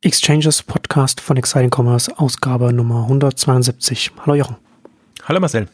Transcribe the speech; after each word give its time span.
Exchanges 0.00 0.62
Podcast 0.62 1.20
von 1.20 1.36
Exciting 1.36 1.72
Commerce, 1.74 2.16
Ausgabe 2.20 2.72
Nummer 2.72 3.02
172. 3.02 4.12
Hallo 4.24 4.36
Jochen. 4.36 4.54
Hallo 5.24 5.40
Marcel. 5.40 5.66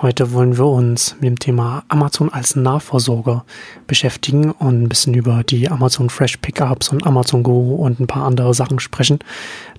Heute 0.00 0.32
wollen 0.32 0.56
wir 0.56 0.64
uns 0.64 1.16
mit 1.16 1.24
dem 1.24 1.38
Thema 1.38 1.84
Amazon 1.88 2.32
als 2.32 2.56
Nahversorger 2.56 3.44
beschäftigen 3.86 4.52
und 4.52 4.84
ein 4.84 4.88
bisschen 4.88 5.12
über 5.12 5.42
die 5.44 5.68
Amazon 5.68 6.08
Fresh 6.08 6.38
Pickups 6.38 6.88
und 6.88 7.06
Amazon 7.06 7.42
Go 7.42 7.74
und 7.74 8.00
ein 8.00 8.06
paar 8.06 8.24
andere 8.24 8.54
Sachen 8.54 8.78
sprechen. 8.78 9.18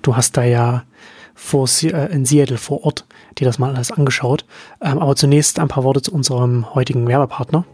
Du 0.02 0.14
hast 0.14 0.36
da 0.36 0.44
ja 0.44 0.84
vor, 1.34 1.68
äh, 1.82 2.12
in 2.12 2.24
Seattle 2.24 2.58
vor 2.58 2.84
Ort 2.84 3.06
dir 3.38 3.44
das 3.44 3.58
mal 3.58 3.74
alles 3.74 3.90
angeschaut. 3.90 4.44
Ähm, 4.80 5.00
aber 5.00 5.16
zunächst 5.16 5.58
ein 5.58 5.66
paar 5.66 5.82
Worte 5.82 6.02
zu 6.02 6.12
unserem 6.12 6.76
heutigen 6.76 7.08
Werbepartner. 7.08 7.64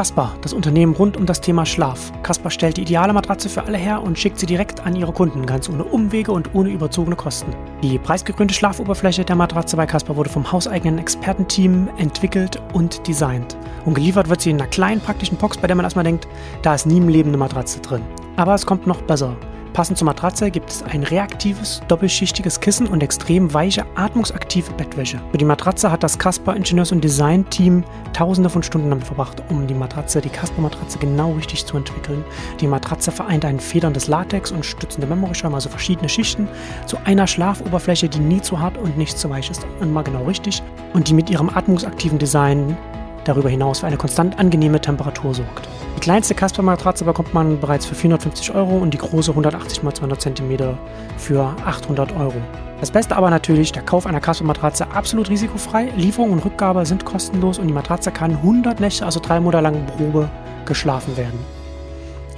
Kasper, 0.00 0.34
das 0.40 0.54
Unternehmen 0.54 0.94
rund 0.94 1.18
um 1.18 1.26
das 1.26 1.42
Thema 1.42 1.66
Schlaf. 1.66 2.10
Kasper 2.22 2.48
stellt 2.48 2.78
die 2.78 2.80
ideale 2.80 3.12
Matratze 3.12 3.50
für 3.50 3.64
alle 3.64 3.76
her 3.76 4.02
und 4.02 4.18
schickt 4.18 4.38
sie 4.38 4.46
direkt 4.46 4.80
an 4.80 4.96
ihre 4.96 5.12
Kunden, 5.12 5.44
ganz 5.44 5.68
ohne 5.68 5.84
Umwege 5.84 6.32
und 6.32 6.54
ohne 6.54 6.70
überzogene 6.70 7.16
Kosten. 7.16 7.54
Die 7.82 7.98
preisgekrönte 7.98 8.54
Schlafoberfläche 8.54 9.26
der 9.26 9.36
Matratze 9.36 9.76
bei 9.76 9.84
Kasper 9.84 10.16
wurde 10.16 10.30
vom 10.30 10.50
hauseigenen 10.50 10.98
Expertenteam 10.98 11.90
entwickelt 11.98 12.62
und 12.72 13.06
designt. 13.06 13.58
Und 13.84 13.92
geliefert 13.92 14.30
wird 14.30 14.40
sie 14.40 14.48
in 14.48 14.58
einer 14.58 14.70
kleinen 14.70 15.02
praktischen 15.02 15.36
Box, 15.36 15.58
bei 15.58 15.66
der 15.66 15.76
man 15.76 15.84
erstmal 15.84 16.06
denkt, 16.06 16.26
da 16.62 16.74
ist 16.74 16.86
nie 16.86 16.96
im 16.96 17.08
Leben 17.10 17.28
eine 17.28 17.36
Matratze 17.36 17.80
drin. 17.80 18.00
Aber 18.36 18.54
es 18.54 18.64
kommt 18.64 18.86
noch 18.86 19.02
besser. 19.02 19.36
Passend 19.72 19.98
zur 19.98 20.06
Matratze 20.06 20.50
gibt 20.50 20.68
es 20.68 20.82
ein 20.82 21.04
reaktives, 21.04 21.80
doppelschichtiges 21.86 22.58
Kissen 22.58 22.88
und 22.88 23.02
extrem 23.02 23.54
weiche, 23.54 23.86
atmungsaktive 23.94 24.72
Bettwäsche. 24.72 25.20
Für 25.30 25.38
die 25.38 25.44
Matratze 25.44 25.92
hat 25.92 26.02
das 26.02 26.18
Casper 26.18 26.56
Ingenieurs- 26.56 26.90
und 26.90 27.04
Design-Team 27.04 27.84
tausende 28.12 28.50
von 28.50 28.64
Stunden 28.64 28.90
damit 28.90 29.06
verbracht, 29.06 29.40
um 29.48 29.68
die 29.68 29.74
Matratze, 29.74 30.20
die 30.20 30.28
Casper-Matratze 30.28 30.98
genau 30.98 31.32
richtig 31.32 31.66
zu 31.66 31.76
entwickeln. 31.76 32.24
Die 32.60 32.66
Matratze 32.66 33.12
vereint 33.12 33.44
ein 33.44 33.60
federndes 33.60 34.08
Latex 34.08 34.50
und 34.50 34.66
stützende 34.66 35.06
Memory-Schirm, 35.06 35.54
also 35.54 35.68
verschiedene 35.68 36.08
Schichten, 36.08 36.48
zu 36.86 36.98
einer 37.04 37.28
Schlafoberfläche, 37.28 38.08
die 38.08 38.18
nie 38.18 38.42
zu 38.42 38.58
hart 38.58 38.76
und 38.76 38.98
nicht 38.98 39.16
zu 39.16 39.30
weich 39.30 39.50
ist, 39.50 39.64
immer 39.80 40.02
genau 40.02 40.24
richtig 40.24 40.62
und 40.94 41.08
die 41.08 41.14
mit 41.14 41.30
ihrem 41.30 41.48
atmungsaktiven 41.48 42.18
Design 42.18 42.76
darüber 43.24 43.48
hinaus 43.48 43.80
für 43.80 43.86
eine 43.86 43.96
konstant 43.96 44.38
angenehme 44.38 44.80
Temperatur 44.80 45.34
sorgt. 45.34 45.68
Die 45.96 46.00
kleinste 46.00 46.34
Casper-Matratze 46.34 47.04
bekommt 47.04 47.34
man 47.34 47.60
bereits 47.60 47.86
für 47.86 47.94
450 47.94 48.54
Euro 48.54 48.78
und 48.78 48.94
die 48.94 48.98
große 48.98 49.32
180 49.32 49.82
x 49.82 49.98
200 49.98 50.20
cm 50.20 50.76
für 51.18 51.54
800 51.64 52.16
Euro. 52.16 52.34
Das 52.80 52.90
Beste 52.90 53.16
aber 53.16 53.28
natürlich, 53.28 53.72
der 53.72 53.82
Kauf 53.82 54.06
einer 54.06 54.20
Casper-Matratze 54.20 54.90
absolut 54.92 55.28
risikofrei, 55.28 55.92
Lieferung 55.96 56.32
und 56.32 56.44
Rückgabe 56.44 56.86
sind 56.86 57.04
kostenlos 57.04 57.58
und 57.58 57.66
die 57.66 57.74
Matratze 57.74 58.10
kann 58.10 58.30
100 58.36 58.80
Nächte, 58.80 59.04
also 59.04 59.20
drei 59.20 59.40
Monate 59.40 59.62
lang 59.62 59.86
Probe, 59.86 60.30
geschlafen 60.64 61.16
werden. 61.16 61.38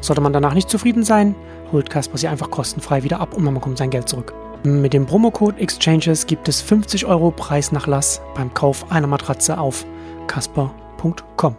Sollte 0.00 0.20
man 0.20 0.32
danach 0.32 0.54
nicht 0.54 0.68
zufrieden 0.68 1.04
sein, 1.04 1.36
holt 1.70 1.88
Casper 1.88 2.18
sie 2.18 2.26
einfach 2.26 2.50
kostenfrei 2.50 3.04
wieder 3.04 3.20
ab 3.20 3.34
und 3.34 3.44
man 3.44 3.54
bekommt 3.54 3.78
sein 3.78 3.90
Geld 3.90 4.08
zurück. 4.08 4.34
Mit 4.64 4.92
dem 4.92 5.06
Promocode 5.06 5.58
Exchanges 5.58 6.26
gibt 6.26 6.48
es 6.48 6.60
50 6.60 7.06
Euro 7.06 7.30
Preisnachlass 7.30 8.20
beim 8.34 8.52
Kauf 8.54 8.90
einer 8.90 9.06
Matratze 9.06 9.58
auf 9.58 9.84
casper.com. 10.26 11.56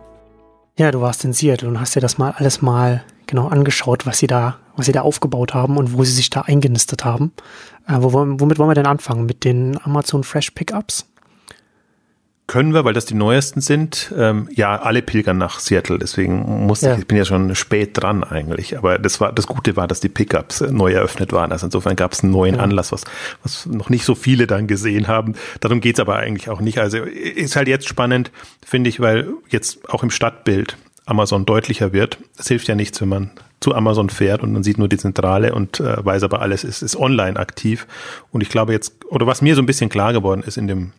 Ja, 0.78 0.92
du 0.92 1.02
warst 1.02 1.24
in 1.24 1.34
Seattle 1.34 1.70
und 1.70 1.80
hast 1.80 1.96
dir 1.96 2.02
das 2.02 2.18
mal 2.18 2.32
alles 2.32 2.62
mal 2.62 3.04
genau 3.28 3.48
angeschaut, 3.48 4.06
was 4.06 4.18
sie 4.18 4.28
da, 4.28 4.58
was 4.76 4.88
sie 4.88 4.92
da 4.92 5.02
aufgebaut 5.02 5.54
haben 5.54 5.78
und 5.78 5.94
wo 5.98 6.04
sie 6.04 6.12
sich 6.12 6.30
da 6.30 6.42
eingenistet 6.42 7.06
haben. 7.06 7.32
Äh, 7.88 7.98
womit 8.00 8.58
wollen 8.58 8.70
wir 8.70 8.76
denn 8.76 8.86
anfangen? 8.86 9.26
Mit 9.26 9.44
den 9.44 9.80
Amazon 9.84 10.24
Fresh 10.24 10.52
Pickups? 10.52 11.06
Können 12.48 12.74
wir, 12.74 12.84
weil 12.84 12.94
das 12.94 13.06
die 13.06 13.14
neuesten 13.14 13.62
sind. 13.62 14.14
Ähm, 14.18 14.50
ja, 14.52 14.80
alle 14.80 15.02
pilgern 15.02 15.38
nach 15.38 15.60
Seattle, 15.60 15.98
deswegen 15.98 16.66
musste 16.68 16.88
ja. 16.88 16.94
ich, 16.94 17.00
ich 17.00 17.08
bin 17.08 17.18
ja 17.18 17.26
schon 17.26 17.56
spät 17.56 17.92
dran 17.94 18.24
eigentlich. 18.24 18.78
Aber 18.78 19.00
das 19.00 19.22
war 19.22 19.32
das 19.32 19.48
Gute 19.48 19.76
war, 19.76 19.88
dass 19.88 20.02
die 20.02 20.10
Pickups 20.10 20.62
neu 20.62 20.92
eröffnet 20.92 21.32
waren. 21.32 21.52
Also 21.52 21.68
insofern 21.68 21.96
gab 21.96 22.12
es 22.12 22.22
einen 22.22 22.34
neuen 22.34 22.56
ja. 22.56 22.62
Anlass, 22.62 22.92
was, 22.92 23.06
was 23.44 23.66
noch 23.66 23.90
nicht 23.90 24.04
so 24.04 24.14
viele 24.14 24.46
dann 24.46 24.68
gesehen 24.68 25.08
haben. 25.08 25.36
Darum 25.62 25.80
geht's 25.80 26.00
aber 26.00 26.18
eigentlich 26.18 26.50
auch 26.50 26.60
nicht. 26.60 26.80
Also 26.80 26.98
ist 27.00 27.56
halt 27.56 27.68
jetzt 27.68 27.88
spannend, 27.88 28.32
finde 28.66 28.90
ich, 28.90 29.00
weil 29.00 29.30
jetzt 29.50 29.90
auch 29.90 30.04
im 30.04 30.10
Stadtbild 30.10 30.78
Amazon 31.06 31.46
deutlicher 31.46 31.94
wird. 31.94 32.18
Es 32.38 32.48
hilft 32.48 32.68
ja 32.68 32.76
nichts, 32.76 33.00
wenn 33.02 33.10
man 33.10 33.32
zu 33.60 33.74
Amazon 33.74 34.10
fährt 34.10 34.44
und 34.44 34.52
man 34.52 34.64
sieht 34.64 34.78
nur 34.78 34.90
die 34.90 34.98
Zentrale 34.98 35.56
und 35.56 35.80
äh, 35.80 36.04
weiß 36.04 36.24
aber 36.24 36.42
alles 36.42 36.66
ist, 36.66 36.82
ist 36.82 36.98
online 36.98 37.40
aktiv. 37.40 37.88
Und 38.32 38.42
ich 38.42 38.50
glaube 38.50 38.74
jetzt, 38.74 38.94
oder 39.06 39.26
was 39.26 39.42
mir 39.42 39.56
so 39.56 39.62
ein 39.62 39.66
bisschen 39.66 39.90
klar 39.90 40.12
geworden 40.12 40.44
ist 40.46 40.58
in 40.58 40.68
dem 40.68 40.92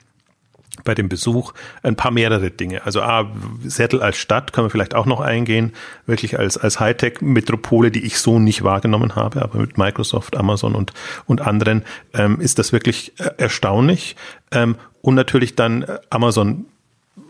bei 0.85 0.95
dem 0.95 1.09
Besuch 1.09 1.53
ein 1.83 1.97
paar 1.97 2.11
mehrere 2.11 2.51
Dinge. 2.51 2.85
Also 2.85 3.03
A, 3.03 3.31
Seattle 3.65 4.03
als 4.03 4.17
Stadt 4.17 4.53
können 4.53 4.67
wir 4.67 4.71
vielleicht 4.71 4.95
auch 4.95 5.07
noch 5.07 5.21
eingehen, 5.21 5.73
wirklich 6.07 6.39
als, 6.39 6.57
als 6.57 6.81
Hightech-Metropole, 6.81 7.91
die 7.91 8.05
ich 8.05 8.19
so 8.19 8.39
nicht 8.39 8.63
wahrgenommen 8.63 9.17
habe, 9.17 9.43
aber 9.43 9.59
mit 9.59 9.79
Microsoft, 9.79 10.37
Amazon 10.37 10.75
und, 10.75 10.93
und 11.27 11.41
anderen 11.41 11.85
ähm, 12.13 12.41
ist 12.41 12.59
das 12.59 12.73
wirklich 12.73 13.19
äh, 13.19 13.31
erstaunlich. 13.39 14.17
Ähm, 14.51 14.77
und 15.03 15.15
natürlich 15.15 15.57
dann 15.57 15.83
äh, 15.83 15.99
Amazon, 16.11 16.67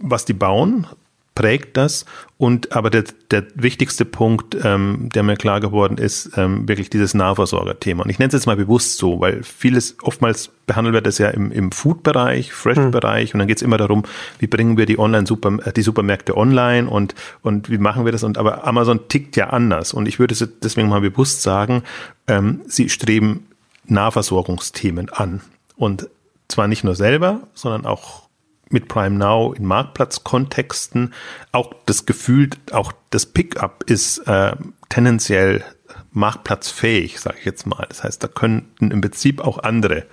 was 0.01 0.25
die 0.25 0.33
bauen, 0.33 0.87
prägt 1.35 1.77
das. 1.77 2.05
Und 2.37 2.73
aber 2.73 2.91
der, 2.91 3.05
der 3.31 3.45
wichtigste 3.55 4.05
Punkt, 4.05 4.57
ähm, 4.63 5.09
der 5.15 5.23
mir 5.23 5.37
klar 5.37 5.61
geworden 5.61 5.99
ist, 5.99 6.37
ähm, 6.37 6.69
wirklich 6.69 6.91
dieses 6.91 7.15
Nahversorger-Thema. 7.15 8.05
Und 8.05 8.11
ich 8.11 8.19
nenne 8.19 8.29
es 8.29 8.35
jetzt 8.35 8.47
mal 8.47 8.57
bewusst 8.57 8.99
so, 8.99 9.21
weil 9.21 9.43
vieles 9.43 9.97
oftmals 10.03 10.51
behandelt 10.67 10.95
wird 10.95 11.07
das 11.07 11.19
ja 11.19 11.31
im, 11.31 11.51
im 11.53 11.73
Food-Bereich, 11.73 12.53
Fresh-Bereich, 12.53 13.31
hm. 13.31 13.35
und 13.35 13.39
dann 13.41 13.49
geht 13.49 13.59
es 13.59 13.63
immer 13.63 13.77
darum, 13.77 14.05
wie 14.39 14.47
bringen 14.47 14.77
wir 14.77 14.87
die 14.87 14.99
Online-Super, 14.99 15.59
äh, 15.65 15.73
die 15.73 15.83
Supermärkte 15.83 16.37
online 16.37 16.89
und 16.89 17.15
und 17.43 17.71
wie 17.71 17.79
machen 17.79 18.05
wir 18.05 18.13
das? 18.13 18.25
Und 18.25 18.39
aber 18.39 18.67
Amazon 18.67 19.09
tickt 19.09 19.37
ja 19.37 19.51
anders. 19.51 19.93
Und 19.93 20.07
ich 20.07 20.19
würde 20.19 20.35
deswegen 20.63 20.89
mal 20.89 21.01
bewusst 21.01 21.43
sagen, 21.43 21.83
ähm, 22.27 22.61
sie 22.67 22.89
streben 22.89 23.47
Nahversorgungsthemen 23.87 25.11
an. 25.11 25.41
Und 25.77 26.09
zwar 26.49 26.69
nicht 26.69 26.85
nur 26.85 26.95
selber, 26.95 27.41
sondern 27.55 27.87
auch 27.87 28.24
mit 28.71 28.89
Prime 28.89 29.17
Now 29.17 29.53
in 29.53 29.65
Marktplatzkontexten 29.65 31.13
auch 31.53 31.75
das 31.87 32.07
Gefühl, 32.07 32.51
auch 32.73 32.93
das 33.11 33.27
Pickup 33.27 33.85
ist 33.85 34.19
äh, 34.27 34.57
tendenziell 34.89 35.65
marktplatzfähig, 36.13 37.21
sage 37.21 37.37
ich 37.41 37.45
jetzt 37.45 37.67
mal. 37.67 37.87
Das 37.89 38.05
heißt, 38.05 38.23
da 38.23 38.29
könnten 38.29 38.91
im 38.91 39.01
Prinzip 39.01 39.41
auch 39.41 39.59
andere 39.59 40.07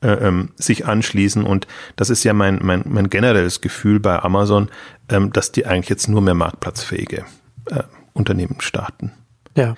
äh, 0.00 0.10
ähm, 0.10 0.50
sich 0.56 0.86
anschließen 0.86 1.42
und 1.42 1.66
das 1.96 2.10
ist 2.10 2.22
ja 2.24 2.32
mein, 2.32 2.60
mein, 2.62 2.84
mein 2.86 3.10
generelles 3.10 3.60
Gefühl 3.60 3.98
bei 3.98 4.22
Amazon, 4.22 4.70
ähm, 5.08 5.32
dass 5.32 5.50
die 5.50 5.66
eigentlich 5.66 5.88
jetzt 5.88 6.08
nur 6.08 6.20
mehr 6.20 6.34
marktplatzfähige 6.34 7.24
äh, 7.66 7.82
Unternehmen 8.12 8.60
starten. 8.60 9.12
Ja. 9.56 9.74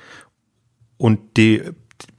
Und 0.99 1.39
die 1.39 1.63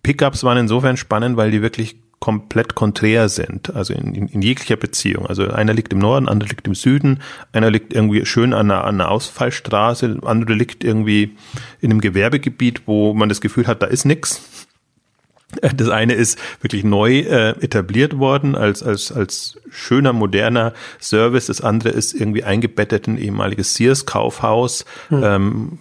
Pickups 0.02 0.44
waren 0.44 0.58
insofern 0.58 0.98
spannend, 0.98 1.38
weil 1.38 1.52
die 1.52 1.62
wirklich 1.62 2.01
komplett 2.22 2.76
konträr 2.76 3.30
sind, 3.30 3.76
also 3.76 3.96
in, 3.96 4.14
in, 4.14 4.28
in, 4.28 4.42
jeglicher 4.44 4.76
Beziehung. 4.76 5.26
Also 5.26 5.50
einer 5.50 5.74
liegt 5.74 5.92
im 5.92 5.98
Norden, 6.00 6.30
andere 6.30 6.50
liegt 6.50 6.68
im 6.68 6.76
Süden, 6.76 7.20
einer 7.52 7.72
liegt 7.72 7.94
irgendwie 7.94 8.26
schön 8.28 8.54
an 8.54 8.70
einer, 8.70 8.84
an 8.84 9.02
einer 9.02 9.10
Ausfallstraße, 9.10 10.20
andere 10.24 10.54
liegt 10.54 10.84
irgendwie 10.84 11.36
in 11.82 11.90
einem 11.90 12.00
Gewerbegebiet, 12.00 12.84
wo 12.86 13.16
man 13.16 13.28
das 13.28 13.42
Gefühl 13.42 13.66
hat, 13.66 13.82
da 13.82 13.88
ist 13.88 14.06
nix. 14.06 14.42
Das 15.76 15.90
eine 15.90 16.14
ist 16.14 16.40
wirklich 16.62 16.86
neu 16.86 17.20
äh, 17.20 17.50
etabliert 17.62 18.18
worden 18.18 18.56
als, 18.56 18.84
als, 18.84 19.12
als 19.12 19.60
schöner, 19.70 20.14
moderner 20.14 20.72
Service. 20.98 21.48
Das 21.48 21.60
andere 21.60 21.90
ist 21.90 22.14
irgendwie 22.14 22.46
eingebettet 22.46 23.06
in 23.10 23.18
ehemaliges 23.18 23.76
Sears-Kaufhaus. 23.76 24.86
Hm. 25.10 25.24
Ähm, 25.24 25.80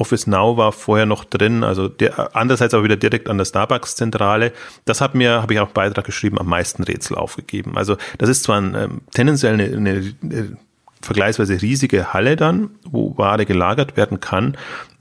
Office 0.00 0.26
Now 0.26 0.56
war 0.56 0.72
vorher 0.72 1.06
noch 1.06 1.24
drin, 1.24 1.62
also 1.62 1.88
der, 1.88 2.34
andererseits 2.34 2.74
auch 2.74 2.82
wieder 2.82 2.96
direkt 2.96 3.28
an 3.28 3.38
der 3.38 3.44
Starbucks-Zentrale. 3.44 4.52
Das 4.86 5.00
hat 5.00 5.14
mir, 5.14 5.42
habe 5.42 5.54
ich 5.54 5.60
auch 5.60 5.70
Beitrag 5.70 6.04
geschrieben, 6.04 6.38
am 6.38 6.46
meisten 6.46 6.82
Rätsel 6.82 7.16
aufgegeben. 7.16 7.76
Also 7.76 7.96
das 8.18 8.28
ist 8.28 8.44
zwar 8.44 8.60
ein, 8.60 8.74
ähm, 8.74 9.00
tendenziell 9.12 9.54
eine, 9.54 9.64
eine, 9.64 10.14
eine 10.22 10.56
vergleichsweise 11.02 11.60
riesige 11.60 12.12
Halle 12.12 12.36
dann, 12.36 12.70
wo 12.84 13.16
Ware 13.16 13.46
gelagert 13.46 13.96
werden 13.96 14.20
kann, 14.20 14.56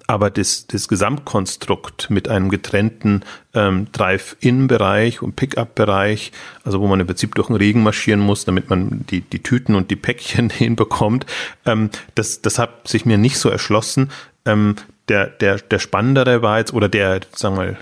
aber 0.10 0.32
das, 0.32 0.66
das 0.66 0.88
Gesamtkonstrukt 0.88 2.10
mit 2.10 2.30
einem 2.30 2.50
getrennten 2.50 3.22
ähm, 3.54 3.92
Drive-In-Bereich 3.92 5.22
und 5.22 5.36
Pick-up-Bereich, 5.36 6.32
also 6.64 6.82
wo 6.82 6.88
man 6.88 7.00
im 7.00 7.06
Prinzip 7.06 7.36
durch 7.36 7.46
den 7.46 7.56
Regen 7.56 7.84
marschieren 7.84 8.20
muss, 8.20 8.44
damit 8.44 8.72
man 8.72 9.06
die, 9.12 9.22
die 9.22 9.44
Tüten 9.44 9.76
und 9.76 9.92
die 9.92 9.96
Päckchen 9.96 10.50
hinbekommt, 10.50 11.28
ähm, 11.68 11.92
das, 12.16 12.42
das 12.42 12.58
hat 12.58 12.88
sich 12.88 13.06
mir 13.06 13.20
nicht 13.20 13.38
so 13.38 13.50
erschlossen. 13.50 14.10
Ähm, 14.46 14.76
der, 15.10 15.28
der, 15.28 15.58
der 15.58 15.80
spannendere 15.80 16.42
war 16.42 16.60
jetzt, 16.60 16.74
oder 16.74 16.88
der, 16.88 17.20
sagen 17.36 17.58
wir 17.58 17.64
mal, 17.64 17.78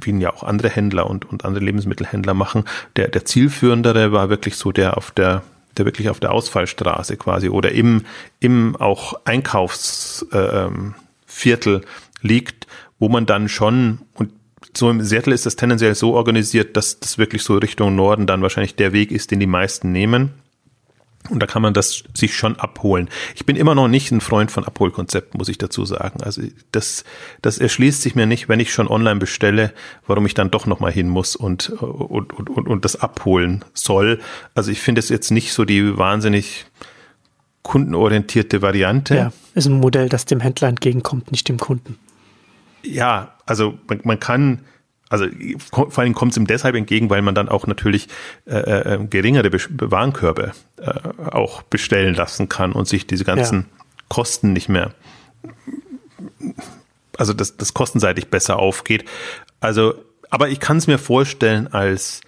wie 0.00 0.10
ihn 0.10 0.20
ja 0.20 0.32
auch 0.32 0.42
andere 0.42 0.68
Händler 0.68 1.08
und, 1.08 1.24
und 1.24 1.44
andere 1.44 1.64
Lebensmittelhändler 1.64 2.34
machen, 2.34 2.64
der, 2.96 3.08
der 3.08 3.24
zielführendere 3.24 4.12
war 4.12 4.28
wirklich 4.28 4.56
so 4.56 4.72
der 4.72 4.96
auf 4.96 5.10
der, 5.10 5.42
der 5.76 5.86
wirklich 5.86 6.10
auf 6.10 6.20
der 6.20 6.32
Ausfallstraße 6.32 7.16
quasi 7.16 7.48
oder 7.48 7.72
im, 7.72 8.04
im 8.40 8.76
auch 8.76 9.14
Einkaufsviertel 9.24 11.76
äh, 11.76 11.80
liegt, 12.20 12.66
wo 12.98 13.08
man 13.08 13.26
dann 13.26 13.48
schon, 13.48 14.00
und 14.14 14.32
so 14.76 14.90
im 14.90 15.02
Seattle 15.02 15.34
ist 15.34 15.46
das 15.46 15.56
tendenziell 15.56 15.94
so 15.94 16.14
organisiert, 16.14 16.76
dass 16.76 17.00
das 17.00 17.16
wirklich 17.16 17.42
so 17.42 17.56
Richtung 17.56 17.94
Norden 17.94 18.26
dann 18.26 18.42
wahrscheinlich 18.42 18.76
der 18.76 18.92
Weg 18.92 19.10
ist, 19.10 19.30
den 19.30 19.40
die 19.40 19.46
meisten 19.46 19.92
nehmen 19.92 20.34
Und 21.30 21.40
da 21.40 21.46
kann 21.46 21.62
man 21.62 21.74
das 21.74 22.04
sich 22.14 22.36
schon 22.36 22.56
abholen. 22.56 23.08
Ich 23.34 23.46
bin 23.46 23.56
immer 23.56 23.74
noch 23.74 23.88
nicht 23.88 24.10
ein 24.10 24.20
Freund 24.20 24.50
von 24.50 24.64
Abholkonzepten, 24.64 25.38
muss 25.38 25.48
ich 25.48 25.58
dazu 25.58 25.84
sagen. 25.84 26.22
Also 26.22 26.42
das, 26.72 27.04
das 27.42 27.58
erschließt 27.58 28.02
sich 28.02 28.14
mir 28.14 28.26
nicht, 28.26 28.48
wenn 28.48 28.60
ich 28.60 28.72
schon 28.72 28.88
online 28.88 29.20
bestelle, 29.20 29.72
warum 30.06 30.26
ich 30.26 30.34
dann 30.34 30.50
doch 30.50 30.66
nochmal 30.66 30.92
hin 30.92 31.08
muss 31.08 31.36
und, 31.36 31.70
und, 31.70 32.32
und, 32.32 32.50
und, 32.50 32.68
und 32.68 32.84
das 32.84 32.96
abholen 32.96 33.64
soll. 33.74 34.20
Also 34.54 34.70
ich 34.70 34.80
finde 34.80 35.00
es 35.00 35.08
jetzt 35.08 35.30
nicht 35.30 35.52
so 35.52 35.64
die 35.64 35.98
wahnsinnig 35.98 36.66
kundenorientierte 37.62 38.62
Variante. 38.62 39.16
Ja, 39.16 39.32
ist 39.54 39.66
ein 39.66 39.80
Modell, 39.80 40.08
das 40.08 40.24
dem 40.24 40.40
Händler 40.40 40.68
entgegenkommt, 40.68 41.32
nicht 41.32 41.48
dem 41.48 41.58
Kunden. 41.58 41.98
Ja, 42.84 43.34
also 43.44 43.76
man, 43.88 44.00
man 44.04 44.20
kann 44.20 44.60
also 45.08 45.26
vor 45.68 45.98
allem 45.98 46.14
kommt 46.14 46.32
es 46.32 46.36
ihm 46.36 46.46
deshalb 46.46 46.74
entgegen, 46.74 47.10
weil 47.10 47.22
man 47.22 47.34
dann 47.34 47.48
auch 47.48 47.66
natürlich 47.66 48.08
äh, 48.46 48.56
äh, 48.56 49.06
geringere 49.06 49.50
Be 49.50 49.60
Warenkörbe 49.90 50.52
äh, 50.78 51.30
auch 51.30 51.62
bestellen 51.62 52.14
lassen 52.14 52.48
kann 52.48 52.72
und 52.72 52.88
sich 52.88 53.06
diese 53.06 53.24
ganzen 53.24 53.60
ja. 53.60 53.84
Kosten 54.08 54.52
nicht 54.52 54.68
mehr, 54.68 54.92
also 57.18 57.32
das, 57.32 57.56
das 57.56 57.74
kostenseitig 57.74 58.28
besser 58.28 58.58
aufgeht. 58.58 59.04
Also, 59.60 59.94
aber 60.30 60.48
ich 60.48 60.60
kann 60.60 60.76
es 60.76 60.86
mir 60.86 60.98
vorstellen, 60.98 61.68
als 61.68 62.20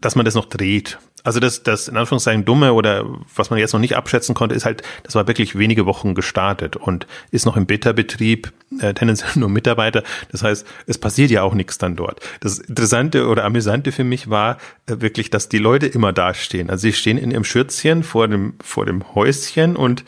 dass 0.00 0.16
man 0.16 0.24
das 0.24 0.34
noch 0.34 0.46
dreht. 0.46 0.98
Also 1.24 1.40
das, 1.40 1.62
das 1.62 1.88
in 1.88 1.96
Anführungszeichen 1.96 2.44
dumme 2.44 2.74
oder 2.74 3.06
was 3.34 3.48
man 3.48 3.58
jetzt 3.58 3.72
noch 3.72 3.80
nicht 3.80 3.96
abschätzen 3.96 4.34
konnte, 4.34 4.54
ist 4.54 4.66
halt, 4.66 4.82
das 5.02 5.14
war 5.14 5.26
wirklich 5.26 5.58
wenige 5.58 5.86
Wochen 5.86 6.14
gestartet 6.14 6.76
und 6.76 7.06
ist 7.30 7.46
noch 7.46 7.56
im 7.56 7.64
Beta-Betrieb, 7.64 8.52
äh, 8.80 8.92
tendenziell 8.92 9.30
nur 9.34 9.48
Mitarbeiter. 9.48 10.02
Das 10.30 10.42
heißt, 10.42 10.66
es 10.86 10.98
passiert 10.98 11.30
ja 11.30 11.42
auch 11.42 11.54
nichts 11.54 11.78
dann 11.78 11.96
dort. 11.96 12.20
Das 12.40 12.58
Interessante 12.58 13.26
oder 13.26 13.44
Amüsante 13.44 13.90
für 13.90 14.04
mich 14.04 14.28
war 14.28 14.58
äh, 14.86 14.96
wirklich, 15.00 15.30
dass 15.30 15.48
die 15.48 15.58
Leute 15.58 15.86
immer 15.86 16.12
dastehen. 16.12 16.68
Also 16.68 16.82
sie 16.82 16.92
stehen 16.92 17.16
in 17.16 17.30
ihrem 17.30 17.44
Schürzchen 17.44 18.02
vor 18.02 18.28
dem, 18.28 18.54
vor 18.62 18.84
dem 18.84 19.14
Häuschen 19.14 19.76
und 19.76 20.04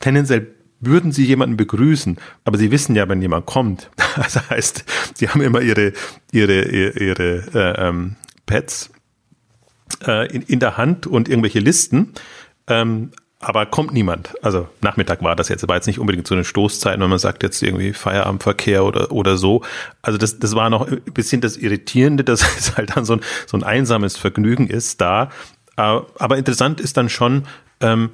tendenziell 0.00 0.48
würden 0.80 1.12
sie 1.12 1.24
jemanden 1.24 1.56
begrüßen, 1.56 2.18
aber 2.44 2.58
sie 2.58 2.70
wissen 2.70 2.96
ja, 2.96 3.08
wenn 3.08 3.22
jemand 3.22 3.46
kommt. 3.46 3.90
Das 4.16 4.48
heißt, 4.48 4.84
sie 5.14 5.28
haben 5.28 5.40
immer 5.40 5.60
ihre, 5.60 5.92
ihre, 6.30 6.62
ihre, 6.62 6.98
ihre 7.00 7.42
äh, 7.52 7.88
ähm, 7.88 8.14
Pets 8.46 8.90
äh, 10.06 10.26
in, 10.32 10.42
in 10.42 10.60
der 10.60 10.76
Hand 10.76 11.06
und 11.06 11.28
irgendwelche 11.28 11.60
Listen. 11.60 12.12
Ähm, 12.66 13.10
aber 13.40 13.66
kommt 13.66 13.92
niemand. 13.92 14.34
Also 14.42 14.68
Nachmittag 14.80 15.22
war 15.22 15.36
das 15.36 15.50
jetzt, 15.50 15.68
war 15.68 15.76
jetzt 15.76 15.86
nicht 15.86 15.98
unbedingt 15.98 16.26
so 16.26 16.34
eine 16.34 16.44
Stoßzeit, 16.44 16.98
wenn 16.98 17.10
man 17.10 17.18
sagt 17.18 17.42
jetzt 17.42 17.62
irgendwie 17.62 17.92
Feierabendverkehr 17.92 18.84
oder, 18.84 19.12
oder 19.12 19.36
so. 19.36 19.62
Also 20.00 20.18
das, 20.18 20.38
das 20.38 20.54
war 20.54 20.70
noch 20.70 20.88
ein 20.88 21.02
bisschen 21.12 21.42
das 21.42 21.58
Irritierende, 21.58 22.24
dass 22.24 22.40
es 22.58 22.76
halt 22.76 22.96
dann 22.96 23.04
so 23.04 23.14
ein, 23.14 23.20
so 23.46 23.58
ein 23.58 23.62
einsames 23.62 24.16
Vergnügen 24.16 24.68
ist 24.68 25.00
da. 25.00 25.30
Äh, 25.76 26.00
aber 26.18 26.38
interessant 26.38 26.80
ist 26.80 26.96
dann 26.96 27.10
schon, 27.10 27.44
ähm, 27.80 28.10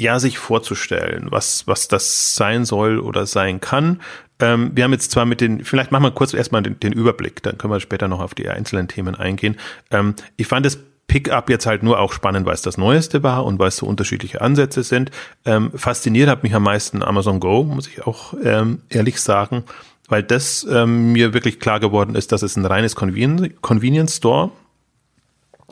ja, 0.00 0.18
sich 0.18 0.38
vorzustellen, 0.38 1.28
was, 1.30 1.68
was 1.68 1.86
das 1.86 2.34
sein 2.34 2.64
soll 2.64 2.98
oder 2.98 3.26
sein 3.26 3.60
kann. 3.60 4.00
Ähm, 4.42 4.72
wir 4.74 4.84
haben 4.84 4.92
jetzt 4.92 5.12
zwar 5.12 5.24
mit 5.24 5.40
den, 5.40 5.64
vielleicht 5.64 5.92
machen 5.92 6.02
wir 6.02 6.10
kurz 6.10 6.34
erstmal 6.34 6.62
den, 6.62 6.78
den 6.80 6.92
Überblick, 6.92 7.42
dann 7.44 7.56
können 7.56 7.72
wir 7.72 7.80
später 7.80 8.08
noch 8.08 8.20
auf 8.20 8.34
die 8.34 8.48
einzelnen 8.48 8.88
Themen 8.88 9.14
eingehen. 9.14 9.56
Ähm, 9.90 10.14
ich 10.36 10.48
fand 10.48 10.66
es 10.66 10.78
Pickup 11.06 11.48
jetzt 11.48 11.66
halt 11.66 11.82
nur 11.82 12.00
auch 12.00 12.12
spannend, 12.12 12.46
weil 12.46 12.54
es 12.54 12.62
das 12.62 12.76
Neueste 12.76 13.22
war 13.22 13.44
und 13.44 13.58
weil 13.58 13.68
es 13.68 13.76
so 13.76 13.86
unterschiedliche 13.86 14.40
Ansätze 14.40 14.82
sind. 14.82 15.10
Ähm, 15.44 15.70
fasziniert 15.74 16.28
hat 16.28 16.42
mich 16.42 16.54
am 16.54 16.64
meisten 16.64 17.02
Amazon 17.02 17.38
Go, 17.38 17.64
muss 17.64 17.86
ich 17.86 18.06
auch 18.06 18.34
ähm, 18.42 18.80
ehrlich 18.88 19.20
sagen, 19.20 19.64
weil 20.08 20.22
das 20.22 20.66
ähm, 20.68 21.12
mir 21.12 21.34
wirklich 21.34 21.60
klar 21.60 21.80
geworden 21.80 22.14
ist, 22.14 22.32
dass 22.32 22.42
es 22.42 22.56
ein 22.56 22.64
reines 22.64 22.96
Conven 22.96 23.54
Convenience 23.60 24.16
Store 24.16 24.50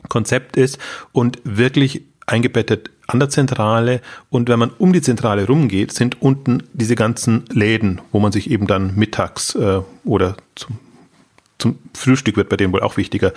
Konzept 0.07 0.57
ist 0.57 0.79
und 1.11 1.39
wirklich 1.43 2.03
eingebettet 2.25 2.89
an 3.11 3.19
der 3.19 3.29
Zentrale 3.29 4.01
und 4.29 4.49
wenn 4.49 4.59
man 4.59 4.71
um 4.77 4.93
die 4.93 5.01
Zentrale 5.01 5.45
rumgeht, 5.45 5.91
sind 5.91 6.21
unten 6.21 6.63
diese 6.73 6.95
ganzen 6.95 7.45
Läden, 7.51 8.01
wo 8.11 8.19
man 8.19 8.31
sich 8.31 8.49
eben 8.49 8.67
dann 8.67 8.95
mittags 8.95 9.55
äh, 9.55 9.81
oder 10.03 10.37
zum 10.55 10.79
zum 11.61 11.79
Frühstück 11.93 12.37
wird 12.37 12.49
bei 12.49 12.57
denen 12.57 12.73
wohl 12.73 12.81
auch 12.81 12.97
wichtiger, 12.97 13.33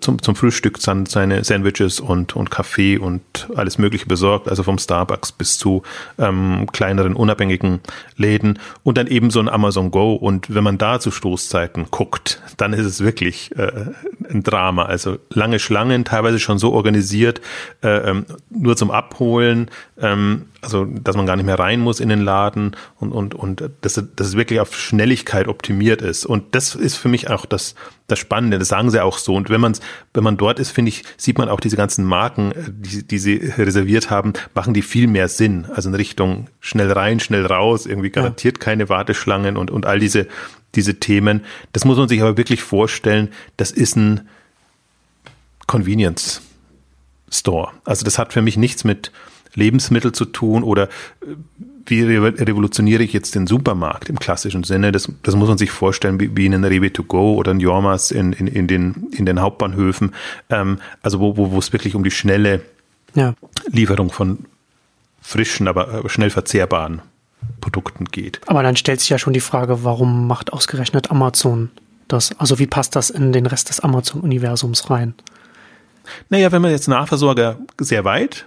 zum, 0.00 0.20
zum 0.20 0.34
Frühstück 0.36 0.80
dann 0.80 1.06
seine 1.06 1.44
Sandwiches 1.44 2.00
und, 2.00 2.34
und 2.34 2.50
Kaffee 2.50 2.98
und 2.98 3.48
alles 3.54 3.78
Mögliche 3.78 4.06
besorgt, 4.06 4.48
also 4.48 4.62
vom 4.62 4.78
Starbucks 4.78 5.32
bis 5.32 5.58
zu 5.58 5.82
ähm, 6.18 6.66
kleineren 6.72 7.14
unabhängigen 7.14 7.80
Läden 8.16 8.58
und 8.82 8.98
dann 8.98 9.06
eben 9.06 9.30
so 9.30 9.40
ein 9.40 9.48
Amazon 9.48 9.90
Go. 9.90 10.14
Und 10.14 10.52
wenn 10.54 10.64
man 10.64 10.76
da 10.76 10.98
zu 10.98 11.10
Stoßzeiten 11.10 11.86
guckt, 11.90 12.42
dann 12.56 12.72
ist 12.72 12.84
es 12.84 13.00
wirklich 13.02 13.56
äh, 13.56 13.92
ein 14.28 14.42
Drama. 14.42 14.84
Also 14.84 15.18
lange 15.30 15.58
Schlangen, 15.58 16.04
teilweise 16.04 16.40
schon 16.40 16.58
so 16.58 16.72
organisiert, 16.72 17.40
äh, 17.82 18.10
ähm, 18.10 18.26
nur 18.50 18.76
zum 18.76 18.90
Abholen, 18.90 19.70
ähm, 20.00 20.46
also 20.62 20.84
dass 20.84 21.16
man 21.16 21.26
gar 21.26 21.34
nicht 21.36 21.44
mehr 21.44 21.58
rein 21.58 21.80
muss 21.80 21.98
in 21.98 22.08
den 22.08 22.20
Laden 22.20 22.76
und, 23.00 23.10
und, 23.10 23.34
und 23.34 23.68
dass, 23.80 23.94
dass 23.94 24.26
es 24.28 24.36
wirklich 24.36 24.60
auf 24.60 24.76
Schnelligkeit 24.76 25.48
optimiert 25.48 26.02
ist. 26.02 26.24
Und 26.24 26.54
das 26.54 26.76
ist 26.76 26.96
für 26.96 27.08
mich 27.08 27.28
auch 27.30 27.46
das, 27.46 27.74
das 28.06 28.20
Spannende, 28.20 28.60
das 28.60 28.68
sagen 28.68 28.90
sie 28.90 29.02
auch 29.02 29.18
so. 29.18 29.34
Und 29.34 29.50
wenn 29.50 29.60
man 29.60 29.72
wenn 30.14 30.22
man 30.22 30.36
dort 30.36 30.60
ist, 30.60 30.70
finde 30.70 30.90
ich, 30.90 31.02
sieht 31.16 31.36
man 31.36 31.48
auch 31.48 31.58
diese 31.58 31.76
ganzen 31.76 32.04
Marken, 32.04 32.52
äh, 32.52 32.70
die, 32.70 33.06
die 33.06 33.18
sie 33.18 33.34
reserviert 33.58 34.10
haben, 34.10 34.34
machen 34.54 34.72
die 34.72 34.82
viel 34.82 35.08
mehr 35.08 35.28
Sinn. 35.28 35.66
Also 35.74 35.88
in 35.88 35.96
Richtung 35.96 36.46
schnell 36.60 36.92
rein, 36.92 37.18
schnell 37.18 37.44
raus, 37.44 37.84
irgendwie 37.84 38.10
garantiert 38.10 38.58
ja. 38.58 38.64
keine 38.64 38.88
Warteschlangen 38.88 39.56
und, 39.56 39.70
und 39.70 39.84
all 39.84 39.98
diese, 39.98 40.28
diese 40.76 41.00
Themen. 41.00 41.44
Das 41.72 41.84
muss 41.84 41.98
man 41.98 42.08
sich 42.08 42.22
aber 42.22 42.36
wirklich 42.36 42.62
vorstellen, 42.62 43.30
das 43.56 43.72
ist 43.72 43.96
ein 43.96 44.28
Convenience 45.66 46.40
Store. 47.30 47.72
Also 47.84 48.04
das 48.04 48.18
hat 48.18 48.32
für 48.32 48.42
mich 48.42 48.56
nichts 48.56 48.84
mit 48.84 49.10
Lebensmittel 49.54 50.12
zu 50.12 50.24
tun 50.24 50.62
oder 50.62 50.84
äh, 50.84 51.36
wie 51.86 52.02
revolutioniere 52.02 53.02
ich 53.02 53.12
jetzt 53.12 53.34
den 53.34 53.48
Supermarkt 53.48 54.08
im 54.08 54.18
klassischen 54.18 54.62
Sinne? 54.62 54.92
Das, 54.92 55.10
das 55.24 55.34
muss 55.34 55.48
man 55.48 55.58
sich 55.58 55.72
vorstellen, 55.72 56.20
wie, 56.20 56.36
wie 56.36 56.46
in 56.46 56.64
Rewe 56.64 56.92
to 56.92 57.02
go 57.02 57.34
oder 57.34 57.50
ein 57.50 57.58
Jormas 57.58 58.12
in, 58.12 58.32
in, 58.32 58.46
in, 58.46 58.68
den, 58.68 59.08
in 59.10 59.26
den 59.26 59.40
Hauptbahnhöfen. 59.40 60.14
Ähm, 60.48 60.78
also 61.02 61.18
wo, 61.18 61.36
wo, 61.36 61.50
wo 61.50 61.58
es 61.58 61.72
wirklich 61.72 61.96
um 61.96 62.04
die 62.04 62.12
schnelle 62.12 62.60
ja. 63.14 63.34
Lieferung 63.66 64.12
von 64.12 64.38
frischen, 65.20 65.66
aber 65.66 66.08
schnell 66.08 66.30
verzehrbaren 66.30 67.02
Produkten 67.60 68.04
geht. 68.04 68.40
Aber 68.46 68.62
dann 68.62 68.76
stellt 68.76 69.00
sich 69.00 69.08
ja 69.08 69.18
schon 69.18 69.32
die 69.32 69.40
Frage, 69.40 69.82
warum 69.82 70.28
macht 70.28 70.52
ausgerechnet 70.52 71.10
Amazon 71.10 71.70
das? 72.06 72.38
Also 72.38 72.60
wie 72.60 72.66
passt 72.68 72.94
das 72.94 73.10
in 73.10 73.32
den 73.32 73.46
Rest 73.46 73.70
des 73.70 73.80
Amazon-Universums 73.80 74.88
rein? 74.88 75.14
Naja, 76.28 76.52
wenn 76.52 76.62
man 76.62 76.70
jetzt 76.70 76.86
Nahversorger 76.86 77.58
sehr 77.80 78.04
weit 78.04 78.46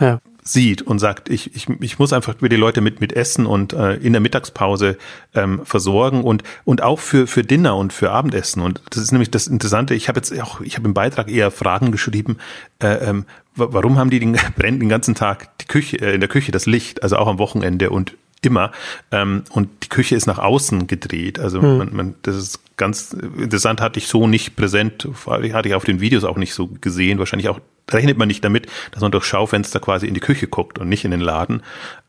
ja. 0.00 0.20
Sieht 0.48 0.82
und 0.82 0.98
sagt, 0.98 1.28
ich, 1.28 1.54
ich, 1.54 1.68
ich 1.80 1.98
muss 1.98 2.12
einfach 2.12 2.34
die 2.34 2.56
Leute 2.56 2.80
mit, 2.80 3.00
mit 3.00 3.12
Essen 3.12 3.46
und 3.46 3.72
äh, 3.72 3.94
in 3.94 4.12
der 4.12 4.20
Mittagspause 4.20 4.96
ähm, 5.34 5.60
versorgen 5.64 6.24
und, 6.24 6.42
und 6.64 6.82
auch 6.82 7.00
für, 7.00 7.26
für 7.26 7.42
Dinner 7.42 7.76
und 7.76 7.92
für 7.92 8.10
Abendessen. 8.10 8.62
Und 8.62 8.80
das 8.90 9.02
ist 9.02 9.12
nämlich 9.12 9.30
das 9.30 9.46
Interessante, 9.46 9.94
ich 9.94 10.08
habe 10.08 10.18
jetzt 10.18 10.38
auch, 10.40 10.60
ich 10.60 10.76
habe 10.76 10.86
im 10.86 10.94
Beitrag 10.94 11.30
eher 11.30 11.50
Fragen 11.50 11.92
geschrieben, 11.92 12.38
äh, 12.80 13.08
ähm, 13.08 13.24
warum 13.54 13.98
haben 13.98 14.10
die 14.10 14.20
den, 14.20 14.32
brennen 14.56 14.80
den 14.80 14.88
ganzen 14.88 15.14
Tag 15.14 15.58
die 15.58 15.66
Küche, 15.66 15.98
äh, 15.98 16.14
in 16.14 16.20
der 16.20 16.28
Küche 16.28 16.52
das 16.52 16.66
Licht, 16.66 17.02
also 17.02 17.16
auch 17.16 17.28
am 17.28 17.38
Wochenende 17.38 17.90
und 17.90 18.14
immer. 18.42 18.72
Ähm, 19.10 19.44
und 19.50 19.68
die 19.82 19.88
Küche 19.88 20.14
ist 20.14 20.26
nach 20.26 20.38
außen 20.38 20.86
gedreht. 20.86 21.38
Also 21.38 21.60
hm. 21.60 21.78
man, 21.78 21.94
man, 21.94 22.14
das 22.22 22.36
ist 22.36 22.60
ganz 22.76 23.12
interessant, 23.12 23.80
hatte 23.80 23.98
ich 23.98 24.06
so 24.06 24.26
nicht 24.26 24.56
präsent, 24.56 25.08
hatte 25.26 25.68
ich 25.68 25.74
auf 25.74 25.84
den 25.84 26.00
Videos 26.00 26.24
auch 26.24 26.36
nicht 26.36 26.54
so 26.54 26.68
gesehen. 26.68 27.18
Wahrscheinlich 27.18 27.48
auch 27.48 27.60
rechnet 27.90 28.18
man 28.18 28.28
nicht 28.28 28.44
damit, 28.44 28.66
dass 28.92 29.02
man 29.02 29.12
durch 29.12 29.24
Schaufenster 29.24 29.80
quasi 29.80 30.06
in 30.06 30.14
die 30.14 30.20
Küche 30.20 30.48
guckt 30.48 30.78
und 30.78 30.88
nicht 30.88 31.04
in 31.04 31.10
den 31.10 31.20
Laden. 31.20 31.62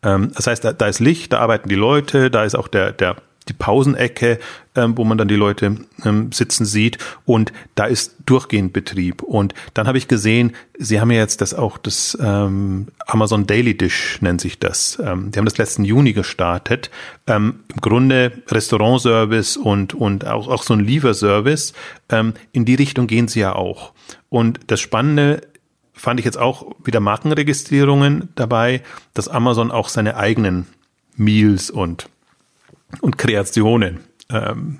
Ähm, 0.03 0.31
das 0.35 0.47
heißt, 0.47 0.63
da, 0.63 0.73
da 0.73 0.87
ist 0.87 0.99
Licht, 0.99 1.33
da 1.33 1.39
arbeiten 1.39 1.69
die 1.69 1.75
Leute, 1.75 2.31
da 2.31 2.43
ist 2.43 2.55
auch 2.55 2.67
der, 2.67 2.91
der 2.91 3.17
die 3.47 3.53
Pausenecke, 3.53 4.39
ähm, 4.75 4.97
wo 4.97 5.03
man 5.03 5.17
dann 5.17 5.27
die 5.27 5.35
Leute 5.35 5.77
ähm, 6.03 6.31
sitzen 6.31 6.65
sieht 6.65 6.97
und 7.25 7.51
da 7.75 7.85
ist 7.85 8.15
durchgehend 8.25 8.73
Betrieb. 8.73 9.23
Und 9.23 9.53
dann 9.73 9.87
habe 9.87 9.97
ich 9.97 10.07
gesehen, 10.07 10.53
sie 10.77 10.99
haben 10.99 11.11
ja 11.11 11.19
jetzt 11.19 11.41
das 11.41 11.53
auch 11.53 11.77
das 11.77 12.17
ähm, 12.21 12.87
Amazon 13.05 13.47
Daily 13.47 13.77
Dish 13.77 14.21
nennt 14.21 14.41
sich 14.41 14.59
das. 14.59 15.01
Ähm, 15.03 15.31
die 15.31 15.39
haben 15.39 15.45
das 15.45 15.57
letzten 15.57 15.85
Juni 15.85 16.13
gestartet. 16.13 16.91
Ähm, 17.25 17.61
Im 17.73 17.81
Grunde 17.81 18.31
Restaurantservice 18.49 19.57
und 19.57 19.93
und 19.93 20.27
auch 20.27 20.47
auch 20.47 20.63
so 20.63 20.73
ein 20.73 20.81
Lieferservice. 20.81 21.73
Ähm, 22.09 22.33
in 22.51 22.65
die 22.65 22.75
Richtung 22.75 23.07
gehen 23.07 23.27
sie 23.27 23.39
ja 23.39 23.55
auch. 23.55 23.93
Und 24.29 24.59
das 24.67 24.81
Spannende 24.81 25.41
fand 25.97 26.19
ich 26.19 26.25
jetzt 26.25 26.37
auch 26.37 26.75
wieder 26.83 26.99
Markenregistrierungen 26.99 28.29
dabei, 28.35 28.81
dass 29.13 29.27
Amazon 29.27 29.71
auch 29.71 29.89
seine 29.89 30.15
eigenen 30.15 30.67
Meals 31.15 31.69
und 31.69 32.09
und 33.01 33.17
Kreationen 33.17 33.99
ähm, 34.29 34.79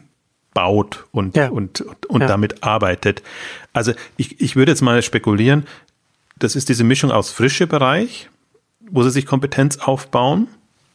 baut 0.53 1.05
und, 1.11 1.35
ja. 1.35 1.49
und, 1.49 1.81
und, 1.81 2.05
und 2.07 2.21
ja. 2.21 2.27
damit 2.27 2.63
arbeitet. 2.63 3.21
Also 3.73 3.93
ich, 4.15 4.41
ich 4.41 4.55
würde 4.55 4.71
jetzt 4.71 4.81
mal 4.81 5.01
spekulieren, 5.01 5.67
das 6.39 6.55
ist 6.55 6.69
diese 6.69 6.83
Mischung 6.83 7.11
aus 7.11 7.31
frische 7.31 7.67
Bereich, 7.67 8.29
wo 8.89 9.03
sie 9.03 9.11
sich 9.11 9.25
Kompetenz 9.25 9.77
aufbauen, 9.77 10.47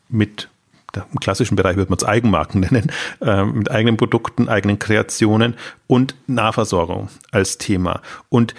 mit 0.09 0.49
im 0.95 1.21
klassischen 1.21 1.57
Bereich 1.57 1.77
würde 1.77 1.91
man 1.91 1.97
es 1.97 2.05
Eigenmarken 2.05 2.61
nennen, 2.61 2.93
äh, 3.23 3.45
mit 3.45 3.71
eigenen 3.71 3.97
Produkten, 3.97 4.49
eigenen 4.49 4.79
Kreationen 4.79 5.55
und 5.87 6.15
Nahversorgung 6.27 7.09
als 7.31 7.57
Thema. 7.57 8.03
Und 8.29 8.55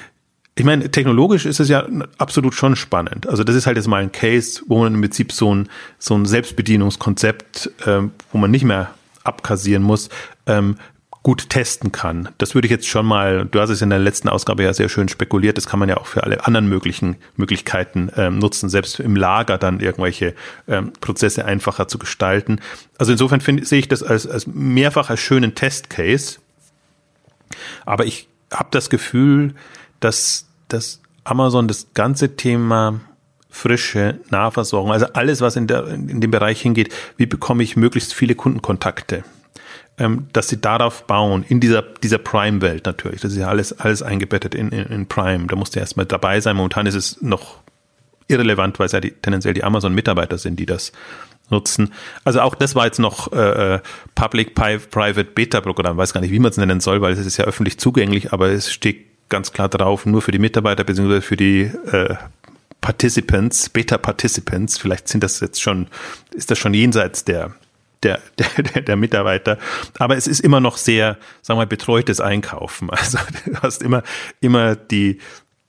ich 0.56 0.66
meine, 0.66 0.92
technologisch 0.92 1.46
ist 1.46 1.60
es 1.60 1.68
ja 1.70 1.88
absolut 2.18 2.54
schon 2.54 2.76
spannend. 2.76 3.28
Also 3.28 3.44
das 3.44 3.56
ist 3.56 3.66
halt 3.66 3.78
jetzt 3.78 3.88
mal 3.88 4.02
ein 4.02 4.12
Case, 4.12 4.62
wo 4.68 4.80
man 4.80 4.94
im 4.94 5.02
Prinzip 5.02 5.32
so 5.32 5.54
ein, 5.54 5.68
so 5.98 6.16
ein 6.16 6.26
Selbstbedienungskonzept, 6.26 7.72
ähm, 7.88 8.12
wo 8.32 8.38
man 8.38 8.52
nicht 8.52 8.64
mehr 8.64 8.92
abkassieren 9.24 9.82
muss, 9.82 10.10
ähm, 10.46 10.76
gut 11.24 11.50
testen 11.50 11.94
kann. 11.94 12.30
Das 12.38 12.54
würde 12.54 12.68
ich 12.68 12.72
jetzt 12.72 12.88
schon 12.88 13.06
mal, 13.06 13.46
du 13.46 13.62
hast 13.62 13.70
es 13.70 13.82
in 13.82 13.90
der 13.90 13.98
letzten 13.98 14.28
Ausgabe 14.28 14.64
ja 14.64 14.74
sehr 14.74 14.90
schön 14.90 15.08
spekuliert, 15.08 15.58
das 15.58 15.66
kann 15.66 15.80
man 15.80 15.88
ja 15.88 15.98
auch 15.98 16.06
für 16.06 16.24
alle 16.24 16.46
anderen 16.46 16.68
möglichen 16.68 17.16
Möglichkeiten 17.38 18.12
ähm, 18.18 18.40
nutzen, 18.40 18.68
selbst 18.68 19.00
im 19.00 19.16
Lager 19.16 19.58
dann 19.58 19.80
irgendwelche 19.80 20.36
ähm, 20.68 20.92
Prozesse 21.00 21.46
einfacher 21.46 21.88
zu 21.88 21.98
gestalten. 21.98 22.60
Also 22.98 23.14
insofern 23.14 23.40
finde 23.40 23.66
sehe 23.66 23.80
ich 23.80 23.88
das 23.88 24.04
als, 24.04 24.28
als 24.28 24.48
mehrfach 24.48 25.10
als 25.10 25.22
schönen 25.22 25.56
Testcase. 25.56 26.40
Aber 27.86 28.06
ich 28.06 28.28
habe 28.52 28.70
das 28.72 28.90
Gefühl, 28.90 29.56
dass, 30.04 30.48
dass 30.68 31.02
Amazon 31.24 31.68
das 31.68 31.88
ganze 31.94 32.36
Thema 32.36 33.00
frische 33.50 34.20
Nahversorgung, 34.30 34.92
also 34.92 35.06
alles, 35.14 35.42
was 35.42 35.56
in, 35.56 35.68
der, 35.68 35.88
in 35.88 36.20
dem 36.20 36.32
Bereich 36.32 36.62
hingeht, 36.62 36.94
wie 37.18 37.28
bekomme 37.28 37.64
ich 37.64 37.76
möglichst 37.76 38.14
viele 38.14 38.36
Kundenkontakte, 38.36 39.24
ähm, 40.00 40.28
dass 40.34 40.50
sie 40.50 40.60
darauf 40.60 41.06
bauen, 41.06 41.46
in 41.48 41.60
dieser, 41.60 41.84
dieser 41.84 42.18
Prime-Welt 42.18 42.86
natürlich. 42.86 43.22
Das 43.22 43.32
ist 43.32 43.38
ja 43.38 43.48
alles, 43.48 43.80
alles 43.80 44.02
eingebettet 44.02 44.56
in, 44.56 44.70
in, 44.70 44.88
in 44.88 45.08
Prime. 45.08 45.46
Da 45.46 45.56
musst 45.56 45.76
du 45.76 45.80
erstmal 45.80 46.08
dabei 46.08 46.42
sein. 46.42 46.56
Momentan 46.56 46.88
ist 46.88 46.96
es 46.96 47.22
noch 47.22 47.60
irrelevant, 48.28 48.80
weil 48.80 48.88
es 48.88 48.92
ja 48.92 49.00
die, 49.00 49.12
tendenziell 49.12 49.54
die 49.54 49.64
Amazon-Mitarbeiter 49.64 50.40
sind, 50.40 50.60
die 50.60 50.66
das 50.66 50.92
nutzen. 51.52 51.94
Also 52.24 52.42
auch 52.42 52.56
das 52.56 52.74
war 52.74 52.86
jetzt 52.86 53.00
noch 53.00 53.32
äh, 53.34 53.76
äh 53.76 53.80
Public-Private 54.16 55.26
Beta-Programm, 55.26 55.98
weiß 55.98 56.14
gar 56.14 56.22
nicht, 56.22 56.32
wie 56.32 56.40
man 56.40 56.50
es 56.50 56.58
nennen 56.58 56.80
soll, 56.80 57.02
weil 57.02 57.14
es 57.14 57.20
ist 57.20 57.38
ja 57.38 57.46
öffentlich 57.46 57.78
zugänglich, 57.78 58.34
aber 58.34 58.50
es 58.50 58.72
steht 58.72 59.13
ganz 59.30 59.52
klar 59.52 59.70
drauf, 59.70 60.06
nur 60.06 60.22
für 60.22 60.32
die 60.32 60.40
Mitarbeiter 60.40 60.84
bzw. 60.84 61.22
für 61.22 61.38
die 61.38 61.62
äh, 61.62 62.16
Participants, 62.82 63.70
Beta-Participants, 63.70 64.78
vielleicht 64.78 65.08
sind 65.08 65.24
das 65.24 65.40
jetzt 65.40 65.62
schon, 65.62 65.88
ist 66.34 66.52
das 66.52 66.60
schon 66.60 66.74
jenseits 66.74 67.24
der, 67.24 67.54
der, 68.04 68.20
der, 68.38 68.82
der 68.82 68.96
Mitarbeiter. 68.96 69.58
Aber 69.98 70.18
es 70.18 70.28
ist 70.28 70.42
immer 70.42 70.60
noch 70.60 70.78
sehr, 70.78 71.18
sagen 71.42 71.58
wir 71.58 71.64
mal, 71.64 71.68
betreutes 71.68 72.20
Einkaufen. 72.20 72.90
Also 72.92 73.18
du 73.46 73.56
hast 73.62 73.82
immer, 73.82 74.04
immer 74.42 74.76
die, 74.76 75.20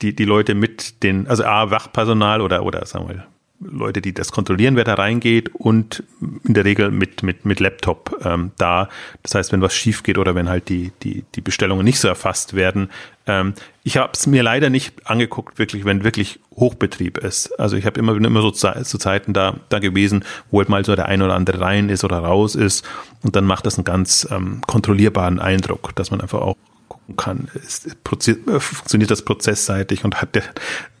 die, 0.01 0.15
die 0.15 0.25
Leute 0.25 0.55
mit 0.55 1.03
den, 1.03 1.27
also 1.27 1.45
A, 1.45 1.71
Wachpersonal 1.71 2.41
oder, 2.41 2.63
oder 2.63 2.85
sagen 2.85 3.07
wir 3.07 3.25
Leute, 3.59 4.01
die 4.01 4.13
das 4.13 4.31
kontrollieren, 4.31 4.75
wer 4.75 4.83
da 4.83 4.95
reingeht 4.95 5.53
und 5.55 6.03
in 6.43 6.53
der 6.53 6.65
Regel 6.65 6.91
mit, 6.91 7.23
mit, 7.23 7.45
mit 7.45 7.59
Laptop 7.59 8.19
ähm, 8.23 8.51
da. 8.57 8.89
Das 9.23 9.35
heißt, 9.35 9.51
wenn 9.51 9.61
was 9.61 9.73
schief 9.73 10.03
geht 10.03 10.17
oder 10.17 10.35
wenn 10.35 10.49
halt 10.49 10.67
die, 10.69 10.91
die, 11.03 11.23
die 11.35 11.41
Bestellungen 11.41 11.85
nicht 11.85 11.99
so 11.99 12.07
erfasst 12.07 12.53
werden. 12.53 12.89
Ähm, 13.27 13.53
ich 13.83 13.97
habe 13.97 14.11
es 14.13 14.27
mir 14.27 14.43
leider 14.43 14.69
nicht 14.69 15.07
angeguckt, 15.07 15.57
wirklich, 15.57 15.85
wenn 15.85 16.03
wirklich 16.03 16.39
Hochbetrieb 16.55 17.17
ist. 17.17 17.57
Also 17.59 17.77
ich 17.77 17.85
habe 17.85 17.99
immer, 17.99 18.13
bin 18.13 18.25
immer 18.25 18.41
so 18.41 18.51
zu, 18.51 18.71
zu 18.83 18.97
Zeiten 18.97 19.33
da, 19.33 19.57
da 19.69 19.79
gewesen, 19.79 20.25
wo 20.51 20.59
halt 20.59 20.69
mal 20.69 20.83
so 20.83 20.95
der 20.95 21.07
ein 21.07 21.21
oder 21.21 21.35
andere 21.35 21.61
rein 21.61 21.89
ist 21.89 22.03
oder 22.03 22.19
raus 22.19 22.55
ist. 22.55 22.85
Und 23.23 23.35
dann 23.35 23.45
macht 23.45 23.65
das 23.65 23.77
einen 23.77 23.85
ganz 23.85 24.27
ähm, 24.31 24.61
kontrollierbaren 24.67 25.39
Eindruck, 25.39 25.95
dass 25.95 26.11
man 26.11 26.21
einfach 26.21 26.41
auch 26.41 26.57
gucken 26.87 27.15
kann, 27.15 27.47
ist, 27.53 27.87
äh, 27.87 28.59
funktioniert 28.59 29.11
das 29.11 29.23
prozessseitig 29.23 30.03
und 30.03 30.21
hat 30.21 30.35
der, 30.35 30.43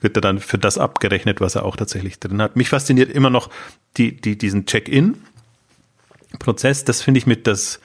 wird 0.01 0.17
er 0.17 0.21
dann 0.21 0.39
für 0.39 0.57
das 0.57 0.77
abgerechnet, 0.77 1.41
was 1.41 1.55
er 1.55 1.65
auch 1.65 1.75
tatsächlich 1.75 2.19
drin 2.19 2.41
hat. 2.41 2.55
Mich 2.55 2.69
fasziniert 2.69 3.11
immer 3.11 3.29
noch 3.29 3.49
die, 3.97 4.15
die, 4.15 4.37
diesen 4.37 4.65
Check-in-Prozess. 4.65 6.85
Das 6.85 7.01
finde 7.01 7.17
ich 7.19 7.27
mit 7.27 7.47
das, 7.47 7.79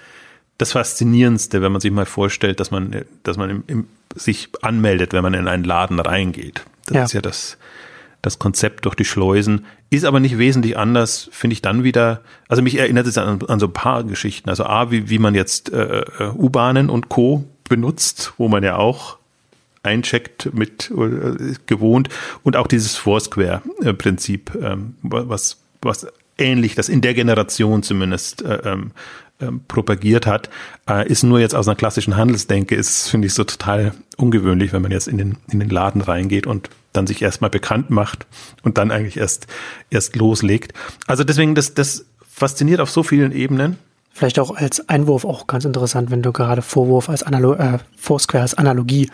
das 0.58 0.72
Faszinierendste, 0.72 1.62
wenn 1.62 1.72
man 1.72 1.80
sich 1.80 1.90
mal 1.90 2.06
vorstellt, 2.06 2.60
dass 2.60 2.70
man, 2.70 3.04
dass 3.22 3.36
man 3.36 3.50
im, 3.50 3.64
im, 3.66 3.86
sich 4.14 4.50
anmeldet, 4.62 5.12
wenn 5.12 5.22
man 5.22 5.34
in 5.34 5.48
einen 5.48 5.64
Laden 5.64 6.00
reingeht. 6.00 6.64
Das 6.86 6.96
ja. 6.96 7.04
ist 7.04 7.12
ja 7.12 7.20
das, 7.20 7.58
das 8.22 8.38
Konzept 8.38 8.84
durch 8.84 8.94
die 8.94 9.04
Schleusen. 9.04 9.66
Ist 9.88 10.04
aber 10.04 10.20
nicht 10.20 10.38
wesentlich 10.38 10.76
anders, 10.76 11.28
finde 11.32 11.54
ich 11.54 11.62
dann 11.62 11.84
wieder. 11.84 12.22
Also 12.48 12.62
mich 12.62 12.78
erinnert 12.78 13.06
es 13.06 13.18
an, 13.18 13.40
an 13.46 13.60
so 13.60 13.66
ein 13.66 13.72
paar 13.72 14.04
Geschichten. 14.04 14.50
Also 14.50 14.64
A, 14.64 14.90
wie, 14.90 15.08
wie 15.08 15.18
man 15.18 15.34
jetzt 15.34 15.72
äh, 15.72 16.00
äh 16.00 16.30
U-Bahnen 16.34 16.90
und 16.90 17.08
Co 17.08 17.44
benutzt, 17.70 18.34
wo 18.36 18.48
man 18.48 18.62
ja 18.62 18.76
auch 18.76 19.16
eincheckt 19.82 20.52
mit 20.52 20.90
äh, 20.90 21.54
gewohnt 21.64 22.10
und 22.42 22.56
auch 22.56 22.66
dieses 22.66 22.96
Foursquare-Prinzip, 22.96 24.58
ähm, 24.60 24.96
was, 25.00 25.56
was 25.80 26.06
ähnlich, 26.36 26.74
das 26.74 26.90
in 26.90 27.00
der 27.00 27.14
Generation 27.14 27.82
zumindest 27.82 28.42
äh, 28.42 28.56
ähm, 28.64 28.90
ähm, 29.40 29.62
propagiert 29.68 30.26
hat, 30.26 30.50
äh, 30.88 31.08
ist 31.08 31.22
nur 31.22 31.40
jetzt 31.40 31.54
aus 31.54 31.66
einer 31.66 31.76
klassischen 31.76 32.16
Handelsdenke, 32.16 32.74
ist, 32.74 33.08
finde 33.08 33.26
ich, 33.26 33.32
so 33.32 33.44
total 33.44 33.94
ungewöhnlich, 34.18 34.74
wenn 34.74 34.82
man 34.82 34.90
jetzt 34.90 35.08
in 35.08 35.16
den, 35.16 35.38
in 35.50 35.60
den 35.60 35.70
Laden 35.70 36.02
reingeht 36.02 36.46
und 36.46 36.68
dann 36.92 37.06
sich 37.06 37.22
erstmal 37.22 37.50
bekannt 37.50 37.88
macht 37.88 38.26
und 38.62 38.76
dann 38.76 38.90
eigentlich 38.90 39.16
erst, 39.16 39.46
erst 39.88 40.16
loslegt. 40.16 40.74
Also 41.06 41.24
deswegen, 41.24 41.54
das, 41.54 41.72
das 41.72 42.04
fasziniert 42.28 42.80
auf 42.80 42.90
so 42.90 43.02
vielen 43.02 43.32
Ebenen. 43.32 43.78
Vielleicht 44.12 44.40
auch 44.40 44.54
als 44.54 44.88
Einwurf 44.88 45.24
auch 45.24 45.46
ganz 45.46 45.64
interessant, 45.64 46.10
wenn 46.10 46.20
du 46.20 46.32
gerade 46.32 46.62
Vorwurf 46.62 47.08
als 47.08 47.22
Analo 47.22 47.54
äh, 47.54 47.78
Foursquare 47.96 48.42
als 48.42 48.54
Analogie 48.54 49.08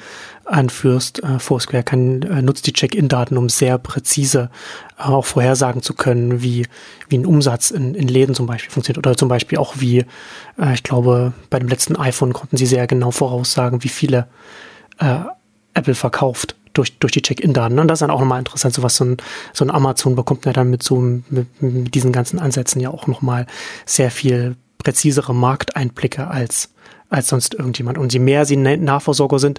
anführst. 0.46 1.22
Äh, 1.22 1.38
Foursquare 1.38 1.82
kann, 1.82 2.22
äh, 2.22 2.40
nutzt 2.40 2.66
die 2.66 2.72
Check-in-Daten, 2.72 3.36
um 3.36 3.50
sehr 3.50 3.76
präzise 3.76 4.50
äh, 4.98 5.02
auch 5.02 5.26
vorhersagen 5.26 5.82
zu 5.82 5.92
können, 5.92 6.42
wie, 6.42 6.66
wie 7.10 7.18
ein 7.18 7.26
Umsatz 7.26 7.70
in, 7.70 7.94
in 7.94 8.08
Läden 8.08 8.34
zum 8.34 8.46
Beispiel 8.46 8.70
funktioniert. 8.70 9.06
Oder 9.06 9.16
zum 9.16 9.28
Beispiel 9.28 9.58
auch 9.58 9.74
wie, 9.78 10.06
äh, 10.58 10.74
ich 10.74 10.82
glaube, 10.82 11.34
bei 11.50 11.58
dem 11.58 11.68
letzten 11.68 11.94
iPhone 11.96 12.32
konnten 12.32 12.56
sie 12.56 12.66
sehr 12.66 12.86
genau 12.86 13.10
voraussagen, 13.10 13.84
wie 13.84 13.90
viele 13.90 14.26
äh, 14.98 15.18
Apple 15.74 15.94
verkauft 15.94 16.56
durch, 16.72 16.98
durch 16.98 17.12
die 17.12 17.22
Check-in-Daten. 17.22 17.78
Und 17.78 17.88
das 17.88 17.96
ist 17.96 18.02
dann 18.02 18.10
auch 18.10 18.20
nochmal 18.20 18.38
interessant, 18.38 18.74
so 18.74 18.82
was 18.82 18.96
so 18.96 19.04
ein, 19.04 19.16
so 19.52 19.64
ein 19.64 19.70
Amazon 19.70 20.16
bekommt 20.16 20.46
ja 20.46 20.52
dann 20.52 20.70
mit 20.70 20.82
so 20.82 20.96
mit, 20.96 21.62
mit 21.62 21.94
diesen 21.94 22.12
ganzen 22.12 22.38
Ansätzen 22.38 22.80
ja 22.80 22.90
auch 22.90 23.06
nochmal 23.06 23.46
sehr 23.84 24.10
viel 24.10 24.56
präzisere 24.86 25.34
Markteinblicke 25.34 26.28
als, 26.28 26.70
als 27.10 27.26
sonst 27.26 27.54
irgendjemand. 27.54 27.98
Und 27.98 28.12
je 28.12 28.20
mehr 28.20 28.46
sie 28.46 28.56
Nahversorger 28.56 29.40
sind, 29.40 29.58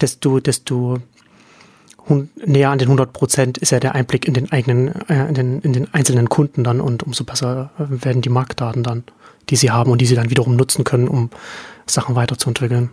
desto, 0.00 0.38
desto 0.38 0.98
näher 2.46 2.70
an 2.70 2.78
den 2.78 2.86
100 2.86 3.12
Prozent 3.12 3.58
ist 3.58 3.70
ja 3.70 3.80
der 3.80 3.96
Einblick 3.96 4.24
in 4.24 4.34
den 4.34 4.52
eigenen, 4.52 4.94
äh, 5.08 5.26
in, 5.26 5.34
den, 5.34 5.60
in 5.62 5.72
den 5.72 5.92
einzelnen 5.92 6.28
Kunden 6.28 6.62
dann 6.62 6.80
und 6.80 7.02
umso 7.02 7.24
besser 7.24 7.70
werden 7.76 8.22
die 8.22 8.28
Marktdaten 8.28 8.84
dann, 8.84 9.02
die 9.50 9.56
sie 9.56 9.72
haben 9.72 9.90
und 9.90 10.00
die 10.00 10.06
sie 10.06 10.14
dann 10.14 10.30
wiederum 10.30 10.54
nutzen 10.54 10.84
können, 10.84 11.08
um 11.08 11.30
Sachen 11.86 12.14
weiterzuentwickeln. 12.14 12.90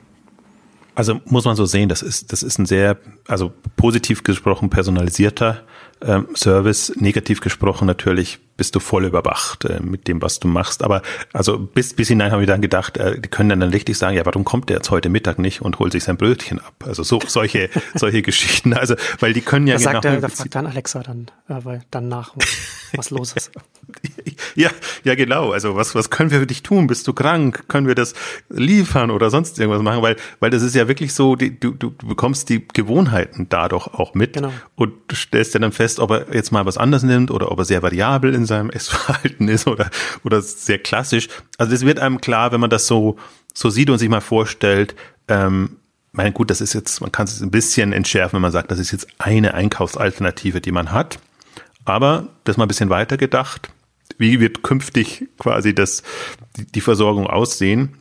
Also 0.95 1.21
muss 1.25 1.45
man 1.45 1.55
so 1.55 1.67
sehen, 1.67 1.87
das 1.87 2.01
ist, 2.01 2.31
das 2.31 2.41
ist 2.41 2.57
ein 2.57 2.65
sehr, 2.65 2.97
also 3.27 3.53
positiv 3.75 4.23
gesprochen 4.23 4.71
personalisierter 4.71 5.61
ähm, 6.01 6.29
Service, 6.35 6.93
negativ 6.95 7.41
gesprochen 7.41 7.85
natürlich 7.85 8.39
bist 8.57 8.75
du 8.75 8.79
voll 8.79 9.05
überwacht 9.05 9.65
äh, 9.65 9.79
mit 9.81 10.07
dem, 10.07 10.21
was 10.21 10.39
du 10.39 10.47
machst. 10.47 10.83
Aber 10.83 11.01
also 11.33 11.59
bis, 11.59 11.93
bis 11.93 12.07
hinein 12.07 12.31
haben 12.31 12.39
wir 12.39 12.47
dann 12.47 12.61
gedacht, 12.61 12.97
äh, 12.97 13.19
die 13.19 13.27
können 13.27 13.59
dann, 13.59 13.65
richtig 13.65 13.97
sagen, 13.97 14.15
ja, 14.15 14.25
warum 14.25 14.45
kommt 14.45 14.69
der 14.69 14.77
jetzt 14.77 14.91
heute 14.91 15.09
Mittag 15.09 15.39
nicht 15.39 15.61
und 15.61 15.79
holt 15.79 15.91
sich 15.91 16.03
sein 16.03 16.17
Brötchen 16.17 16.59
ab? 16.59 16.73
Also 16.85 17.03
so 17.03 17.19
solche 17.27 17.69
solche 17.95 18.21
Geschichten. 18.21 18.73
Also 18.73 18.95
weil 19.19 19.33
die 19.33 19.41
können 19.41 19.67
ja 19.67 19.77
da 19.77 19.79
genau. 19.79 19.91
Sagt 19.93 20.03
der, 20.05 20.21
da 20.21 20.29
fragt 20.29 20.55
dann 20.55 20.67
Alexa 20.67 21.03
dann, 21.03 21.27
äh, 21.49 21.79
dann 21.91 22.07
nach, 22.07 22.35
was 22.95 23.09
los 23.09 23.33
ist. 23.33 23.51
ja, 24.55 24.69
ja 25.03 25.15
genau. 25.15 25.51
Also 25.51 25.75
was 25.75 25.95
was 25.95 26.09
können 26.09 26.31
wir 26.31 26.39
für 26.39 26.47
dich 26.47 26.63
tun? 26.63 26.87
Bist 26.87 27.07
du 27.07 27.13
krank? 27.13 27.67
Können 27.67 27.87
wir 27.87 27.95
das 27.95 28.13
liefern 28.49 29.11
oder 29.11 29.29
sonst 29.29 29.59
irgendwas 29.59 29.81
machen? 29.81 30.01
Weil 30.01 30.15
weil 30.39 30.49
das 30.49 30.61
ist 30.61 30.75
ja 30.75 30.87
wirklich 30.87 31.13
so, 31.13 31.35
die, 31.35 31.59
du 31.59 31.71
du 31.71 31.91
bekommst 31.91 32.49
die 32.49 32.65
Gewohnheiten 32.67 33.47
dadurch 33.49 33.87
auch 33.87 34.13
mit 34.13 34.33
genau. 34.33 34.53
und 34.75 34.93
du 35.07 35.15
stellst 35.15 35.53
ja 35.53 35.59
dann 35.59 35.71
fest, 35.71 35.99
ob 35.99 36.11
er 36.11 36.33
jetzt 36.33 36.51
mal 36.51 36.65
was 36.65 36.77
anderes 36.77 37.03
nimmt 37.03 37.31
oder 37.31 37.51
ob 37.51 37.59
er 37.59 37.65
sehr 37.65 37.83
variabel 37.83 38.33
in 38.33 38.44
seinem 38.45 38.69
Essverhalten 38.69 39.47
ist 39.47 39.67
oder, 39.67 39.89
oder 40.23 40.41
sehr 40.41 40.79
klassisch. 40.79 41.27
Also 41.57 41.71
das 41.71 41.85
wird 41.85 41.99
einem 41.99 42.21
klar, 42.21 42.51
wenn 42.51 42.61
man 42.61 42.69
das 42.69 42.87
so, 42.87 43.17
so 43.53 43.69
sieht 43.69 43.89
und 43.89 43.97
sich 43.97 44.09
mal 44.09 44.21
vorstellt, 44.21 44.95
ähm, 45.27 45.77
mein 46.11 46.33
gut, 46.33 46.49
das 46.49 46.61
ist 46.61 46.73
jetzt, 46.73 47.01
man 47.01 47.11
kann 47.11 47.25
es 47.25 47.41
ein 47.41 47.51
bisschen 47.51 47.91
entschärfen, 47.91 48.37
wenn 48.37 48.41
man 48.41 48.51
sagt, 48.51 48.71
das 48.71 48.79
ist 48.79 48.91
jetzt 48.91 49.07
eine 49.17 49.53
Einkaufsalternative, 49.53 50.61
die 50.61 50.71
man 50.71 50.91
hat. 50.91 51.19
Aber 51.83 52.27
das 52.45 52.57
mal 52.57 52.65
ein 52.65 52.69
bisschen 52.69 52.89
weiter 52.89 53.17
gedacht. 53.17 53.69
Wie 54.17 54.39
wird 54.39 54.63
künftig 54.63 55.27
quasi 55.37 55.75
das, 55.75 56.03
die 56.55 56.81
Versorgung 56.81 57.27
aussehen? 57.27 57.97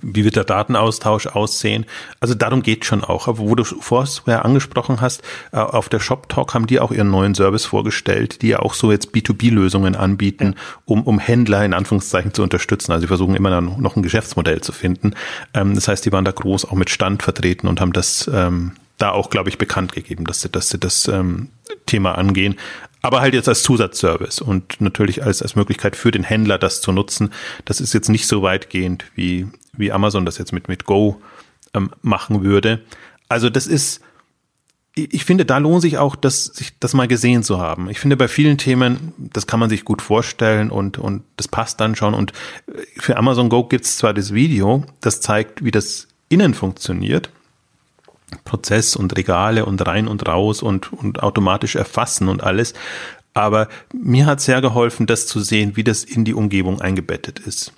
Wie 0.00 0.24
wird 0.24 0.36
der 0.36 0.44
Datenaustausch 0.44 1.26
aussehen? 1.26 1.84
Also 2.18 2.34
darum 2.34 2.62
geht 2.62 2.86
schon 2.86 3.04
auch. 3.04 3.28
Aber 3.28 3.38
wo 3.38 3.54
du 3.54 3.64
vorher 3.64 4.44
angesprochen 4.44 5.00
hast, 5.02 5.22
äh, 5.52 5.58
auf 5.58 5.90
der 5.90 6.00
Shop 6.00 6.28
Talk 6.28 6.54
haben 6.54 6.66
die 6.66 6.80
auch 6.80 6.90
ihren 6.90 7.10
neuen 7.10 7.34
Service 7.34 7.66
vorgestellt, 7.66 8.40
die 8.40 8.48
ja 8.48 8.60
auch 8.60 8.72
so 8.72 8.90
jetzt 8.90 9.14
B2B-Lösungen 9.14 9.94
anbieten, 9.94 10.54
um, 10.86 11.02
um 11.02 11.18
Händler 11.18 11.64
in 11.64 11.74
Anführungszeichen 11.74 12.32
zu 12.32 12.42
unterstützen. 12.42 12.92
Also 12.92 13.02
sie 13.02 13.08
versuchen 13.08 13.34
immer 13.34 13.60
noch 13.60 13.96
ein 13.96 14.02
Geschäftsmodell 14.02 14.62
zu 14.62 14.72
finden. 14.72 15.14
Ähm, 15.52 15.74
das 15.74 15.86
heißt, 15.86 16.04
die 16.06 16.12
waren 16.12 16.24
da 16.24 16.32
groß 16.32 16.64
auch 16.64 16.74
mit 16.74 16.88
Stand 16.88 17.22
vertreten 17.22 17.68
und 17.68 17.80
haben 17.80 17.92
das 17.92 18.30
ähm, 18.32 18.72
da 18.96 19.10
auch, 19.10 19.28
glaube 19.28 19.50
ich, 19.50 19.58
bekannt 19.58 19.92
gegeben, 19.92 20.24
dass 20.24 20.40
sie, 20.40 20.48
dass 20.48 20.70
sie 20.70 20.78
das 20.78 21.08
ähm, 21.08 21.48
Thema 21.84 22.16
angehen 22.16 22.56
aber 23.02 23.20
halt 23.20 23.34
jetzt 23.34 23.50
als 23.50 23.62
Zusatzservice 23.62 24.40
und 24.40 24.80
natürlich 24.80 25.22
als, 25.22 25.42
als 25.42 25.56
Möglichkeit 25.56 25.94
für 25.94 26.10
den 26.10 26.22
Händler 26.22 26.56
das 26.56 26.80
zu 26.80 26.90
nutzen. 26.90 27.34
Das 27.66 27.78
ist 27.78 27.92
jetzt 27.92 28.08
nicht 28.08 28.26
so 28.26 28.40
weitgehend, 28.40 29.04
wie, 29.14 29.46
wie 29.76 29.92
Amazon 29.92 30.24
das 30.24 30.38
jetzt 30.38 30.52
mit, 30.52 30.68
mit 30.68 30.84
Go 30.84 31.20
ähm, 31.74 31.90
machen 32.02 32.42
würde. 32.42 32.80
Also 33.28 33.50
das 33.50 33.66
ist, 33.66 34.00
ich 34.94 35.24
finde, 35.24 35.44
da 35.44 35.58
lohnt 35.58 35.82
sich 35.82 35.98
auch, 35.98 36.14
das, 36.14 36.44
sich 36.44 36.78
das 36.78 36.94
mal 36.94 37.08
gesehen 37.08 37.42
zu 37.42 37.58
haben. 37.58 37.90
Ich 37.90 37.98
finde, 37.98 38.16
bei 38.16 38.28
vielen 38.28 38.58
Themen, 38.58 39.12
das 39.18 39.46
kann 39.46 39.58
man 39.58 39.68
sich 39.68 39.84
gut 39.84 40.02
vorstellen 40.02 40.70
und, 40.70 40.98
und 40.98 41.24
das 41.36 41.48
passt 41.48 41.80
dann 41.80 41.96
schon. 41.96 42.14
Und 42.14 42.32
für 42.96 43.16
Amazon 43.16 43.48
Go 43.48 43.64
gibt 43.64 43.84
es 43.84 43.98
zwar 43.98 44.14
das 44.14 44.32
Video, 44.32 44.84
das 45.00 45.20
zeigt, 45.20 45.64
wie 45.64 45.72
das 45.72 46.06
innen 46.28 46.54
funktioniert. 46.54 47.30
Prozess 48.44 48.96
und 48.96 49.16
Regale 49.16 49.66
und 49.66 49.84
rein 49.84 50.08
und 50.08 50.26
raus 50.26 50.62
und, 50.62 50.92
und 50.92 51.22
automatisch 51.22 51.76
erfassen 51.76 52.28
und 52.28 52.42
alles. 52.42 52.74
Aber 53.32 53.68
mir 53.92 54.26
hat 54.26 54.40
sehr 54.40 54.60
geholfen, 54.60 55.06
das 55.06 55.26
zu 55.26 55.40
sehen, 55.40 55.76
wie 55.76 55.84
das 55.84 56.04
in 56.04 56.24
die 56.24 56.34
Umgebung 56.34 56.80
eingebettet 56.80 57.40
ist. 57.40 57.72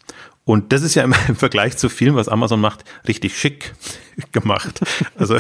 Und 0.47 0.73
das 0.73 0.83
ist 0.83 0.95
ja 0.95 1.03
im 1.03 1.13
Vergleich 1.35 1.77
zu 1.77 1.89
vielen, 1.89 2.15
was 2.15 2.29
Amazon 2.29 2.61
macht, 2.61 2.85
richtig 3.07 3.37
schick 3.37 3.75
gemacht. 4.33 4.81
Also 5.17 5.37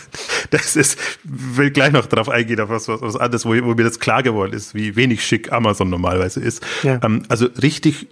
das 0.50 0.76
ist, 0.76 0.98
will 1.22 1.70
gleich 1.70 1.92
noch 1.92 2.06
darauf 2.06 2.30
eingehen, 2.30 2.58
auf 2.60 2.70
was, 2.70 2.88
was, 2.88 3.02
was 3.02 3.16
anderes, 3.16 3.44
wo, 3.44 3.50
wo 3.50 3.74
mir 3.74 3.84
das 3.84 4.00
klar 4.00 4.22
geworden 4.22 4.54
ist, 4.54 4.74
wie 4.74 4.96
wenig 4.96 5.24
schick 5.24 5.52
Amazon 5.52 5.90
normalerweise 5.90 6.40
ist. 6.40 6.64
Ja. 6.82 6.98
Ähm, 7.04 7.24
also 7.28 7.46
richtig 7.60 8.08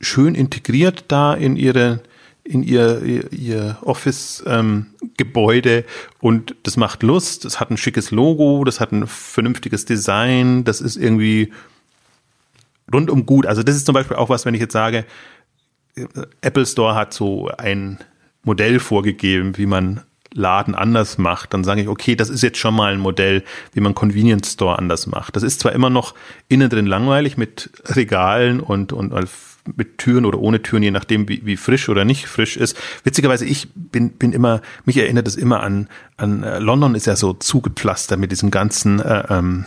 schön 0.00 0.36
integriert 0.36 1.06
da 1.08 1.34
in 1.34 1.56
ihre 1.56 2.00
in 2.46 2.62
ihr, 2.62 3.02
ihr, 3.02 3.32
ihr 3.32 3.78
Office-Gebäude 3.80 5.78
ähm, 5.78 5.84
und 6.20 6.54
das 6.62 6.76
macht 6.76 7.02
Lust, 7.02 7.46
das 7.46 7.58
hat 7.58 7.70
ein 7.70 7.78
schickes 7.78 8.10
Logo, 8.10 8.64
das 8.64 8.80
hat 8.80 8.92
ein 8.92 9.06
vernünftiges 9.06 9.86
Design, 9.86 10.62
das 10.62 10.82
ist 10.82 10.96
irgendwie 10.96 11.54
rundum 12.92 13.24
gut. 13.24 13.46
Also 13.46 13.62
das 13.62 13.76
ist 13.76 13.86
zum 13.86 13.94
Beispiel 13.94 14.18
auch 14.18 14.28
was, 14.28 14.44
wenn 14.44 14.52
ich 14.52 14.60
jetzt 14.60 14.74
sage, 14.74 15.06
Apple 16.40 16.66
Store 16.66 16.94
hat 16.94 17.14
so 17.14 17.50
ein 17.56 17.98
Modell 18.42 18.78
vorgegeben, 18.78 19.56
wie 19.56 19.66
man 19.66 20.02
Laden 20.34 20.74
anders 20.74 21.16
macht, 21.16 21.54
dann 21.54 21.62
sage 21.62 21.82
ich, 21.82 21.88
okay, 21.88 22.16
das 22.16 22.28
ist 22.28 22.42
jetzt 22.42 22.58
schon 22.58 22.74
mal 22.74 22.92
ein 22.92 22.98
Modell, 22.98 23.44
wie 23.72 23.80
man 23.80 23.94
Convenience 23.94 24.52
Store 24.52 24.78
anders 24.78 25.06
macht. 25.06 25.36
Das 25.36 25.44
ist 25.44 25.60
zwar 25.60 25.72
immer 25.72 25.90
noch 25.90 26.14
innen 26.48 26.68
drin 26.68 26.86
langweilig 26.86 27.36
mit 27.36 27.70
Regalen 27.86 28.58
und, 28.58 28.92
und 28.92 29.12
mit 29.76 29.98
Türen 29.98 30.24
oder 30.26 30.38
ohne 30.38 30.60
Türen, 30.60 30.82
je 30.82 30.90
nachdem, 30.90 31.28
wie, 31.28 31.46
wie 31.46 31.56
frisch 31.56 31.88
oder 31.88 32.04
nicht 32.04 32.26
frisch 32.26 32.56
ist. 32.56 32.76
Witzigerweise, 33.04 33.46
ich 33.46 33.68
bin, 33.74 34.10
bin 34.10 34.32
immer, 34.32 34.60
mich 34.84 34.96
erinnert 34.96 35.28
es 35.28 35.36
immer 35.36 35.62
an, 35.62 35.88
an 36.16 36.42
äh, 36.42 36.58
London 36.58 36.94
ist 36.94 37.06
ja 37.06 37.16
so 37.16 37.32
zugepflastert 37.32 38.18
mit 38.18 38.32
diesem 38.32 38.50
ganzen 38.50 39.00
äh, 39.00 39.24
ähm, 39.30 39.64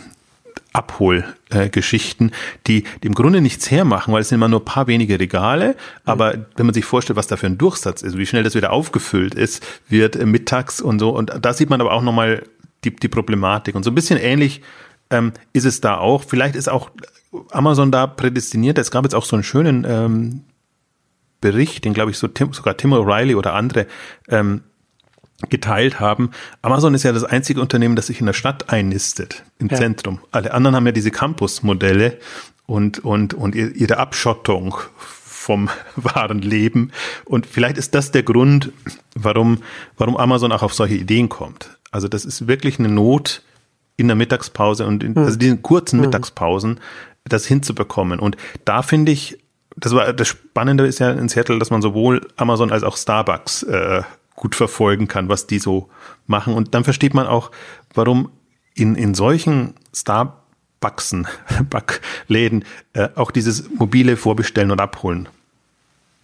Abholgeschichten, 0.72 2.30
äh, 2.30 2.32
die, 2.66 2.84
die 3.02 3.06
im 3.06 3.14
Grunde 3.14 3.40
nichts 3.40 3.70
hermachen, 3.70 4.12
weil 4.12 4.20
es 4.20 4.28
sind 4.28 4.36
immer 4.36 4.48
nur 4.48 4.60
ein 4.60 4.64
paar 4.64 4.86
wenige 4.86 5.18
Regale. 5.18 5.76
Aber 6.04 6.36
mhm. 6.36 6.46
wenn 6.56 6.66
man 6.66 6.74
sich 6.74 6.84
vorstellt, 6.84 7.16
was 7.16 7.26
da 7.26 7.36
für 7.36 7.46
ein 7.46 7.58
Durchsatz 7.58 8.02
ist, 8.02 8.18
wie 8.18 8.26
schnell 8.26 8.42
das 8.42 8.54
wieder 8.54 8.72
aufgefüllt 8.72 9.34
ist, 9.34 9.64
wird 9.88 10.16
äh, 10.16 10.26
mittags 10.26 10.80
und 10.80 10.98
so. 10.98 11.10
Und 11.10 11.32
da 11.40 11.52
sieht 11.52 11.70
man 11.70 11.80
aber 11.80 11.92
auch 11.92 12.02
nochmal 12.02 12.42
die, 12.84 12.94
die 12.94 13.08
Problematik. 13.08 13.74
Und 13.74 13.82
so 13.82 13.90
ein 13.90 13.94
bisschen 13.94 14.18
ähnlich 14.18 14.62
ähm, 15.10 15.32
ist 15.52 15.64
es 15.64 15.80
da 15.80 15.96
auch. 15.96 16.24
Vielleicht 16.24 16.54
ist 16.54 16.68
auch 16.68 16.90
Amazon 17.50 17.90
da 17.90 18.06
prädestiniert. 18.06 18.78
Es 18.78 18.90
gab 18.90 19.04
jetzt 19.04 19.14
auch 19.14 19.24
so 19.24 19.36
einen 19.36 19.42
schönen 19.42 19.86
ähm, 19.88 20.44
Bericht, 21.40 21.84
den 21.84 21.94
glaube 21.94 22.10
ich 22.10 22.18
so 22.18 22.28
Tim, 22.28 22.52
sogar 22.52 22.76
Tim 22.76 22.92
O'Reilly 22.92 23.36
oder 23.36 23.54
andere 23.54 23.86
ähm, 24.28 24.62
geteilt 25.48 26.00
haben. 26.00 26.30
Amazon 26.62 26.94
ist 26.94 27.04
ja 27.04 27.12
das 27.12 27.24
einzige 27.24 27.60
Unternehmen, 27.60 27.96
das 27.96 28.08
sich 28.08 28.20
in 28.20 28.26
der 28.26 28.32
Stadt 28.32 28.70
einnistet, 28.70 29.44
im 29.58 29.68
ja. 29.68 29.76
Zentrum. 29.76 30.20
Alle 30.32 30.52
anderen 30.52 30.74
haben 30.74 30.86
ja 30.86 30.92
diese 30.92 31.10
Campus-Modelle 31.10 32.18
und, 32.66 32.98
und, 33.04 33.34
und 33.34 33.54
ihre 33.54 33.98
Abschottung 33.98 34.74
vom 34.96 35.70
wahren 35.96 36.40
Leben. 36.42 36.90
Und 37.24 37.46
vielleicht 37.46 37.78
ist 37.78 37.94
das 37.94 38.10
der 38.10 38.24
Grund, 38.24 38.72
warum, 39.14 39.58
warum 39.96 40.16
Amazon 40.16 40.52
auch 40.52 40.62
auf 40.62 40.74
solche 40.74 40.96
Ideen 40.96 41.28
kommt. 41.28 41.78
Also 41.90 42.08
das 42.08 42.24
ist 42.24 42.48
wirklich 42.48 42.78
eine 42.78 42.88
Not 42.88 43.42
in 43.96 44.08
der 44.08 44.16
Mittagspause 44.16 44.86
und 44.86 45.02
in, 45.02 45.14
hm. 45.14 45.24
also 45.24 45.38
diesen 45.38 45.62
kurzen 45.62 45.98
hm. 45.98 46.06
Mittagspausen, 46.06 46.80
das 47.24 47.46
hinzubekommen. 47.46 48.18
Und 48.18 48.36
da 48.64 48.82
finde 48.82 49.12
ich, 49.12 49.38
das 49.76 49.94
war 49.94 50.12
das 50.12 50.28
Spannende 50.28 50.86
ist 50.86 50.98
ja 50.98 51.12
in 51.12 51.28
Seattle, 51.28 51.58
dass 51.58 51.70
man 51.70 51.82
sowohl 51.82 52.26
Amazon 52.36 52.72
als 52.72 52.82
auch 52.82 52.96
Starbucks 52.96 53.62
äh, 53.62 54.02
gut 54.38 54.54
verfolgen 54.54 55.08
kann, 55.08 55.28
was 55.28 55.46
die 55.46 55.58
so 55.58 55.88
machen. 56.26 56.54
Und 56.54 56.74
dann 56.74 56.84
versteht 56.84 57.12
man 57.12 57.26
auch, 57.26 57.50
warum 57.92 58.30
in, 58.74 58.94
in 58.94 59.14
solchen 59.14 59.74
Starbucksen, 59.94 61.26
Backläden, 61.70 62.64
äh, 62.92 63.08
auch 63.16 63.30
dieses 63.30 63.68
mobile 63.70 64.16
Vorbestellen 64.16 64.70
und 64.70 64.80
Abholen 64.80 65.28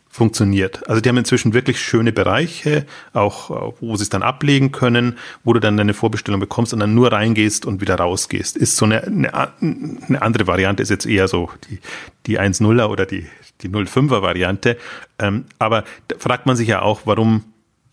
funktioniert. 0.08 0.88
Also 0.88 1.00
die 1.00 1.08
haben 1.08 1.16
inzwischen 1.16 1.54
wirklich 1.54 1.80
schöne 1.80 2.12
Bereiche, 2.12 2.86
auch 3.14 3.74
wo 3.80 3.96
sie 3.96 4.04
es 4.04 4.10
dann 4.10 4.22
ablegen 4.22 4.70
können, 4.70 5.18
wo 5.42 5.52
du 5.52 5.58
dann 5.58 5.76
deine 5.76 5.92
Vorbestellung 5.92 6.38
bekommst 6.38 6.72
und 6.72 6.78
dann 6.78 6.94
nur 6.94 7.10
reingehst 7.10 7.66
und 7.66 7.80
wieder 7.80 7.96
rausgehst. 7.96 8.56
Ist 8.56 8.76
so 8.76 8.84
eine, 8.84 9.02
eine, 9.02 9.34
eine 9.34 10.22
andere 10.22 10.46
Variante, 10.46 10.84
ist 10.84 10.90
jetzt 10.90 11.06
eher 11.06 11.26
so 11.26 11.50
die, 11.68 11.80
die 12.26 12.38
1.0er 12.38 12.86
oder 12.86 13.06
die, 13.06 13.26
die 13.62 13.68
0.5er 13.68 14.22
Variante. 14.22 14.76
Ähm, 15.18 15.46
aber 15.58 15.82
fragt 16.16 16.46
man 16.46 16.54
sich 16.54 16.68
ja 16.68 16.82
auch, 16.82 17.00
warum 17.06 17.42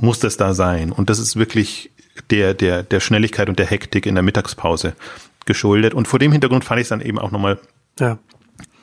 muss 0.02 0.20
das 0.20 0.38
da 0.38 0.54
sein. 0.54 0.92
Und 0.92 1.10
das 1.10 1.20
ist 1.20 1.36
wirklich 1.36 1.92
der, 2.30 2.54
der, 2.54 2.84
der 2.84 3.00
Schnelligkeit 3.00 3.50
und 3.50 3.60
der 3.60 3.66
Hektik 3.66 4.06
in 4.06 4.16
der 4.16 4.24
Mittagspause 4.24 4.96
geschuldet. 5.46 5.94
Und 5.94 6.08
vor 6.08 6.20
dem 6.20 6.32
Hintergrund 6.32 6.64
fand 6.64 6.80
ich 6.80 6.86
es 6.86 6.90
dann 6.90 7.02
eben 7.02 7.20
auch 7.20 7.32
nochmal 7.32 7.60
ja. 8.00 8.18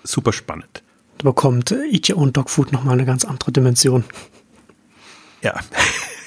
super 0.03 0.33
spannend. 0.33 0.83
Da 1.19 1.25
bekommt 1.25 1.73
Eat 1.73 2.11
Your 2.11 2.19
Own 2.19 2.33
Dog 2.33 2.51
Food 2.51 2.73
nochmal 2.73 2.95
eine 2.95 3.05
ganz 3.05 3.25
andere 3.25 3.53
Dimension. 3.53 4.05
Ja. 5.43 5.59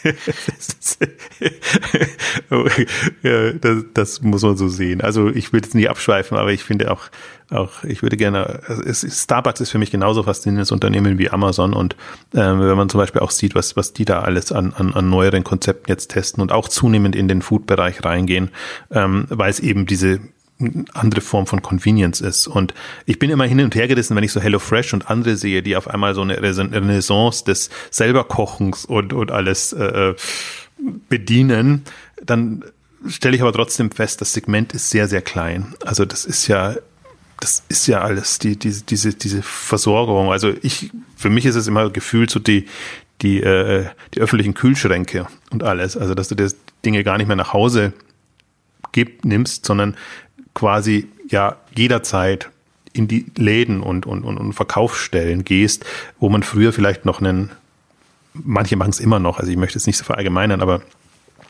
ja, 3.24 3.52
das, 3.54 3.84
das, 3.94 4.22
muss 4.22 4.42
man 4.42 4.58
so 4.58 4.68
sehen. 4.68 5.02
Also 5.02 5.30
ich 5.30 5.54
will 5.54 5.62
jetzt 5.62 5.76
nie 5.76 5.88
abschweifen, 5.88 6.38
aber 6.38 6.52
ich 6.52 6.64
finde 6.64 6.92
auch, 6.92 7.04
auch 7.50 7.84
ich 7.84 8.02
würde 8.02 8.18
gerne, 8.18 8.62
also 8.68 8.82
es, 8.84 9.24
Starbucks 9.24 9.62
ist 9.62 9.70
für 9.70 9.78
mich 9.78 9.92
genauso 9.92 10.24
faszinierendes 10.24 10.72
Unternehmen 10.72 11.20
wie 11.20 11.30
Amazon 11.30 11.74
und 11.74 11.94
äh, 12.34 12.38
wenn 12.38 12.78
man 12.78 12.90
zum 12.90 13.00
Beispiel 13.00 13.22
auch 13.22 13.32
sieht, 13.32 13.56
was, 13.56 13.76
was 13.76 13.94
die 13.94 14.06
da 14.06 14.22
alles 14.22 14.52
an, 14.52 14.74
an, 14.74 14.94
an 14.94 15.10
neueren 15.10 15.44
Konzepten 15.44 15.92
jetzt 15.92 16.12
testen 16.12 16.42
und 16.42 16.52
auch 16.52 16.68
zunehmend 16.68 17.16
in 17.16 17.28
den 17.28 17.42
Food-Bereich 17.42 18.04
reingehen, 18.04 18.50
ähm, 18.92 19.26
weil 19.30 19.50
es 19.50 19.60
eben 19.60 19.86
diese 19.86 20.20
andere 20.94 21.22
Form 21.22 21.48
von 21.48 21.62
Convenience 21.62 22.22
ist. 22.22 22.48
Und 22.48 22.74
ich 23.06 23.20
bin 23.20 23.30
immer 23.30 23.46
hin 23.46 23.62
und 23.62 23.76
her 23.76 23.88
gerissen, 23.88 24.16
wenn 24.16 24.24
ich 24.24 24.32
so 24.32 24.42
HelloFresh 24.42 24.94
und 24.94 25.10
andere 25.10 25.38
sehe, 25.38 25.62
die 25.64 25.76
auf 25.76 25.88
einmal 25.88 26.16
so 26.16 26.22
eine 26.22 26.42
Renaissance 26.42 27.44
des 27.44 27.70
selberkochens 27.90 28.86
und, 28.86 29.14
und 29.14 29.32
alles 29.32 29.74
äh, 29.74 30.14
bedienen, 31.10 31.84
dann 32.24 32.64
stelle 33.08 33.36
ich 33.36 33.42
aber 33.42 33.54
trotzdem 33.54 33.92
fest, 33.92 34.22
das 34.22 34.34
Segment 34.34 34.74
ist 34.74 34.90
sehr, 34.90 35.08
sehr 35.08 35.22
klein. 35.22 35.74
Also 35.86 36.06
das 36.06 36.26
ist 36.26 36.48
ja, 36.48 36.76
das 37.40 37.64
ist 37.70 37.88
ja 37.88 38.02
alles, 38.02 38.40
die, 38.40 38.58
die, 38.58 38.82
diese, 38.88 39.14
diese 39.14 39.42
Versorgung. 39.42 40.32
Also 40.32 40.54
ich, 40.62 40.92
für 41.16 41.30
mich 41.30 41.46
ist 41.46 41.56
es 41.56 41.68
immer 41.68 41.90
gefühlt 41.90 42.30
so 42.30 42.40
die, 42.40 42.68
die, 43.22 43.42
äh, 43.42 43.86
die 44.14 44.22
öffentlichen 44.22 44.54
Kühlschränke 44.54 45.28
und 45.52 45.64
alles. 45.64 45.98
Also 45.98 46.14
dass 46.14 46.28
du 46.28 46.36
das 46.36 46.56
Dinge 46.86 47.04
gar 47.04 47.18
nicht 47.18 47.28
mehr 47.28 47.36
nach 47.36 47.54
Hause 47.54 47.94
gib, 48.92 49.26
nimmst, 49.26 49.66
sondern 49.66 49.96
quasi 50.54 51.08
ja 51.30 51.58
jederzeit 51.76 52.50
in 52.94 53.08
die 53.08 53.26
Läden 53.38 53.82
und, 53.82 54.06
und, 54.06 54.24
und, 54.24 54.38
und 54.38 54.54
Verkaufsstellen 54.54 55.46
gehst, 55.46 55.86
wo 56.20 56.30
man 56.30 56.44
früher 56.44 56.74
vielleicht 56.74 57.06
noch 57.06 57.22
einen, 57.22 57.52
manche 58.34 58.76
machen 58.76 58.90
es 58.90 59.00
immer 59.00 59.20
noch, 59.20 59.40
also 59.40 59.50
ich 59.50 59.58
möchte 59.58 59.78
es 59.78 59.88
nicht 59.88 59.98
so 59.98 60.04
verallgemeinern, 60.04 60.62
aber 60.62 60.82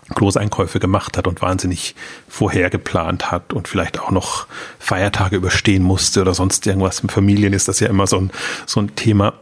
Großeinkäufe 0.10 0.80
gemacht 0.80 1.18
hat 1.18 1.28
und 1.28 1.42
wahnsinnig 1.42 1.96
vorher 2.28 2.70
geplant 2.70 3.32
hat 3.32 3.54
und 3.54 3.68
vielleicht 3.68 4.00
auch 4.00 4.12
noch 4.12 4.48
Feiertage 4.80 5.38
überstehen 5.38 5.84
musste 5.84 6.22
oder 6.22 6.34
sonst 6.34 6.68
irgendwas. 6.68 7.00
In 7.00 7.10
Familien 7.10 7.54
ist 7.54 7.68
das 7.68 7.80
ja 7.80 7.88
immer 7.88 8.08
so 8.08 8.18
ein, 8.18 8.32
so 8.66 8.82
ein 8.82 8.96
Thema. 8.96 9.34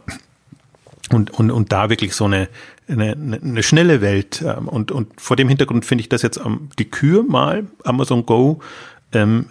Und, 1.10 1.32
und, 1.32 1.50
und 1.50 1.72
da 1.72 1.90
wirklich 1.90 2.14
so 2.14 2.26
eine, 2.26 2.48
eine, 2.86 3.12
eine 3.12 3.62
schnelle 3.64 4.00
Welt. 4.00 4.42
Ähm, 4.46 4.68
und, 4.68 4.92
und 4.92 5.20
vor 5.20 5.36
dem 5.36 5.48
Hintergrund 5.48 5.84
finde 5.84 6.02
ich 6.02 6.08
das 6.08 6.22
jetzt 6.22 6.40
die 6.78 6.88
Kür 6.88 7.24
mal, 7.24 7.66
Amazon 7.84 8.24
Go, 8.26 8.60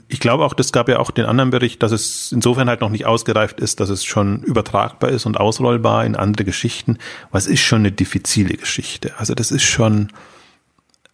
ich 0.08 0.22
glaube 0.22 0.46
auch, 0.46 0.54
das 0.54 0.72
gab 0.72 0.88
ja 0.88 1.00
auch 1.00 1.12
den 1.12 1.26
anderen 1.26 1.50
Bericht, 1.50 1.84
dass 1.84 1.92
es 1.92 2.32
insofern 2.32 2.70
halt 2.70 2.80
noch 2.80 2.90
nicht 2.90 3.06
ausgereift 3.06 3.60
ist, 3.60 3.82
dass 3.82 3.90
es 3.90 4.06
schon 4.06 4.42
übertragbar 4.44 5.10
ist 5.10 5.26
und 5.26 5.38
ausrollbar 5.38 6.06
in 6.06 6.16
andere 6.16 6.46
Geschichten, 6.46 6.98
weil 7.32 7.40
es 7.40 7.48
ist 7.48 7.60
schon 7.60 7.80
eine 7.80 7.92
diffizile 7.92 8.56
Geschichte. 8.56 9.12
Also 9.18 9.36
das 9.36 9.52
ist 9.52 9.64
schon, 9.64 10.14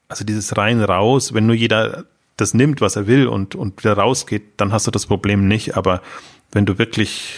also 0.10 0.24
dieses 0.24 0.58
rein 0.58 0.80
raus, 0.84 1.34
wenn 1.34 1.48
nur 1.48 1.56
jeder 1.56 2.06
das 2.38 2.54
nimmt, 2.54 2.82
was 2.82 2.96
er 2.96 3.08
will 3.08 3.28
und, 3.28 3.56
und 3.56 3.84
wieder 3.84 3.98
rausgeht, 3.98 4.44
dann 4.58 4.72
hast 4.72 4.86
du 4.86 4.92
das 4.92 5.08
Problem 5.08 5.48
nicht. 5.48 5.76
Aber 5.76 6.04
wenn 6.52 6.68
du 6.68 6.78
wirklich, 6.78 7.38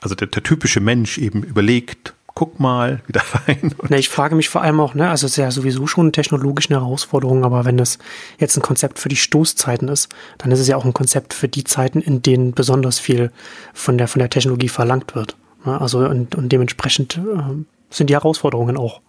also 0.00 0.14
der, 0.14 0.28
der 0.28 0.42
typische 0.42 0.80
Mensch 0.80 1.18
eben 1.18 1.42
überlegt, 1.42 2.14
guck 2.34 2.60
mal 2.60 3.00
wieder 3.06 3.22
rein. 3.46 3.74
Ne, 3.88 3.98
ich 3.98 4.08
frage 4.08 4.34
mich 4.34 4.48
vor 4.48 4.62
allem 4.62 4.80
auch, 4.80 4.94
ne, 4.94 5.08
also 5.10 5.26
es 5.26 5.32
ist 5.32 5.36
ja 5.36 5.50
sowieso 5.50 5.86
schon 5.86 6.12
technologisch 6.12 6.70
eine 6.70 6.80
Herausforderung, 6.80 7.44
aber 7.44 7.64
wenn 7.64 7.76
das 7.76 7.98
jetzt 8.38 8.56
ein 8.56 8.62
Konzept 8.62 8.98
für 8.98 9.08
die 9.08 9.16
Stoßzeiten 9.16 9.88
ist, 9.88 10.08
dann 10.38 10.50
ist 10.52 10.60
es 10.60 10.68
ja 10.68 10.76
auch 10.76 10.84
ein 10.84 10.94
Konzept 10.94 11.34
für 11.34 11.48
die 11.48 11.64
Zeiten, 11.64 12.00
in 12.00 12.22
denen 12.22 12.52
besonders 12.52 12.98
viel 12.98 13.30
von 13.74 13.98
der, 13.98 14.08
von 14.08 14.20
der 14.20 14.30
Technologie 14.30 14.68
verlangt 14.68 15.14
wird. 15.14 15.36
Ne, 15.64 15.80
also 15.80 15.98
und, 16.00 16.34
und 16.34 16.50
dementsprechend 16.50 17.18
äh, 17.18 17.64
sind 17.90 18.10
die 18.10 18.14
Herausforderungen 18.14 18.76
auch. 18.76 19.00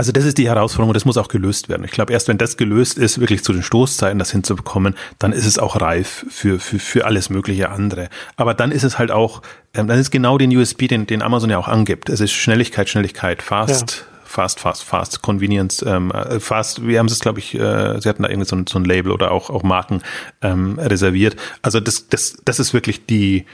Also 0.00 0.12
das 0.12 0.24
ist 0.24 0.38
die 0.38 0.48
Herausforderung 0.48 0.88
und 0.88 0.94
das 0.94 1.04
muss 1.04 1.18
auch 1.18 1.28
gelöst 1.28 1.68
werden. 1.68 1.84
Ich 1.84 1.90
glaube, 1.90 2.14
erst 2.14 2.26
wenn 2.26 2.38
das 2.38 2.56
gelöst 2.56 2.96
ist, 2.96 3.20
wirklich 3.20 3.44
zu 3.44 3.52
den 3.52 3.62
Stoßzeiten 3.62 4.18
das 4.18 4.30
hinzubekommen, 4.30 4.94
dann 5.18 5.34
ist 5.34 5.44
es 5.44 5.58
auch 5.58 5.78
reif 5.78 6.24
für, 6.30 6.58
für, 6.58 6.78
für 6.78 7.04
alles 7.04 7.28
mögliche 7.28 7.68
andere. 7.68 8.08
Aber 8.36 8.54
dann 8.54 8.72
ist 8.72 8.82
es 8.82 8.98
halt 8.98 9.10
auch, 9.10 9.42
ähm, 9.74 9.88
dann 9.88 9.98
ist 9.98 10.10
genau 10.10 10.38
den 10.38 10.56
USB, 10.56 10.88
den, 10.88 11.06
den 11.06 11.20
Amazon 11.20 11.50
ja 11.50 11.58
auch 11.58 11.68
angibt. 11.68 12.08
Es 12.08 12.20
ist 12.20 12.32
Schnelligkeit, 12.32 12.88
Schnelligkeit, 12.88 13.42
fast, 13.42 13.90
ja. 13.90 14.04
Fast, 14.24 14.60
fast, 14.60 14.84
fast, 14.84 15.20
Convenience, 15.20 15.84
ähm, 15.86 16.12
äh, 16.12 16.40
fast, 16.40 16.86
wir 16.86 16.98
haben 16.98 17.04
es, 17.04 17.20
glaube 17.20 17.40
ich, 17.40 17.54
äh, 17.54 18.00
sie 18.00 18.08
hatten 18.08 18.22
da 18.22 18.30
irgendwie 18.30 18.48
so 18.48 18.56
ein, 18.56 18.66
so 18.66 18.78
ein 18.78 18.86
Label 18.86 19.12
oder 19.12 19.30
auch, 19.32 19.50
auch 19.50 19.64
Marken 19.64 20.00
ähm, 20.40 20.78
reserviert. 20.78 21.36
Also 21.60 21.78
das, 21.78 22.08
das, 22.08 22.38
das 22.46 22.58
ist 22.58 22.72
wirklich 22.72 23.04
die, 23.04 23.44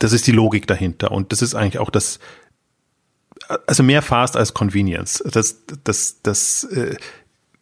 das 0.00 0.12
ist 0.12 0.26
die 0.26 0.32
Logik 0.32 0.66
dahinter. 0.66 1.12
Und 1.12 1.30
das 1.30 1.42
ist 1.42 1.54
eigentlich 1.54 1.78
auch 1.78 1.90
das, 1.90 2.18
also 3.66 3.82
mehr 3.82 4.02
Fast 4.02 4.36
als 4.36 4.54
Convenience. 4.54 5.22
Das, 5.30 5.62
das, 5.84 6.20
das, 6.22 6.64
äh, 6.64 6.96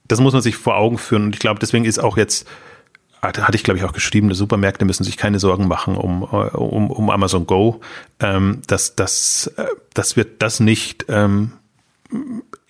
das 0.06 0.20
muss 0.20 0.32
man 0.32 0.42
sich 0.42 0.56
vor 0.56 0.76
Augen 0.76 0.98
führen. 0.98 1.24
Und 1.24 1.34
ich 1.34 1.40
glaube, 1.40 1.60
deswegen 1.60 1.84
ist 1.84 1.98
auch 1.98 2.16
jetzt, 2.16 2.46
hatte 3.20 3.56
ich 3.56 3.62
glaube 3.62 3.78
ich 3.78 3.84
auch 3.84 3.92
geschrieben, 3.92 4.28
die 4.28 4.34
Supermärkte 4.34 4.84
müssen 4.84 5.04
sich 5.04 5.16
keine 5.16 5.38
Sorgen 5.38 5.68
machen 5.68 5.96
um, 5.96 6.22
um, 6.22 6.90
um 6.90 7.10
Amazon 7.10 7.46
Go. 7.46 7.80
Ähm, 8.20 8.62
das, 8.66 8.96
das, 8.96 9.52
äh, 9.56 9.66
das 9.94 10.16
wird 10.16 10.42
das 10.42 10.60
nicht 10.60 11.06
ähm, 11.08 11.52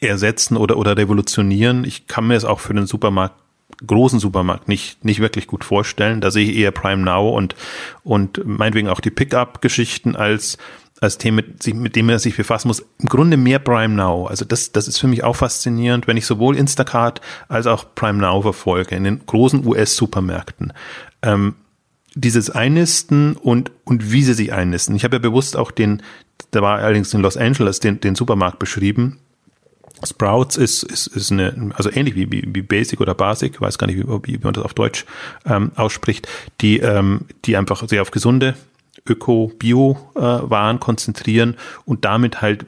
ersetzen 0.00 0.56
oder, 0.56 0.76
oder 0.76 0.96
revolutionieren. 0.96 1.84
Ich 1.84 2.06
kann 2.06 2.26
mir 2.26 2.34
es 2.34 2.44
auch 2.44 2.60
für 2.60 2.74
den 2.74 2.86
Supermarkt 2.86 3.36
großen 3.86 4.20
Supermarkt 4.20 4.68
nicht, 4.68 5.04
nicht 5.04 5.20
wirklich 5.20 5.46
gut 5.46 5.64
vorstellen. 5.64 6.20
Da 6.20 6.30
sehe 6.30 6.48
ich 6.48 6.56
eher 6.56 6.70
Prime 6.70 7.02
Now 7.02 7.30
und, 7.30 7.56
und 8.04 8.40
meinetwegen 8.44 8.88
auch 8.88 9.00
die 9.00 9.10
Pickup-Geschichten 9.10 10.14
als, 10.14 10.58
als 11.02 11.18
Thema, 11.18 11.36
mit, 11.36 11.74
mit 11.74 11.96
dem 11.96 12.08
er 12.08 12.18
sich 12.18 12.36
befassen 12.36 12.68
muss. 12.68 12.84
Im 12.98 13.08
Grunde 13.08 13.36
mehr 13.36 13.58
Prime 13.58 13.94
Now. 13.94 14.26
Also 14.26 14.44
das, 14.44 14.72
das 14.72 14.86
ist 14.86 14.98
für 14.98 15.08
mich 15.08 15.24
auch 15.24 15.36
faszinierend, 15.36 16.06
wenn 16.06 16.16
ich 16.16 16.26
sowohl 16.26 16.56
Instacart 16.56 17.20
als 17.48 17.66
auch 17.66 17.86
Prime 17.94 18.18
Now 18.20 18.42
verfolge 18.42 18.94
in 18.94 19.04
den 19.04 19.26
großen 19.26 19.66
US-Supermärkten. 19.66 20.72
Ähm, 21.22 21.56
dieses 22.14 22.50
Einnisten 22.50 23.36
und, 23.36 23.72
und 23.84 24.12
wie 24.12 24.22
sie 24.22 24.34
sich 24.34 24.52
einnisten. 24.52 24.94
Ich 24.94 25.02
habe 25.04 25.16
ja 25.16 25.20
bewusst 25.20 25.56
auch 25.56 25.70
den, 25.70 26.02
da 26.52 26.62
war 26.62 26.78
allerdings 26.78 27.12
in 27.14 27.22
Los 27.22 27.36
Angeles, 27.36 27.80
den, 27.80 28.00
den 28.00 28.14
Supermarkt 28.14 28.58
beschrieben, 28.58 29.18
Sprouts 30.04 30.56
ist, 30.56 30.82
ist, 30.82 31.06
ist 31.08 31.30
eine, 31.30 31.70
also 31.74 31.90
ähnlich 31.90 32.16
wie, 32.16 32.30
wie, 32.30 32.42
wie 32.46 32.62
Basic 32.62 33.00
oder 33.00 33.14
Basic, 33.14 33.60
weiß 33.60 33.78
gar 33.78 33.86
nicht, 33.86 33.98
wie, 33.98 34.06
wie 34.26 34.38
man 34.38 34.52
das 34.52 34.64
auf 34.64 34.74
Deutsch 34.74 35.04
ähm, 35.46 35.72
ausspricht, 35.76 36.28
die, 36.60 36.80
ähm, 36.80 37.22
die 37.44 37.56
einfach 37.56 37.88
sehr 37.88 38.02
auf 38.02 38.10
gesunde 38.10 38.54
Öko-Bio-Waren 39.06 40.76
äh, 40.76 40.80
konzentrieren 40.80 41.56
und 41.84 42.04
damit 42.04 42.40
halt 42.40 42.66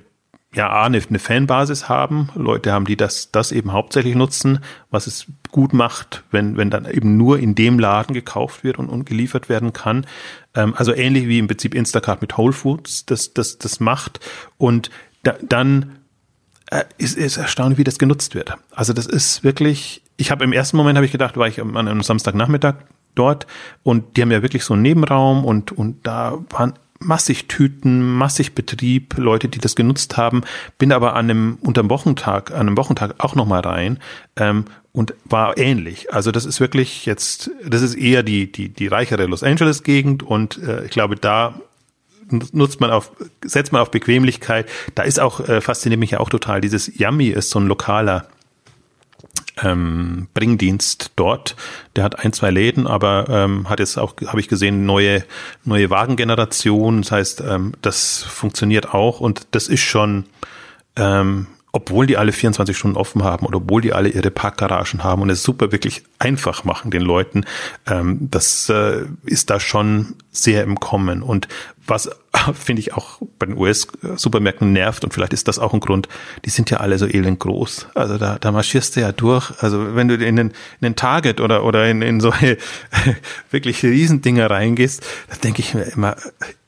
ja 0.54 0.82
eine, 0.82 1.00
eine 1.08 1.18
Fanbasis 1.18 1.88
haben, 1.88 2.28
Leute 2.34 2.72
haben, 2.72 2.84
die 2.84 2.96
das, 2.96 3.30
das 3.32 3.52
eben 3.52 3.72
hauptsächlich 3.72 4.14
nutzen, 4.14 4.60
was 4.90 5.06
es 5.06 5.26
gut 5.50 5.72
macht, 5.72 6.22
wenn, 6.30 6.56
wenn 6.56 6.70
dann 6.70 6.86
eben 6.86 7.16
nur 7.16 7.38
in 7.38 7.54
dem 7.54 7.78
Laden 7.78 8.14
gekauft 8.14 8.64
wird 8.64 8.78
und, 8.78 8.88
und 8.88 9.04
geliefert 9.04 9.48
werden 9.48 9.72
kann. 9.72 10.06
Ähm, 10.54 10.74
also 10.76 10.94
ähnlich 10.94 11.28
wie 11.28 11.38
im 11.38 11.46
Prinzip 11.46 11.74
Instacart 11.74 12.20
mit 12.20 12.36
Whole 12.36 12.52
Foods 12.52 13.06
das, 13.06 13.34
das, 13.34 13.58
das 13.58 13.80
macht. 13.80 14.20
Und 14.56 14.90
da, 15.22 15.34
dann 15.42 15.98
äh, 16.70 16.84
ist, 16.98 17.16
ist 17.16 17.36
erstaunlich, 17.36 17.78
wie 17.78 17.84
das 17.84 17.98
genutzt 17.98 18.34
wird. 18.34 18.54
Also 18.70 18.92
das 18.92 19.06
ist 19.06 19.44
wirklich, 19.44 20.02
ich 20.16 20.30
habe 20.30 20.44
im 20.44 20.52
ersten 20.52 20.76
Moment 20.76 20.96
habe 20.96 21.06
ich 21.06 21.12
gedacht, 21.12 21.36
war 21.36 21.48
ich 21.48 21.60
an 21.60 21.76
einem 21.76 22.02
Samstagnachmittag 22.02 22.76
dort 23.14 23.46
und 23.82 24.16
die 24.16 24.22
haben 24.22 24.30
ja 24.30 24.42
wirklich 24.42 24.64
so 24.64 24.74
einen 24.74 24.82
Nebenraum 24.82 25.44
und, 25.44 25.72
und 25.72 26.06
da 26.06 26.38
waren 26.50 26.74
massig 27.00 27.48
Tüten, 27.48 28.02
massig 28.16 28.54
Betrieb, 28.54 29.16
Leute, 29.18 29.48
die 29.48 29.58
das 29.58 29.76
genutzt 29.76 30.16
haben, 30.16 30.42
bin 30.78 30.92
aber 30.92 31.14
an 31.14 31.30
einem 31.30 31.58
unterm 31.60 31.90
Wochentag, 31.90 32.50
an 32.50 32.60
einem 32.60 32.76
Wochentag 32.76 33.16
auch 33.18 33.34
nochmal 33.34 33.60
rein 33.60 33.98
ähm, 34.36 34.64
und 34.92 35.14
war 35.24 35.58
ähnlich. 35.58 36.12
Also 36.12 36.30
das 36.30 36.44
ist 36.44 36.60
wirklich 36.60 37.04
jetzt, 37.06 37.50
das 37.66 37.82
ist 37.82 37.94
eher 37.94 38.22
die 38.22 38.50
die 38.50 38.68
die 38.68 38.86
reichere 38.86 39.26
Los 39.26 39.42
Angeles 39.42 39.82
Gegend 39.82 40.22
und 40.22 40.62
äh, 40.62 40.84
ich 40.84 40.90
glaube 40.90 41.16
da 41.16 41.54
nutzt 42.30 42.80
man 42.80 42.90
auf, 42.90 43.12
setzt 43.44 43.72
man 43.72 43.82
auf 43.82 43.90
Bequemlichkeit. 43.90 44.66
Da 44.94 45.02
ist 45.02 45.20
auch, 45.20 45.46
äh, 45.46 45.60
fasziniert 45.60 46.00
mich 46.00 46.12
ja 46.12 46.20
auch 46.20 46.30
total, 46.30 46.60
dieses 46.60 46.98
Yummy 46.98 47.28
ist 47.28 47.50
so 47.50 47.60
ein 47.60 47.66
lokaler 47.66 48.26
ähm, 49.62 50.28
Bringdienst 50.34 51.12
dort. 51.16 51.56
Der 51.96 52.04
hat 52.04 52.18
ein, 52.24 52.32
zwei 52.32 52.50
Läden, 52.50 52.86
aber 52.86 53.26
ähm, 53.28 53.68
hat 53.68 53.80
jetzt 53.80 53.98
auch, 53.98 54.14
habe 54.26 54.40
ich 54.40 54.48
gesehen, 54.48 54.86
neue, 54.86 55.24
neue 55.64 55.90
Wagengeneration. 55.90 57.02
Das 57.02 57.12
heißt, 57.12 57.40
ähm, 57.48 57.72
das 57.82 58.22
funktioniert 58.22 58.92
auch 58.92 59.20
und 59.20 59.46
das 59.52 59.68
ist 59.68 59.82
schon, 59.82 60.24
ähm, 60.96 61.46
obwohl 61.72 62.06
die 62.06 62.16
alle 62.16 62.32
24 62.32 62.76
Stunden 62.76 62.96
offen 62.96 63.24
haben 63.24 63.46
oder 63.46 63.56
obwohl 63.56 63.82
die 63.82 63.92
alle 63.92 64.08
ihre 64.08 64.30
Parkgaragen 64.30 65.02
haben 65.02 65.22
und 65.22 65.30
es 65.30 65.42
super 65.42 65.72
wirklich 65.72 66.04
einfach 66.18 66.64
machen 66.64 66.90
den 66.90 67.02
Leuten, 67.02 67.44
ähm, 67.86 68.28
das 68.30 68.68
äh, 68.68 69.02
ist 69.24 69.50
da 69.50 69.58
schon 69.58 70.14
sehr 70.30 70.62
im 70.62 70.78
Kommen. 70.78 71.22
Und 71.22 71.48
was 71.86 72.10
finde 72.54 72.80
ich 72.80 72.94
auch 72.94 73.18
bei 73.38 73.46
den 73.46 73.56
US-Supermärkten 73.56 74.72
nervt 74.72 75.04
und 75.04 75.12
vielleicht 75.12 75.32
ist 75.32 75.48
das 75.48 75.58
auch 75.58 75.74
ein 75.74 75.80
Grund, 75.80 76.08
die 76.44 76.50
sind 76.50 76.70
ja 76.70 76.78
alle 76.78 76.98
so 76.98 77.06
elend 77.06 77.40
groß. 77.40 77.88
Also 77.94 78.18
da, 78.18 78.38
da 78.38 78.52
marschierst 78.52 78.96
du 78.96 79.00
ja 79.00 79.12
durch. 79.12 79.52
Also 79.62 79.94
wenn 79.94 80.08
du 80.08 80.14
in 80.14 80.36
den, 80.36 80.48
in 80.48 80.54
den 80.82 80.96
Target 80.96 81.40
oder, 81.40 81.64
oder 81.64 81.88
in, 81.88 82.02
in 82.02 82.20
solche 82.20 82.58
wirklich 83.50 83.82
Riesendinger 83.82 84.50
reingehst, 84.50 85.04
da 85.28 85.36
denke 85.36 85.60
ich 85.60 85.74
mir 85.74 85.84
immer, 85.84 86.16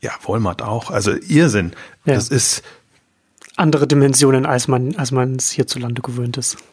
ja, 0.01 0.11
Walmart 0.25 0.61
auch. 0.61 0.91
Also 0.91 1.11
Irrsinn. 1.11 1.73
Ja. 2.05 2.15
Das 2.15 2.29
ist, 2.29 2.63
andere 3.57 3.87
Dimensionen, 3.87 4.45
als 4.45 4.67
man, 4.67 4.95
als 4.95 5.11
man 5.11 5.35
es 5.35 5.51
hierzulande 5.51 6.01
gewöhnt 6.01 6.37
ist. 6.37 6.57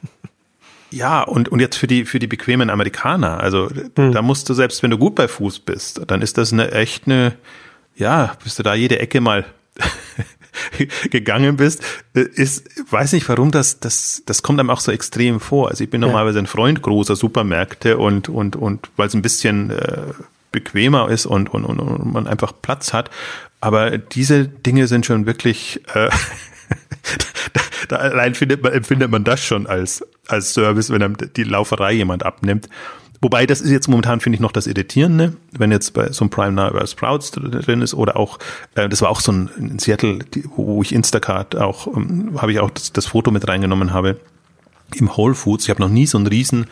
Ja, 0.91 1.23
und, 1.23 1.49
und 1.49 1.59
jetzt 1.59 1.77
für 1.77 1.89
die, 1.89 2.05
für 2.05 2.21
die 2.21 2.29
bequemen 2.29 2.71
Amerikaner. 2.71 3.41
Also, 3.41 3.69
hm. 3.97 4.13
da 4.13 4.23
musst 4.23 4.49
du, 4.49 4.55
selbst 4.55 4.81
wenn 4.85 4.93
du 4.93 4.99
gut 4.99 5.17
bei 5.17 5.27
Fuß 5.27 5.59
bist, 5.59 6.03
dann 6.07 6.23
ist 6.23 6.39
das 6.39 6.53
eine 6.53 6.71
echt 6.71 7.07
eine, 7.07 7.33
ja, 7.97 8.37
bist 8.43 8.59
du 8.59 8.63
da 8.63 8.75
jede 8.75 8.99
Ecke 8.99 9.21
mal 9.21 9.45
gegangen 11.11 11.57
bist, 11.57 11.83
ist, 12.13 12.69
weiß 12.91 13.13
nicht 13.13 13.29
warum 13.29 13.51
das, 13.51 13.81
das, 13.81 14.23
das 14.27 14.43
kommt 14.43 14.61
einem 14.61 14.71
auch 14.71 14.81
so 14.81 14.93
extrem 14.93 15.41
vor. 15.41 15.69
Also 15.69 15.85
ich 15.85 15.91
bin 15.91 16.01
normalerweise 16.01 16.39
ein 16.39 16.47
Freund 16.47 16.83
großer 16.83 17.17
Supermärkte 17.17 17.99
und, 17.99 18.29
und, 18.29 18.57
und 18.57 18.91
weil 18.97 19.09
es 19.09 19.15
ein 19.15 19.23
bisschen 19.23 19.71
äh, 19.71 20.13
bequemer 20.53 21.11
ist 21.11 21.27
und, 21.27 21.53
und, 21.53 21.65
und, 21.65 21.81
und 21.81 22.13
man 22.13 22.27
einfach 22.27 22.53
Platz 22.63 22.93
hat. 22.93 23.11
Aber 23.61 23.99
diese 23.99 24.47
Dinge 24.47 24.87
sind 24.87 25.07
schon 25.07 25.27
wirklich, 25.27 25.81
äh, 25.95 26.11
da 27.89 27.97
allein 27.97 28.35
findet 28.35 28.63
man, 28.63 28.73
empfindet 28.73 29.11
man 29.11 29.25
das 29.25 29.41
schon 29.41 29.67
als, 29.67 30.05
als 30.29 30.55
Service, 30.55 30.91
wenn 30.91 31.03
einem 31.03 31.17
die 31.35 31.45
Lauferei 31.45 31.93
jemand 31.93 32.25
abnimmt. 32.25 32.69
Wobei, 33.25 33.47
das 33.47 33.63
ist 33.63 33.71
jetzt 33.71 33.89
momentan, 33.89 34.21
finde 34.21 34.37
ich, 34.37 34.41
noch 34.43 34.53
das 34.53 34.67
Irritierende, 34.67 35.33
wenn 35.53 35.73
jetzt 35.73 35.95
bei 35.95 36.13
so 36.13 36.25
einem 36.25 36.31
Prime 36.31 36.53
Now 36.53 36.69
über 36.69 36.87
Sprouts 36.87 37.31
drin 37.31 37.81
ist 37.81 37.95
oder 37.95 38.19
auch, 38.19 38.39
äh, 38.75 38.87
das 38.87 39.01
war 39.01 39.09
auch 39.09 39.21
so 39.21 39.33
ein 39.33 39.49
in 39.57 39.79
Seattle, 39.79 40.19
wo 40.57 40.83
ich 40.83 40.93
Instacart 40.93 41.57
auch, 41.57 41.87
ähm, 41.87 42.37
habe 42.37 42.53
ich 42.53 42.61
auch 42.61 42.69
das, 42.69 42.93
das 42.93 43.07
Foto 43.07 43.31
mit 43.31 43.49
reingenommen 43.49 43.95
habe, 43.95 44.21
im 44.95 45.17
Whole 45.17 45.35
Foods. 45.35 45.65
Ich 45.65 45.71
habe 45.71 45.81
noch 45.81 45.89
nie 45.89 46.05
so 46.05 46.19
einen 46.19 46.27
riesen 46.27 46.67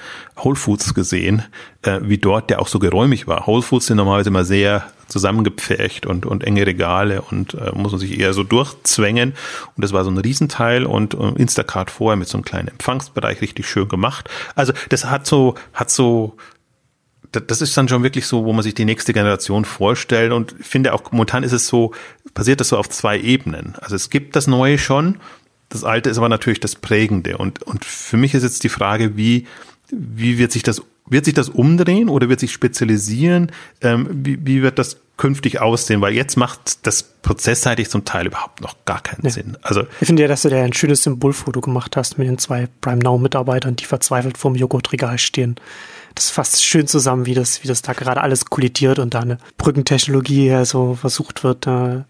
Whole 0.44 0.56
Foods 0.56 0.92
gesehen, 0.92 1.42
äh, 1.80 2.00
wie 2.02 2.18
dort, 2.18 2.50
der 2.50 2.60
auch 2.60 2.68
so 2.68 2.78
geräumig 2.78 3.26
war. 3.26 3.46
Whole 3.46 3.62
Foods 3.62 3.86
sind 3.86 3.96
normalerweise 3.96 4.28
immer 4.28 4.44
sehr 4.44 4.84
zusammengepfercht 5.12 6.06
und, 6.06 6.26
und 6.26 6.42
enge 6.42 6.66
Regale 6.66 7.22
und 7.22 7.54
äh, 7.54 7.70
muss 7.74 7.92
man 7.92 8.00
sich 8.00 8.18
eher 8.18 8.32
so 8.32 8.42
durchzwängen. 8.42 9.34
Und 9.76 9.84
das 9.84 9.92
war 9.92 10.04
so 10.04 10.10
ein 10.10 10.18
Riesenteil 10.18 10.84
und 10.84 11.14
äh, 11.14 11.32
Instacart 11.36 11.90
vorher 11.90 12.16
mit 12.16 12.28
so 12.28 12.38
einem 12.38 12.44
kleinen 12.44 12.68
Empfangsbereich 12.68 13.40
richtig 13.40 13.68
schön 13.68 13.88
gemacht. 13.88 14.28
Also 14.54 14.72
das 14.88 15.04
hat 15.04 15.26
so, 15.26 15.54
hat 15.74 15.90
so, 15.90 16.36
das 17.30 17.60
ist 17.60 17.76
dann 17.76 17.88
schon 17.88 18.02
wirklich 18.02 18.26
so, 18.26 18.44
wo 18.44 18.52
man 18.52 18.62
sich 18.62 18.74
die 18.74 18.86
nächste 18.86 19.12
Generation 19.12 19.64
vorstellt 19.64 20.32
und 20.32 20.54
finde 20.60 20.94
auch 20.94 21.12
momentan 21.12 21.44
ist 21.44 21.52
es 21.52 21.66
so, 21.66 21.92
passiert 22.34 22.60
das 22.60 22.68
so 22.68 22.78
auf 22.78 22.88
zwei 22.88 23.18
Ebenen. 23.20 23.74
Also 23.80 23.94
es 23.94 24.10
gibt 24.10 24.34
das 24.34 24.46
Neue 24.46 24.78
schon, 24.78 25.18
das 25.68 25.84
Alte 25.84 26.10
ist 26.10 26.18
aber 26.18 26.28
natürlich 26.28 26.60
das 26.60 26.74
Prägende 26.74 27.36
und, 27.38 27.62
und 27.62 27.84
für 27.84 28.16
mich 28.16 28.34
ist 28.34 28.42
jetzt 28.42 28.64
die 28.64 28.68
Frage, 28.68 29.16
wie, 29.16 29.46
wie 29.90 30.38
wird 30.38 30.52
sich 30.52 30.62
das 30.62 30.82
wird 31.06 31.24
sich 31.24 31.34
das 31.34 31.48
umdrehen 31.48 32.08
oder 32.08 32.28
wird 32.28 32.40
sich 32.40 32.52
spezialisieren? 32.52 33.52
Ähm, 33.80 34.08
wie, 34.10 34.38
wie 34.44 34.62
wird 34.62 34.78
das 34.78 34.98
künftig 35.16 35.60
aussehen? 35.60 36.00
Weil 36.00 36.14
jetzt 36.14 36.36
macht 36.36 36.86
das 36.86 37.02
prozessseitig 37.02 37.88
zum 37.88 38.04
Teil 38.04 38.26
überhaupt 38.26 38.60
noch 38.60 38.76
gar 38.84 39.00
keinen 39.02 39.24
ja. 39.24 39.30
Sinn. 39.30 39.56
Also 39.62 39.82
ich 40.00 40.06
finde 40.06 40.22
ja, 40.22 40.28
dass 40.28 40.42
du 40.42 40.48
da 40.48 40.62
ein 40.62 40.72
schönes 40.72 41.02
Symbolfoto 41.02 41.60
gemacht 41.60 41.96
hast 41.96 42.18
mit 42.18 42.28
den 42.28 42.38
zwei 42.38 42.68
Prime 42.80 42.98
Now 42.98 43.18
Mitarbeitern, 43.18 43.76
die 43.76 43.84
verzweifelt 43.84 44.38
vorm 44.38 44.54
Joghurtregal 44.54 45.18
stehen. 45.18 45.56
Das 46.14 46.28
fasst 46.28 46.62
schön 46.62 46.86
zusammen, 46.86 47.26
wie 47.26 47.34
das, 47.34 47.62
wie 47.62 47.68
das 47.68 47.80
da 47.82 47.94
gerade 47.94 48.20
alles 48.20 48.46
kollidiert 48.46 48.98
und 48.98 49.14
da 49.14 49.20
eine 49.20 49.38
Brückentechnologie 49.56 50.50
so 50.50 50.56
also 50.58 50.94
versucht 50.94 51.42
wird, 51.42 51.66
da 51.66 52.04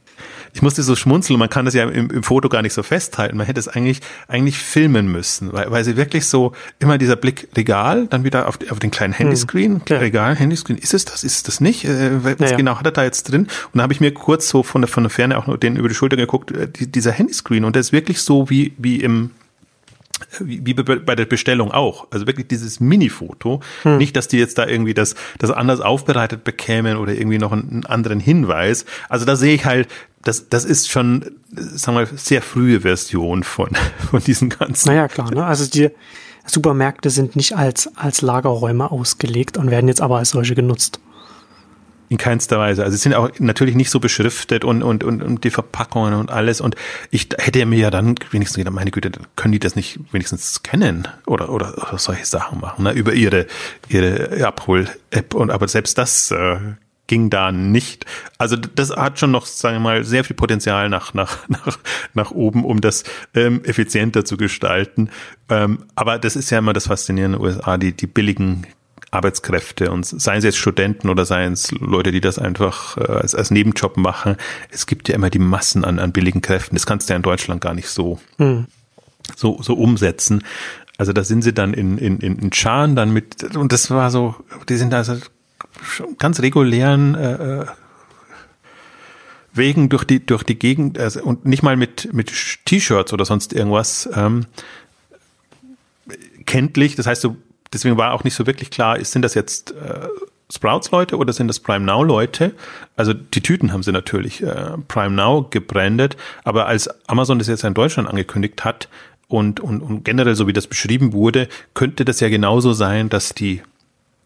ich 0.55 0.63
musste 0.63 0.83
so 0.83 0.95
schmunzeln, 0.97 1.39
man 1.39 1.49
kann 1.49 1.65
das 1.65 1.75
ja 1.75 1.85
im, 1.85 2.11
im, 2.11 2.23
Foto 2.23 2.49
gar 2.49 2.63
nicht 2.63 2.75
so 2.75 2.83
festhalten. 2.83 3.37
Man 3.37 3.47
hätte 3.47 3.59
es 3.59 3.69
eigentlich, 3.69 4.01
eigentlich 4.29 4.59
filmen 4.59 5.11
müssen, 5.11 5.53
weil, 5.53 5.71
weil 5.71 5.85
sie 5.85 5.97
wirklich 5.97 6.27
so 6.27 6.53
immer 6.79 6.99
dieser 6.99 7.17
Blick 7.17 7.49
Regal, 7.57 8.07
dann 8.09 8.25
wieder 8.25 8.49
auf, 8.49 8.59
auf 8.71 8.79
den 8.79 8.91
kleinen 8.91 9.15
Handyscreen, 9.15 9.77
hm, 9.77 9.83
ja. 9.89 9.99
Regal, 9.99 10.37
Handyscreen, 10.37 10.79
ist 10.79 10.95
es 10.95 11.05
das, 11.05 11.25
ist 11.25 11.37
es 11.37 11.43
das 11.43 11.61
nicht? 11.61 11.85
Äh, 11.85 12.39
was 12.39 12.51
ja, 12.51 12.57
genau 12.57 12.77
hat 12.79 12.87
er 12.87 12.93
da 12.93 13.05
jetzt 13.05 13.25
drin? 13.25 13.43
Und 13.43 13.79
da 13.79 13.83
habe 13.83 13.93
ich 13.93 14.01
mir 14.01 14.13
kurz 14.13 14.49
so 14.49 14.63
von 14.63 14.83
der, 14.83 14.89
von 14.89 15.05
der 15.05 15.11
Ferne 15.11 15.39
auch 15.39 15.47
nur 15.47 15.57
den 15.57 15.77
über 15.77 15.89
die 15.89 15.95
Schulter 15.95 16.17
geguckt, 16.17 16.51
äh, 16.51 16.69
die, 16.69 16.87
dieser 16.87 17.13
Handyscreen 17.13 17.65
und 17.65 17.75
der 17.75 17.81
ist 17.81 17.93
wirklich 17.93 18.21
so 18.21 18.51
wie, 18.51 18.75
wie 18.77 18.97
im 18.97 19.31
wie 20.41 20.75
bei 20.75 21.15
der 21.15 21.27
Bestellung 21.27 21.71
auch. 21.71 22.07
Also 22.11 22.27
wirklich 22.27 22.49
dieses 22.49 22.81
Mini-Foto. 22.81 23.61
Hm. 23.83 23.99
Nicht, 23.99 24.17
dass 24.17 24.29
die 24.29 24.39
jetzt 24.39 24.59
da 24.59 24.67
irgendwie 24.67 24.95
das, 24.95 25.15
das 25.39 25.51
anders 25.51 25.81
aufbereitet 25.81 26.45
bekämen 26.45 26.97
oder 26.97 27.13
irgendwie 27.13 27.39
noch 27.39 27.53
einen 27.53 27.85
anderen 27.87 28.21
Hinweis. 28.21 28.85
Also 29.09 29.25
da 29.25 29.37
sehe 29.37 29.55
ich 29.55 29.65
halt, 29.65 29.89
das, 30.23 30.49
das 30.49 30.65
ist 30.65 30.91
schon, 30.91 31.25
sagen 31.51 31.99
wir, 31.99 32.07
sehr 32.07 32.43
frühe 32.43 32.83
Version 32.83 33.43
von, 33.43 33.71
von 34.11 34.23
diesen 34.23 34.49
ganzen. 34.49 34.89
Naja, 34.89 35.09
klar, 35.09 35.33
ne? 35.33 35.45
Also 35.45 35.69
die 35.69 35.91
Supermärkte 36.47 37.11
sind 37.11 37.37
nicht 37.37 37.57
als, 37.57 37.91
als 37.97 38.23
Lagerräume 38.23 38.91
ausgelegt 38.91 39.57
und 39.57 39.71
werden 39.71 39.89
jetzt 39.89 40.01
aber 40.01 40.19
als 40.19 40.31
solche 40.31 40.55
genutzt. 40.55 41.01
In 42.13 42.19
keinster 42.19 42.59
Weise. 42.59 42.85
Also 42.85 42.95
sie 42.95 43.03
sind 43.05 43.15
auch 43.15 43.31
natürlich 43.39 43.75
nicht 43.75 43.89
so 43.89 43.99
beschriftet 43.99 44.67
und, 44.67 44.83
und, 44.83 45.03
und, 45.03 45.23
und 45.23 45.45
die 45.45 45.51
Verpackungen 45.51 46.13
und 46.13 46.31
alles. 46.31 46.61
Und 46.61 46.75
ich 47.11 47.31
hätte 47.39 47.65
mir 47.65 47.79
ja 47.79 47.91
dann 47.91 48.17
wenigstens 48.33 48.59
gedacht, 48.59 48.75
meine 48.75 48.91
Güte, 48.91 49.13
können 49.35 49.53
die 49.53 49.59
das 49.59 49.77
nicht 49.77 49.99
wenigstens 50.13 50.53
scannen 50.53 51.09
oder, 51.25 51.49
oder, 51.49 51.73
oder 51.79 51.97
solche 51.97 52.27
Sachen 52.27 52.61
machen, 52.61 52.85
ne? 52.85 52.93
über 52.93 53.15
ihre, 53.15 53.47
ihre 53.89 54.47
Abhol-App. 54.47 55.33
Und 55.33 55.51
aber 55.51 55.69
selbst 55.69 55.97
das 55.97 56.31
äh, 56.33 56.59
ging 57.07 57.31
da 57.31 57.51
nicht. 57.51 58.05
Also 58.37 58.57
das 58.57 58.91
hat 58.91 59.19
schon 59.19 59.31
noch, 59.31 59.47
sagen 59.47 59.77
wir 59.77 59.81
mal, 59.81 60.05
sehr 60.05 60.23
viel 60.23 60.37
Potenzial 60.37 60.91
nach, 60.91 61.15
nach, 61.15 61.39
nach, 61.49 61.79
nach 62.13 62.31
oben, 62.31 62.67
um 62.67 62.83
das 62.83 63.05
ähm, 63.33 63.65
effizienter 63.65 64.27
zu 64.27 64.37
gestalten. 64.37 65.09
Ähm, 65.49 65.85
aber 65.95 66.19
das 66.19 66.37
ist 66.37 66.51
ja 66.51 66.59
immer 66.59 66.75
das 66.75 66.89
Faszinierende 66.89 67.39
in 67.39 67.43
den 67.43 67.57
USA, 67.57 67.79
die, 67.79 67.93
die 67.93 68.07
billigen 68.07 68.67
Arbeitskräfte 69.13 69.91
und 69.91 70.07
seien 70.07 70.39
es 70.39 70.45
jetzt 70.45 70.57
Studenten 70.57 71.09
oder 71.11 71.25
seien 71.25 71.53
es 71.53 71.71
Leute, 71.71 72.11
die 72.11 72.21
das 72.21 72.39
einfach 72.39 72.97
äh, 72.97 73.13
als, 73.13 73.35
als 73.35 73.51
Nebenjob 73.51 73.97
machen. 73.97 74.37
Es 74.71 74.87
gibt 74.87 75.09
ja 75.09 75.15
immer 75.15 75.31
die 75.31 75.39
Massen 75.39 75.85
an, 75.85 75.99
an 75.99 76.13
billigen 76.13 76.41
Kräften. 76.41 76.75
Das 76.75 76.87
kannst 76.87 77.09
du 77.09 77.13
ja 77.13 77.17
in 77.17 77.23
Deutschland 77.23 77.61
gar 77.61 77.75
nicht 77.75 77.89
so, 77.89 78.19
hm. 78.39 78.67
so, 79.37 79.61
so 79.63 79.75
umsetzen. 79.75 80.43
Also 80.97 81.13
da 81.13 81.25
sind 81.25 81.43
sie 81.43 81.53
dann 81.53 81.75
in, 81.75 81.99
in, 81.99 82.19
in 82.21 82.53
Scharen 82.53 82.97
dann 82.97 83.13
mit, 83.13 83.57
und 83.57 83.73
das 83.73 83.91
war 83.91 84.11
so, 84.11 84.35
die 84.69 84.77
sind 84.77 84.95
also 84.95 85.17
ganz 86.19 86.41
regulären 86.41 87.15
äh, 87.15 87.61
äh, 87.61 87.67
Wegen 89.55 89.91
durch 89.91 90.05
die, 90.05 90.25
durch 90.25 90.45
die 90.45 90.59
Gegend 90.59 90.99
also, 90.99 91.23
und 91.23 91.45
nicht 91.45 91.63
mal 91.63 91.77
mit, 91.77 92.15
mit 92.15 92.33
T-Shirts 92.65 93.13
oder 93.13 93.27
sonst 93.27 93.53
irgendwas 93.53 94.09
ähm, 94.15 94.47
kenntlich. 96.47 96.97
Das 96.97 97.07
heißt, 97.07 97.21
so 97.21 97.37
deswegen 97.73 97.97
war 97.97 98.13
auch 98.13 98.25
nicht 98.25 98.35
so 98.35 98.47
wirklich 98.47 98.71
klar, 98.71 99.03
sind 99.05 99.23
das 99.23 99.35
jetzt 99.35 99.73
äh, 99.73 100.09
Sprouts-Leute 100.53 101.17
oder 101.17 101.33
sind 101.33 101.49
das 101.49 101.61
Prime 101.61 101.85
Now-Leute? 101.85 102.55
Also 102.97 103.15
die 103.15 103.41
Tüten 103.41 103.73
haben 103.73 103.83
sie 103.83 103.93
natürlich 103.93 104.43
äh, 104.43 104.77
Prime 104.89 105.15
Now 105.15 105.47
gebrandet, 105.49 106.17
aber 106.45 106.67
als 106.67 106.89
Amazon 107.09 107.39
das 107.39 107.49
jetzt 107.49 107.65
in 107.65 107.75
Deutschland 107.75 108.09
angekündigt 108.09 108.65
hat 108.65 108.89
und, 109.29 109.61
und, 109.61 109.81
und 109.81 110.05
generell 110.05 110.35
so 110.35 110.47
wie 110.47 110.53
das 110.53 110.67
beschrieben 110.67 111.13
wurde, 111.13 111.49
könnte 111.75 112.05
das 112.05 112.21
ja 112.21 112.29
genauso 112.29 112.75
sein, 112.75 113.09
dass 113.09 113.35
die 113.35 113.63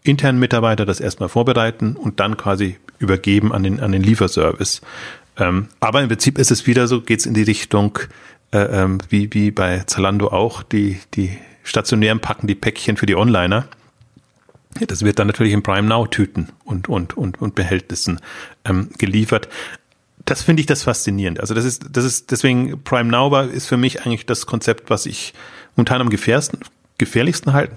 internen 0.03 0.39
Mitarbeiter 0.39 0.85
das 0.85 1.01
erstmal 1.01 1.29
vorbereiten 1.29 1.97
und 1.97 2.21
dann 2.21 2.37
quasi 2.37 2.77
übergeben 2.99 3.53
an 3.53 3.63
den, 3.63 3.81
an 3.81 3.93
den 3.93 4.03
Lieferservice. 4.03 4.81
Ähm, 5.39 5.69
aber 5.81 6.01
im 6.03 6.09
Prinzip 6.09 6.39
ist 6.39 6.51
es 6.51 6.67
wieder 6.67 6.89
so, 6.89 7.01
geht 7.01 7.21
es 7.21 7.27
in 7.27 7.35
die 7.35 7.43
Richtung, 7.43 7.99
äh, 8.53 8.59
ähm, 8.59 8.99
wie, 9.09 9.33
wie 9.33 9.51
bei 9.51 9.81
Zalando 9.87 10.29
auch, 10.29 10.63
die, 10.63 10.99
die 11.15 11.37
stationären 11.67 12.21
packen 12.21 12.47
die 12.47 12.55
Päckchen 12.55 12.97
für 12.97 13.07
die 13.07 13.17
Onliner. 13.17 13.67
Das 14.87 15.03
wird 15.03 15.19
dann 15.19 15.27
natürlich 15.27 15.53
in 15.53 15.63
Prime 15.63 15.89
Now 15.89 16.07
Tüten 16.07 16.51
und, 16.65 16.89
und, 16.89 17.17
und, 17.17 17.41
und 17.41 17.55
Behältnissen 17.55 18.21
ähm, 18.65 18.91
geliefert. 18.99 19.49
Das 20.25 20.43
finde 20.43 20.61
ich 20.61 20.67
das 20.67 20.83
faszinierend. 20.83 21.41
Also 21.41 21.55
das 21.55 21.65
ist, 21.65 21.87
das 21.91 22.05
ist, 22.05 22.31
deswegen 22.31 22.83
Prime 22.83 23.11
Now 23.11 23.31
war, 23.31 23.49
ist 23.49 23.67
für 23.67 23.77
mich 23.77 24.05
eigentlich 24.05 24.27
das 24.27 24.47
Konzept, 24.47 24.91
was 24.91 25.07
ich 25.07 25.35
momentan 25.77 26.01
am 26.01 26.11
gefährlichsten, 26.11 26.61
gefährlichsten 26.99 27.53
halte. 27.53 27.75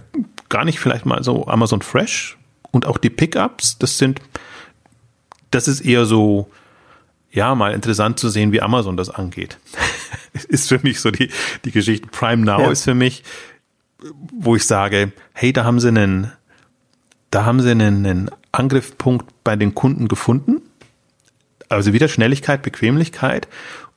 Gar 0.49 0.65
nicht 0.65 0.79
vielleicht 0.79 1.05
mal 1.05 1.23
so 1.23 1.47
Amazon 1.47 1.81
Fresh 1.81 2.37
und 2.71 2.85
auch 2.85 2.97
die 2.97 3.09
Pickups. 3.09 3.77
Das 3.77 3.97
sind, 3.97 4.19
das 5.51 5.67
ist 5.67 5.81
eher 5.81 6.05
so, 6.05 6.49
ja, 7.31 7.55
mal 7.55 7.73
interessant 7.73 8.19
zu 8.19 8.29
sehen, 8.29 8.51
wie 8.51 8.61
Amazon 8.61 8.97
das 8.97 9.09
angeht. 9.09 9.57
ist 10.47 10.69
für 10.69 10.79
mich 10.81 10.99
so 10.99 11.11
die, 11.11 11.29
die 11.65 11.71
Geschichte. 11.71 12.07
Prime 12.07 12.43
Now 12.43 12.61
ja. 12.61 12.71
ist 12.71 12.83
für 12.83 12.95
mich, 12.95 13.23
wo 14.31 14.55
ich 14.55 14.65
sage, 14.65 15.11
hey, 15.33 15.53
da 15.53 15.63
haben 15.63 15.79
sie 15.79 15.89
einen, 15.89 16.31
da 17.31 17.45
haben 17.45 17.61
sie 17.61 17.71
einen, 17.71 18.05
einen 18.05 18.31
Angriffspunkt 18.51 19.43
bei 19.43 19.55
den 19.55 19.75
Kunden 19.75 20.07
gefunden. 20.07 20.61
Also 21.67 21.93
wieder 21.93 22.07
Schnelligkeit, 22.07 22.61
Bequemlichkeit 22.61 23.47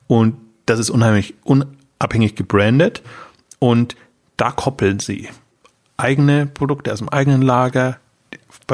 und 0.07 0.35
das 0.65 0.79
ist 0.79 0.89
unheimlich 0.89 1.33
unabhängig 1.43 2.35
gebrandet 2.35 3.01
und 3.59 3.95
da 4.37 4.51
koppeln 4.51 4.99
sie 4.99 5.29
eigene 5.97 6.45
Produkte 6.45 6.91
aus 6.91 6.99
dem 6.99 7.09
eigenen 7.09 7.41
Lager 7.41 7.97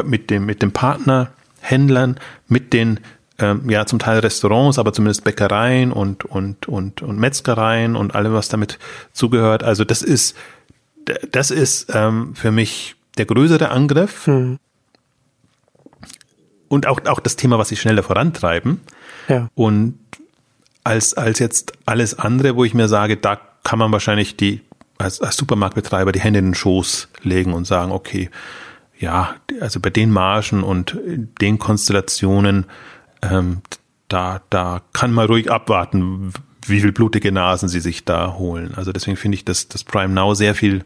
mit 0.04 0.30
dem, 0.30 0.46
mit 0.46 0.62
dem 0.62 0.72
Partner, 0.72 1.32
Händlern, 1.62 2.20
mit 2.48 2.74
den 2.74 3.00
ähm, 3.40 3.70
ja 3.70 3.86
zum 3.86 4.00
Teil 4.00 4.20
Restaurants, 4.20 4.80
aber 4.80 4.94
zumindest 4.94 5.24
Bäckereien 5.24 5.92
und, 5.92 6.26
und, 6.26 6.68
und, 6.68 7.02
und 7.02 7.20
Metzgereien 7.20 7.96
und 7.96 8.16
allem, 8.16 8.34
was 8.34 8.50
damit 8.50 8.80
zugehört. 9.14 9.64
Also 9.64 9.86
das 9.86 10.02
ist 10.02 10.36
das 11.32 11.52
ist 11.52 11.92
ähm, 11.94 12.36
für 12.36 12.52
mich 12.52 12.96
der 13.18 13.26
größere 13.26 13.70
Angriff. 13.70 14.26
Hm. 14.28 14.60
Und 16.68 16.88
auch, 16.88 17.04
auch 17.06 17.20
das 17.20 17.36
Thema, 17.36 17.58
was 17.58 17.70
sie 17.70 17.76
schneller 17.76 18.04
vorantreiben. 18.04 18.82
Ja. 19.28 19.50
Und 19.56 19.98
als, 20.84 21.14
als 21.16 21.40
jetzt 21.40 21.74
alles 21.86 22.18
andere, 22.18 22.56
wo 22.56 22.64
ich 22.64 22.74
mir 22.74 22.88
sage, 22.88 23.18
da 23.18 23.40
kann 23.64 23.80
man 23.80 23.92
wahrscheinlich 23.92 24.38
die, 24.38 24.62
als, 24.98 25.22
als 25.22 25.36
Supermarktbetreiber 25.38 26.12
die 26.12 26.20
Hände 26.20 26.40
in 26.40 26.46
den 26.46 26.56
Schoß 26.56 27.10
legen 27.24 27.54
und 27.54 27.66
sagen, 27.66 27.92
okay, 27.92 28.30
ja, 28.98 29.36
also 29.62 29.80
bei 29.80 29.90
den 29.90 30.12
Margen 30.12 30.64
und 30.64 30.98
den 31.42 31.58
Konstellationen, 31.58 32.66
ähm, 33.22 33.62
da, 34.08 34.42
da 34.50 34.82
kann 34.94 35.12
man 35.12 35.28
ruhig 35.28 35.52
abwarten, 35.52 36.34
wie 36.70 36.82
viel 36.82 36.92
blutige 36.92 37.32
Nasen 37.32 37.70
sie 37.70 37.80
sich 37.80 38.06
da 38.06 38.36
holen. 38.38 38.74
Also 38.76 38.92
deswegen 38.92 39.18
finde 39.18 39.36
ich 39.36 39.46
das, 39.46 39.68
das 39.68 39.84
Prime 39.84 40.14
Now 40.14 40.34
sehr 40.34 40.56
viel 40.56 40.84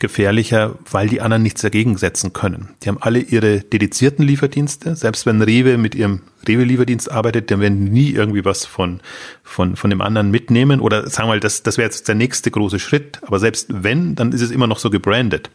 gefährlicher, 0.00 0.76
weil 0.90 1.08
die 1.08 1.20
anderen 1.20 1.42
nichts 1.42 1.60
dagegen 1.60 1.96
setzen 1.96 2.32
können. 2.32 2.70
Die 2.82 2.88
haben 2.88 2.98
alle 3.00 3.20
ihre 3.20 3.60
dedizierten 3.60 4.24
Lieferdienste. 4.24 4.96
Selbst 4.96 5.26
wenn 5.26 5.42
Rewe 5.42 5.76
mit 5.78 5.94
ihrem 5.94 6.22
Rewe-Lieferdienst 6.48 7.10
arbeitet, 7.10 7.50
dann 7.50 7.60
werden 7.60 7.84
nie 7.84 8.10
irgendwie 8.10 8.44
was 8.44 8.64
von, 8.64 9.00
von, 9.44 9.76
von 9.76 9.90
dem 9.90 10.00
anderen 10.00 10.30
mitnehmen. 10.30 10.80
Oder 10.80 11.08
sagen 11.08 11.28
wir 11.28 11.34
mal, 11.34 11.40
das, 11.40 11.62
das 11.62 11.76
wäre 11.76 11.84
jetzt 11.86 12.08
der 12.08 12.14
nächste 12.14 12.50
große 12.50 12.78
Schritt. 12.78 13.20
Aber 13.22 13.38
selbst 13.38 13.66
wenn, 13.70 14.14
dann 14.14 14.32
ist 14.32 14.40
es 14.40 14.50
immer 14.50 14.66
noch 14.66 14.78
so 14.78 14.90
gebrandet. 14.90 15.50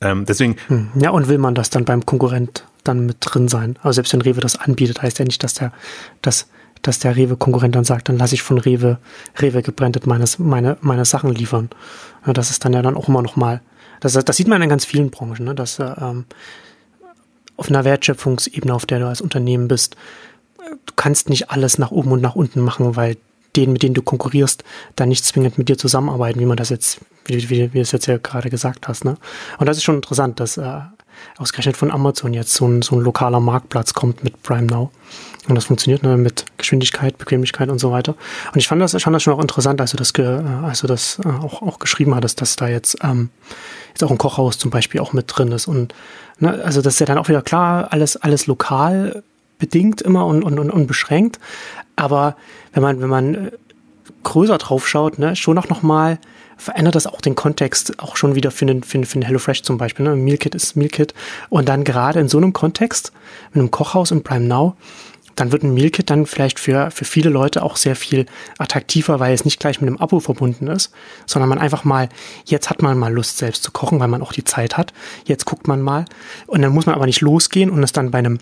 Ähm, 0.00 0.24
deswegen. 0.24 0.56
Hm. 0.68 0.88
Ja, 0.98 1.10
und 1.10 1.28
will 1.28 1.38
man 1.38 1.54
das 1.54 1.70
dann 1.70 1.84
beim 1.84 2.04
Konkurrent 2.04 2.64
dann 2.82 3.04
mit 3.06 3.18
drin 3.20 3.48
sein? 3.48 3.76
Also 3.82 3.96
selbst 3.96 4.14
wenn 4.14 4.22
Rewe 4.22 4.40
das 4.40 4.56
anbietet, 4.56 5.02
heißt 5.02 5.18
ja 5.18 5.26
nicht, 5.26 5.44
dass 5.44 5.54
der, 5.54 5.72
dass 6.22 6.48
dass 6.86 6.98
der 6.98 7.16
Rewe-Konkurrent 7.16 7.74
dann 7.74 7.84
sagt, 7.84 8.08
dann 8.08 8.18
lasse 8.18 8.34
ich 8.34 8.42
von 8.42 8.58
Rewe, 8.58 8.98
Rewe 9.40 9.62
gebrandet 9.62 10.06
meines, 10.06 10.38
meine, 10.38 10.76
meine 10.80 11.04
Sachen 11.04 11.34
liefern. 11.34 11.70
Ja, 12.26 12.32
das 12.32 12.50
ist 12.50 12.64
dann 12.64 12.72
ja 12.72 12.82
dann 12.82 12.96
auch 12.96 13.08
immer 13.08 13.22
noch 13.22 13.36
mal, 13.36 13.60
das, 14.00 14.12
das 14.12 14.36
sieht 14.36 14.48
man 14.48 14.62
in 14.62 14.68
ganz 14.68 14.84
vielen 14.84 15.10
Branchen, 15.10 15.44
ne, 15.44 15.54
dass 15.54 15.78
äh, 15.78 15.84
ähm, 16.00 16.24
auf 17.56 17.68
einer 17.68 17.84
Wertschöpfungsebene, 17.84 18.74
auf 18.74 18.86
der 18.86 19.00
du 19.00 19.06
als 19.06 19.20
Unternehmen 19.20 19.68
bist, 19.68 19.96
du 20.58 20.92
kannst 20.96 21.28
nicht 21.28 21.50
alles 21.50 21.78
nach 21.78 21.90
oben 21.90 22.12
und 22.12 22.20
nach 22.20 22.36
unten 22.36 22.60
machen, 22.60 22.96
weil 22.96 23.16
denen, 23.56 23.72
mit 23.72 23.82
denen 23.82 23.94
du 23.94 24.02
konkurrierst, 24.02 24.64
dann 24.96 25.08
nicht 25.08 25.24
zwingend 25.24 25.58
mit 25.58 25.68
dir 25.68 25.78
zusammenarbeiten, 25.78 26.40
wie 26.40 26.46
man 26.46 26.56
das 26.56 26.68
jetzt, 26.68 27.00
wie, 27.24 27.48
wie, 27.48 27.72
wie 27.72 27.78
du 27.78 27.80
es 27.80 27.92
jetzt 27.92 28.06
ja 28.06 28.18
gerade 28.18 28.50
gesagt 28.50 28.86
hast. 28.88 29.04
Ne? 29.04 29.16
Und 29.58 29.66
das 29.66 29.78
ist 29.78 29.84
schon 29.84 29.96
interessant, 29.96 30.40
dass 30.40 30.58
äh, 30.58 30.80
ausgerechnet 31.38 31.76
von 31.76 31.90
Amazon 31.90 32.34
jetzt 32.34 32.54
so 32.54 32.66
ein, 32.66 32.82
so 32.82 32.96
ein 32.96 33.00
lokaler 33.00 33.40
Marktplatz 33.40 33.94
kommt 33.94 34.22
mit 34.24 34.42
Prime 34.42 34.66
Now. 34.66 34.90
Und 35.48 35.54
das 35.54 35.66
funktioniert 35.66 36.02
ne, 36.02 36.16
mit 36.16 36.44
Geschwindigkeit, 36.58 37.18
Bequemlichkeit 37.18 37.68
und 37.68 37.78
so 37.78 37.92
weiter. 37.92 38.14
Und 38.52 38.58
ich 38.58 38.66
fand 38.66 38.82
das, 38.82 38.92
fand 39.00 39.14
das 39.14 39.22
schon 39.22 39.34
auch 39.34 39.40
interessant, 39.40 39.80
als 39.80 39.92
du 39.92 39.96
das, 39.96 40.12
ge, 40.12 40.24
äh, 40.24 40.64
als 40.64 40.80
du 40.80 40.86
das 40.86 41.20
äh, 41.24 41.28
auch, 41.28 41.62
auch 41.62 41.78
geschrieben 41.78 42.14
hattest, 42.14 42.40
dass 42.40 42.56
da 42.56 42.68
jetzt, 42.68 42.98
ähm, 43.02 43.30
jetzt 43.90 44.02
auch 44.02 44.10
ein 44.10 44.18
Kochhaus 44.18 44.58
zum 44.58 44.70
Beispiel 44.70 45.00
auch 45.00 45.12
mit 45.12 45.26
drin 45.28 45.52
ist. 45.52 45.68
Und 45.68 45.94
ne, 46.38 46.60
also 46.64 46.82
das 46.82 46.94
ist 46.94 47.00
ja 47.00 47.06
dann 47.06 47.18
auch 47.18 47.28
wieder 47.28 47.42
klar, 47.42 47.92
alles, 47.92 48.16
alles 48.16 48.46
lokal 48.46 49.22
bedingt 49.58 50.02
immer 50.02 50.26
und, 50.26 50.42
und, 50.42 50.58
und, 50.58 50.70
und 50.70 50.86
beschränkt. 50.86 51.38
Aber 51.94 52.36
wenn 52.72 52.82
man, 52.82 53.00
wenn 53.00 53.08
man 53.08 53.34
äh, 53.34 53.50
größer 54.24 54.58
drauf 54.58 54.88
schaut, 54.88 55.18
ne, 55.18 55.36
schon 55.36 55.58
auch 55.58 55.68
nochmal 55.68 56.18
verändert 56.56 56.94
das 56.94 57.06
auch 57.06 57.20
den 57.20 57.34
Kontext 57.34 57.98
auch 57.98 58.16
schon 58.16 58.34
wieder 58.34 58.50
für 58.50 58.66
den, 58.66 58.82
für, 58.82 59.02
für 59.04 59.18
den 59.18 59.22
HelloFresh 59.22 59.62
zum 59.62 59.78
Beispiel. 59.78 60.04
Ne? 60.06 60.16
Mealkit 60.16 60.54
ist 60.54 60.74
Mealkit. 60.74 61.14
Und 61.50 61.68
dann 61.68 61.84
gerade 61.84 62.20
in 62.20 62.28
so 62.28 62.38
einem 62.38 62.52
Kontext, 62.52 63.12
mit 63.52 63.60
einem 63.60 63.70
Kochhaus 63.70 64.10
in 64.10 64.22
Prime 64.22 64.46
Now, 64.46 64.76
dann 65.36 65.52
wird 65.52 65.62
ein 65.62 65.74
Mealkit 65.74 66.10
dann 66.10 66.26
vielleicht 66.26 66.58
für, 66.58 66.90
für 66.90 67.04
viele 67.04 67.30
Leute 67.30 67.62
auch 67.62 67.76
sehr 67.76 67.94
viel 67.94 68.26
attraktiver, 68.58 69.20
weil 69.20 69.34
es 69.34 69.44
nicht 69.44 69.60
gleich 69.60 69.80
mit 69.80 69.88
einem 69.88 69.98
Abo 69.98 70.18
verbunden 70.18 70.66
ist, 70.66 70.92
sondern 71.26 71.48
man 71.48 71.58
einfach 71.58 71.84
mal, 71.84 72.08
jetzt 72.46 72.70
hat 72.70 72.82
man 72.82 72.98
mal 72.98 73.12
Lust 73.12 73.38
selbst 73.38 73.62
zu 73.62 73.70
kochen, 73.70 74.00
weil 74.00 74.08
man 74.08 74.22
auch 74.22 74.32
die 74.32 74.44
Zeit 74.44 74.76
hat. 74.76 74.92
Jetzt 75.26 75.44
guckt 75.44 75.68
man 75.68 75.82
mal. 75.82 76.06
Und 76.46 76.62
dann 76.62 76.72
muss 76.72 76.86
man 76.86 76.94
aber 76.94 77.06
nicht 77.06 77.20
losgehen 77.20 77.70
und 77.70 77.82
es 77.82 77.92
dann 77.92 78.10
bei 78.10 78.18
einem 78.18 78.38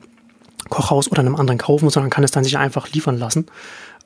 Kochhaus 0.70 1.11
oder 1.11 1.20
einem 1.20 1.37
anderen 1.37 1.59
kaufen, 1.59 1.90
sondern 1.90 2.11
kann 2.11 2.24
es 2.24 2.30
dann 2.30 2.44
sich 2.44 2.57
einfach 2.57 2.88
liefern 2.92 3.18
lassen. 3.18 3.46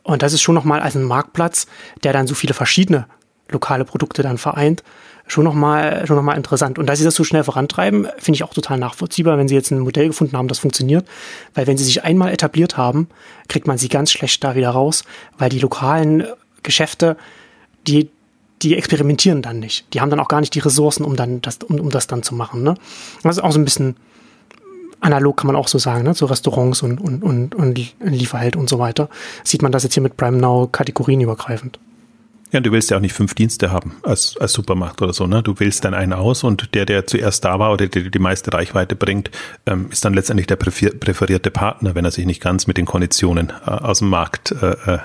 Und 0.03 0.22
das 0.22 0.33
ist 0.33 0.42
schon 0.42 0.55
nochmal 0.55 0.81
als 0.81 0.96
ein 0.96 1.05
Marktplatz, 1.05 1.66
der 2.03 2.14
dann 2.14 2.27
so 2.27 2.35
viele 2.35 2.55
verschiedene 2.55 3.07
lokale 3.50 3.84
Produkte 3.84 4.22
dann 4.22 4.38
vereint, 4.38 4.82
schon 5.26 5.44
nochmal 5.44 6.06
schon 6.06 6.16
noch 6.16 6.22
mal 6.22 6.37
interessant. 6.37 6.78
Und 6.78 6.87
dass 6.87 6.98
sie 6.98 7.04
das 7.04 7.14
so 7.14 7.24
schnell 7.24 7.44
vorantreiben, 7.44 8.08
finde 8.18 8.37
ich 8.37 8.44
auch 8.44 8.54
total 8.54 8.78
nachvollziehbar, 8.78 9.38
wenn 9.38 9.48
sie 9.48 9.54
jetzt 9.54 9.70
ein 9.70 9.80
Modell 9.80 10.08
gefunden 10.08 10.37
haben, 10.37 10.48
das 10.48 10.58
funktioniert. 10.58 11.06
Weil 11.54 11.66
wenn 11.66 11.76
sie 11.76 11.84
sich 11.84 12.04
einmal 12.04 12.32
etabliert 12.32 12.76
haben, 12.76 13.08
kriegt 13.48 13.66
man 13.66 13.78
sie 13.78 13.88
ganz 13.88 14.11
schlecht 14.11 14.42
da 14.44 14.54
wieder 14.54 14.70
raus, 14.70 15.04
weil 15.37 15.50
die 15.50 15.61
lokalen 15.61 16.24
Geschäfte, 16.62 17.16
die, 17.87 18.11
die 18.62 18.76
experimentieren 18.76 19.42
dann 19.42 19.61
nicht. 19.61 19.92
Die 19.94 20.00
haben 20.00 20.11
dann 20.11 20.20
auch 20.20 20.28
gar 20.28 20.40
nicht 20.40 20.54
die 20.54 20.61
Ressourcen, 20.61 21.04
um 21.04 21.16
dann 21.16 21.42
das, 21.42 21.58
um, 21.58 21.78
um 21.78 21.90
das 21.90 22.06
dann 22.06 22.22
zu 22.22 22.34
machen. 22.34 22.62
Ne? 22.62 22.74
Das 23.22 23.37
ist 23.37 23.42
auch 23.42 23.52
so 23.52 23.58
ein 23.58 23.64
bisschen 23.64 23.96
analog 25.00 25.37
kann 25.37 25.46
man 25.46 25.56
auch 25.56 25.68
so 25.68 25.78
sagen, 25.78 26.02
ne? 26.02 26.14
zu 26.14 26.26
Restaurants 26.26 26.82
und, 26.82 27.00
und, 27.00 27.22
und, 27.22 27.54
und 27.54 27.78
Lieferheld 28.00 28.56
und 28.56 28.68
so 28.68 28.78
weiter. 28.78 29.08
Sieht 29.44 29.62
man 29.62 29.70
das 29.72 29.84
jetzt 29.84 29.94
hier 29.94 30.02
mit 30.02 30.16
Prime 30.16 30.38
Now 30.38 30.68
kategorienübergreifend. 30.70 31.78
Ja, 32.50 32.61
du 32.61 32.72
willst 32.72 32.90
ja 32.90 32.96
auch 32.96 33.00
nicht 33.02 33.12
fünf 33.12 33.34
Dienste 33.34 33.70
haben 33.70 33.96
als, 34.02 34.37
als 34.38 34.52
Supermarkt 34.52 35.02
oder 35.02 35.12
so, 35.12 35.26
ne? 35.26 35.42
Du 35.42 35.58
wählst 35.61 35.84
dann 35.84 35.92
einen 35.92 36.14
aus 36.14 36.44
und 36.44 36.74
der, 36.74 36.87
der 36.87 37.06
zuerst 37.06 37.44
da 37.44 37.58
war 37.58 37.72
oder 37.72 37.87
der 37.87 38.04
die 38.04 38.18
meiste 38.18 38.52
Reichweite 38.52 38.96
bringt, 38.96 39.30
ähm, 39.66 39.88
ist 39.90 40.04
dann 40.04 40.14
letztendlich 40.14 40.46
der 40.46 40.56
präferierte 40.56 41.50
Partner, 41.50 41.94
wenn 41.94 42.06
er 42.06 42.11
sich 42.11 42.24
nicht 42.24 42.40
ganz 42.40 42.66
mit 42.66 42.78
den 42.78 42.87
Konditionen 42.87 43.52
äh, 43.66 43.70
aus 43.70 43.98
dem 43.98 44.08
Markt 44.08 44.52
äh, 44.52 44.76
äh 44.87 44.98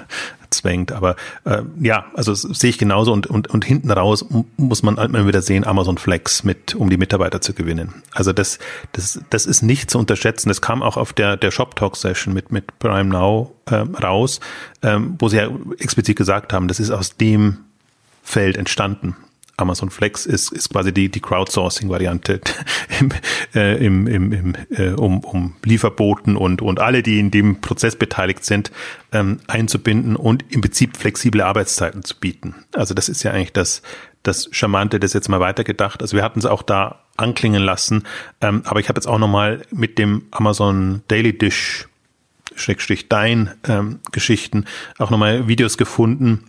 zwängt. 0.54 0.92
Aber 0.92 1.16
äh, 1.46 1.62
ja, 1.80 2.06
also 2.14 2.34
sehe 2.34 2.70
ich 2.70 2.78
genauso 2.78 3.12
und, 3.12 3.28
und, 3.28 3.48
und 3.50 3.66
hinten 3.66 3.92
raus 3.92 4.26
muss 4.58 4.84
man 4.84 4.98
immer 4.98 5.28
wieder 5.28 5.42
sehen, 5.42 5.66
Amazon 5.66 5.98
Flex 5.98 6.44
mit, 6.44 6.76
um 6.76 6.90
die 6.90 6.98
Mitarbeiter 6.98 7.42
zu 7.42 7.54
gewinnen. 7.54 8.04
Also 8.14 8.34
das, 8.34 8.60
das, 8.92 9.20
das 9.30 9.46
ist 9.46 9.62
nicht 9.62 9.90
zu 9.92 10.00
unterschätzen. 10.00 10.50
Das 10.50 10.62
kam 10.62 10.82
auch 10.82 10.98
auf 10.98 11.14
der, 11.14 11.38
der 11.38 11.52
Shop 11.52 11.76
Talk 11.76 11.98
Session 11.98 12.34
mit, 12.34 12.52
mit 12.52 12.80
Prime 12.80 13.10
Now 13.10 13.54
äh, 13.66 13.76
raus, 13.76 14.40
ähm, 14.82 15.16
wo 15.20 15.30
sie 15.30 15.38
ja 15.38 15.50
explizit 15.80 16.18
gesagt 16.18 16.54
haben, 16.54 16.68
das 16.68 16.80
ist 16.80 16.92
aus 16.92 17.18
dem 17.18 17.60
Feld 18.24 18.58
entstanden. 18.58 19.16
Amazon 19.58 19.90
Flex 19.92 20.26
ist, 20.26 20.52
ist 20.52 20.70
quasi 20.70 20.92
die, 20.92 21.10
die 21.10 21.20
Crowdsourcing-Variante 21.20 22.42
im, 23.00 23.10
äh, 23.54 23.86
im, 23.86 24.08
im, 24.08 24.32
im, 24.32 24.56
äh, 24.72 24.90
um, 24.90 25.20
um 25.20 25.56
Lieferboten 25.64 26.36
und, 26.36 26.62
und 26.62 26.80
alle, 26.80 27.04
die 27.04 27.20
in 27.20 27.30
dem 27.30 27.62
Prozess 27.62 27.96
beteiligt 27.96 28.46
sind, 28.46 28.72
ähm, 29.12 29.40
einzubinden 29.48 30.16
und 30.16 30.44
im 30.50 30.62
Prinzip 30.62 30.98
flexible 30.98 31.42
Arbeitszeiten 31.42 32.04
zu 32.04 32.20
bieten. 32.20 32.56
Also 32.74 32.94
das 32.94 33.10
ist 33.10 33.22
ja 33.24 33.32
eigentlich 33.32 33.54
das, 33.54 33.84
das 34.24 34.50
Charmante, 34.52 35.00
das 35.00 35.14
jetzt 35.14 35.30
mal 35.30 35.40
weitergedacht. 35.40 36.02
Also 36.02 36.16
wir 36.16 36.24
hatten 36.24 36.40
es 36.40 36.46
auch 36.46 36.64
da 36.64 37.02
anklingen 37.16 37.62
lassen, 37.62 38.04
ähm, 38.42 38.64
aber 38.66 38.80
ich 38.80 38.90
habe 38.90 38.98
jetzt 38.98 39.08
auch 39.08 39.20
nochmal 39.20 39.62
mit 39.70 40.00
dem 40.00 40.24
Amazon 40.32 41.04
Daily 41.08 41.38
Dish 41.38 41.88
Schrägstrich 42.56 43.10
Dein 43.10 43.52
ähm, 43.68 44.00
Geschichten 44.12 44.66
auch 45.00 45.10
nochmal 45.10 45.48
Videos 45.48 45.78
gefunden, 45.78 46.44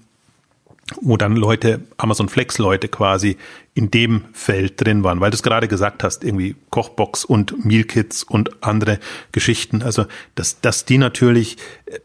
wo 1.00 1.16
dann 1.16 1.36
Leute, 1.36 1.80
Amazon 1.96 2.28
Flex 2.28 2.58
Leute 2.58 2.88
quasi 2.88 3.36
in 3.74 3.90
dem 3.90 4.24
Feld 4.32 4.84
drin 4.84 5.02
waren, 5.02 5.20
weil 5.20 5.30
du 5.30 5.34
es 5.34 5.42
gerade 5.42 5.66
gesagt 5.66 6.04
hast, 6.04 6.22
irgendwie 6.22 6.56
Kochbox 6.70 7.24
und 7.24 7.64
Meal 7.64 7.84
Kits 7.84 8.22
und 8.22 8.62
andere 8.62 8.98
Geschichten. 9.32 9.82
Also, 9.82 10.04
dass, 10.34 10.60
dass 10.60 10.84
die 10.84 10.98
natürlich, 10.98 11.56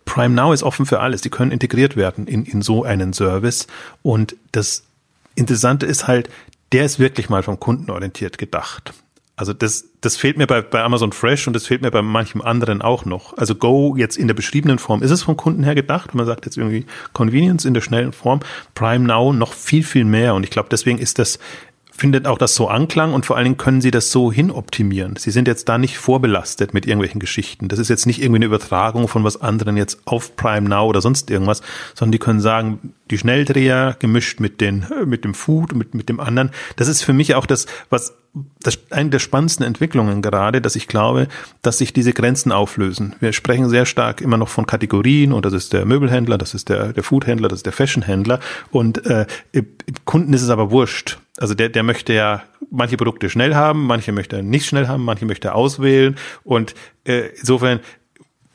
Prime 0.05 0.33
Now 0.33 0.53
ist 0.53 0.63
offen 0.63 0.85
für 0.85 0.99
alles, 0.99 1.21
die 1.21 1.29
können 1.29 1.51
integriert 1.51 1.95
werden 1.95 2.27
in, 2.27 2.45
in 2.45 2.61
so 2.61 2.83
einen 2.83 3.13
Service. 3.13 3.67
Und 4.01 4.35
das 4.51 4.83
Interessante 5.35 5.85
ist 5.85 6.07
halt, 6.07 6.29
der 6.71 6.85
ist 6.85 6.99
wirklich 6.99 7.29
mal 7.29 7.43
vom 7.43 7.59
Kunden 7.59 7.91
orientiert 7.91 8.37
gedacht. 8.37 8.93
Also 9.39 9.53
das, 9.53 9.85
das 10.01 10.17
fehlt 10.17 10.37
mir 10.37 10.47
bei, 10.47 10.61
bei 10.61 10.83
Amazon 10.83 11.13
Fresh 11.13 11.47
und 11.47 11.53
das 11.53 11.65
fehlt 11.65 11.81
mir 11.81 11.91
bei 11.91 12.01
manchem 12.01 12.41
anderen 12.41 12.81
auch 12.81 13.05
noch. 13.05 13.37
Also 13.37 13.55
Go 13.55 13.95
jetzt 13.95 14.17
in 14.17 14.27
der 14.27 14.33
beschriebenen 14.33 14.79
Form 14.79 15.01
ist 15.01 15.11
es 15.11 15.23
vom 15.23 15.37
Kunden 15.37 15.63
her 15.63 15.75
gedacht. 15.75 16.13
Man 16.13 16.25
sagt 16.25 16.45
jetzt 16.45 16.57
irgendwie 16.57 16.85
Convenience 17.13 17.63
in 17.63 17.73
der 17.73 17.79
schnellen 17.79 18.11
Form. 18.11 18.41
Prime 18.75 19.07
Now 19.07 19.31
noch 19.31 19.53
viel, 19.53 19.83
viel 19.83 20.03
mehr. 20.03 20.35
Und 20.35 20.43
ich 20.43 20.49
glaube, 20.49 20.67
deswegen 20.69 20.99
ist 20.99 21.19
das 21.19 21.39
findet 21.99 22.27
auch 22.27 22.37
das 22.37 22.55
so 22.55 22.69
Anklang 22.69 23.13
und 23.13 23.25
vor 23.25 23.35
allen 23.35 23.43
Dingen 23.43 23.57
können 23.57 23.81
sie 23.81 23.91
das 23.91 24.11
so 24.11 24.31
hinoptimieren. 24.31 25.17
Sie 25.17 25.31
sind 25.31 25.49
jetzt 25.49 25.67
da 25.67 25.77
nicht 25.77 25.97
vorbelastet 25.97 26.73
mit 26.73 26.85
irgendwelchen 26.85 27.19
Geschichten. 27.19 27.67
Das 27.67 27.77
ist 27.77 27.89
jetzt 27.89 28.05
nicht 28.05 28.21
irgendwie 28.21 28.37
eine 28.37 28.45
Übertragung 28.45 29.09
von 29.09 29.25
was 29.25 29.41
anderen 29.41 29.75
jetzt 29.75 29.99
auf 30.05 30.37
Prime 30.37 30.67
Now 30.69 30.87
oder 30.87 31.01
sonst 31.01 31.29
irgendwas, 31.29 31.61
sondern 31.95 32.13
die 32.13 32.19
können 32.19 32.39
sagen, 32.39 32.93
die 33.11 33.17
Schnelldreher 33.17 33.95
gemischt 33.99 34.39
mit 34.39 34.61
den, 34.61 34.85
mit 35.05 35.23
dem 35.23 35.33
Food, 35.33 35.73
mit, 35.73 35.93
mit 35.93 36.09
dem 36.09 36.19
anderen. 36.19 36.51
Das 36.75 36.87
ist 36.87 37.01
für 37.01 37.13
mich 37.13 37.35
auch 37.35 37.45
das, 37.45 37.65
was 37.89 38.13
das 38.61 38.77
eine 38.91 39.09
der 39.09 39.19
spannendsten 39.19 39.65
Entwicklungen 39.65 40.21
gerade, 40.21 40.61
dass 40.61 40.75
ich 40.75 40.87
glaube, 40.87 41.27
dass 41.61 41.79
sich 41.79 41.93
diese 41.93 42.13
Grenzen 42.13 42.51
auflösen. 42.51 43.15
Wir 43.19 43.33
sprechen 43.33 43.69
sehr 43.69 43.85
stark 43.85 44.21
immer 44.21 44.37
noch 44.37 44.49
von 44.49 44.67
Kategorien 44.67 45.33
und 45.33 45.45
das 45.45 45.53
ist 45.53 45.73
der 45.73 45.85
Möbelhändler, 45.85 46.37
das 46.37 46.53
ist 46.53 46.69
der, 46.69 46.93
der 46.93 47.03
Foodhändler, 47.03 47.47
das 47.47 47.59
ist 47.59 47.65
der 47.65 47.73
Fashionhändler 47.73 48.39
und 48.71 49.05
äh, 49.05 49.25
Kunden 50.05 50.33
ist 50.33 50.43
es 50.43 50.49
aber 50.49 50.69
wurscht. 50.69 51.17
Also 51.37 51.55
der, 51.55 51.69
der 51.69 51.83
möchte 51.83 52.13
ja 52.13 52.43
manche 52.69 52.97
Produkte 52.97 53.29
schnell 53.29 53.55
haben, 53.55 53.85
manche 53.85 54.11
möchte 54.11 54.43
nicht 54.43 54.65
schnell 54.65 54.87
haben, 54.87 55.03
manche 55.03 55.25
möchte 55.25 55.55
auswählen. 55.55 56.17
Und 56.43 56.75
äh, 57.05 57.29
insofern 57.39 57.79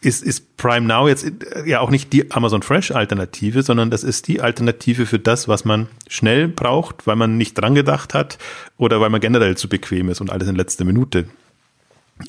ist, 0.04 0.22
ist 0.22 0.56
Prime 0.56 0.86
Now 0.86 1.08
jetzt 1.08 1.24
äh, 1.24 1.66
ja 1.66 1.80
auch 1.80 1.90
nicht 1.90 2.12
die 2.12 2.30
Amazon 2.30 2.62
Fresh 2.62 2.90
Alternative, 2.90 3.62
sondern 3.62 3.90
das 3.90 4.04
ist 4.04 4.28
die 4.28 4.40
Alternative 4.40 5.06
für 5.06 5.18
das, 5.18 5.48
was 5.48 5.64
man 5.64 5.88
schnell 6.08 6.48
braucht, 6.48 7.06
weil 7.06 7.16
man 7.16 7.36
nicht 7.36 7.54
dran 7.54 7.74
gedacht 7.74 8.14
hat 8.14 8.38
oder 8.76 9.00
weil 9.00 9.10
man 9.10 9.20
generell 9.20 9.56
zu 9.56 9.68
bequem 9.68 10.08
ist 10.08 10.20
und 10.20 10.30
alles 10.30 10.48
in 10.48 10.56
letzter 10.56 10.84
Minute 10.84 11.26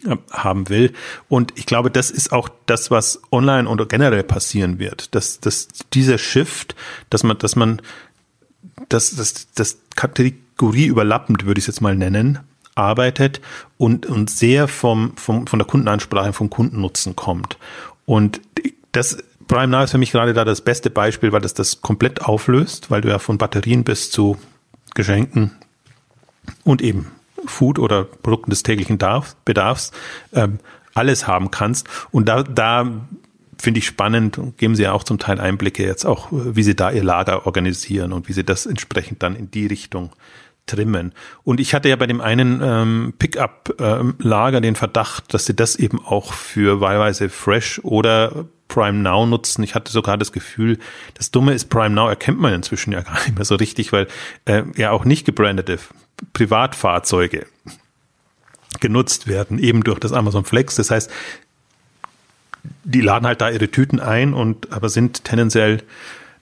äh, 0.06 0.16
haben 0.32 0.70
will. 0.70 0.94
Und 1.30 1.54
ich 1.58 1.66
glaube, 1.66 1.92
das 1.92 2.12
ist 2.12 2.32
auch 2.32 2.50
das, 2.66 2.92
was 2.92 3.22
online 3.32 3.68
und 3.68 3.88
generell 3.90 4.24
passieren 4.24 4.80
wird. 4.80 5.14
Dass, 5.14 5.40
dass 5.40 5.68
dieser 5.94 6.18
Shift, 6.18 6.76
dass 7.10 7.24
man, 7.24 7.38
dass 7.38 7.56
man, 7.56 7.82
dass, 8.90 9.16
dass, 9.16 9.52
dass 9.54 9.78
Kategorie 9.96 10.86
überlappend, 10.86 11.46
würde 11.46 11.60
ich 11.60 11.64
es 11.64 11.68
jetzt 11.68 11.82
mal 11.82 11.96
nennen, 11.96 12.40
arbeitet 12.76 13.42
und, 13.78 14.06
und 14.06 14.30
sehr 14.30 14.68
vom, 14.68 15.16
vom, 15.18 15.48
von 15.48 15.60
der 15.60 15.68
Kundenansprache, 15.68 16.34
vom 16.34 16.50
Kundennutzen 16.50 17.16
kommt. 17.16 17.58
Und 18.06 18.42
das 18.92 19.18
Prime 19.48 19.68
Now 19.68 19.84
ist 19.84 19.92
für 19.92 19.98
mich 19.98 20.12
gerade 20.12 20.34
da 20.34 20.46
das 20.46 20.62
beste 20.62 20.90
Beispiel, 20.90 21.32
weil 21.32 21.42
das 21.42 21.54
das 21.54 21.82
komplett 21.82 22.22
auflöst, 22.22 22.92
weil 22.92 23.02
du 23.02 23.10
ja 23.10 23.20
von 23.20 23.38
Batterien 23.38 23.84
bis 23.84 24.12
zu 24.12 24.38
Geschenken 24.94 25.52
und 26.64 26.82
eben 26.82 27.12
Food 27.46 27.80
oder 27.80 28.04
Produkten 28.04 28.50
des 28.50 28.64
täglichen 28.64 28.98
Bedarfs 29.46 29.92
ähm, 30.34 30.60
alles 30.94 31.28
haben 31.28 31.52
kannst. 31.52 31.88
Und 32.12 32.28
da, 32.28 32.44
da 32.44 32.90
finde 33.58 33.80
ich 33.80 33.86
spannend 33.86 34.38
und 34.38 34.58
geben 34.58 34.76
sie 34.76 34.84
ja 34.84 34.94
auch 34.94 35.04
zum 35.04 35.20
Teil 35.20 35.40
Einblicke 35.40 35.84
jetzt 35.84 36.06
auch, 36.06 36.28
wie 36.32 36.64
sie 36.64 36.76
da 36.76 36.92
ihr 36.92 37.04
Lager 37.04 37.46
organisieren 37.46 38.14
und 38.14 38.28
wie 38.28 38.34
sie 38.34 38.44
das 38.44 38.66
entsprechend 38.66 39.22
dann 39.22 39.36
in 39.36 39.52
die 39.52 39.68
Richtung 39.68 40.12
trimmen. 40.66 41.14
Und 41.44 41.60
ich 41.60 41.74
hatte 41.74 41.90
ja 41.90 41.96
bei 41.96 42.08
dem 42.08 42.22
einen 42.22 42.62
ähm, 42.64 43.14
Pickup-Lager 43.18 44.58
ähm, 44.58 44.64
den 44.64 44.76
Verdacht, 44.76 45.34
dass 45.34 45.46
sie 45.46 45.56
das 45.56 45.76
eben 45.76 46.04
auch 46.04 46.34
für 46.34 46.82
wahlweise 46.82 47.30
Fresh 47.30 47.80
oder 47.84 48.46
Prime 48.68 49.00
Now 49.00 49.26
nutzen. 49.26 49.64
Ich 49.64 49.76
hatte 49.76 49.92
sogar 49.92 50.18
das 50.18 50.32
Gefühl, 50.32 50.80
das 51.14 51.32
Dumme 51.32 51.54
ist, 51.54 51.70
Prime 51.70 51.94
Now 51.94 52.10
erkennt 52.10 52.40
man 52.40 52.54
inzwischen 52.54 52.94
ja 52.94 53.02
gar 53.04 53.16
nicht 53.24 53.36
mehr 53.36 53.46
so 53.46 53.56
richtig, 53.56 53.94
weil 53.94 54.08
äh, 54.46 54.64
ja 54.76 54.92
auch 54.92 55.06
nicht 55.06 55.26
gebrandete 55.26 55.78
Privatfahrzeuge 56.34 57.46
genutzt 58.80 59.28
werden, 59.28 59.60
eben 59.60 59.84
durch 59.84 60.00
das 60.00 60.12
Amazon 60.12 60.46
Flex. 60.46 60.76
Das 60.76 60.92
heißt, 60.92 61.12
die 62.84 63.02
laden 63.02 63.28
halt 63.28 63.42
da 63.42 63.50
ihre 63.50 63.70
Tüten 63.70 64.00
ein 64.00 64.34
und 64.34 64.72
aber 64.72 64.90
sind 64.90 65.24
tendenziell 65.24 65.84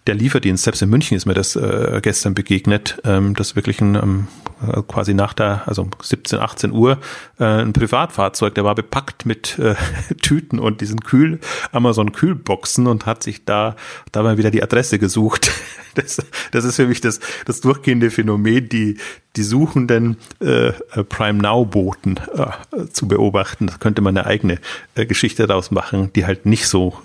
der 0.08 0.16
Lieferdienst, 0.16 0.64
selbst 0.64 0.82
in 0.82 0.90
München 0.90 1.16
ist 1.16 1.26
mir 1.26 1.34
das 1.34 1.56
äh, 1.56 2.00
gestern 2.02 2.34
begegnet, 2.34 3.02
ähm, 3.06 3.36
dass 3.36 3.56
wirklich 3.56 3.80
ein 3.82 3.96
ähm, 3.96 4.28
äh, 4.68 4.82
quasi 4.84 5.14
nach 5.14 5.34
der, 5.34 5.64
also 5.66 5.90
17, 6.02 6.40
18 6.40 6.72
Uhr, 6.72 6.98
äh, 7.40 7.44
ein 7.44 7.74
Privatfahrzeug, 7.74 8.54
der 8.56 8.64
war 8.64 8.76
bepackt 8.76 9.26
mit 9.26 9.58
äh, 9.60 9.76
Tüten 10.22 10.60
und 10.60 10.82
diesen 10.82 11.00
Kühl, 11.02 11.40
Amazon 11.72 12.12
Kühlboxen 12.12 12.88
und 12.88 13.06
hat 13.06 13.24
sich 13.24 13.46
da 13.46 13.76
dabei 14.12 14.38
wieder 14.38 14.52
die 14.52 14.64
Adresse 14.64 15.00
gesucht. 15.00 15.52
Das, 15.96 16.18
das 16.50 16.66
ist 16.66 16.78
für 16.78 16.88
mich 16.88 17.02
das, 17.02 17.20
das 17.46 17.62
durchgehende 17.62 18.10
Phänomen, 18.10 18.68
die, 18.68 18.98
die 19.36 19.44
suchenden 19.44 20.18
äh, 20.40 20.72
Prime 21.08 21.38
Now 21.38 21.66
Boten 21.66 22.20
äh, 22.34 22.88
zu 22.88 23.08
beobachten. 23.08 23.68
Da 23.68 23.76
könnte 23.78 24.02
man 24.02 24.18
eine 24.18 24.26
eigene 24.26 24.58
äh, 24.96 25.06
Geschichte 25.06 25.46
daraus 25.46 25.70
machen, 25.70 26.12
die 26.16 26.26
halt 26.26 26.48
nicht 26.48 26.68
so 26.68 26.98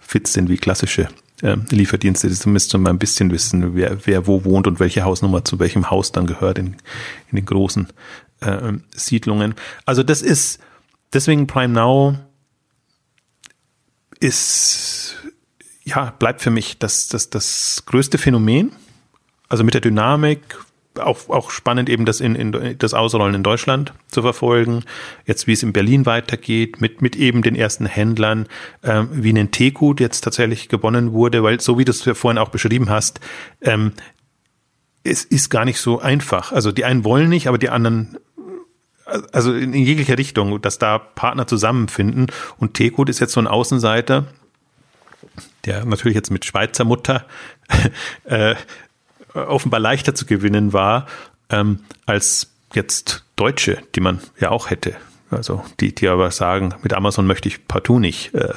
fit 0.00 0.26
sind 0.26 0.48
wie 0.48 0.56
klassische 0.56 1.08
äh, 1.42 1.56
Lieferdienste, 1.70 2.28
die 2.28 2.34
zumindest 2.34 2.76
mal 2.76 2.90
ein 2.90 2.98
bisschen 2.98 3.30
wissen, 3.30 3.74
wer, 3.74 4.06
wer 4.06 4.26
wo 4.26 4.44
wohnt 4.44 4.66
und 4.66 4.80
welche 4.80 5.04
Hausnummer 5.04 5.44
zu 5.44 5.58
welchem 5.58 5.90
Haus 5.90 6.12
dann 6.12 6.26
gehört 6.26 6.58
in, 6.58 6.76
in 7.30 7.36
den 7.36 7.46
großen 7.46 7.88
äh, 8.40 8.72
Siedlungen. 8.94 9.54
Also 9.86 10.02
das 10.02 10.22
ist 10.22 10.60
deswegen 11.12 11.46
Prime 11.46 11.72
Now 11.72 12.16
ist 14.18 15.16
ja 15.84 16.10
bleibt 16.18 16.42
für 16.42 16.50
mich 16.50 16.78
das 16.78 17.08
das 17.08 17.30
das 17.30 17.84
größte 17.86 18.18
Phänomen. 18.18 18.72
Also 19.48 19.64
mit 19.64 19.74
der 19.74 19.80
Dynamik, 19.80 20.40
auch, 21.06 21.28
auch 21.28 21.50
spannend 21.50 21.88
eben 21.88 22.04
das 22.04 22.20
in, 22.20 22.34
in 22.34 22.78
das 22.78 22.94
Ausrollen 22.94 23.34
in 23.34 23.42
Deutschland 23.42 23.92
zu 24.08 24.22
verfolgen. 24.22 24.84
Jetzt 25.26 25.46
wie 25.46 25.52
es 25.52 25.62
in 25.62 25.72
Berlin 25.72 26.06
weitergeht 26.06 26.80
mit 26.80 27.02
mit 27.02 27.16
eben 27.16 27.42
den 27.42 27.54
ersten 27.54 27.86
Händlern, 27.86 28.46
ähm, 28.82 29.08
wie 29.12 29.32
ein 29.32 29.50
Tegut 29.50 30.00
jetzt 30.00 30.22
tatsächlich 30.22 30.68
gewonnen 30.68 31.12
wurde, 31.12 31.42
weil 31.42 31.60
so 31.60 31.78
wie 31.78 31.84
du 31.84 31.90
es 31.90 32.02
vorhin 32.02 32.38
auch 32.38 32.50
beschrieben 32.50 32.90
hast, 32.90 33.20
ähm, 33.62 33.92
es 35.02 35.24
ist 35.24 35.50
gar 35.50 35.64
nicht 35.64 35.80
so 35.80 36.00
einfach. 36.00 36.52
Also 36.52 36.72
die 36.72 36.84
einen 36.84 37.04
wollen 37.04 37.28
nicht, 37.28 37.46
aber 37.46 37.58
die 37.58 37.70
anderen 37.70 38.18
also 39.32 39.52
in, 39.54 39.74
in 39.74 39.84
jeglicher 39.84 40.18
Richtung, 40.18 40.60
dass 40.62 40.78
da 40.78 40.98
Partner 40.98 41.46
zusammenfinden. 41.46 42.26
Und 42.58 42.74
Tekut 42.74 43.08
ist 43.08 43.20
jetzt 43.20 43.32
so 43.32 43.40
ein 43.40 43.46
Außenseiter, 43.46 44.26
der 45.64 45.84
natürlich 45.84 46.14
jetzt 46.14 46.30
mit 46.30 46.44
Schweizer 46.44 46.84
Mutter 46.84 47.26
äh, 48.24 48.54
offenbar 49.34 49.80
leichter 49.80 50.14
zu 50.14 50.26
gewinnen 50.26 50.72
war, 50.72 51.06
ähm, 51.50 51.80
als 52.06 52.50
jetzt 52.74 53.24
Deutsche, 53.36 53.78
die 53.94 54.00
man 54.00 54.20
ja 54.38 54.50
auch 54.50 54.70
hätte. 54.70 54.96
Also 55.30 55.64
die, 55.78 55.94
die 55.94 56.08
aber 56.08 56.30
sagen, 56.30 56.74
mit 56.82 56.92
Amazon 56.92 57.26
möchte 57.26 57.48
ich 57.48 57.66
partout 57.66 57.98
nicht 57.98 58.34
äh, 58.34 58.54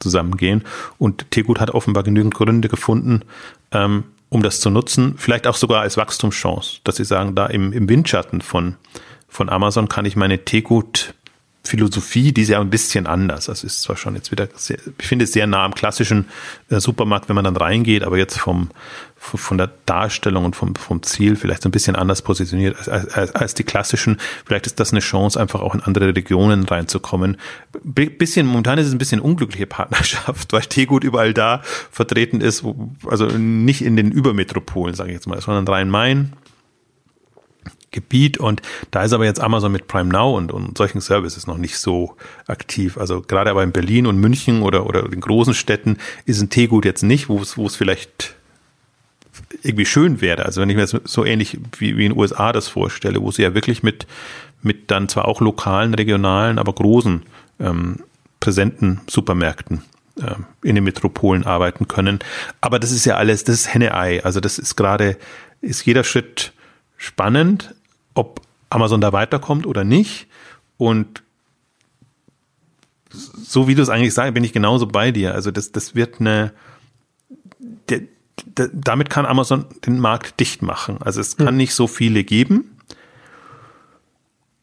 zusammengehen. 0.00 0.64
Und 0.98 1.30
Tegut 1.30 1.60
hat 1.60 1.70
offenbar 1.70 2.02
genügend 2.02 2.34
Gründe 2.34 2.68
gefunden, 2.68 3.22
ähm, 3.72 4.04
um 4.28 4.42
das 4.42 4.60
zu 4.60 4.70
nutzen, 4.70 5.14
vielleicht 5.16 5.46
auch 5.46 5.56
sogar 5.56 5.82
als 5.82 5.96
Wachstumschance, 5.96 6.80
dass 6.84 6.96
sie 6.96 7.04
sagen, 7.04 7.34
da 7.34 7.46
im, 7.46 7.72
im 7.72 7.88
Windschatten 7.88 8.40
von, 8.40 8.76
von 9.28 9.48
Amazon 9.48 9.88
kann 9.88 10.06
ich 10.06 10.16
meine 10.16 10.44
Tegut 10.44 11.14
Philosophie, 11.66 12.32
die 12.32 12.42
ist 12.42 12.50
ja 12.50 12.60
ein 12.60 12.68
bisschen 12.68 13.06
anders. 13.06 13.46
Das 13.46 13.64
ist 13.64 13.80
zwar 13.80 13.96
schon 13.96 14.14
jetzt 14.14 14.30
wieder, 14.30 14.48
sehr, 14.54 14.78
ich 14.98 15.06
finde 15.06 15.24
es 15.24 15.32
sehr 15.32 15.46
nah 15.46 15.64
am 15.64 15.74
klassischen 15.74 16.28
äh, 16.68 16.78
Supermarkt, 16.78 17.28
wenn 17.28 17.36
man 17.36 17.44
dann 17.44 17.56
reingeht, 17.56 18.02
aber 18.02 18.18
jetzt 18.18 18.38
vom, 18.38 18.70
von 19.24 19.58
der 19.58 19.70
Darstellung 19.86 20.44
und 20.44 20.54
vom, 20.54 20.74
vom 20.74 21.02
Ziel 21.02 21.36
vielleicht 21.36 21.62
so 21.62 21.68
ein 21.68 21.72
bisschen 21.72 21.96
anders 21.96 22.22
positioniert 22.22 22.76
als, 22.76 22.88
als, 22.88 23.34
als 23.34 23.54
die 23.54 23.64
klassischen. 23.64 24.18
Vielleicht 24.44 24.66
ist 24.66 24.78
das 24.78 24.92
eine 24.92 25.00
Chance, 25.00 25.40
einfach 25.40 25.60
auch 25.60 25.74
in 25.74 25.80
andere 25.80 26.14
Regionen 26.14 26.64
reinzukommen. 26.64 27.38
bisschen, 27.82 28.46
momentan 28.46 28.78
ist 28.78 28.88
es 28.88 28.92
ein 28.92 28.98
bisschen 28.98 29.20
unglückliche 29.20 29.66
Partnerschaft, 29.66 30.52
weil 30.52 30.62
Teegut 30.62 31.04
überall 31.04 31.32
da 31.32 31.62
vertreten 31.90 32.40
ist, 32.40 32.64
wo, 32.64 32.90
also 33.06 33.26
nicht 33.26 33.82
in 33.82 33.96
den 33.96 34.12
Übermetropolen, 34.12 34.94
sage 34.94 35.10
ich 35.10 35.14
jetzt 35.14 35.26
mal, 35.26 35.40
sondern 35.40 35.66
Rhein-Main, 35.66 36.34
Gebiet 37.90 38.38
und 38.38 38.60
da 38.90 39.04
ist 39.04 39.12
aber 39.12 39.24
jetzt 39.24 39.40
Amazon 39.40 39.72
mit 39.72 39.86
Prime 39.86 40.10
Now 40.10 40.36
und, 40.36 40.52
und 40.52 40.76
solchen 40.76 41.00
Services 41.00 41.46
noch 41.46 41.56
nicht 41.56 41.78
so 41.78 42.16
aktiv. 42.46 42.98
Also 42.98 43.22
gerade 43.22 43.50
aber 43.50 43.62
in 43.62 43.72
Berlin 43.72 44.06
und 44.06 44.18
München 44.18 44.62
oder, 44.62 44.84
oder 44.86 45.10
in 45.10 45.20
großen 45.20 45.54
Städten 45.54 45.96
ist 46.26 46.42
ein 46.42 46.50
Teegut 46.50 46.84
jetzt 46.84 47.02
nicht, 47.02 47.28
wo 47.28 47.40
es, 47.40 47.56
wo 47.56 47.66
es 47.66 47.76
vielleicht 47.76 48.34
irgendwie 49.64 49.86
schön 49.86 50.20
wäre. 50.20 50.44
Also 50.44 50.60
wenn 50.60 50.70
ich 50.70 50.76
mir 50.76 50.82
das 50.82 50.96
so 51.04 51.24
ähnlich 51.24 51.58
wie, 51.78 51.96
wie 51.96 52.06
in 52.06 52.12
den 52.12 52.18
USA 52.18 52.52
das 52.52 52.68
vorstelle, 52.68 53.20
wo 53.22 53.30
sie 53.30 53.42
ja 53.42 53.54
wirklich 53.54 53.82
mit, 53.82 54.06
mit 54.62 54.90
dann 54.90 55.08
zwar 55.08 55.26
auch 55.26 55.40
lokalen, 55.40 55.94
regionalen, 55.94 56.58
aber 56.58 56.72
großen, 56.72 57.22
ähm, 57.60 58.00
präsenten 58.40 59.00
Supermärkten 59.08 59.82
ähm, 60.20 60.44
in 60.62 60.74
den 60.74 60.84
Metropolen 60.84 61.44
arbeiten 61.46 61.88
können. 61.88 62.18
Aber 62.60 62.78
das 62.78 62.92
ist 62.92 63.06
ja 63.06 63.16
alles, 63.16 63.44
das 63.44 63.56
ist 63.56 63.74
Henne-Ei. 63.74 64.22
Also 64.22 64.40
das 64.40 64.58
ist 64.58 64.76
gerade, 64.76 65.16
ist 65.60 65.84
jeder 65.86 66.04
Schritt 66.04 66.52
spannend, 66.96 67.74
ob 68.14 68.42
Amazon 68.70 69.00
da 69.00 69.12
weiterkommt 69.12 69.66
oder 69.66 69.82
nicht. 69.82 70.26
Und 70.76 71.22
so 73.10 73.66
wie 73.68 73.74
du 73.74 73.82
es 73.82 73.88
eigentlich 73.88 74.12
sagst, 74.12 74.34
bin 74.34 74.44
ich 74.44 74.52
genauso 74.52 74.86
bei 74.86 75.10
dir. 75.10 75.34
Also 75.34 75.50
das, 75.50 75.72
das 75.72 75.94
wird 75.94 76.20
eine, 76.20 76.52
der, 77.88 78.02
damit 78.72 79.10
kann 79.10 79.26
Amazon 79.26 79.66
den 79.86 79.98
Markt 79.98 80.40
dicht 80.40 80.62
machen. 80.62 80.98
Also 81.00 81.20
es 81.20 81.36
kann 81.36 81.48
hm. 81.48 81.56
nicht 81.56 81.74
so 81.74 81.86
viele 81.86 82.24
geben. 82.24 82.70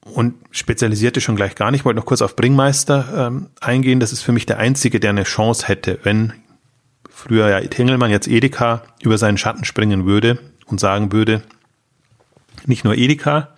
Und 0.03 0.33
spezialisierte 0.49 1.21
schon 1.21 1.35
gleich 1.35 1.55
gar 1.55 1.69
nicht. 1.69 1.81
Ich 1.81 1.85
wollte 1.85 1.99
noch 1.99 2.07
kurz 2.07 2.23
auf 2.23 2.35
Bringmeister 2.35 3.27
ähm, 3.27 3.49
eingehen. 3.61 3.99
Das 3.99 4.11
ist 4.11 4.23
für 4.23 4.31
mich 4.31 4.47
der 4.47 4.57
einzige, 4.57 4.99
der 4.99 5.11
eine 5.11 5.23
Chance 5.23 5.67
hätte, 5.67 5.99
wenn 6.03 6.33
früher 7.09 7.49
ja 7.49 7.59
Tengelmann, 7.61 8.09
jetzt 8.09 8.27
Edeka, 8.27 8.81
über 9.03 9.19
seinen 9.19 9.37
Schatten 9.37 9.63
springen 9.63 10.07
würde 10.07 10.39
und 10.65 10.79
sagen 10.79 11.11
würde, 11.11 11.43
nicht 12.65 12.83
nur 12.83 12.95
Edeka 12.95 13.49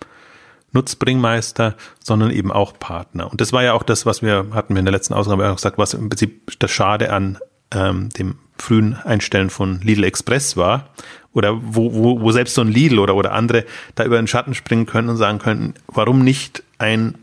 nutzt 0.72 0.98
Bringmeister, 0.98 1.76
sondern 2.02 2.30
eben 2.30 2.52
auch 2.52 2.78
Partner. 2.78 3.30
Und 3.30 3.40
das 3.40 3.52
war 3.52 3.62
ja 3.62 3.72
auch 3.72 3.82
das, 3.82 4.04
was 4.04 4.22
wir 4.22 4.48
hatten 4.52 4.74
wir 4.74 4.80
in 4.80 4.84
der 4.84 4.92
letzten 4.92 5.14
Ausgabe 5.14 5.48
auch 5.48 5.56
gesagt, 5.56 5.78
was 5.78 5.94
im 5.94 6.10
Prinzip 6.10 6.58
das 6.58 6.70
Schade 6.70 7.12
an 7.12 7.38
ähm, 7.72 8.10
dem 8.10 8.38
frühen 8.58 8.94
Einstellen 8.94 9.50
von 9.50 9.80
Lidl 9.80 10.04
Express 10.04 10.56
war. 10.56 10.90
Oder 11.32 11.58
wo, 11.60 11.92
wo, 11.92 12.20
wo 12.20 12.30
selbst 12.30 12.54
so 12.54 12.60
ein 12.60 12.68
Lidl 12.68 13.00
oder, 13.00 13.16
oder 13.16 13.32
andere 13.32 13.64
da 13.96 14.04
über 14.04 14.16
den 14.16 14.28
Schatten 14.28 14.54
springen 14.54 14.86
können 14.86 15.08
und 15.08 15.16
sagen 15.16 15.38
können, 15.38 15.74
warum 15.88 16.22
nicht 16.22 16.62
ein 16.78 17.16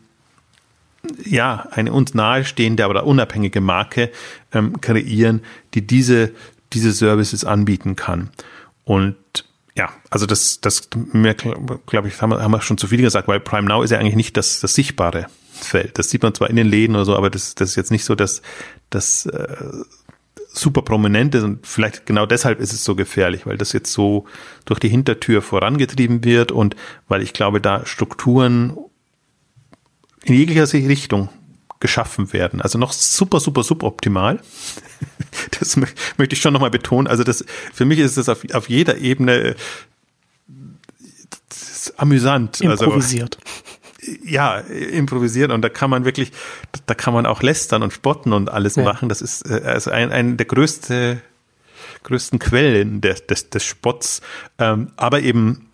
ja, 1.26 1.68
eine 1.72 1.92
uns 1.92 2.14
nahestehende, 2.14 2.86
aber 2.86 3.04
unabhängige 3.06 3.60
Marke 3.60 4.12
ähm, 4.54 4.82
kreieren, 4.82 5.42
die 5.74 5.86
diese, 5.86 6.32
diese 6.74 6.92
Services 6.92 7.44
anbieten 7.44 7.96
kann. 7.96 8.30
Und 8.84 9.16
ja, 9.76 9.90
also 10.10 10.26
das, 10.26 10.62
das 10.62 10.90
glaube 11.86 12.08
ich, 12.08 12.22
haben 12.22 12.52
wir, 12.52 12.62
schon 12.62 12.78
zu 12.78 12.88
viel 12.88 13.02
gesagt, 13.02 13.28
weil 13.28 13.40
Prime 13.40 13.68
Now 13.68 13.84
ist 13.84 13.92
ja 13.92 14.00
eigentlich 14.00 14.16
nicht 14.16 14.38
das, 14.38 14.60
das 14.60 14.76
sichtbare 14.76 15.28
Feld. 15.54 15.98
Das 15.98 16.10
sieht 16.10 16.24
man 16.24 16.34
zwar 16.34 16.50
in 16.50 16.56
den 16.56 16.68
Läden 16.68 16.96
oder 16.96 17.06
so, 17.06 17.16
aber 17.16 17.30
das, 17.30 17.56
das 17.56 17.70
ist 17.70 17.76
jetzt 17.76 17.92
nicht 17.92 18.04
so 18.04 18.16
das, 18.16 18.42
das 18.90 19.26
äh, 19.28 19.56
super 20.54 20.82
prominent 20.82 21.34
ist 21.36 21.44
und 21.44 21.66
vielleicht 21.66 22.06
genau 22.06 22.26
deshalb 22.26 22.60
ist 22.60 22.74
es 22.74 22.84
so 22.84 22.96
gefährlich, 22.96 23.46
weil 23.46 23.58
das 23.58 23.74
jetzt 23.74 23.92
so 23.94 24.26
durch 24.66 24.80
die 24.80 24.90
Hintertür 24.90 25.42
vorangetrieben 25.42 26.24
wird 26.24 26.52
und 26.52 26.76
weil 27.08 27.22
ich 27.22 27.34
glaube, 27.34 27.62
da 27.62 27.86
Strukturen 27.86 28.78
in 30.24 30.36
jeglicher 30.36 30.72
Richtung 30.74 31.30
geschaffen 31.80 32.32
werden. 32.32 32.62
Also 32.62 32.78
noch 32.78 32.94
super, 32.94 33.40
super, 33.40 33.64
suboptimal. 33.64 34.40
Das 35.60 35.78
möchte 35.78 36.34
ich 36.34 36.42
schon 36.42 36.52
nochmal 36.52 36.72
betonen. 36.72 37.08
Also 37.08 37.24
das, 37.24 37.46
für 37.74 37.86
mich 37.86 38.00
ist 38.00 38.18
das 38.18 38.28
auf, 38.28 38.44
auf 38.54 38.70
jeder 38.70 38.98
Ebene 38.98 39.56
amüsant. 41.98 42.62
Also 42.66 42.86
improvisiert. 42.86 43.38
Also, 43.38 43.71
ja, 44.24 44.58
improvisiert 44.58 45.52
und 45.52 45.62
da 45.62 45.70
kann 45.70 45.90
man 45.90 46.06
wirklich, 46.06 46.32
da 46.86 46.94
kann 46.94 47.14
man 47.14 47.26
auch 47.26 47.42
lästern 47.42 47.84
und 47.84 47.94
spotten 47.94 48.34
und 48.34 48.52
alles 48.52 48.76
ja. 48.76 48.84
machen. 48.84 49.10
Das 49.10 49.22
ist 49.22 49.50
äh, 49.50 49.62
also 49.64 49.92
ein, 49.92 50.12
ein 50.12 50.38
der 50.38 50.46
größte, 50.46 51.22
größten 52.04 52.40
Quellen 52.40 53.02
des, 53.02 53.28
des, 53.28 53.50
des 53.50 53.64
Spotts, 53.64 54.22
ähm, 54.58 54.92
aber 54.96 55.22
eben 55.22 55.68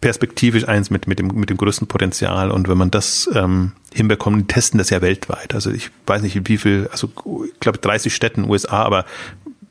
perspektivisch 0.00 0.68
eins 0.68 0.90
mit, 0.90 1.08
mit, 1.08 1.18
dem, 1.18 1.28
mit 1.28 1.50
dem 1.50 1.56
größten 1.56 1.88
Potenzial. 1.88 2.50
Und 2.50 2.68
wenn 2.68 2.78
man 2.78 2.90
das 2.90 3.28
ähm, 3.34 3.72
hinbekommt, 3.92 4.48
testen 4.48 4.78
das 4.78 4.90
ja 4.90 5.02
weltweit. 5.02 5.54
Also 5.54 5.70
ich 5.70 5.90
weiß 6.06 6.22
nicht, 6.22 6.48
wie 6.48 6.58
viel, 6.58 6.88
also 6.92 7.10
ich 7.46 7.60
glaube 7.60 7.78
30 7.78 8.14
Städten 8.14 8.48
USA, 8.48 8.84
aber 8.84 9.04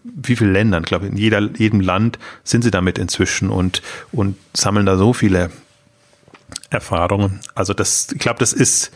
wie 0.03 0.35
viele 0.35 0.51
Ländern, 0.51 0.83
ich 0.83 0.89
glaube 0.89 1.07
in 1.07 1.15
jeder, 1.15 1.39
jedem 1.39 1.79
Land 1.79 2.19
sind 2.43 2.63
sie 2.63 2.71
damit 2.71 2.97
inzwischen 2.97 3.49
und, 3.49 3.81
und 4.11 4.35
sammeln 4.53 4.85
da 4.85 4.97
so 4.97 5.13
viele 5.13 5.49
Erfahrungen. 6.69 7.39
Also 7.55 7.73
das, 7.73 8.11
ich 8.11 8.19
glaube, 8.19 8.39
das 8.39 8.53
ist 8.53 8.91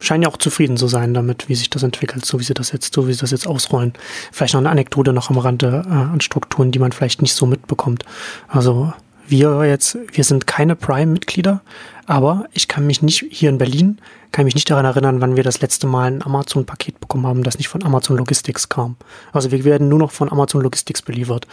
scheinen 0.00 0.22
ja 0.22 0.28
auch 0.28 0.36
zufrieden 0.36 0.76
zu 0.76 0.86
sein 0.86 1.12
damit, 1.12 1.48
wie 1.48 1.54
sich 1.54 1.70
das 1.70 1.82
entwickelt, 1.82 2.24
so 2.24 2.38
wie 2.38 2.44
sie 2.44 2.54
das 2.54 2.70
jetzt, 2.72 2.94
so 2.94 3.08
wie 3.08 3.12
sie 3.12 3.20
das 3.20 3.32
jetzt 3.32 3.48
ausrollen. 3.48 3.92
Vielleicht 4.30 4.54
noch 4.54 4.60
eine 4.60 4.70
Anekdote 4.70 5.12
noch 5.12 5.30
am 5.30 5.38
Rande 5.38 5.82
äh, 5.86 5.90
an 5.90 6.20
Strukturen, 6.20 6.70
die 6.70 6.78
man 6.78 6.92
vielleicht 6.92 7.20
nicht 7.20 7.34
so 7.34 7.46
mitbekommt. 7.46 8.04
Also 8.46 8.92
wir 9.30 9.64
jetzt, 9.64 9.98
wir 10.12 10.24
sind 10.24 10.46
keine 10.46 10.76
Prime-Mitglieder, 10.76 11.62
aber 12.06 12.46
ich 12.52 12.68
kann 12.68 12.86
mich 12.86 13.02
nicht, 13.02 13.24
hier 13.30 13.50
in 13.50 13.58
Berlin, 13.58 14.00
kann 14.32 14.44
mich 14.44 14.54
nicht 14.54 14.70
daran 14.70 14.84
erinnern, 14.84 15.20
wann 15.20 15.36
wir 15.36 15.42
das 15.42 15.60
letzte 15.60 15.86
Mal 15.86 16.12
ein 16.12 16.22
Amazon-Paket 16.22 17.00
bekommen 17.00 17.26
haben, 17.26 17.42
das 17.42 17.58
nicht 17.58 17.68
von 17.68 17.84
Amazon 17.84 18.16
Logistics 18.16 18.68
kam. 18.68 18.96
Also 19.32 19.50
wir 19.50 19.64
werden 19.64 19.88
nur 19.88 19.98
noch 19.98 20.10
von 20.10 20.30
Amazon 20.30 20.60
Logistics 20.60 21.02
beliefert. 21.02 21.46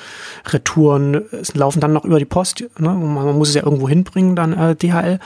Retouren 0.47 1.25
laufen 1.53 1.79
dann 1.79 1.93
noch 1.93 2.05
über 2.05 2.19
die 2.19 2.25
Post, 2.25 2.61
ne? 2.77 2.89
man 2.89 3.37
muss 3.37 3.49
es 3.49 3.55
ja 3.55 3.63
irgendwo 3.63 3.89
hinbringen, 3.89 4.35
dann 4.35 4.53
äh, 4.53 4.75
DHL, 4.75 5.19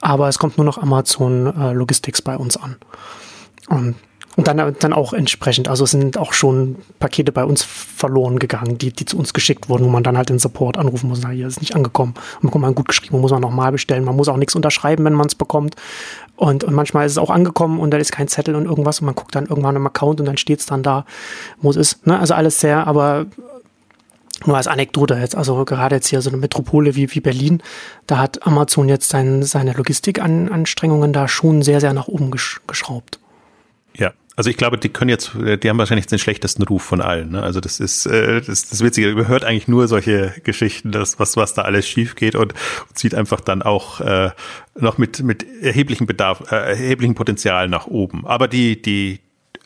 aber 0.00 0.28
es 0.28 0.38
kommt 0.38 0.58
nur 0.58 0.64
noch 0.64 0.78
Amazon 0.78 1.46
äh, 1.46 1.72
Logistics 1.72 2.22
bei 2.22 2.36
uns 2.36 2.56
an. 2.56 2.76
Und 3.68 3.96
und 4.36 4.46
dann, 4.46 4.76
dann 4.78 4.92
auch 4.92 5.14
entsprechend, 5.14 5.66
also 5.68 5.84
es 5.84 5.92
sind 5.92 6.18
auch 6.18 6.34
schon 6.34 6.76
Pakete 6.98 7.32
bei 7.32 7.44
uns 7.44 7.62
verloren 7.62 8.38
gegangen, 8.38 8.76
die, 8.76 8.92
die 8.92 9.06
zu 9.06 9.18
uns 9.18 9.32
geschickt 9.32 9.70
wurden, 9.70 9.86
wo 9.86 9.88
man 9.88 10.02
dann 10.02 10.18
halt 10.18 10.28
den 10.28 10.38
Support 10.38 10.76
anrufen 10.76 11.08
muss, 11.08 11.20
na, 11.22 11.30
hier 11.30 11.46
ist 11.46 11.60
nicht 11.60 11.74
angekommen. 11.74 12.12
Und 12.36 12.42
bekommt 12.42 12.62
man 12.62 12.74
gut 12.74 12.86
geschrieben, 12.86 13.18
muss 13.20 13.30
man 13.30 13.40
nochmal 13.40 13.72
bestellen. 13.72 14.04
Man 14.04 14.14
muss 14.14 14.28
auch 14.28 14.36
nichts 14.36 14.54
unterschreiben, 14.54 15.06
wenn 15.06 15.14
man 15.14 15.26
es 15.26 15.34
bekommt. 15.34 15.74
Und, 16.36 16.64
und 16.64 16.74
manchmal 16.74 17.06
ist 17.06 17.12
es 17.12 17.18
auch 17.18 17.30
angekommen 17.30 17.80
und 17.80 17.90
da 17.92 17.96
ist 17.96 18.12
kein 18.12 18.28
Zettel 18.28 18.56
und 18.56 18.66
irgendwas 18.66 19.00
und 19.00 19.06
man 19.06 19.14
guckt 19.14 19.34
dann 19.34 19.46
irgendwann 19.46 19.74
im 19.74 19.86
Account 19.86 20.20
und 20.20 20.26
dann 20.26 20.36
steht 20.36 20.60
es 20.60 20.66
dann 20.66 20.82
da, 20.82 21.06
wo 21.62 21.70
es 21.70 21.76
ist. 21.76 22.06
Ne? 22.06 22.20
Also 22.20 22.34
alles 22.34 22.60
sehr, 22.60 22.86
aber 22.86 23.24
nur 24.44 24.58
als 24.58 24.66
Anekdote 24.66 25.14
jetzt, 25.14 25.34
also 25.34 25.64
gerade 25.64 25.96
jetzt 25.96 26.08
hier 26.08 26.20
so 26.20 26.28
eine 26.28 26.36
Metropole 26.36 26.94
wie, 26.94 27.14
wie 27.14 27.20
Berlin, 27.20 27.62
da 28.06 28.18
hat 28.18 28.46
Amazon 28.46 28.90
jetzt 28.90 29.08
sein, 29.08 29.42
seine 29.44 29.72
Logistikanstrengungen 29.72 31.14
da 31.14 31.26
schon 31.26 31.62
sehr, 31.62 31.80
sehr 31.80 31.94
nach 31.94 32.08
oben 32.08 32.30
gesch 32.30 32.60
geschraubt. 32.66 33.18
Also 34.36 34.50
ich 34.50 34.58
glaube, 34.58 34.76
die 34.76 34.90
können 34.90 35.08
jetzt, 35.08 35.32
die 35.34 35.68
haben 35.68 35.78
wahrscheinlich 35.78 36.06
den 36.06 36.18
schlechtesten 36.18 36.62
Ruf 36.62 36.82
von 36.82 37.00
allen. 37.00 37.30
Ne? 37.30 37.42
Also 37.42 37.60
das 37.60 37.80
ist 37.80 38.04
äh, 38.04 38.42
das, 38.42 38.68
das 38.68 38.84
Witzige, 38.84 39.14
man 39.14 39.28
hört 39.28 39.44
eigentlich 39.44 39.66
nur 39.66 39.88
solche 39.88 40.34
Geschichten, 40.44 40.92
dass 40.92 41.18
was 41.18 41.38
was 41.38 41.54
da 41.54 41.62
alles 41.62 41.88
schief 41.88 42.16
geht 42.16 42.36
und, 42.36 42.52
und 42.52 42.98
sieht 42.98 43.14
einfach 43.14 43.40
dann 43.40 43.62
auch 43.62 44.00
äh, 44.00 44.30
noch 44.78 44.98
mit 44.98 45.22
mit 45.22 45.46
erheblichem 45.62 46.06
Bedarf, 46.06 46.52
äh, 46.52 46.56
erheblichem 46.56 47.14
Potenzial 47.14 47.68
nach 47.68 47.86
oben. 47.86 48.26
Aber 48.26 48.46
die 48.46 48.80
die 48.80 49.20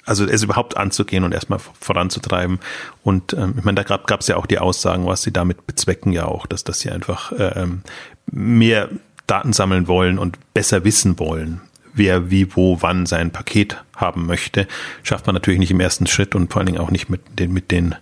also 0.07 0.25
es 0.25 0.43
überhaupt 0.43 0.77
anzugehen 0.77 1.25
und 1.25 1.33
erstmal 1.33 1.59
voranzutreiben. 1.59 2.59
Und 3.03 3.33
ähm, 3.33 3.55
ich 3.59 3.65
meine, 3.65 3.83
da 3.85 3.97
gab 3.97 4.21
es 4.21 4.29
ja 4.29 4.37
auch 4.37 4.47
die 4.47 4.59
Aussagen, 4.59 5.07
was 5.07 5.23
sie 5.23 5.33
damit 5.33 5.67
bezwecken 5.67 6.13
ja 6.13 6.25
auch, 6.25 6.47
dass, 6.47 6.65
dass 6.65 6.81
sie 6.81 6.91
einfach 6.91 7.33
ähm, 7.39 7.83
mehr 8.31 8.89
Daten 9.27 9.53
sammeln 9.53 9.89
wollen 9.89 10.19
und 10.19 10.39
besser 10.55 10.85
wissen 10.85 11.19
wollen, 11.19 11.61
wer 11.95 12.31
wie, 12.31 12.55
wo, 12.57 12.79
wann 12.81 13.07
sein 13.07 13.31
Paket 13.31 13.83
haben 13.97 14.27
möchte. 14.27 14.67
Schafft 15.03 15.27
man 15.27 15.35
natürlich 15.35 15.61
nicht 15.61 15.71
im 15.71 15.81
ersten 15.81 16.07
Schritt 16.07 16.35
und 16.35 16.53
vor 16.53 16.61
allen 16.61 16.67
Dingen 16.67 16.81
auch 16.81 16.91
nicht 16.91 17.09
mit 17.09 17.21
den, 17.39 17.53
mit 17.53 17.71
den 17.71 17.95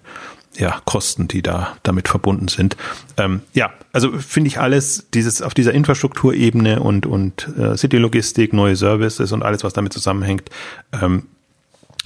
ja, 0.57 0.81
Kosten, 0.85 1.29
die 1.29 1.43
da 1.43 1.77
damit 1.83 2.09
verbunden 2.09 2.49
sind. 2.49 2.77
Ähm, 3.17 3.43
ja, 3.55 3.73
also 3.93 4.19
finde 4.19 4.49
ich 4.49 4.59
alles 4.59 5.07
dieses 5.15 5.41
auf 5.41 5.55
dieser 5.55 5.73
Infrastrukturebene 5.73 6.81
und 6.81 7.07
und 7.07 7.49
äh, 7.57 7.77
City-Logistik, 7.77 8.53
neue 8.53 8.77
Services 8.77 9.33
und 9.33 9.43
alles, 9.43 9.63
was 9.65 9.73
damit 9.73 9.93
zusammenhängt. 9.93 10.51
Ähm, 10.93 11.25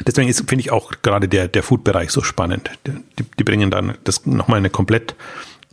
deswegen 0.06 0.28
ist 0.28 0.38
finde 0.48 0.60
ich 0.60 0.70
auch 0.70 0.92
gerade 1.02 1.28
der 1.28 1.48
der 1.48 1.62
Food-Bereich 1.62 2.10
so 2.10 2.22
spannend. 2.22 2.70
Die, 2.86 3.24
die 3.38 3.44
bringen 3.44 3.70
dann 3.70 3.94
das 4.04 4.26
nochmal 4.26 4.58
eine 4.58 4.70
komplett 4.70 5.14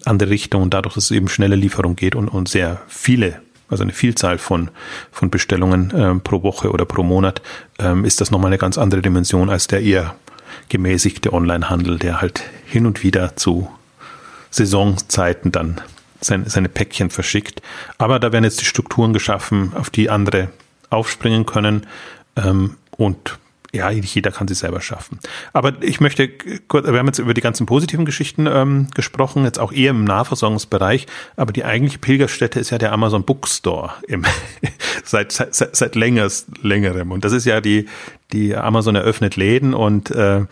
andere 0.05 0.29
Richtung 0.29 0.61
und 0.63 0.73
dadurch, 0.73 0.95
dass 0.95 1.05
es 1.05 1.11
eben 1.11 1.27
schnelle 1.27 1.57
Lieferung 1.57 1.97
geht 1.97 2.15
und 2.15 2.29
und 2.29 2.47
sehr 2.47 2.81
viele 2.87 3.41
also 3.69 3.83
eine 3.83 3.93
Vielzahl 3.93 4.37
von, 4.37 4.69
von 5.11 5.29
Bestellungen 5.29 5.91
äh, 5.91 6.15
pro 6.15 6.43
Woche 6.43 6.71
oder 6.71 6.85
pro 6.85 7.03
Monat, 7.03 7.41
ähm, 7.79 8.05
ist 8.05 8.21
das 8.21 8.31
nochmal 8.31 8.49
eine 8.49 8.57
ganz 8.57 8.77
andere 8.77 9.01
Dimension 9.01 9.49
als 9.49 9.67
der 9.67 9.81
eher 9.81 10.15
gemäßigte 10.69 11.33
Onlinehandel, 11.33 11.99
der 11.99 12.21
halt 12.21 12.41
hin 12.65 12.85
und 12.85 13.03
wieder 13.03 13.35
zu 13.35 13.69
Saisonzeiten 14.51 15.51
dann 15.51 15.81
seine, 16.21 16.49
seine 16.49 16.69
Päckchen 16.69 17.09
verschickt. 17.09 17.61
Aber 17.97 18.19
da 18.19 18.31
werden 18.31 18.43
jetzt 18.43 18.61
die 18.61 18.65
Strukturen 18.65 19.13
geschaffen, 19.13 19.73
auf 19.75 19.89
die 19.89 20.09
andere 20.09 20.49
aufspringen 20.89 21.45
können. 21.45 21.85
Ähm, 22.35 22.75
und 22.91 23.39
ja, 23.71 23.89
jeder 23.91 24.31
kann 24.31 24.47
sie 24.47 24.55
selber 24.55 24.81
schaffen. 24.81 25.19
Aber 25.53 25.73
ich 25.81 25.99
möchte 25.99 26.29
kurz, 26.67 26.87
wir 26.87 26.97
haben 26.97 27.05
jetzt 27.05 27.19
über 27.19 27.33
die 27.33 27.41
ganzen 27.41 27.65
positiven 27.65 28.05
Geschichten 28.05 28.47
ähm, 28.47 28.87
gesprochen, 28.95 29.43
jetzt 29.43 29.59
auch 29.59 29.71
eher 29.71 29.91
im 29.91 30.05
Nahversorgungsbereich, 30.05 31.05
aber 31.35 31.53
die 31.53 31.65
eigentliche 31.65 31.99
Pilgerstätte 31.99 32.59
ist 32.59 32.71
ja 32.71 32.77
der 32.77 32.91
Amazon 32.91 33.23
Bookstore 33.23 33.91
im, 34.07 34.25
seit, 35.03 35.31
seit, 35.31 35.75
seit 35.75 35.95
längers, 35.95 36.47
längerem. 36.61 37.11
Und 37.11 37.23
das 37.25 37.31
ist 37.31 37.45
ja 37.45 37.61
die, 37.61 37.87
die 38.31 38.55
Amazon 38.55 38.95
eröffnet 38.95 39.35
Läden 39.35 39.73
und 39.73 40.09
äh, 40.11 40.45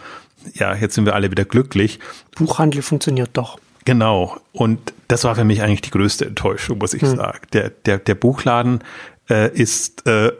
ja, 0.53 0.75
jetzt 0.75 0.95
sind 0.95 1.05
wir 1.05 1.15
alle 1.15 1.31
wieder 1.31 1.45
glücklich. 1.45 1.99
Buchhandel 2.35 2.81
funktioniert 2.81 3.31
doch. 3.33 3.59
Genau. 3.85 4.37
Und 4.51 4.93
das 5.07 5.23
war 5.23 5.35
für 5.35 5.43
mich 5.43 5.61
eigentlich 5.61 5.81
die 5.81 5.91
größte 5.91 6.25
Enttäuschung, 6.25 6.77
muss 6.77 6.93
ich 6.93 7.01
hm. 7.01 7.15
sagen. 7.15 7.39
Der, 7.53 7.69
der, 7.69 7.99
der 7.99 8.15
Buchladen 8.15 8.83
äh, 9.29 9.49
ist 9.53 10.05
äh, 10.05 10.31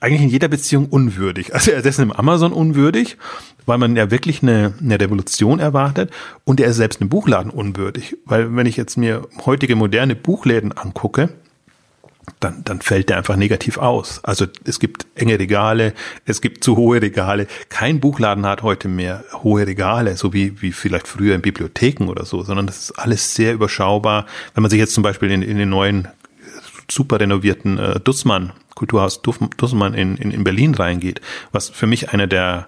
eigentlich 0.00 0.22
in 0.22 0.28
jeder 0.28 0.48
Beziehung 0.48 0.86
unwürdig. 0.86 1.54
Also 1.54 1.70
er 1.70 1.84
ist 1.84 1.98
im 1.98 2.12
Amazon 2.12 2.52
unwürdig, 2.52 3.18
weil 3.66 3.78
man 3.78 3.94
ja 3.96 4.10
wirklich 4.10 4.42
eine, 4.42 4.72
eine 4.80 4.98
Revolution 4.98 5.60
erwartet 5.60 6.10
und 6.44 6.60
er 6.60 6.68
ist 6.68 6.76
selbst 6.76 7.00
im 7.00 7.08
Buchladen 7.08 7.50
unwürdig. 7.50 8.16
Weil 8.24 8.54
wenn 8.56 8.66
ich 8.66 8.76
jetzt 8.76 8.96
mir 8.96 9.28
heutige 9.44 9.76
moderne 9.76 10.16
Buchläden 10.16 10.72
angucke, 10.72 11.28
dann, 12.38 12.62
dann 12.64 12.80
fällt 12.80 13.08
der 13.08 13.18
einfach 13.18 13.36
negativ 13.36 13.76
aus. 13.76 14.22
Also 14.22 14.46
es 14.64 14.78
gibt 14.78 15.06
enge 15.14 15.38
Regale, 15.38 15.94
es 16.24 16.40
gibt 16.40 16.64
zu 16.64 16.76
hohe 16.76 17.02
Regale. 17.02 17.46
Kein 17.68 18.00
Buchladen 18.00 18.46
hat 18.46 18.62
heute 18.62 18.88
mehr 18.88 19.24
hohe 19.42 19.66
Regale, 19.66 20.16
so 20.16 20.32
wie, 20.32 20.62
wie 20.62 20.72
vielleicht 20.72 21.08
früher 21.08 21.34
in 21.34 21.42
Bibliotheken 21.42 22.08
oder 22.08 22.24
so, 22.24 22.42
sondern 22.42 22.66
das 22.66 22.78
ist 22.78 22.92
alles 22.92 23.34
sehr 23.34 23.52
überschaubar. 23.52 24.26
Wenn 24.54 24.62
man 24.62 24.70
sich 24.70 24.78
jetzt 24.78 24.94
zum 24.94 25.02
Beispiel 25.02 25.30
in, 25.30 25.42
in 25.42 25.58
den 25.58 25.68
neuen 25.68 26.08
super 26.90 27.20
renovierten 27.20 27.78
äh, 27.78 28.00
Dussmann 28.00 28.52
Kulturhaus 28.80 29.20
Dussmann 29.20 29.92
in, 29.92 30.16
in, 30.16 30.30
in 30.30 30.42
Berlin 30.42 30.74
reingeht, 30.74 31.20
was 31.52 31.68
für 31.68 31.86
mich 31.86 32.14
einer 32.14 32.26
der, 32.26 32.66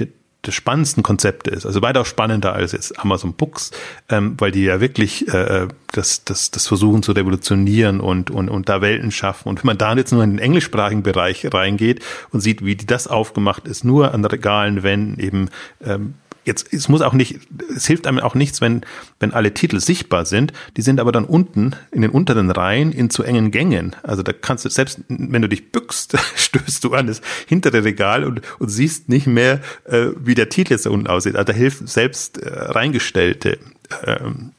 der, 0.00 0.08
der 0.44 0.50
spannendsten 0.50 1.04
Konzepte 1.04 1.50
ist. 1.50 1.64
Also 1.64 1.80
weitaus 1.80 2.08
spannender 2.08 2.54
als 2.54 2.72
jetzt 2.72 2.98
Amazon 2.98 3.34
Books, 3.34 3.70
ähm, 4.08 4.34
weil 4.38 4.50
die 4.50 4.64
ja 4.64 4.80
wirklich 4.80 5.28
äh, 5.28 5.68
das, 5.92 6.24
das, 6.24 6.50
das 6.50 6.66
versuchen 6.66 7.04
zu 7.04 7.12
revolutionieren 7.12 8.00
und, 8.00 8.32
und, 8.32 8.48
und 8.48 8.68
da 8.68 8.80
Welten 8.80 9.12
schaffen. 9.12 9.48
Und 9.48 9.62
wenn 9.62 9.68
man 9.68 9.78
da 9.78 9.94
jetzt 9.94 10.10
nur 10.10 10.24
in 10.24 10.30
den 10.30 10.38
englischsprachigen 10.40 11.04
Bereich 11.04 11.46
reingeht 11.54 12.04
und 12.32 12.40
sieht, 12.40 12.64
wie 12.64 12.74
das 12.74 13.06
aufgemacht 13.06 13.68
ist, 13.68 13.84
nur 13.84 14.12
an 14.12 14.24
Regalen, 14.24 14.82
wenn 14.82 15.20
eben 15.20 15.50
ähm, 15.84 16.14
Jetzt, 16.48 16.72
es 16.72 16.88
muss 16.88 17.02
auch 17.02 17.12
nicht, 17.12 17.40
es 17.76 17.86
hilft 17.86 18.06
einem 18.06 18.20
auch 18.20 18.34
nichts, 18.34 18.62
wenn, 18.62 18.80
wenn 19.20 19.34
alle 19.34 19.52
Titel 19.52 19.80
sichtbar 19.80 20.24
sind. 20.24 20.54
Die 20.78 20.82
sind 20.82 20.98
aber 20.98 21.12
dann 21.12 21.26
unten 21.26 21.76
in 21.90 22.00
den 22.00 22.10
unteren 22.10 22.50
Reihen 22.50 22.90
in 22.90 23.10
zu 23.10 23.22
engen 23.22 23.50
Gängen. 23.50 23.94
Also 24.02 24.22
da 24.22 24.32
kannst 24.32 24.64
du, 24.64 24.70
selbst 24.70 25.00
wenn 25.08 25.42
du 25.42 25.48
dich 25.48 25.70
bückst, 25.70 26.16
stößt 26.36 26.82
du 26.82 26.94
an 26.94 27.06
das 27.06 27.20
hintere 27.46 27.84
Regal 27.84 28.24
und, 28.24 28.40
und 28.58 28.70
siehst 28.70 29.10
nicht 29.10 29.26
mehr, 29.26 29.60
äh, 29.84 30.06
wie 30.16 30.34
der 30.34 30.48
Titel 30.48 30.72
jetzt 30.72 30.86
da 30.86 30.90
unten 30.90 31.06
aussieht. 31.06 31.36
Also 31.36 31.52
da 31.52 31.52
hilft 31.52 31.86
selbst 31.86 32.38
äh, 32.38 32.48
reingestellte 32.48 33.58
ähm, 34.04 34.52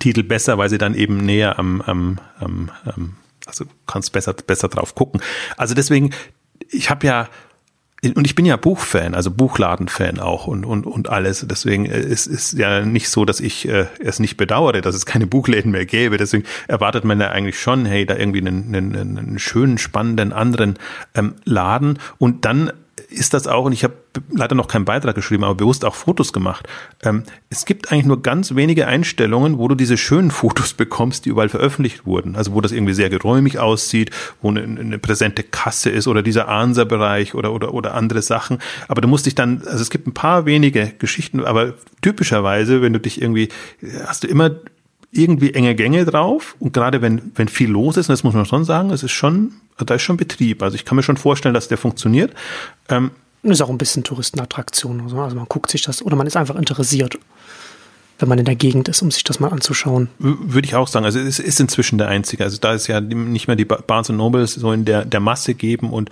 Titel 0.00 0.22
besser, 0.22 0.58
weil 0.58 0.68
sie 0.68 0.76
dann 0.76 0.94
eben 0.94 1.16
näher 1.16 1.58
am, 1.58 1.80
am, 1.80 2.18
am, 2.38 2.70
am 2.84 3.16
also 3.46 3.64
kannst 3.86 4.12
besser, 4.12 4.34
besser 4.34 4.68
drauf 4.68 4.94
gucken. 4.94 5.22
Also 5.56 5.74
deswegen, 5.74 6.12
ich 6.68 6.90
habe 6.90 7.06
ja 7.06 7.28
und 8.02 8.26
ich 8.26 8.34
bin 8.34 8.46
ja 8.46 8.56
Buchfan, 8.56 9.14
also 9.14 9.30
Buchladenfan 9.30 10.20
auch 10.20 10.46
und, 10.46 10.64
und, 10.64 10.86
und 10.86 11.10
alles. 11.10 11.44
Deswegen 11.48 11.84
ist 11.84 12.26
es 12.26 12.52
ja 12.52 12.80
nicht 12.80 13.10
so, 13.10 13.26
dass 13.26 13.40
ich 13.40 13.68
äh, 13.68 13.86
es 13.98 14.20
nicht 14.20 14.38
bedauere, 14.38 14.80
dass 14.80 14.94
es 14.94 15.04
keine 15.04 15.26
Buchläden 15.30 15.70
mehr 15.70 15.84
gäbe. 15.84 16.16
Deswegen 16.16 16.44
erwartet 16.66 17.04
man 17.04 17.20
ja 17.20 17.30
eigentlich 17.30 17.60
schon, 17.60 17.84
hey, 17.84 18.06
da 18.06 18.16
irgendwie 18.16 18.40
einen, 18.40 18.74
einen, 18.74 19.18
einen 19.18 19.38
schönen, 19.38 19.76
spannenden 19.76 20.32
anderen 20.32 20.78
ähm, 21.14 21.34
Laden. 21.44 21.98
Und 22.16 22.46
dann 22.46 22.72
ist 23.08 23.34
das 23.34 23.46
auch, 23.46 23.64
und 23.64 23.72
ich 23.72 23.84
habe 23.84 23.94
leider 24.30 24.54
noch 24.54 24.68
keinen 24.68 24.84
Beitrag 24.84 25.14
geschrieben, 25.14 25.44
aber 25.44 25.54
bewusst 25.54 25.84
auch 25.84 25.94
Fotos 25.94 26.32
gemacht. 26.32 26.68
Ähm, 27.02 27.24
es 27.48 27.64
gibt 27.64 27.90
eigentlich 27.90 28.06
nur 28.06 28.22
ganz 28.22 28.54
wenige 28.54 28.86
Einstellungen, 28.86 29.58
wo 29.58 29.68
du 29.68 29.74
diese 29.74 29.96
schönen 29.96 30.30
Fotos 30.30 30.74
bekommst, 30.74 31.24
die 31.24 31.30
überall 31.30 31.48
veröffentlicht 31.48 32.06
wurden. 32.06 32.36
Also 32.36 32.52
wo 32.54 32.60
das 32.60 32.72
irgendwie 32.72 32.94
sehr 32.94 33.10
geräumig 33.10 33.58
aussieht, 33.58 34.10
wo 34.42 34.48
eine, 34.48 34.62
eine 34.62 34.98
präsente 34.98 35.42
Kasse 35.42 35.90
ist 35.90 36.08
oder 36.08 36.22
dieser 36.22 36.48
Ansa-Bereich 36.48 37.34
oder, 37.34 37.52
oder, 37.52 37.74
oder 37.74 37.94
andere 37.94 38.22
Sachen. 38.22 38.58
Aber 38.88 39.00
du 39.00 39.08
musst 39.08 39.26
dich 39.26 39.34
dann, 39.34 39.62
also 39.66 39.82
es 39.82 39.90
gibt 39.90 40.06
ein 40.06 40.14
paar 40.14 40.46
wenige 40.46 40.92
Geschichten, 40.98 41.44
aber 41.44 41.74
typischerweise, 42.02 42.82
wenn 42.82 42.92
du 42.92 43.00
dich 43.00 43.20
irgendwie, 43.20 43.48
hast 44.06 44.24
du 44.24 44.28
immer 44.28 44.50
irgendwie 45.12 45.54
enge 45.54 45.74
Gänge 45.74 46.04
drauf 46.04 46.54
und 46.60 46.72
gerade 46.72 47.02
wenn, 47.02 47.32
wenn 47.34 47.48
viel 47.48 47.70
los 47.70 47.96
ist, 47.96 48.08
und 48.08 48.12
das 48.12 48.24
muss 48.24 48.34
man 48.34 48.46
schon 48.46 48.64
sagen, 48.64 48.90
es 48.90 49.02
ist 49.02 49.12
schon, 49.12 49.52
da 49.78 49.94
ist 49.94 50.02
schon 50.02 50.16
Betrieb. 50.16 50.62
Also 50.62 50.76
ich 50.76 50.84
kann 50.84 50.96
mir 50.96 51.02
schon 51.02 51.16
vorstellen, 51.16 51.54
dass 51.54 51.68
der 51.68 51.78
funktioniert. 51.78 52.32
Ähm, 52.88 53.10
ist 53.42 53.62
auch 53.62 53.70
ein 53.70 53.78
bisschen 53.78 54.04
Touristenattraktion. 54.04 55.00
Also 55.00 55.16
man 55.16 55.46
guckt 55.48 55.70
sich 55.70 55.82
das 55.82 56.02
oder 56.02 56.14
man 56.14 56.26
ist 56.26 56.36
einfach 56.36 56.56
interessiert, 56.56 57.18
wenn 58.18 58.28
man 58.28 58.38
in 58.38 58.44
der 58.44 58.54
Gegend 58.54 58.88
ist, 58.88 59.02
um 59.02 59.10
sich 59.10 59.24
das 59.24 59.40
mal 59.40 59.48
anzuschauen. 59.48 60.08
Würde 60.18 60.66
ich 60.66 60.74
auch 60.74 60.88
sagen. 60.88 61.06
Also 61.06 61.18
es 61.18 61.38
ist 61.38 61.58
inzwischen 61.58 61.98
der 61.98 62.08
einzige. 62.08 62.44
Also 62.44 62.58
da 62.58 62.74
ist 62.74 62.86
ja 62.86 63.00
nicht 63.00 63.46
mehr 63.46 63.56
die 63.56 63.64
Barnes 63.64 64.10
Nobles 64.10 64.54
so 64.54 64.72
in 64.72 64.84
der, 64.84 65.06
der 65.06 65.20
Masse 65.20 65.54
geben 65.54 65.90
und 65.90 66.10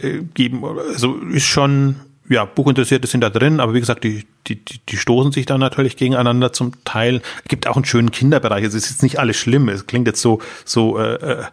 äh, 0.00 0.22
geben, 0.34 0.64
also 0.64 1.16
ist 1.16 1.44
schon 1.44 1.96
ja, 2.28 2.44
Buchinteressierte 2.44 3.06
sind 3.08 3.20
da 3.20 3.30
drin, 3.30 3.60
aber 3.60 3.74
wie 3.74 3.80
gesagt, 3.80 4.04
die, 4.04 4.24
die, 4.46 4.62
die 4.64 4.96
stoßen 4.96 5.32
sich 5.32 5.46
da 5.46 5.58
natürlich 5.58 5.96
gegeneinander 5.96 6.52
zum 6.52 6.72
Teil. 6.84 7.20
Es 7.42 7.48
gibt 7.48 7.66
auch 7.66 7.76
einen 7.76 7.84
schönen 7.84 8.10
Kinderbereich. 8.10 8.64
Es 8.64 8.74
ist 8.74 8.90
jetzt 8.90 9.02
nicht 9.02 9.18
alles 9.18 9.36
schlimm. 9.36 9.68
Es 9.68 9.86
klingt 9.86 10.06
jetzt 10.06 10.22
so, 10.22 10.40
so 10.64 10.98
äh, 10.98 11.14
äh 11.14 11.44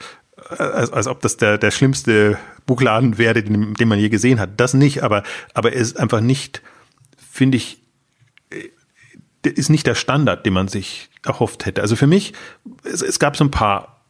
als, 0.49 0.91
als 0.91 1.07
ob 1.07 1.21
das 1.21 1.37
der, 1.37 1.57
der 1.57 1.69
schlimmste 1.69 2.37
Buchladen 2.65 3.17
wäre, 3.17 3.43
den, 3.43 3.73
den 3.73 3.87
man 3.87 3.99
je 3.99 4.09
gesehen 4.09 4.39
hat. 4.39 4.51
Das 4.57 4.73
nicht, 4.73 5.03
aber, 5.03 5.23
aber 5.53 5.73
es 5.73 5.89
ist 5.89 5.99
einfach 5.99 6.21
nicht, 6.21 6.61
finde 7.17 7.57
ich, 7.57 7.81
äh, 8.49 9.49
ist 9.49 9.69
nicht 9.69 9.85
der 9.85 9.95
Standard, 9.95 10.45
den 10.45 10.53
man 10.53 10.67
sich 10.67 11.09
erhofft 11.23 11.65
hätte. 11.65 11.81
Also 11.81 11.95
für 11.95 12.07
mich, 12.07 12.33
es, 12.83 13.01
es 13.01 13.19
gab 13.19 13.37
so 13.37 13.43
ein 13.43 13.51
paar, 13.51 14.01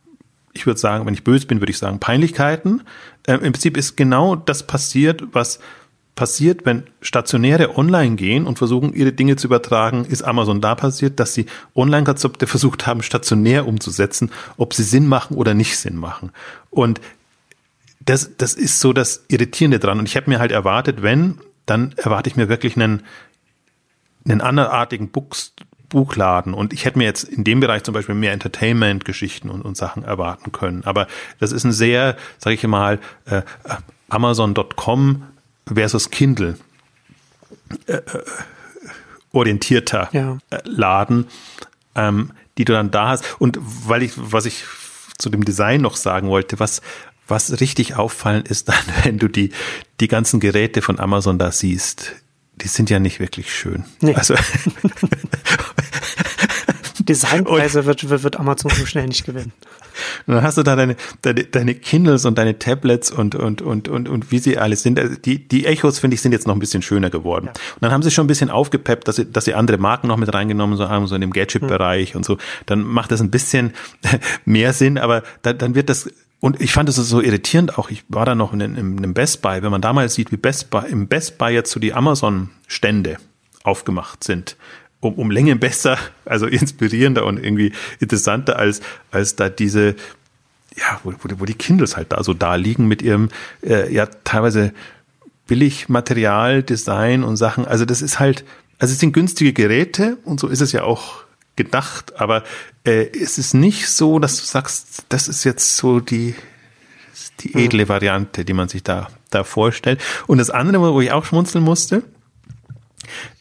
ich 0.53 0.65
würde 0.65 0.79
sagen, 0.79 1.05
wenn 1.05 1.13
ich 1.13 1.23
böse 1.23 1.47
bin, 1.47 1.61
würde 1.61 1.71
ich 1.71 1.77
sagen, 1.77 1.99
Peinlichkeiten. 1.99 2.83
Äh, 3.27 3.33
Im 3.33 3.51
Prinzip 3.51 3.75
ist 3.75 3.97
genau 3.97 4.35
das 4.35 4.65
passiert, 4.65 5.23
was 5.31 5.59
passiert, 6.19 6.65
wenn 6.65 6.83
Stationäre 7.01 7.77
online 7.77 8.17
gehen 8.17 8.45
und 8.45 8.57
versuchen, 8.57 8.93
ihre 8.93 9.13
Dinge 9.13 9.37
zu 9.37 9.47
übertragen, 9.47 10.03
ist 10.03 10.21
Amazon 10.21 10.59
da 10.59 10.75
passiert, 10.75 11.17
dass 11.17 11.33
sie 11.33 11.45
Online-Konzepte 11.75 12.45
versucht 12.45 12.85
haben, 12.85 13.03
stationär 13.03 13.65
umzusetzen, 13.65 14.29
ob 14.57 14.73
sie 14.73 14.83
Sinn 14.83 15.07
machen 15.07 15.37
oder 15.37 15.53
nicht 15.53 15.77
Sinn 15.77 15.95
machen. 15.95 16.31
Und 16.71 16.99
das, 18.01 18.31
das 18.35 18.53
ist 18.53 18.81
so 18.81 18.91
das 18.91 19.23
Irritierende 19.29 19.79
dran. 19.79 19.97
Und 19.97 20.09
ich 20.09 20.17
habe 20.17 20.29
mir 20.29 20.39
halt 20.39 20.51
erwartet, 20.51 21.01
wenn, 21.01 21.37
dann 21.65 21.93
erwarte 21.95 22.29
ich 22.29 22.35
mir 22.35 22.49
wirklich 22.49 22.75
einen, 22.75 23.03
einen 24.25 24.41
anderartigen 24.41 25.07
Buchs, 25.11 25.53
Buchladen. 25.87 26.53
Und 26.53 26.73
ich 26.73 26.83
hätte 26.83 26.97
mir 26.97 27.05
jetzt 27.05 27.23
in 27.23 27.45
dem 27.45 27.61
Bereich 27.61 27.83
zum 27.83 27.93
Beispiel 27.93 28.13
mehr 28.13 28.33
Entertainment-Geschichten 28.33 29.49
und, 29.49 29.61
und 29.61 29.77
Sachen 29.77 30.03
erwarten 30.03 30.51
können. 30.51 30.83
Aber 30.83 31.07
das 31.39 31.53
ist 31.53 31.63
ein 31.63 31.71
sehr, 31.71 32.17
sage 32.39 32.55
ich 32.55 32.67
mal, 32.67 32.99
äh, 33.23 33.41
Amazon.com 34.09 35.23
versus 35.73 36.09
Kindle 36.09 36.57
äh, 37.87 37.93
äh, 37.93 38.01
orientierter 39.31 40.09
ja. 40.11 40.37
Äh, 40.49 40.59
Laden, 40.63 41.27
ähm, 41.95 42.31
die 42.57 42.65
du 42.65 42.73
dann 42.73 42.91
da 42.91 43.09
hast. 43.09 43.39
Und 43.39 43.59
weil 43.61 44.03
ich, 44.03 44.13
was 44.15 44.45
ich 44.45 44.65
zu 45.17 45.29
dem 45.29 45.45
Design 45.45 45.81
noch 45.81 45.95
sagen 45.95 46.29
wollte, 46.29 46.59
was, 46.59 46.81
was 47.27 47.59
richtig 47.59 47.95
auffallen 47.95 48.45
ist 48.45 48.69
dann, 48.69 48.83
wenn 49.03 49.19
du 49.19 49.27
die, 49.27 49.51
die 49.99 50.07
ganzen 50.07 50.39
Geräte 50.39 50.81
von 50.81 50.99
Amazon 50.99 51.37
da 51.37 51.51
siehst, 51.51 52.13
die 52.55 52.67
sind 52.67 52.89
ja 52.89 52.99
nicht 52.99 53.19
wirklich 53.19 53.53
schön. 53.53 53.85
Nee. 54.01 54.15
Also 54.15 54.35
Designpreise 57.09 57.85
wird, 57.85 58.07
wird, 58.07 58.23
wird 58.23 58.39
Amazon 58.39 58.69
so 58.69 58.85
schnell 58.85 59.07
nicht 59.07 59.25
gewinnen. 59.25 59.51
Und 60.27 60.35
dann 60.35 60.43
hast 60.43 60.57
du 60.57 60.63
da 60.63 60.75
deine, 60.75 60.95
deine, 61.23 61.43
deine 61.43 61.75
Kindles 61.75 62.23
und 62.23 62.37
deine 62.37 62.57
Tablets 62.57 63.11
und, 63.11 63.35
und, 63.35 63.61
und, 63.61 63.89
und, 63.89 64.07
und 64.07 64.31
wie 64.31 64.39
sie 64.39 64.57
alles 64.57 64.81
sind. 64.81 64.97
Also 64.97 65.15
die, 65.15 65.45
die 65.45 65.65
Echos, 65.65 65.99
finde 65.99 66.15
ich, 66.15 66.21
sind 66.21 66.31
jetzt 66.31 66.47
noch 66.47 66.55
ein 66.55 66.59
bisschen 66.59 66.81
schöner 66.81 67.09
geworden. 67.09 67.47
Ja. 67.47 67.51
Und 67.51 67.81
dann 67.81 67.91
haben 67.91 68.01
sie 68.01 68.11
schon 68.11 68.23
ein 68.23 68.27
bisschen 68.27 68.49
aufgepeppt, 68.49 69.09
dass 69.09 69.17
sie, 69.17 69.29
dass 69.29 69.43
sie 69.43 69.55
andere 69.55 69.77
Marken 69.77 70.07
noch 70.07 70.15
mit 70.15 70.33
reingenommen 70.33 70.79
haben, 70.79 71.07
so 71.07 71.15
in 71.15 71.21
dem 71.21 71.31
Gadget-Bereich 71.31 72.11
hm. 72.11 72.17
und 72.17 72.23
so. 72.23 72.37
Dann 72.65 72.83
macht 72.83 73.11
das 73.11 73.19
ein 73.19 73.29
bisschen 73.29 73.73
mehr 74.45 74.71
Sinn, 74.71 74.97
aber 74.97 75.23
dann, 75.41 75.57
dann 75.57 75.75
wird 75.75 75.89
das 75.89 76.09
und 76.39 76.61
ich 76.61 76.71
fand 76.71 76.87
es 76.87 76.95
so 76.95 77.19
irritierend 77.19 77.77
auch. 77.77 77.89
Ich 77.89 78.05
war 78.07 78.25
da 78.25 78.35
noch 78.35 78.53
in, 78.53 78.61
in, 78.61 78.77
in 78.77 78.97
einem 78.99 79.13
Best 79.13 79.41
Buy, 79.41 79.61
wenn 79.61 79.71
man 79.71 79.81
damals 79.81 80.13
sieht, 80.13 80.31
wie 80.31 80.37
Best 80.37 80.69
Buy, 80.69 80.89
im 80.89 81.09
Best 81.09 81.37
Buy 81.37 81.53
jetzt 81.53 81.71
so 81.71 81.81
die 81.81 81.93
Amazon-Stände 81.93 83.17
aufgemacht 83.63 84.23
sind 84.23 84.55
um, 85.01 85.13
um 85.13 85.31
Länge 85.31 85.55
besser, 85.55 85.97
also 86.25 86.45
inspirierender 86.45 87.25
und 87.25 87.43
irgendwie 87.43 87.71
interessanter 87.99 88.57
als, 88.57 88.81
als 89.11 89.35
da 89.35 89.49
diese, 89.49 89.95
ja, 90.75 90.99
wo, 91.03 91.13
wo, 91.13 91.39
wo 91.39 91.45
die 91.45 91.53
Kindles 91.53 91.97
halt 91.97 92.11
da 92.11 92.23
so 92.23 92.33
da 92.33 92.55
liegen 92.55 92.87
mit 92.87 93.01
ihrem, 93.01 93.29
äh, 93.63 93.91
ja, 93.93 94.05
teilweise 94.05 94.73
billig 95.47 95.89
Material, 95.89 96.63
Design 96.63 97.23
und 97.23 97.37
Sachen. 97.37 97.65
Also 97.65 97.85
das 97.85 98.01
ist 98.01 98.19
halt, 98.19 98.45
also 98.77 98.93
es 98.93 98.99
sind 98.99 99.13
günstige 99.13 99.53
Geräte 99.53 100.17
und 100.23 100.39
so 100.39 100.47
ist 100.47 100.61
es 100.61 100.71
ja 100.71 100.83
auch 100.83 101.23
gedacht, 101.55 102.19
aber 102.19 102.43
äh, 102.85 103.07
es 103.11 103.37
ist 103.37 103.53
nicht 103.53 103.89
so, 103.89 104.19
dass 104.19 104.37
du 104.37 104.45
sagst, 104.45 105.03
das 105.09 105.27
ist 105.27 105.43
jetzt 105.43 105.75
so 105.75 105.99
die, 105.99 106.35
die 107.41 107.53
hm. 107.53 107.61
edle 107.61 107.89
Variante, 107.89 108.45
die 108.45 108.53
man 108.53 108.69
sich 108.69 108.83
da, 108.83 109.09
da 109.29 109.43
vorstellt. 109.43 110.01
Und 110.27 110.37
das 110.37 110.49
andere, 110.49 110.93
wo 110.93 111.01
ich 111.01 111.11
auch 111.11 111.25
schmunzeln 111.25 111.63
musste, 111.63 112.03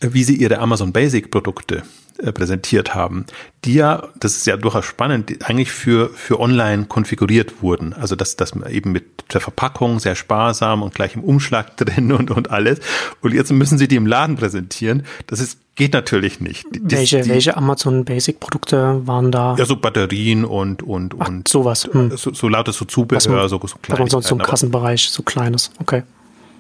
wie 0.00 0.24
sie 0.24 0.36
ihre 0.36 0.58
Amazon 0.58 0.92
Basic 0.92 1.30
Produkte 1.30 1.82
äh, 2.20 2.32
präsentiert 2.32 2.96
haben, 2.96 3.26
die 3.64 3.74
ja, 3.74 4.08
das 4.18 4.36
ist 4.36 4.44
ja 4.44 4.56
durchaus 4.56 4.84
spannend, 4.84 5.48
eigentlich 5.48 5.70
für, 5.70 6.08
für 6.08 6.40
online 6.40 6.86
konfiguriert 6.86 7.62
wurden. 7.62 7.92
Also 7.92 8.16
dass 8.16 8.34
das 8.34 8.54
eben 8.68 8.90
mit 8.90 9.32
der 9.32 9.40
Verpackung 9.40 10.00
sehr 10.00 10.16
sparsam 10.16 10.82
und 10.82 10.92
gleich 10.92 11.14
im 11.14 11.22
Umschlag 11.22 11.76
drin 11.76 12.10
und, 12.10 12.32
und 12.32 12.50
alles. 12.50 12.80
Und 13.20 13.34
jetzt 13.34 13.52
müssen 13.52 13.78
sie 13.78 13.86
die 13.86 13.94
im 13.94 14.06
Laden 14.06 14.34
präsentieren. 14.34 15.04
Das 15.28 15.38
ist, 15.38 15.60
geht 15.76 15.92
natürlich 15.92 16.40
nicht. 16.40 16.66
Die, 16.72 16.80
welche, 16.90 17.20
die, 17.20 17.28
welche 17.30 17.56
Amazon 17.56 18.04
Basic 18.04 18.40
Produkte 18.40 19.06
waren 19.06 19.30
da? 19.30 19.54
Ja, 19.56 19.64
so 19.64 19.76
Batterien 19.76 20.44
und, 20.44 20.82
und, 20.82 21.14
Ach, 21.20 21.28
und 21.28 21.46
sowas. 21.46 21.88
Hm. 21.92 22.16
So, 22.16 22.34
so 22.34 22.48
lauter 22.48 22.72
so 22.72 22.84
Zubehör, 22.84 23.30
man, 23.30 23.48
so, 23.48 23.60
so 23.64 23.78
kleines. 23.80 24.00
Aber 24.00 24.10
sonst 24.10 24.26
so 24.26 24.34
im 24.34 24.42
Kassenbereich, 24.42 25.08
so 25.08 25.22
kleines, 25.22 25.70
okay. 25.78 26.02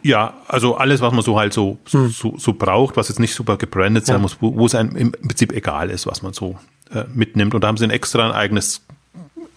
Ja, 0.02 0.34
also 0.46 0.76
alles, 0.76 1.00
was 1.00 1.12
man 1.12 1.22
so 1.22 1.38
halt 1.38 1.52
so, 1.52 1.78
hm. 1.90 2.08
so, 2.10 2.34
so 2.38 2.52
braucht, 2.52 2.96
was 2.96 3.08
jetzt 3.08 3.18
nicht 3.18 3.34
super 3.34 3.56
gebrandet 3.56 4.06
sein 4.06 4.16
ja. 4.16 4.22
muss, 4.22 4.38
wo, 4.40 4.54
wo 4.54 4.66
es 4.66 4.74
einem 4.74 4.96
im 4.96 5.12
Prinzip 5.12 5.52
egal 5.52 5.90
ist, 5.90 6.06
was 6.06 6.22
man 6.22 6.32
so 6.32 6.56
äh, 6.92 7.04
mitnimmt. 7.12 7.54
Und 7.54 7.62
da 7.62 7.68
haben 7.68 7.76
sie 7.76 7.84
ein 7.84 7.90
extra 7.90 8.26
ein 8.26 8.32
eigenes 8.32 8.82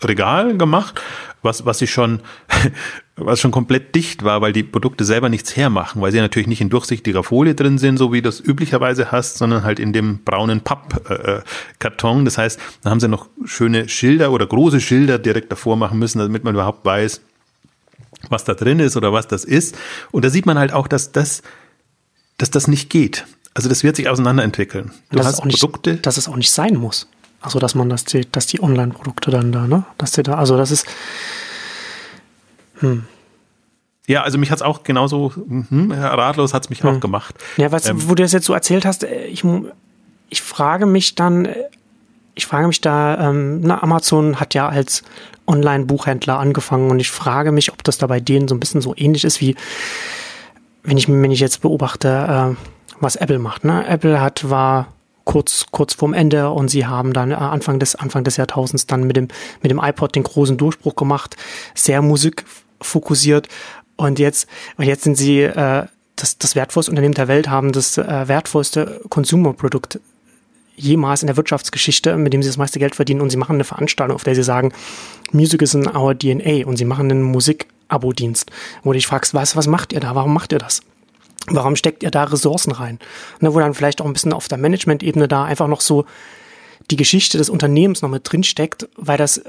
Regal 0.04 0.58
gemacht, 0.58 1.00
was, 1.44 1.66
was 1.66 1.80
sie 1.80 1.88
schon, 1.88 2.22
was 3.16 3.40
schon 3.40 3.52
komplett 3.52 3.94
dicht 3.96 4.24
war, 4.24 4.42
weil 4.42 4.54
die 4.54 4.64
Produkte 4.64 5.06
selber 5.06 5.30
nichts 5.30 5.56
hermachen, 5.56 6.02
weil 6.02 6.12
sie 6.12 6.20
natürlich 6.20 6.48
nicht 6.48 6.62
in 6.62 6.70
durchsichtiger 6.70 7.24
Folie 7.24 7.56
drin 7.56 7.78
sind, 7.78 7.98
so 7.98 8.12
wie 8.12 8.22
du 8.22 8.30
das 8.30 8.40
üblicherweise 8.40 9.12
hast, 9.12 9.38
sondern 9.38 9.64
halt 9.64 9.80
in 9.80 9.94
dem 9.94 10.24
braunen 10.24 10.62
Pappkarton. 10.62 12.18
Äh, 12.18 12.22
äh 12.22 12.26
das 12.26 12.38
heißt, 12.38 12.60
da 12.84 12.90
haben 12.90 13.00
sie 13.00 13.08
noch 13.08 13.28
schöne 13.46 13.90
Schilder 13.90 14.32
oder 14.32 14.48
große 14.48 14.82
Schilder 14.82 15.20
direkt 15.20 15.52
davor 15.52 15.76
machen 15.76 16.00
müssen, 16.00 16.20
damit 16.20 16.44
man 16.44 16.54
überhaupt 16.54 16.86
weiß, 16.86 17.22
was 18.32 18.44
da 18.44 18.54
drin 18.54 18.80
ist 18.80 18.98
oder 18.98 19.14
was 19.14 19.28
das 19.28 19.44
ist. 19.44 19.78
Und 20.12 20.26
da 20.26 20.30
sieht 20.30 20.46
man 20.46 20.58
halt 20.58 20.74
auch, 20.74 20.88
dass 20.88 21.12
das, 21.12 21.42
dass 22.38 22.50
das 22.50 22.68
nicht 22.68 22.90
geht. 22.90 23.26
Also 23.54 23.70
das 23.70 23.84
wird 23.84 23.96
sich 23.96 24.10
auseinanderentwickeln. 24.10 24.92
Du 25.10 25.18
dass 25.18 25.28
hast 25.28 25.46
nicht, 25.46 25.60
Produkte. 25.60 25.98
Dass 25.98 26.18
es 26.18 26.28
auch 26.28 26.38
nicht 26.38 26.52
sein 26.52 26.76
muss. 26.76 27.08
Also 27.42 27.60
dass 27.60 27.76
man 27.76 27.90
das, 27.90 28.06
die, 28.06 28.30
dass 28.32 28.48
die 28.48 28.62
Online-Produkte 28.62 29.32
dann 29.32 29.52
da, 29.52 29.68
ne? 29.68 29.84
Dass 29.98 30.12
die 30.12 30.24
da, 30.24 30.36
also 30.36 30.58
das 30.58 30.72
ist. 30.72 30.86
Hm. 32.80 33.06
Ja, 34.08 34.24
also 34.24 34.38
mich 34.38 34.52
hat 34.52 34.58
es 34.58 34.62
auch 34.62 34.84
genauso, 34.84 35.34
hm, 35.36 35.92
ratlos 35.92 36.54
hat 36.54 36.64
es 36.64 36.70
mich 36.70 36.84
hm. 36.84 36.90
auch 36.90 37.00
gemacht. 37.00 37.36
Ja, 37.58 37.72
was, 37.72 37.88
ähm, 37.88 38.10
wo 38.10 38.16
du 38.16 38.24
das 38.24 38.32
jetzt 38.32 38.46
so 38.46 38.54
erzählt 38.54 38.86
hast, 38.86 39.04
äh, 39.04 39.26
ich, 39.26 39.44
ich 40.30 40.42
frage 40.42 40.86
mich 40.86 41.16
dann, 41.16 41.46
äh, 41.46 41.56
ich 42.36 42.46
frage 42.46 42.68
mich 42.68 42.82
da, 42.82 43.30
ähm, 43.30 43.62
na, 43.62 43.82
Amazon 43.84 44.40
hat 44.40 44.54
ja 44.54 44.70
als 44.70 45.04
Online-Buchhändler 45.48 46.40
angefangen 46.40 46.90
und 46.90 47.00
ich 47.00 47.12
frage 47.12 47.52
mich, 47.52 47.72
ob 47.72 47.84
das 47.84 47.98
da 47.98 48.08
bei 48.08 48.20
denen 48.20 48.48
so 48.48 48.56
ein 48.56 48.60
bisschen 48.60 48.82
so 48.82 48.94
ähnlich 48.96 49.24
ist 49.24 49.42
wie, 49.42 49.56
wenn 50.84 50.98
ich, 50.98 51.10
wenn 51.10 51.32
ich 51.32 51.40
jetzt 51.40 51.62
beobachte, 51.62 52.56
äh, 52.58 52.66
was 53.00 53.16
Apple 53.16 53.40
macht. 53.40 53.66
Ne? 53.66 53.86
Apple 53.88 54.22
hat, 54.22 54.50
war 54.50 54.88
kurz, 55.26 55.66
kurz 55.72 55.94
vorm 55.94 56.14
Ende 56.14 56.50
und 56.50 56.70
sie 56.70 56.86
haben 56.86 57.14
dann 57.14 57.32
äh, 57.32 57.36
Anfang 57.36 57.80
des, 57.80 57.96
Anfang 57.96 58.24
des 58.24 58.38
Jahrtausends 58.38 58.88
dann 58.88 59.04
mit 59.04 59.18
dem, 59.18 59.28
mit 59.62 59.72
dem 59.72 59.80
iPod 59.80 60.16
den 60.16 60.24
großen 60.24 60.58
Durchbruch 60.58 60.96
gemacht, 60.96 61.36
sehr 61.76 62.02
musikfokussiert 62.02 63.48
und 63.98 64.20
jetzt, 64.20 64.48
und 64.78 64.86
jetzt 64.86 65.04
sind 65.04 65.16
sie, 65.16 65.42
äh, 65.42 65.86
das, 66.16 66.38
das 66.38 66.56
wertvollste 66.56 66.92
Unternehmen 66.92 67.14
der 67.14 67.28
Welt 67.28 67.50
haben 67.50 67.72
das 67.72 67.98
äh, 67.98 68.28
wertvollste 68.28 69.02
Consumer-Produkt 69.10 70.00
jemals 70.82 71.22
in 71.24 71.28
der 71.28 71.38
Wirtschaftsgeschichte, 71.38 72.18
mit 72.18 72.34
dem 72.34 72.42
sie 72.42 72.50
das 72.50 72.58
meiste 72.58 72.80
Geld 72.80 72.96
verdienen 72.96 73.22
und 73.22 73.30
sie 73.30 73.38
machen 73.38 73.56
eine 73.56 73.64
Veranstaltung, 73.64 74.16
auf 74.16 74.24
der 74.24 74.36
sie 74.36 74.44
sagen, 74.44 74.74
Music 75.32 75.62
is 75.62 75.74
in 75.74 75.88
our 75.88 76.18
DNA 76.18 76.66
und 76.66 76.78
sie 76.78 76.86
machen 76.86 77.12
einen 77.12 77.24
Musik-Abo-Dienst, 77.24 78.52
wo 78.84 78.92
du 78.92 78.98
dich 78.98 79.08
fragst, 79.08 79.34
was, 79.34 79.56
was 79.56 79.68
macht 79.68 79.94
ihr 79.94 80.00
da? 80.00 80.16
Warum 80.16 80.34
macht 80.34 80.52
ihr 80.52 80.60
das? 80.60 80.82
Warum 81.48 81.76
steckt 81.76 82.04
ihr 82.04 82.12
da 82.12 82.24
Ressourcen 82.26 82.72
rein? 82.72 83.00
Ne, 83.40 83.54
wo 83.54 83.60
dann 83.60 83.74
vielleicht 83.74 84.02
auch 84.02 84.06
ein 84.06 84.14
bisschen 84.14 84.34
auf 84.34 84.48
der 84.48 84.58
Management-Ebene 84.58 85.28
da 85.28 85.46
einfach 85.46 85.68
noch 85.68 85.82
so 85.82 86.06
die 86.90 86.98
Geschichte 86.98 87.38
des 87.38 87.50
Unternehmens 87.50 88.02
noch 88.02 88.10
mit 88.10 88.32
drin 88.32 88.44
steckt, 88.44 88.90
weil 88.96 89.18
das 89.18 89.42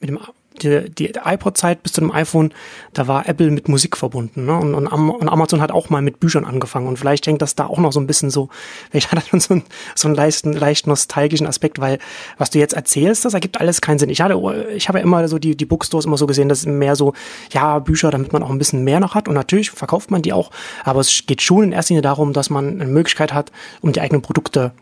mit 0.00 0.10
dem 0.10 0.18
die, 0.62 0.90
die 0.90 1.12
iPod-Zeit 1.24 1.82
bis 1.82 1.92
zu 1.92 2.00
dem 2.00 2.10
iPhone, 2.10 2.52
da 2.92 3.06
war 3.06 3.28
Apple 3.28 3.50
mit 3.50 3.68
Musik 3.68 3.96
verbunden. 3.96 4.46
Ne? 4.46 4.56
Und, 4.56 4.74
und, 4.74 4.86
und, 4.86 5.28
Amazon 5.28 5.60
hat 5.60 5.70
auch 5.70 5.90
mal 5.90 6.02
mit 6.02 6.20
Büchern 6.20 6.44
angefangen. 6.44 6.88
Und 6.88 6.98
vielleicht 6.98 7.26
hängt 7.26 7.42
das 7.42 7.54
da 7.54 7.66
auch 7.66 7.78
noch 7.78 7.92
so 7.92 8.00
ein 8.00 8.06
bisschen 8.06 8.30
so, 8.30 8.48
vielleicht 8.90 9.12
hat 9.12 9.22
das 9.32 9.44
so, 9.44 9.54
ein, 9.54 9.62
so 9.94 10.08
einen 10.08 10.14
leicht, 10.14 10.44
leicht 10.46 10.86
nostalgischen 10.86 11.46
Aspekt, 11.46 11.80
weil 11.80 11.98
was 12.38 12.50
du 12.50 12.58
jetzt 12.58 12.74
erzählst, 12.74 13.24
das 13.24 13.34
ergibt 13.34 13.60
alles 13.60 13.80
keinen 13.80 13.98
Sinn. 13.98 14.10
Ich 14.10 14.20
hatte, 14.20 14.34
ich 14.74 14.88
habe 14.88 14.98
ja 14.98 15.04
immer 15.04 15.28
so 15.28 15.38
die, 15.38 15.56
die 15.56 15.66
Bookstores 15.66 16.06
immer 16.06 16.18
so 16.18 16.26
gesehen, 16.26 16.48
das 16.48 16.60
ist 16.60 16.66
mehr 16.66 16.96
so, 16.96 17.12
ja, 17.52 17.78
Bücher, 17.78 18.10
damit 18.10 18.32
man 18.32 18.42
auch 18.42 18.50
ein 18.50 18.58
bisschen 18.58 18.84
mehr 18.84 19.00
noch 19.00 19.14
hat. 19.14 19.28
Und 19.28 19.34
natürlich 19.34 19.70
verkauft 19.70 20.10
man 20.10 20.22
die 20.22 20.32
auch. 20.32 20.50
Aber 20.84 21.00
es 21.00 21.24
geht 21.26 21.42
schon 21.42 21.64
in 21.64 21.72
erster 21.72 21.94
Linie 21.94 22.02
darum, 22.02 22.32
dass 22.32 22.50
man 22.50 22.80
eine 22.80 22.90
Möglichkeit 22.90 23.32
hat, 23.32 23.52
um 23.80 23.92
die 23.92 24.00
eigenen 24.00 24.22
Produkte 24.22 24.72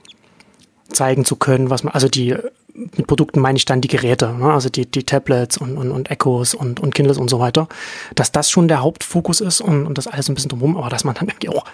zeigen 0.89 1.25
zu 1.25 1.37
können, 1.37 1.71
was 1.71 1.83
man, 1.83 1.95
also 1.95 2.09
die 2.09 2.37
mit 2.75 3.07
Produkten 3.07 3.41
meine 3.41 3.57
ich 3.57 3.65
dann 3.65 3.81
die 3.81 3.89
Geräte, 3.89 4.33
ne? 4.33 4.53
also 4.53 4.69
die, 4.69 4.91
die 4.91 5.05
Tablets 5.05 5.57
und, 5.57 5.77
und, 5.77 5.93
und 5.93 6.11
Echos 6.11 6.55
und, 6.55 6.81
und 6.81 6.95
Kindles 6.95 7.19
und 7.19 7.31
so 7.31 7.39
weiter, 7.39 7.69
dass 8.15 8.33
das 8.33 8.51
schon 8.51 8.67
der 8.67 8.83
Hauptfokus 8.83 9.41
ist 9.41 9.61
und, 9.61 9.87
und 9.87 9.97
das 9.97 10.09
alles 10.09 10.29
ein 10.29 10.35
bisschen 10.35 10.49
drumherum, 10.49 10.77
aber 10.77 10.89
dass 10.89 11.05
man 11.05 11.15
dann 11.15 11.29
irgendwie 11.29 11.51
auch 11.51 11.65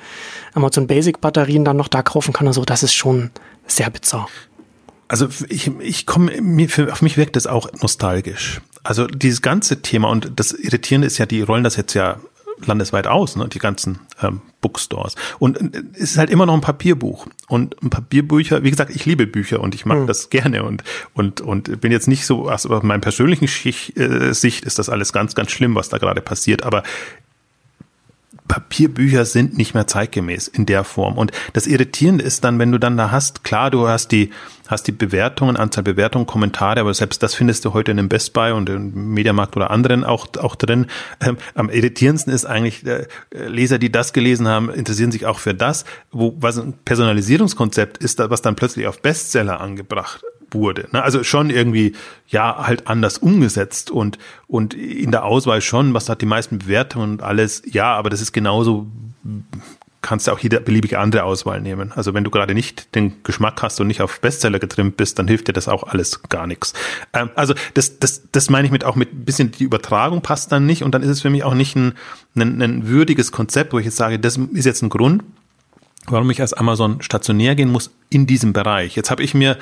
Amazon 0.53 0.87
Basic 0.87 1.21
Batterien 1.21 1.65
dann 1.65 1.79
noch 1.79 1.89
da 1.89 2.03
kaufen 2.03 2.33
kann 2.33 2.47
und 2.47 2.53
so, 2.53 2.65
das 2.65 2.83
ist 2.83 2.93
schon 2.93 3.31
sehr 3.67 3.89
bizarr. 3.89 4.29
Also 5.09 5.29
ich, 5.49 5.71
ich 5.81 6.07
komme, 6.07 6.41
mir, 6.41 6.69
für, 6.69 6.93
auf 6.93 7.03
mich 7.03 7.17
wirkt 7.17 7.35
das 7.35 7.47
auch 7.47 7.69
nostalgisch. 7.81 8.61
Also 8.83 9.07
dieses 9.07 9.43
ganze 9.43 9.83
Thema 9.83 10.09
und 10.09 10.33
das 10.37 10.53
Irritierende 10.53 11.07
ist 11.07 11.19
ja, 11.19 11.27
die 11.27 11.43
rollen 11.43 11.65
das 11.65 11.77
jetzt 11.77 11.95
ja 11.95 12.21
landesweit 12.67 13.07
aus, 13.07 13.37
ne, 13.37 13.49
die 13.49 13.59
ganzen 13.59 14.01
ähm, 14.23 14.41
Bookstores. 14.61 15.15
Und 15.39 15.61
äh, 15.61 15.83
es 15.95 16.13
ist 16.13 16.19
halt 16.19 16.31
immer 16.31 16.47
noch 16.47 16.55
ein 16.55 16.61
Papierbuch. 16.61 17.27
Und 17.49 17.83
ein 17.83 17.91
Papierbücher, 17.91 18.63
wie 18.63 18.71
gesagt, 18.71 18.95
ich 18.95 19.07
liebe 19.07 19.27
Bücher 19.27 19.61
und 19.61 19.75
ich 19.75 19.87
mag 19.87 20.01
mhm. 20.01 20.07
das 20.07 20.31
gerne 20.31 20.65
und, 20.65 20.85
und, 21.15 21.41
und 21.41 21.81
bin 21.81 21.93
jetzt 21.93 22.09
nicht 22.09 22.27
so, 22.27 22.51
aus 22.51 22.67
meinem 22.67 23.01
persönlichen 23.01 23.49
Schicht, 23.49 23.97
äh, 23.99 24.33
Sicht 24.35 24.65
ist 24.65 24.79
das 24.79 24.89
alles 24.89 25.13
ganz, 25.13 25.35
ganz 25.35 25.51
schlimm, 25.51 25.75
was 25.75 25.89
da 25.89 25.99
gerade 25.99 26.21
passiert. 26.21 26.63
Aber 26.63 26.83
Papierbücher 28.51 29.25
sind 29.27 29.57
nicht 29.57 29.75
mehr 29.75 29.87
zeitgemäß 29.87 30.49
in 30.49 30.67
der 30.67 30.83
Form. 30.83 31.17
Und 31.17 31.31
das 31.53 31.69
Irritierende 31.69 32.25
ist 32.25 32.43
dann, 32.43 32.59
wenn 32.59 32.73
du 32.73 32.79
dann 32.79 32.97
da 32.97 33.13
hast, 33.13 33.45
klar, 33.45 33.71
du 33.71 33.87
hast 33.87 34.11
die, 34.11 34.31
hast 34.67 34.89
die 34.89 34.93
Bewertungen, 34.93 35.57
Anzahl 35.57 35.85
Bewertungen, 35.85 36.27
Kommentare, 36.27 36.81
aber 36.81 36.93
selbst 36.93 37.23
das 37.23 37.33
findest 37.33 37.65
du 37.65 37.75
heute 37.75 37.93
in 37.93 37.97
dem 37.97 38.09
Best 38.09 38.33
Buy 38.33 38.51
und 38.51 38.69
im 38.69 39.15
Mediamarkt 39.15 39.57
oder 39.57 39.71
anderen 39.71 40.03
auch, 40.03 40.27
auch 40.37 40.57
drin. 40.57 40.87
Ähm, 41.21 41.37
am 41.55 41.71
irritierendsten 41.71 42.33
ist 42.33 42.45
eigentlich, 42.45 42.85
äh, 42.85 43.07
Leser, 43.31 43.79
die 43.79 43.93
das 43.93 44.13
gelesen 44.13 44.49
haben, 44.49 44.69
interessieren 44.69 45.13
sich 45.13 45.27
auch 45.27 45.39
für 45.39 45.55
das, 45.55 45.85
wo, 46.11 46.35
was 46.41 46.59
ein 46.59 46.73
Personalisierungskonzept 46.85 47.99
ist, 47.99 48.19
was 48.19 48.43
dann 48.43 48.57
plötzlich 48.57 48.89
auf 48.89 49.01
Bestseller 49.01 49.61
angebracht 49.61 50.25
wurde. 50.53 50.89
Ne? 50.93 51.03
Also 51.03 51.23
schon 51.23 51.51
irgendwie, 51.51 51.95
ja, 52.29 52.67
halt 52.67 52.87
anders 52.87 53.19
umgesetzt 53.19 53.91
und, 53.91 54.19
und 54.47 54.75
in 54.75 55.11
der 55.11 55.25
Auswahl 55.25 55.61
schon, 55.61 55.95
was 55.95 56.09
hat 56.09 56.23
die 56.23 56.27
meisten 56.27 56.59
Bewertungen 56.59 57.13
und 57.13 57.23
alles, 57.23 57.63
ja, 57.67 57.95
aber 57.95 58.11
das 58.11 58.21
ist 58.21 58.33
genauso 58.33 58.87
kannst 60.03 60.27
du 60.27 60.33
auch 60.33 60.39
jede 60.39 60.61
beliebige 60.61 60.99
andere 60.99 61.25
Auswahl 61.25 61.61
nehmen. 61.61 61.93
Also 61.93 62.15
wenn 62.15 62.25
du 62.25 62.31
gerade 62.31 62.55
nicht 62.55 62.95
den 62.95 63.23
Geschmack 63.23 63.63
hast 63.63 63.81
und 63.81 63.87
nicht 63.87 64.01
auf 64.01 64.21
Bestseller 64.21 64.59
getrimmt 64.59 64.97
bist, 64.97 65.19
dann 65.19 65.29
hilft 65.29 65.49
dir 65.49 65.53
das 65.53 65.69
auch 65.69 65.85
alles 65.85 66.23
gar 66.25 66.47
nichts. 66.47 66.73
Ähm, 67.13 67.31
also 67.35 67.55
das, 67.75 67.99
das, 67.99 68.23
das 68.33 68.51
meine 68.51 68.67
ich 68.67 68.73
mit 68.73 68.85
auch 68.85 68.97
mit 68.97 69.13
ein 69.13 69.25
bisschen 69.25 69.51
die 69.53 69.65
Übertragung 69.65 70.23
passt 70.23 70.53
dann 70.53 70.67
nicht 70.67 70.83
und 70.83 70.95
dann 70.95 71.03
ist 71.03 71.11
es 71.11 71.21
für 71.21 71.31
mich 71.31 71.45
auch 71.45 71.55
nicht 71.55 71.77
ein, 71.77 71.95
ein, 72.35 72.63
ein 72.63 72.89
würdiges 72.89 73.31
Konzept, 73.31 73.73
wo 73.73 73.79
ich 73.79 73.85
jetzt 73.85 73.97
sage, 73.97 74.19
das 74.19 74.37
ist 74.37 74.65
jetzt 74.65 74.83
ein 74.83 74.89
Grund, 74.89 75.23
warum 76.07 76.31
ich 76.31 76.41
als 76.41 76.55
Amazon 76.55 77.03
stationär 77.03 77.55
gehen 77.55 77.71
muss 77.71 77.91
in 78.09 78.27
diesem 78.27 78.53
Bereich. 78.53 78.97
Jetzt 78.97 79.11
habe 79.11 79.23
ich 79.23 79.35
mir 79.35 79.59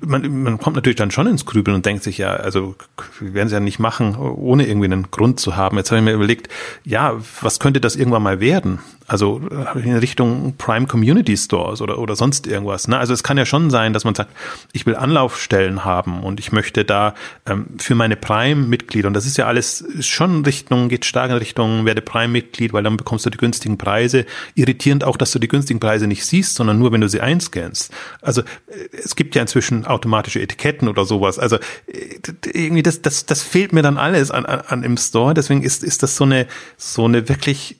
man, 0.00 0.42
man 0.42 0.58
kommt 0.58 0.76
natürlich 0.76 0.96
dann 0.96 1.10
schon 1.10 1.26
ins 1.26 1.46
Grübeln 1.46 1.74
und 1.74 1.86
denkt 1.86 2.02
sich 2.02 2.18
ja, 2.18 2.30
also 2.30 2.74
wir 3.20 3.34
werden 3.34 3.46
es 3.46 3.52
ja 3.52 3.60
nicht 3.60 3.78
machen, 3.78 4.16
ohne 4.16 4.66
irgendwie 4.66 4.86
einen 4.86 5.10
Grund 5.10 5.40
zu 5.40 5.56
haben. 5.56 5.76
Jetzt 5.76 5.90
habe 5.90 5.98
ich 5.98 6.04
mir 6.04 6.12
überlegt, 6.12 6.48
ja, 6.84 7.14
was 7.40 7.60
könnte 7.60 7.80
das 7.80 7.96
irgendwann 7.96 8.22
mal 8.22 8.40
werden? 8.40 8.80
Also 9.06 9.42
in 9.74 9.96
Richtung 9.96 10.54
Prime 10.56 10.86
Community 10.86 11.36
Stores 11.36 11.82
oder, 11.82 11.98
oder 11.98 12.16
sonst 12.16 12.46
irgendwas. 12.46 12.88
Ne? 12.88 12.98
Also 12.98 13.12
es 13.12 13.22
kann 13.22 13.36
ja 13.36 13.44
schon 13.44 13.68
sein, 13.68 13.92
dass 13.92 14.04
man 14.04 14.14
sagt, 14.14 14.30
ich 14.72 14.86
will 14.86 14.96
Anlaufstellen 14.96 15.84
haben 15.84 16.22
und 16.22 16.40
ich 16.40 16.52
möchte 16.52 16.84
da 16.84 17.14
ähm, 17.46 17.66
für 17.78 17.94
meine 17.94 18.16
Prime-Mitglieder, 18.16 19.08
und 19.08 19.14
das 19.14 19.26
ist 19.26 19.36
ja 19.36 19.46
alles 19.46 19.84
schon 20.00 20.44
Richtung, 20.44 20.88
geht 20.88 21.04
stark 21.04 21.30
in 21.30 21.36
Richtung, 21.36 21.84
werde 21.84 22.00
Prime-Mitglied, 22.00 22.72
weil 22.72 22.82
dann 22.84 22.96
bekommst 22.96 23.26
du 23.26 23.30
die 23.30 23.38
günstigen 23.38 23.76
Preise. 23.76 24.24
Irritierend 24.54 25.04
auch, 25.04 25.16
dass 25.16 25.32
du 25.32 25.38
die 25.38 25.48
günstigen 25.48 25.80
Preise 25.80 26.06
nicht 26.06 26.24
siehst, 26.24 26.54
sondern 26.54 26.78
nur, 26.78 26.92
wenn 26.92 27.00
du 27.00 27.08
sie 27.08 27.20
einscannst. 27.20 27.92
Also 28.20 28.42
äh, 28.42 28.44
es 28.92 29.16
gibt 29.16 29.31
ja 29.34 29.42
inzwischen 29.42 29.86
automatische 29.86 30.40
Etiketten 30.40 30.88
oder 30.88 31.04
sowas. 31.04 31.38
Also 31.38 31.56
äh, 31.86 32.18
irgendwie 32.52 32.82
das, 32.82 33.02
das, 33.02 33.26
das 33.26 33.42
fehlt 33.42 33.72
mir 33.72 33.82
dann 33.82 33.98
alles 33.98 34.30
an, 34.30 34.46
an, 34.46 34.60
an 34.60 34.82
im 34.82 34.96
Store. 34.96 35.34
Deswegen 35.34 35.62
ist, 35.62 35.82
ist 35.82 36.02
das 36.02 36.16
so 36.16 36.24
eine, 36.24 36.46
so 36.76 37.04
eine 37.04 37.28
wirklich 37.28 37.76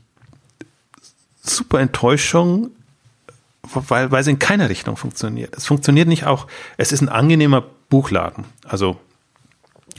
super 1.43 1.81
Enttäuschung, 1.81 2.71
weil, 3.75 4.11
weil 4.11 4.21
es 4.21 4.27
in 4.27 4.39
keiner 4.39 4.69
Richtung 4.69 4.97
funktioniert. 4.97 5.57
Es 5.57 5.67
funktioniert 5.67 6.09
nicht 6.09 6.25
auch, 6.25 6.47
es 6.77 6.93
ist 6.93 7.01
ein 7.01 7.09
angenehmer 7.09 7.65
Buchladen. 7.89 8.45
Also 8.65 8.99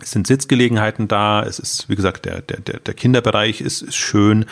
es 0.01 0.11
sind 0.11 0.27
Sitzgelegenheiten 0.27 1.07
da, 1.07 1.43
es 1.43 1.59
ist, 1.59 1.89
wie 1.89 1.95
gesagt, 1.95 2.25
der, 2.25 2.41
der, 2.41 2.79
der 2.79 2.93
Kinderbereich 2.93 3.61
ist, 3.61 3.81
ist 3.81 3.95
schön. 3.95 4.45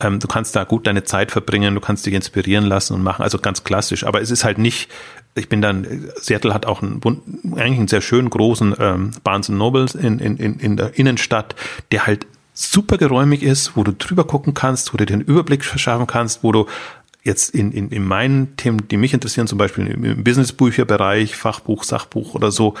Ähm, 0.00 0.20
du 0.20 0.28
kannst 0.28 0.56
da 0.56 0.64
gut 0.64 0.86
deine 0.86 1.04
Zeit 1.04 1.30
verbringen, 1.30 1.74
du 1.74 1.80
kannst 1.80 2.06
dich 2.06 2.14
inspirieren 2.14 2.64
lassen 2.64 2.94
und 2.94 3.02
machen, 3.02 3.22
also 3.22 3.38
ganz 3.38 3.64
klassisch. 3.64 4.04
Aber 4.04 4.22
es 4.22 4.30
ist 4.30 4.44
halt 4.44 4.58
nicht, 4.58 4.90
ich 5.34 5.48
bin 5.48 5.60
dann, 5.60 6.10
Seattle 6.16 6.54
hat 6.54 6.66
auch 6.66 6.82
einen, 6.82 7.00
eigentlich 7.56 7.78
einen 7.78 7.88
sehr 7.88 8.00
schönen 8.00 8.30
großen 8.30 8.74
ähm, 8.78 9.10
Barnes 9.24 9.48
Nobles 9.48 9.94
in, 9.94 10.18
in, 10.18 10.36
in, 10.36 10.58
in 10.60 10.76
der 10.76 10.96
Innenstadt, 10.98 11.56
der 11.90 12.06
halt 12.06 12.26
super 12.52 12.98
geräumig 12.98 13.42
ist, 13.42 13.76
wo 13.76 13.82
du 13.82 13.92
drüber 13.92 14.24
gucken 14.24 14.54
kannst, 14.54 14.92
wo 14.94 14.96
du 14.96 15.06
den 15.06 15.20
Überblick 15.20 15.64
verschaffen 15.64 16.06
kannst, 16.06 16.44
wo 16.44 16.52
du 16.52 16.66
jetzt 17.24 17.50
in, 17.50 17.72
in, 17.72 17.88
in 17.88 18.04
meinen 18.04 18.56
Themen, 18.56 18.86
die 18.88 18.96
mich 18.96 19.12
interessieren, 19.12 19.48
zum 19.48 19.58
Beispiel 19.58 19.86
im, 19.88 20.22
Businessbücherbereich, 20.22 21.34
Fachbuch, 21.34 21.82
Sachbuch 21.82 22.34
oder 22.34 22.52
so, 22.52 22.74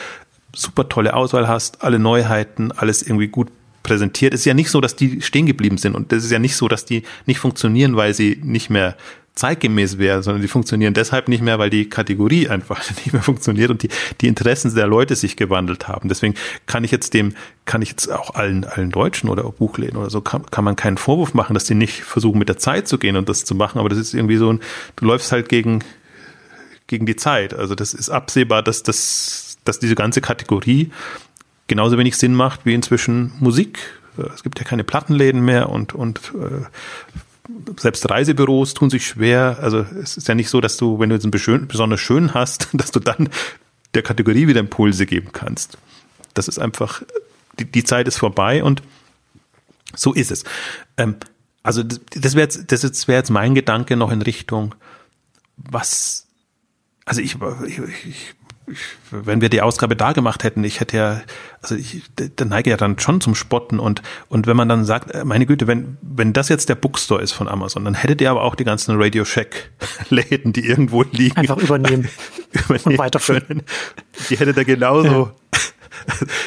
super 0.54 0.88
tolle 0.88 1.14
Auswahl 1.14 1.48
hast, 1.48 1.82
alle 1.82 1.98
Neuheiten, 1.98 2.70
alles 2.70 3.02
irgendwie 3.02 3.28
gut 3.28 3.48
präsentiert. 3.82 4.32
Es 4.32 4.40
ist 4.40 4.46
ja 4.46 4.54
nicht 4.54 4.70
so, 4.70 4.80
dass 4.80 4.94
die 4.94 5.20
stehen 5.22 5.46
geblieben 5.46 5.78
sind 5.78 5.96
und 5.96 6.12
es 6.12 6.24
ist 6.24 6.30
ja 6.30 6.38
nicht 6.38 6.56
so, 6.56 6.68
dass 6.68 6.84
die 6.84 7.02
nicht 7.26 7.40
funktionieren, 7.40 7.96
weil 7.96 8.14
sie 8.14 8.40
nicht 8.42 8.70
mehr 8.70 8.96
zeitgemäß 9.34 9.98
wäre, 9.98 10.22
sondern 10.22 10.42
die 10.42 10.48
funktionieren 10.48 10.94
deshalb 10.94 11.28
nicht 11.28 11.42
mehr, 11.42 11.58
weil 11.58 11.70
die 11.70 11.88
Kategorie 11.88 12.48
einfach 12.48 12.88
nicht 12.96 13.12
mehr 13.12 13.22
funktioniert 13.22 13.70
und 13.70 13.82
die, 13.82 13.88
die 14.20 14.28
Interessen 14.28 14.74
der 14.74 14.86
Leute 14.86 15.16
sich 15.16 15.36
gewandelt 15.36 15.88
haben. 15.88 16.08
Deswegen 16.08 16.34
kann 16.66 16.84
ich 16.84 16.90
jetzt 16.90 17.14
dem, 17.14 17.34
kann 17.64 17.82
ich 17.82 17.90
jetzt 17.90 18.10
auch 18.10 18.34
allen, 18.34 18.64
allen 18.64 18.90
Deutschen 18.90 19.28
oder 19.28 19.42
Buchläden 19.44 19.96
oder 19.96 20.10
so, 20.10 20.20
kann, 20.20 20.46
kann 20.46 20.64
man 20.64 20.76
keinen 20.76 20.98
Vorwurf 20.98 21.34
machen, 21.34 21.54
dass 21.54 21.64
die 21.64 21.74
nicht 21.74 22.02
versuchen, 22.02 22.38
mit 22.38 22.48
der 22.48 22.58
Zeit 22.58 22.86
zu 22.86 22.98
gehen 22.98 23.16
und 23.16 23.28
das 23.28 23.44
zu 23.44 23.54
machen, 23.54 23.78
aber 23.78 23.88
das 23.88 23.98
ist 23.98 24.14
irgendwie 24.14 24.36
so 24.36 24.52
ein, 24.52 24.60
du 24.96 25.04
läufst 25.04 25.32
halt 25.32 25.48
gegen, 25.48 25.82
gegen 26.86 27.06
die 27.06 27.16
Zeit. 27.16 27.54
Also 27.54 27.74
das 27.74 27.92
ist 27.92 28.10
absehbar, 28.10 28.62
dass 28.62 28.84
das, 28.84 29.58
dass 29.64 29.80
diese 29.80 29.96
ganze 29.96 30.20
Kategorie 30.20 30.92
genauso 31.66 31.98
wenig 31.98 32.16
Sinn 32.16 32.34
macht 32.34 32.66
wie 32.66 32.74
inzwischen 32.74 33.32
Musik. 33.40 33.78
Es 34.32 34.44
gibt 34.44 34.60
ja 34.60 34.64
keine 34.64 34.84
Plattenläden 34.84 35.44
mehr 35.44 35.70
und, 35.70 35.92
und 35.92 36.32
äh, 36.34 36.64
selbst 37.78 38.08
Reisebüros 38.08 38.74
tun 38.74 38.90
sich 38.90 39.06
schwer. 39.06 39.58
Also 39.60 39.80
es 39.80 40.16
ist 40.16 40.28
ja 40.28 40.34
nicht 40.34 40.48
so, 40.48 40.60
dass 40.60 40.76
du, 40.76 40.98
wenn 40.98 41.10
du 41.10 41.16
jetzt 41.16 41.24
einen 41.24 41.68
besonders 41.68 42.00
schön 42.00 42.34
hast, 42.34 42.68
dass 42.72 42.90
du 42.90 43.00
dann 43.00 43.28
der 43.94 44.02
Kategorie 44.02 44.48
wieder 44.48 44.60
Impulse 44.60 45.06
geben 45.06 45.30
kannst. 45.32 45.78
Das 46.34 46.48
ist 46.48 46.58
einfach, 46.58 47.02
die, 47.58 47.64
die 47.64 47.84
Zeit 47.84 48.08
ist 48.08 48.16
vorbei 48.16 48.64
und 48.64 48.82
so 49.94 50.12
ist 50.12 50.30
es. 50.32 50.44
Ähm, 50.96 51.16
also 51.62 51.82
das 51.82 52.34
wäre 52.34 52.44
jetzt, 52.44 52.72
das 52.72 53.08
wäre 53.08 53.18
jetzt 53.18 53.30
mein 53.30 53.54
Gedanke 53.54 53.96
noch 53.96 54.10
in 54.10 54.22
Richtung, 54.22 54.74
was, 55.56 56.26
also 57.04 57.20
ich, 57.20 57.36
ich, 57.66 57.78
ich 58.06 58.34
wenn 59.10 59.40
wir 59.40 59.48
die 59.48 59.60
Ausgabe 59.62 59.96
da 59.96 60.12
gemacht 60.12 60.44
hätten, 60.44 60.64
ich 60.64 60.80
hätte 60.80 60.96
ja, 60.96 61.20
also 61.60 61.74
ich 61.74 62.02
neige 62.44 62.70
ja 62.70 62.76
dann 62.76 62.98
schon 62.98 63.20
zum 63.20 63.34
Spotten 63.34 63.78
und 63.78 64.02
und 64.28 64.46
wenn 64.46 64.56
man 64.56 64.68
dann 64.68 64.84
sagt, 64.84 65.10
äh, 65.10 65.24
meine 65.24 65.46
Güte, 65.46 65.66
wenn 65.66 65.98
wenn 66.00 66.32
das 66.32 66.48
jetzt 66.48 66.68
der 66.68 66.74
Bookstore 66.74 67.22
ist 67.22 67.32
von 67.32 67.48
Amazon, 67.48 67.84
dann 67.84 67.94
hättet 67.94 68.20
ihr 68.20 68.30
aber 68.30 68.42
auch 68.42 68.54
die 68.54 68.64
ganzen 68.64 69.00
Radio 69.00 69.24
Shack 69.24 69.70
Läden, 70.08 70.52
die 70.52 70.66
irgendwo 70.66 71.02
liegen, 71.02 71.36
einfach 71.36 71.58
übernehmen, 71.58 72.08
übernehmen 72.52 72.84
und 72.84 72.98
weiterführen. 72.98 73.62
Die 74.30 74.38
hättet 74.38 74.56
ihr 74.56 74.64
genauso 74.64 75.08
ja. 75.08 75.60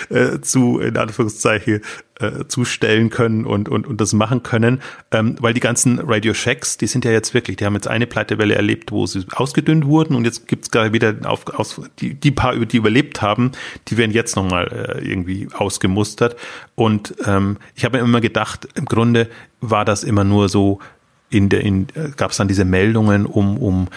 Äh, 0.10 0.40
zu, 0.42 0.80
in 0.80 0.98
Anführungszeichen, 0.98 1.82
äh, 2.20 2.48
zustellen 2.48 3.10
können 3.10 3.46
und, 3.46 3.70
und, 3.70 3.86
und 3.86 4.02
das 4.02 4.14
machen 4.14 4.42
können, 4.42 4.82
ähm, 5.12 5.36
weil 5.40 5.54
die 5.54 5.60
ganzen 5.60 6.00
Radio 6.00 6.34
Shacks, 6.34 6.78
die 6.78 6.88
sind 6.88 7.06
ja 7.06 7.12
jetzt 7.12 7.34
wirklich, 7.34 7.58
die 7.58 7.66
haben 7.66 7.76
jetzt 7.76 7.88
eine 7.88 8.08
Pleitewelle 8.08 8.56
erlebt, 8.56 8.92
wo 8.92 9.06
sie 9.06 9.26
ausgedünnt 9.36 9.86
wurden 9.86 10.16
und 10.16 10.26
jetzt 10.26 10.48
gibt's 10.48 10.72
gerade 10.72 10.94
wieder 10.94 11.16
auf, 11.26 11.46
aus, 11.48 11.80
die, 12.00 12.16
die 12.16 12.32
paar, 12.32 12.56
die 12.56 12.78
überlebt 12.78 13.22
haben, 13.22 13.52
die 13.88 13.98
werden 13.98 14.12
jetzt 14.12 14.36
nochmal 14.36 14.68
äh, 14.68 15.08
irgendwie 15.08 15.48
ausgemustert. 15.54 16.36
Und 16.74 17.14
ähm, 17.26 17.58
ich 17.76 17.86
habe 17.86 18.00
immer 18.00 18.22
gedacht, 18.22 18.68
im 18.74 18.86
Grunde 18.86 19.30
war 19.62 19.86
das 19.86 20.04
immer 20.04 20.24
nur 20.24 20.50
so, 20.50 20.80
in 21.30 21.50
der, 21.50 21.62
in, 21.62 21.88
äh, 21.94 22.10
gab 22.16 22.32
es 22.32 22.38
dann 22.38 22.48
diese 22.48 22.66
Meldungen, 22.66 23.26
um, 23.26 23.58
um, 23.58 23.88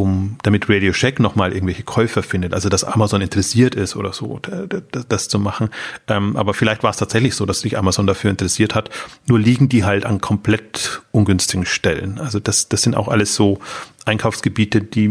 um, 0.00 0.36
damit 0.42 0.68
Radio 0.68 0.92
Shack 0.92 1.20
nochmal 1.20 1.52
irgendwelche 1.52 1.82
Käufer 1.82 2.22
findet, 2.22 2.54
also 2.54 2.68
dass 2.68 2.84
Amazon 2.84 3.20
interessiert 3.20 3.74
ist 3.74 3.96
oder 3.96 4.12
so, 4.12 4.40
das, 5.08 5.28
zu 5.28 5.38
machen. 5.38 5.70
Ähm, 6.06 6.36
aber 6.36 6.54
vielleicht 6.54 6.82
war 6.82 6.90
es 6.90 6.96
tatsächlich 6.96 7.34
so, 7.34 7.46
dass 7.46 7.60
sich 7.60 7.76
Amazon 7.76 8.06
dafür 8.06 8.30
interessiert 8.30 8.74
hat. 8.74 8.90
Nur 9.26 9.38
liegen 9.38 9.68
die 9.68 9.84
halt 9.84 10.06
an 10.06 10.20
komplett 10.20 11.02
ungünstigen 11.10 11.66
Stellen. 11.66 12.18
Also 12.18 12.40
das, 12.40 12.68
das 12.68 12.82
sind 12.82 12.96
auch 12.96 13.08
alles 13.08 13.34
so 13.34 13.58
Einkaufsgebiete, 14.04 14.82
die, 14.82 15.10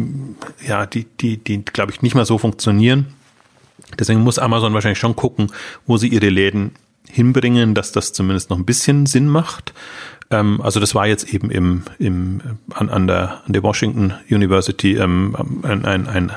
ja, 0.65 0.85
die, 0.85 1.05
die, 1.05 1.37
die, 1.37 1.63
glaube 1.63 1.91
ich, 1.91 2.01
nicht 2.01 2.15
mehr 2.15 2.25
so 2.25 2.37
funktionieren. 2.37 3.07
Deswegen 3.99 4.21
muss 4.21 4.39
Amazon 4.39 4.73
wahrscheinlich 4.73 4.99
schon 4.99 5.15
gucken, 5.15 5.51
wo 5.85 5.97
sie 5.97 6.07
ihre 6.07 6.29
Läden 6.29 6.71
hinbringen, 7.09 7.73
dass 7.73 7.91
das 7.91 8.13
zumindest 8.13 8.49
noch 8.49 8.57
ein 8.57 8.65
bisschen 8.65 9.05
Sinn 9.05 9.27
macht. 9.27 9.73
Ähm, 10.29 10.61
also 10.61 10.79
das 10.79 10.95
war 10.95 11.07
jetzt 11.07 11.33
eben 11.33 11.49
im, 11.51 11.83
im, 11.99 12.41
an, 12.73 12.89
an, 12.89 13.07
der, 13.07 13.41
an 13.45 13.53
der 13.53 13.63
Washington 13.63 14.13
University 14.29 14.97
ähm, 14.97 15.35
ein, 15.63 15.85
ein, 15.85 16.07
ein 16.07 16.31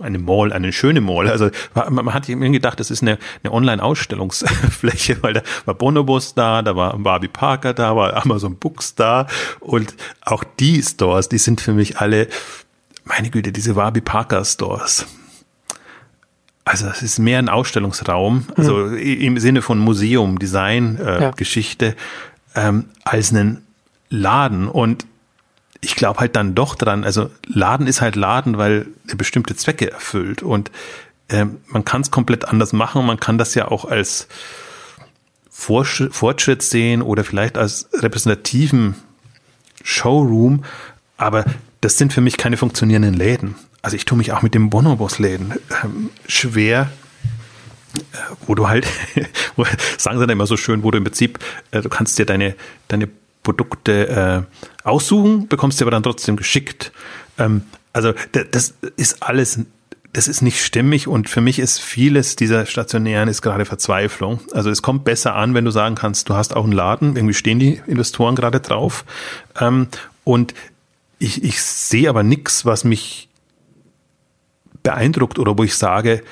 eine 0.00 0.18
Mall, 0.18 0.52
eine 0.52 0.72
schöne 0.72 1.00
Mall. 1.00 1.28
Also 1.28 1.50
man 1.74 2.14
hat 2.14 2.28
irgendwie 2.28 2.52
gedacht, 2.52 2.78
das 2.78 2.90
ist 2.90 3.02
eine, 3.02 3.18
eine 3.42 3.52
Online-Ausstellungsfläche, 3.52 5.18
weil 5.22 5.32
da 5.34 5.42
war 5.64 5.74
Bonobos 5.74 6.34
da, 6.34 6.62
da 6.62 6.76
war 6.76 6.96
Barbie 6.98 7.28
Parker 7.28 7.74
da, 7.74 7.96
war 7.96 8.16
Amazon 8.16 8.56
Books 8.56 8.94
da 8.94 9.26
und 9.60 9.94
auch 10.20 10.44
die 10.60 10.82
Stores, 10.82 11.28
die 11.28 11.38
sind 11.38 11.60
für 11.60 11.72
mich 11.72 11.98
alle, 11.98 12.28
meine 13.04 13.30
Güte, 13.30 13.52
diese 13.52 13.74
Barbie 13.74 14.00
Parker 14.00 14.44
Stores. 14.44 15.06
Also 16.64 16.86
es 16.86 17.02
ist 17.02 17.18
mehr 17.18 17.38
ein 17.38 17.48
Ausstellungsraum, 17.48 18.44
also 18.56 18.76
mhm. 18.76 18.98
im 18.98 19.38
Sinne 19.38 19.62
von 19.62 19.78
Museum, 19.78 20.38
Design, 20.38 20.98
äh, 20.98 21.22
ja. 21.22 21.30
Geschichte 21.30 21.96
ähm, 22.58 22.86
als 23.04 23.30
einen 23.30 23.64
Laden. 24.10 24.68
Und 24.68 25.06
ich 25.80 25.94
glaube 25.94 26.20
halt 26.20 26.34
dann 26.34 26.54
doch 26.54 26.74
dran, 26.74 27.04
also 27.04 27.30
Laden 27.46 27.86
ist 27.86 28.00
halt 28.00 28.16
Laden, 28.16 28.58
weil 28.58 28.86
er 29.06 29.16
bestimmte 29.16 29.54
Zwecke 29.54 29.90
erfüllt. 29.90 30.42
Und 30.42 30.70
ähm, 31.28 31.58
man 31.68 31.84
kann 31.84 32.00
es 32.00 32.10
komplett 32.10 32.46
anders 32.46 32.72
machen. 32.72 33.06
Man 33.06 33.20
kann 33.20 33.38
das 33.38 33.54
ja 33.54 33.68
auch 33.68 33.84
als 33.84 34.26
Fortschritt 35.50 36.62
sehen 36.62 37.02
oder 37.02 37.24
vielleicht 37.24 37.58
als 37.58 37.88
repräsentativen 37.92 38.94
Showroom. 39.82 40.64
Aber 41.16 41.44
das 41.80 41.96
sind 41.96 42.12
für 42.12 42.20
mich 42.20 42.36
keine 42.36 42.56
funktionierenden 42.56 43.14
Läden. 43.14 43.54
Also 43.82 43.96
ich 43.96 44.04
tue 44.04 44.18
mich 44.18 44.32
auch 44.32 44.42
mit 44.42 44.54
dem 44.54 44.70
Bonobos-Läden 44.70 45.54
ähm, 45.84 46.10
schwer, 46.26 46.90
wo 48.46 48.54
du 48.54 48.68
halt, 48.68 48.86
sagen 49.98 50.18
sie 50.18 50.26
dann 50.26 50.30
immer 50.30 50.46
so 50.46 50.56
schön, 50.56 50.82
wo 50.82 50.90
du 50.90 50.98
im 50.98 51.04
Prinzip, 51.04 51.38
äh, 51.70 51.80
du 51.80 51.88
kannst 51.88 52.18
dir 52.18 52.26
deine, 52.26 52.54
deine 52.88 53.08
Produkte 53.42 54.46
äh, 54.46 54.86
aussuchen, 54.86 55.48
bekommst 55.48 55.78
sie 55.78 55.84
aber 55.84 55.90
dann 55.90 56.02
trotzdem 56.02 56.36
geschickt. 56.36 56.92
Ähm, 57.38 57.62
also 57.92 58.12
das 58.32 58.74
ist 58.96 59.22
alles, 59.22 59.60
das 60.12 60.28
ist 60.28 60.42
nicht 60.42 60.62
stimmig 60.62 61.08
und 61.08 61.28
für 61.28 61.40
mich 61.40 61.58
ist 61.58 61.80
vieles 61.80 62.36
dieser 62.36 62.66
stationären 62.66 63.28
ist 63.28 63.42
gerade 63.42 63.64
Verzweiflung. 63.64 64.40
Also 64.52 64.70
es 64.70 64.82
kommt 64.82 65.04
besser 65.04 65.34
an, 65.34 65.54
wenn 65.54 65.64
du 65.64 65.70
sagen 65.70 65.94
kannst, 65.94 66.28
du 66.28 66.34
hast 66.34 66.54
auch 66.54 66.64
einen 66.64 66.72
Laden, 66.72 67.16
irgendwie 67.16 67.34
stehen 67.34 67.58
die 67.58 67.80
Investoren 67.86 68.34
gerade 68.34 68.60
drauf. 68.60 69.04
Ähm, 69.60 69.88
und 70.24 70.54
ich, 71.18 71.42
ich 71.42 71.62
sehe 71.62 72.08
aber 72.08 72.22
nichts, 72.22 72.64
was 72.64 72.84
mich 72.84 73.28
beeindruckt 74.82 75.38
oder 75.38 75.58
wo 75.58 75.64
ich 75.64 75.74
sage, 75.74 76.22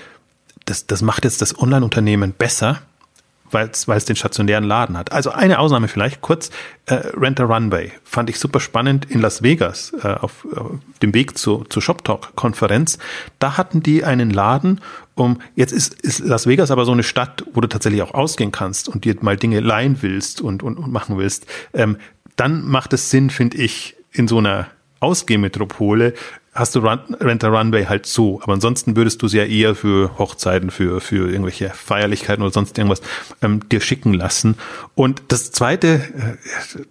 das, 0.66 0.86
das 0.86 1.02
macht 1.02 1.24
jetzt 1.24 1.40
das 1.40 1.58
Online-Unternehmen 1.58 2.32
besser 2.32 2.82
weil 3.52 3.70
es 3.70 4.04
den 4.04 4.16
stationären 4.16 4.64
Laden 4.64 4.96
hat. 4.96 5.12
Also 5.12 5.30
eine 5.30 5.58
Ausnahme 5.58 5.88
vielleicht 5.88 6.20
kurz, 6.20 6.50
äh, 6.86 6.94
Rent 6.94 7.40
a 7.40 7.44
Runway 7.44 7.92
fand 8.04 8.30
ich 8.30 8.38
super 8.38 8.60
spannend 8.60 9.04
in 9.10 9.20
Las 9.20 9.42
Vegas 9.42 9.94
äh, 10.02 10.08
auf, 10.08 10.46
auf 10.54 10.78
dem 11.02 11.14
Weg 11.14 11.38
zu, 11.38 11.64
zur 11.68 11.82
Shop 11.82 12.04
Talk 12.04 12.34
Konferenz. 12.34 12.98
Da 13.38 13.56
hatten 13.56 13.82
die 13.82 14.04
einen 14.04 14.30
Laden, 14.30 14.80
um 15.14 15.40
jetzt 15.54 15.72
ist, 15.72 15.94
ist 16.02 16.20
Las 16.20 16.46
Vegas 16.46 16.70
aber 16.70 16.84
so 16.84 16.92
eine 16.92 17.02
Stadt, 17.02 17.44
wo 17.54 17.60
du 17.60 17.68
tatsächlich 17.68 18.02
auch 18.02 18.14
ausgehen 18.14 18.52
kannst 18.52 18.88
und 18.88 19.04
dir 19.04 19.16
mal 19.20 19.36
Dinge 19.36 19.60
leihen 19.60 20.02
willst 20.02 20.40
und, 20.40 20.62
und, 20.62 20.78
und 20.78 20.92
machen 20.92 21.18
willst. 21.18 21.46
Ähm, 21.72 21.96
dann 22.36 22.66
macht 22.66 22.92
es 22.92 23.10
Sinn, 23.10 23.30
finde 23.30 23.58
ich, 23.58 23.96
in 24.12 24.28
so 24.28 24.38
einer 24.38 24.66
Ausgehmetropole 25.00 26.14
hast 26.56 26.74
du 26.74 26.80
Run, 26.80 26.98
Rent 27.20 27.44
a 27.44 27.48
Runway 27.48 27.84
halt 27.84 28.06
so. 28.06 28.40
Aber 28.42 28.54
ansonsten 28.54 28.96
würdest 28.96 29.22
du 29.22 29.28
sie 29.28 29.38
ja 29.38 29.44
eher 29.44 29.74
für 29.74 30.18
Hochzeiten, 30.18 30.70
für, 30.70 31.00
für 31.00 31.30
irgendwelche 31.30 31.70
Feierlichkeiten 31.70 32.42
oder 32.42 32.52
sonst 32.52 32.76
irgendwas 32.78 33.02
ähm, 33.42 33.68
dir 33.68 33.80
schicken 33.80 34.14
lassen. 34.14 34.56
Und 34.94 35.22
das 35.28 35.52
Zweite, 35.52 36.36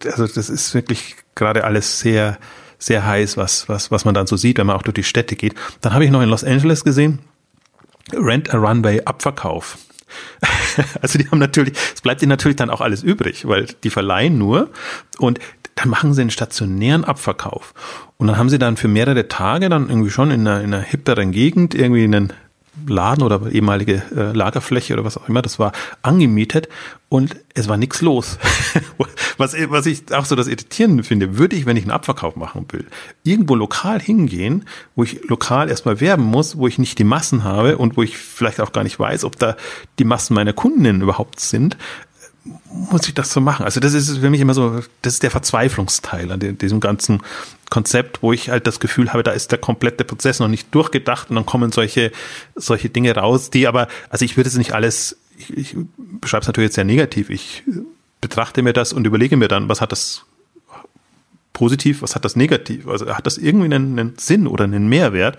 äh, 0.04 0.08
also 0.08 0.28
das 0.28 0.50
ist 0.50 0.74
wirklich 0.74 1.16
gerade 1.36 1.64
alles 1.64 2.00
sehr, 2.00 2.38
sehr 2.78 3.06
heiß, 3.06 3.38
was, 3.38 3.68
was, 3.68 3.92
was 3.92 4.06
man 4.06 4.14
dann 4.14 4.28
so 4.28 4.38
sieht, 4.38 4.58
wenn 4.58 4.68
man 4.68 4.76
auch 4.76 4.84
durch 4.84 4.96
die 4.96 5.04
Städte 5.04 5.36
geht. 5.36 5.56
Dann 5.82 5.94
habe 5.94 6.06
ich 6.06 6.12
noch 6.12 6.22
in 6.22 6.30
Los 6.30 6.44
Angeles 6.44 6.84
gesehen, 6.84 7.20
Rent 8.14 8.54
a 8.54 8.58
Runway 8.58 9.02
Abverkauf. 9.04 9.78
Also 11.02 11.18
die 11.18 11.30
haben 11.30 11.40
natürlich, 11.40 11.74
es 11.94 12.02
bleibt 12.02 12.22
ihnen 12.22 12.30
natürlich 12.30 12.58
dann 12.58 12.70
auch 12.70 12.82
alles 12.82 13.02
übrig, 13.02 13.48
weil 13.48 13.66
die 13.84 13.90
verleihen 13.90 14.38
nur 14.38 14.70
und 15.20 15.40
dann 15.76 15.90
machen 15.90 16.14
sie 16.14 16.22
einen 16.22 16.32
stationären 16.32 17.04
Abverkauf. 17.04 17.74
Und 18.18 18.28
dann 18.28 18.38
haben 18.38 18.50
sie 18.50 18.60
dann 18.60 18.78
für 18.78 18.88
mehrere 18.88 19.28
Tage 19.28 19.70
dann 19.70 19.90
irgendwie 19.90 20.10
schon 20.10 20.32
in 20.32 20.48
einer, 20.48 20.62
in 20.62 20.74
einer 20.74 20.84
hipperen 20.84 21.32
Gegend 21.32 21.76
irgendwie 21.76 22.06
einen 22.06 22.34
Laden 22.88 23.24
oder 23.24 23.42
ehemalige 23.52 24.04
äh, 24.16 24.32
Lagerfläche 24.34 24.94
oder 24.94 25.06
was 25.06 25.18
auch 25.18 25.30
immer, 25.30 25.42
das 25.42 25.60
war 25.60 25.72
angemietet 26.02 26.68
und 27.10 27.36
es 27.54 27.70
war 27.70 27.78
nichts 27.78 28.02
los. 28.02 28.38
was, 29.38 29.56
was 29.70 29.86
ich 29.86 30.14
auch 30.14 30.26
so 30.26 30.36
das 30.36 30.48
Irritierende 30.48 31.04
finde, 31.04 31.38
würde 31.38 31.56
ich, 31.56 31.66
wenn 31.66 31.78
ich 31.78 31.84
einen 31.84 31.92
Abverkauf 31.92 32.36
machen 32.36 32.66
will, 32.72 32.86
irgendwo 33.24 33.56
lokal 33.56 34.02
hingehen, 34.02 34.66
wo 34.96 35.04
ich 35.04 35.24
lokal 35.30 35.70
erstmal 35.70 36.02
werben 36.02 36.24
muss, 36.24 36.58
wo 36.58 36.68
ich 36.68 36.78
nicht 36.78 37.00
die 37.00 37.06
Massen 37.06 37.44
habe 37.44 37.78
und 37.78 37.96
wo 37.96 38.04
ich 38.04 38.18
vielleicht 38.18 38.60
auch 38.60 38.74
gar 38.74 38.84
nicht 38.84 39.00
weiß, 39.00 39.24
ob 39.24 39.40
da 39.40 39.56
die 39.98 40.06
Massen 40.06 40.34
meiner 40.34 40.54
Kundinnen 40.54 41.02
überhaupt 41.02 41.40
sind, 41.40 41.78
muss 42.70 43.08
ich 43.08 43.14
das 43.14 43.34
so 43.34 43.42
machen? 43.42 43.66
Also 43.66 43.80
das 43.80 43.94
ist 43.94 44.20
für 44.20 44.30
mich 44.30 44.40
immer 44.40 44.54
so, 44.54 44.82
das 45.02 45.14
ist 45.14 45.24
der 45.24 45.32
Verzweiflungsteil 45.32 46.32
an 46.32 46.40
diesem 46.40 46.80
ganzen 46.80 47.22
Konzept, 47.70 48.22
wo 48.22 48.34
ich 48.34 48.50
halt 48.50 48.68
das 48.68 48.80
Gefühl 48.80 49.12
habe, 49.12 49.24
da 49.24 49.32
ist 49.32 49.52
der 49.52 49.58
komplette 49.58 50.04
Prozess 50.04 50.40
noch 50.40 50.48
nicht 50.48 50.74
durchgedacht 50.74 51.30
und 51.30 51.36
dann 51.36 51.46
kommen 51.46 51.72
solche, 51.72 52.12
solche 52.56 52.90
Dinge 52.90 53.16
raus, 53.16 53.50
die 53.50 53.68
aber, 53.68 53.88
also 54.10 54.24
ich 54.26 54.38
würde 54.38 54.50
es 54.50 54.58
nicht 54.58 54.74
alles, 54.74 55.18
ich, 55.38 55.58
ich 55.58 55.76
beschreibe 55.98 56.42
es 56.42 56.48
natürlich 56.48 56.68
jetzt 56.68 56.76
sehr 56.76 56.84
negativ, 56.84 57.32
ich 57.32 57.64
betrachte 58.22 58.62
mir 58.62 58.74
das 58.74 58.94
und 58.94 59.08
überlege 59.08 59.38
mir 59.38 59.48
dann, 59.48 59.68
was 59.68 59.82
hat 59.82 59.92
das 59.92 60.26
positiv, 61.54 62.04
was 62.04 62.16
hat 62.16 62.26
das 62.26 62.36
negativ, 62.36 62.88
also 62.88 63.08
hat 63.16 63.26
das 63.26 63.40
irgendwie 63.40 63.74
einen, 63.74 63.98
einen 63.98 64.18
Sinn 64.18 64.46
oder 64.46 64.66
einen 64.66 64.88
Mehrwert, 64.88 65.38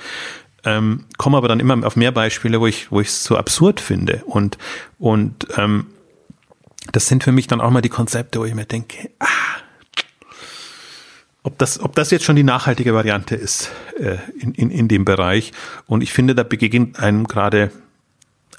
ähm, 0.65 1.05
komme 1.19 1.37
aber 1.37 1.47
dann 1.47 1.61
immer 1.61 1.87
auf 1.87 1.95
mehr 1.95 2.11
Beispiele, 2.11 2.61
wo 2.61 2.67
ich, 2.67 2.91
wo 2.91 3.01
ich 3.01 3.09
es 3.09 3.23
so 3.23 3.37
absurd 3.37 3.81
finde 3.81 4.23
und, 4.27 4.59
und, 4.99 5.47
ähm, 5.57 5.87
das 6.93 7.07
sind 7.07 7.25
für 7.25 7.33
mich 7.33 7.47
dann 7.47 7.61
auch 7.61 7.71
mal 7.71 7.83
die 7.83 7.89
Konzepte, 7.89 8.41
wo 8.41 8.45
ich 8.45 8.55
mir 8.55 8.67
denke, 8.67 9.11
ah, 9.19 9.27
ob 11.43 11.59
das, 11.59 11.79
ob 11.81 11.95
das 11.95 12.11
jetzt 12.11 12.25
schon 12.25 12.37
die 12.37 12.43
nachhaltige 12.43 12.93
Variante 12.93 13.37
ist 13.37 13.71
äh, 13.99 14.17
in, 14.39 14.53
in, 14.55 14.71
in 14.71 14.89
dem 14.89 15.05
Bereich. 15.05 15.53
Und 15.87 16.03
ich 16.03 16.13
finde, 16.13 16.35
da 16.35 16.43
begegnet 16.43 16.99
einem 16.99 17.29
gerade 17.29 17.71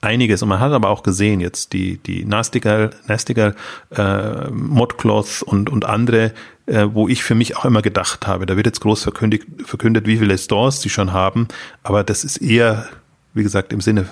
einiges. 0.02 0.42
Und 0.42 0.50
man 0.50 0.60
hat 0.60 0.72
aber 0.72 0.90
auch 0.90 1.04
gesehen, 1.04 1.40
jetzt 1.40 1.74
die, 1.74 1.98
die 1.98 2.24
Nastigal, 2.26 2.92
Nastigal 3.08 3.56
äh, 3.90 4.50
Modcloth 4.50 5.42
und, 5.42 5.70
und 5.70 5.86
andere, 5.86 6.34
äh, 6.66 6.88
wo 6.92 7.08
ich 7.08 7.24
für 7.24 7.36
mich 7.36 7.58
auch 7.58 7.66
immer 7.66 7.82
gedacht 7.82 8.26
habe, 8.26 8.46
da 8.46 8.56
wird 8.56 8.68
jetzt 8.68 8.82
groß 8.82 9.04
verkündigt, 9.04 9.46
verkündet, 9.66 10.08
wie 10.08 10.18
viele 10.18 10.38
Stores 10.38 10.82
sie 10.82 10.90
schon 10.90 11.14
haben. 11.14 11.48
Aber 11.84 12.04
das 12.04 12.24
ist 12.24 12.38
eher, 12.38 12.88
wie 13.34 13.44
gesagt, 13.44 13.74
im 13.74 13.82
Sinne 13.82 14.08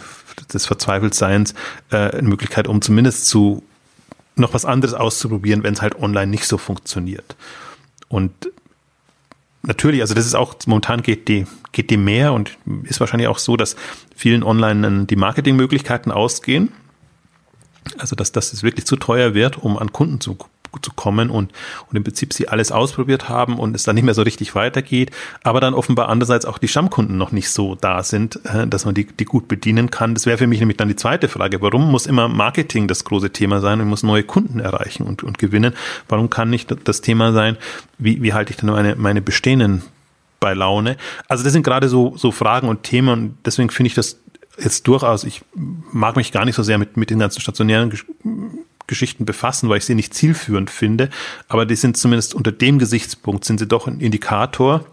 des 0.54 0.66
Verzweifeltseins 0.66 1.54
äh, 1.92 1.98
eine 1.98 2.28
Möglichkeit, 2.28 2.68
um 2.68 2.82
zumindest 2.82 3.28
zu 3.28 3.64
noch 4.36 4.54
was 4.54 4.66
anderes 4.66 4.94
auszuprobieren, 4.94 5.64
wenn 5.64 5.74
es 5.74 5.82
halt 5.82 5.96
online 6.00 6.28
nicht 6.28 6.46
so 6.46 6.58
funktioniert. 6.58 7.36
Und 8.08 8.32
natürlich, 9.64 10.02
also 10.02 10.14
das 10.14 10.26
ist 10.26 10.36
auch, 10.36 10.56
momentan 10.66 11.02
geht 11.02 11.28
die, 11.28 11.46
geht 11.72 11.90
die 11.90 11.98
mehr 11.98 12.34
und 12.34 12.58
ist 12.84 13.00
wahrscheinlich 13.00 13.28
auch 13.28 13.40
so, 13.40 13.58
dass 13.58 13.76
vielen 14.16 14.44
online 14.44 15.06
die 15.06 15.16
Marketingmöglichkeiten 15.16 16.12
ausgehen. 16.12 16.72
Also 17.98 18.16
dass 18.16 18.32
das 18.32 18.64
wirklich 18.64 18.86
zu 18.86 18.96
teuer 18.96 19.34
wird, 19.34 19.58
um 19.58 19.78
an 19.78 19.92
Kunden 19.92 20.20
zu 20.20 20.38
zu 20.82 20.92
kommen 20.94 21.30
und, 21.30 21.52
und 21.90 21.96
im 21.96 22.04
Prinzip 22.04 22.34
sie 22.34 22.48
alles 22.48 22.72
ausprobiert 22.72 23.30
haben 23.30 23.60
und 23.60 23.76
es 23.76 23.84
dann 23.84 23.96
nicht 23.96 24.04
mehr 24.04 24.14
so 24.14 24.22
richtig 24.22 24.56
weitergeht, 24.56 25.12
aber 25.44 25.60
dann 25.60 25.74
offenbar 25.74 26.10
andererseits 26.10 26.46
auch 26.46 26.58
die 26.58 26.68
Stammkunden 26.68 27.18
noch 27.18 27.32
nicht 27.32 27.50
so 27.50 27.76
da 27.76 28.04
sind, 28.04 28.40
äh, 28.46 28.68
dass 28.68 28.86
man 28.86 28.96
die, 28.96 29.06
die 29.06 29.26
gut 29.26 29.48
bedienen 29.48 29.92
kann. 29.92 30.14
Das 30.14 30.26
wäre 30.26 30.38
für 30.38 30.48
mich 30.48 30.60
nämlich 30.60 30.78
dann 30.78 30.88
die 30.88 30.96
zweite 30.96 31.28
Frage. 31.28 31.62
Warum 31.62 31.92
muss 31.92 32.06
immer 32.06 32.28
Marketing 32.28 32.88
das 32.88 33.04
große 33.04 33.32
Thema 33.32 33.60
sein 33.60 33.82
und 33.82 33.88
muss 33.88 34.04
neue 34.04 34.24
Kunden 34.24 34.60
erreichen 34.60 35.04
und, 35.04 35.24
und 35.24 35.38
gewinnen? 35.38 35.74
Warum 36.08 36.30
kann 36.30 36.50
nicht 36.50 36.76
das 36.84 37.02
Thema 37.02 37.34
sein, 37.34 37.58
wie, 37.98 38.22
wie 38.22 38.34
halte 38.34 38.52
ich 38.52 38.58
denn 38.58 38.70
meine, 38.70 38.96
meine 38.96 39.22
bestehenden 39.22 39.84
bei 40.40 40.54
Laune? 40.54 40.98
Also 41.28 41.44
das 41.44 41.54
sind 41.54 41.64
gerade 41.64 41.90
so, 41.90 42.16
so 42.18 42.32
Fragen 42.32 42.68
und 42.68 42.84
Themen 42.84 43.10
und 43.10 43.38
deswegen 43.46 43.70
finde 43.70 43.88
ich 43.88 43.96
das 43.96 44.20
jetzt 44.58 44.88
durchaus, 44.88 45.24
ich 45.24 45.42
mag 45.92 46.16
mich 46.16 46.32
gar 46.32 46.46
nicht 46.46 46.56
so 46.56 46.64
sehr 46.64 46.78
mit, 46.78 46.98
mit 46.98 47.10
den 47.10 47.20
ganzen 47.20 47.42
stationären 47.42 47.92
Geschichten 48.88 49.26
befassen, 49.26 49.70
weil 49.70 49.78
ich 49.78 49.86
sie 49.86 49.96
nicht 49.96 50.14
zielführend 50.14 50.70
finde. 50.70 51.10
Aber 51.48 51.66
die 51.66 51.76
sind 51.76 51.98
zumindest 51.98 52.34
unter 52.34 52.52
dem 52.52 52.80
Gesichtspunkt, 52.80 53.46
sind 53.46 53.60
sie 53.60 53.68
doch 53.68 53.88
ein 53.88 54.00
Indikator, 54.00 54.86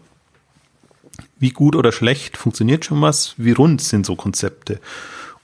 wie 1.39 1.51
gut 1.51 1.77
oder 1.77 1.93
schlecht 1.93 2.37
funktioniert 2.37 2.85
schon 2.85 3.03
was, 3.03 3.35
wie 3.37 3.53
rund 3.53 3.81
sind 3.81 4.07
so 4.07 4.17
Konzepte. 4.17 4.81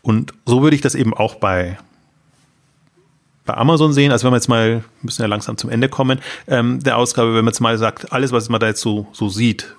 Und 0.03 0.33
so 0.47 0.63
würde 0.63 0.77
ich 0.77 0.83
das 0.83 0.95
eben 0.95 1.13
auch 1.13 1.35
bei, 1.35 1.77
bei 3.45 3.55
Amazon 3.55 3.93
sehen. 3.93 4.13
Also 4.13 4.25
wenn 4.25 4.31
man 4.31 4.39
jetzt 4.39 4.49
mal, 4.49 4.85
müssen 5.03 5.23
ja 5.23 5.29
langsam 5.29 5.57
zum 5.57 5.71
Ende 5.71 5.89
kommen, 5.89 6.21
ähm, 6.47 6.81
der 6.81 6.97
Ausgabe, 6.97 7.31
wenn 7.31 7.45
man 7.45 7.53
jetzt 7.53 7.61
mal 7.61 7.77
sagt, 7.79 8.13
alles, 8.13 8.33
was 8.33 8.49
man 8.49 8.61
da 8.61 8.69
jetzt 8.69 8.81
so, 8.81 9.09
so 9.13 9.29
sieht, 9.29 9.75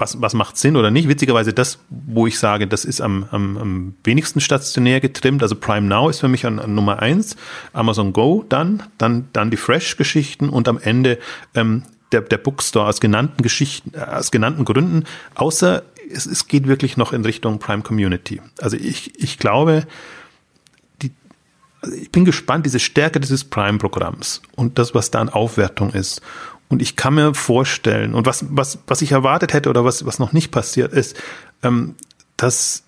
was, 0.00 0.20
was 0.20 0.34
macht 0.34 0.56
Sinn 0.56 0.76
oder 0.76 0.90
nicht. 0.90 1.08
Witzigerweise 1.08 1.52
das, 1.52 1.78
wo 1.88 2.26
ich 2.26 2.38
sage, 2.38 2.66
das 2.66 2.84
ist 2.84 3.00
am, 3.00 3.26
am, 3.30 3.56
am 3.58 3.94
wenigsten 4.02 4.40
stationär 4.40 5.00
getrimmt. 5.00 5.42
Also 5.42 5.54
Prime 5.54 5.86
Now 5.86 6.08
ist 6.08 6.20
für 6.20 6.28
mich 6.28 6.46
an, 6.46 6.58
an 6.58 6.74
Nummer 6.74 7.00
eins, 7.00 7.36
Amazon 7.72 8.12
Go 8.12 8.44
dann, 8.48 8.82
dann, 8.98 9.28
dann 9.32 9.50
die 9.50 9.56
Fresh-Geschichten 9.56 10.48
und 10.48 10.68
am 10.68 10.78
Ende 10.78 11.18
ähm, 11.54 11.84
der, 12.12 12.22
der 12.22 12.38
Bookstore 12.38 12.88
aus 12.88 13.00
genannten 13.00 13.42
Geschichten, 13.42 13.92
äh, 13.94 14.00
aus 14.00 14.30
genannten 14.30 14.64
Gründen, 14.64 15.04
außer 15.34 15.82
es, 16.12 16.26
es 16.26 16.48
geht 16.48 16.66
wirklich 16.66 16.96
noch 16.96 17.12
in 17.12 17.24
Richtung 17.24 17.58
Prime 17.58 17.82
Community. 17.82 18.40
Also 18.60 18.76
ich, 18.76 19.18
ich 19.22 19.38
glaube, 19.38 19.86
die, 21.02 21.12
also 21.82 21.94
ich 21.96 22.10
bin 22.10 22.24
gespannt, 22.24 22.66
diese 22.66 22.80
Stärke 22.80 23.20
dieses 23.20 23.44
Prime-Programms 23.44 24.42
und 24.56 24.78
das, 24.78 24.94
was 24.94 25.10
da 25.10 25.20
an 25.20 25.28
Aufwertung 25.28 25.90
ist 25.90 26.20
und 26.70 26.80
ich 26.80 26.94
kann 26.94 27.14
mir 27.14 27.34
vorstellen, 27.34 28.14
und 28.14 28.26
was, 28.26 28.46
was, 28.48 28.78
was 28.86 29.02
ich 29.02 29.12
erwartet 29.12 29.52
hätte 29.52 29.68
oder 29.68 29.84
was, 29.84 30.06
was 30.06 30.20
noch 30.20 30.32
nicht 30.32 30.52
passiert 30.52 30.92
ist, 30.92 31.16
ähm, 31.62 31.96
dass 32.36 32.84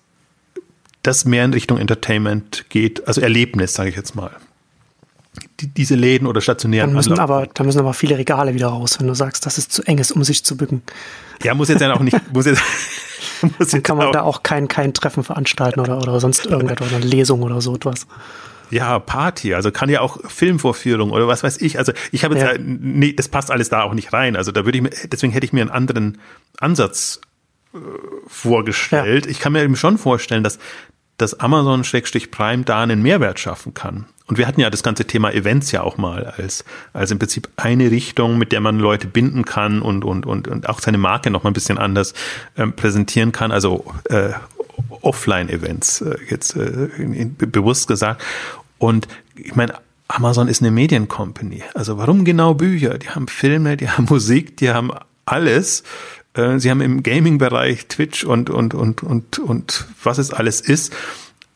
das 1.03 1.25
mehr 1.25 1.43
in 1.43 1.53
Richtung 1.53 1.77
Entertainment 1.77 2.65
geht, 2.69 3.07
also 3.07 3.19
Erlebnis, 3.19 3.73
sage 3.73 3.89
ich 3.89 3.97
jetzt 3.97 4.15
mal. 4.15 4.31
Die, 5.59 5.67
diese 5.67 5.95
Läden 5.95 6.27
oder 6.27 6.39
stationären. 6.39 6.91
Da 6.91 6.95
müssen, 6.95 7.19
aber, 7.19 7.47
da 7.53 7.63
müssen 7.65 7.79
aber 7.79 7.93
viele 7.93 8.17
Regale 8.17 8.53
wieder 8.53 8.67
raus, 8.67 8.99
wenn 8.99 9.07
du 9.07 9.15
sagst, 9.15 9.45
dass 9.45 9.57
es 9.57 9.67
zu 9.67 9.83
eng 9.83 9.97
ist, 9.97 10.13
um 10.13 10.23
sich 10.23 10.45
zu 10.45 10.55
bücken. 10.55 10.81
Ja, 11.43 11.53
muss 11.53 11.67
jetzt 11.67 11.81
ja 11.81 11.93
auch 11.93 11.99
nicht. 11.99 12.17
Muss 12.33 12.45
jetzt, 12.45 12.61
muss 13.59 13.69
Dann 13.69 13.83
kann 13.83 13.97
man 13.97 14.07
auch, 14.07 14.11
da 14.13 14.21
auch 14.21 14.43
kein, 14.43 14.69
kein 14.69 14.93
Treffen 14.93 15.25
veranstalten 15.25 15.81
oder, 15.81 15.97
oder 15.97 16.21
sonst 16.21 16.45
irgendetwas, 16.45 16.87
oder 16.87 16.97
eine 16.97 17.05
Lesung 17.05 17.41
oder 17.41 17.59
so 17.59 17.75
etwas 17.75 18.07
ja, 18.73 18.99
Party, 18.99 19.53
also 19.53 19.71
kann 19.71 19.89
ja 19.89 20.01
auch 20.01 20.19
Filmvorführung 20.29 21.11
oder 21.11 21.27
was 21.27 21.43
weiß 21.43 21.61
ich. 21.61 21.77
Also 21.77 21.93
ich 22.11 22.23
habe 22.23 22.35
jetzt, 22.35 22.45
ja. 22.45 22.59
nee, 22.59 23.13
das 23.13 23.29
passt 23.29 23.51
alles 23.51 23.69
da 23.69 23.83
auch 23.83 23.93
nicht 23.93 24.13
rein. 24.13 24.35
Also 24.35 24.51
da 24.51 24.65
würde 24.65 24.77
ich 24.77 24.81
mir, 24.81 24.91
deswegen 25.11 25.31
hätte 25.31 25.45
ich 25.45 25.53
mir 25.53 25.61
einen 25.61 25.69
anderen 25.69 26.17
Ansatz 26.59 27.21
äh, 27.73 27.77
vorgestellt. 28.27 29.25
Ja. 29.25 29.31
Ich 29.31 29.39
kann 29.39 29.53
mir 29.53 29.63
eben 29.63 29.75
schon 29.75 29.97
vorstellen, 29.97 30.43
dass 30.43 30.59
dass 31.17 31.39
Amazon-Prime 31.39 32.63
da 32.63 32.81
einen 32.81 33.01
Mehrwert 33.01 33.39
schaffen 33.39 33.73
kann. 33.73 34.05
Und 34.25 34.37
wir 34.37 34.47
hatten 34.47 34.61
ja 34.61 34.69
das 34.69 34.83
ganze 34.83 35.05
Thema 35.05 35.31
Events 35.31 35.71
ja 35.71 35.81
auch 35.81 35.97
mal 35.97 36.25
als, 36.25 36.65
als 36.91 37.11
im 37.11 37.19
Prinzip 37.19 37.49
eine 37.55 37.91
Richtung, 37.91 38.37
mit 38.37 38.51
der 38.51 38.61
man 38.61 38.79
Leute 38.79 39.05
binden 39.07 39.45
kann 39.45 39.81
und, 39.81 40.03
und, 40.03 40.25
und, 40.25 40.47
und 40.47 40.67
auch 40.67 40.79
seine 40.79 40.97
Marke 40.97 41.29
noch 41.29 41.43
mal 41.43 41.51
ein 41.51 41.53
bisschen 41.53 41.77
anders 41.77 42.13
ähm, 42.57 42.73
präsentieren 42.73 43.31
kann. 43.31 43.51
Also 43.51 43.85
äh, 44.05 44.29
Offline-Events, 45.01 46.01
äh, 46.01 46.15
jetzt 46.29 46.55
äh, 46.55 46.89
bewusst 47.37 47.87
gesagt. 47.87 48.23
Und 48.83 49.07
ich 49.37 49.55
meine, 49.55 49.75
Amazon 50.09 50.49
ist 50.49 50.61
eine 50.61 50.69
Mediencompany. 50.69 51.63
Also 51.73 51.97
warum 51.97 52.25
genau 52.25 52.53
Bücher? 52.53 52.97
Die 52.97 53.09
haben 53.09 53.29
Filme, 53.29 53.77
die 53.77 53.89
haben 53.89 54.05
Musik, 54.09 54.57
die 54.57 54.71
haben 54.71 54.91
alles. 55.23 55.83
Äh, 56.33 56.59
sie 56.59 56.69
haben 56.69 56.81
im 56.81 57.01
Gaming-Bereich 57.01 57.87
Twitch 57.87 58.25
und, 58.25 58.49
und, 58.49 58.73
und, 58.73 59.01
und, 59.01 59.39
und 59.39 59.85
was 60.03 60.17
es 60.17 60.33
alles 60.33 60.59
ist. 60.59 60.93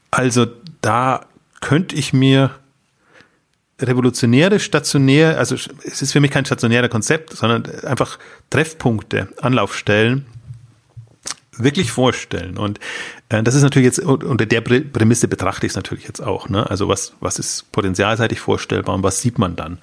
Also 0.10 0.48
da 0.80 1.26
könnte 1.60 1.98
ich 1.98 2.14
mir 2.14 2.52
revolutionäre, 3.82 4.62
stationär, 4.62 5.38
also 5.38 5.56
es 5.56 6.02
ist 6.02 6.14
für 6.14 6.22
mich 6.22 6.32
kein 6.32 6.46
stationärer 6.46 6.88
Konzept, 6.88 7.34
sondern 7.34 7.66
einfach 7.84 8.20
Treffpunkte, 8.50 9.28
Anlaufstellen, 9.42 10.26
wirklich 11.60 11.92
vorstellen. 11.92 12.58
Und 12.58 12.80
äh, 13.30 13.44
das 13.44 13.56
ist 13.56 13.64
natürlich 13.64 13.86
jetzt, 13.86 14.00
unter 14.00 14.46
der 14.46 14.62
Prämisse 14.62 15.28
betrachte 15.28 15.66
ich 15.66 15.72
es 15.72 15.76
natürlich 15.76 16.06
jetzt 16.06 16.22
auch. 16.22 16.50
Ne? 16.50 16.70
Also 16.70 16.88
was, 16.88 17.14
was 17.20 17.40
ist 17.40 17.72
potenzialseitig 17.72 18.40
vorstellbar 18.40 18.96
und 18.96 19.04
was 19.04 19.22
sieht 19.22 19.38
man 19.40 19.56
dann? 19.56 19.80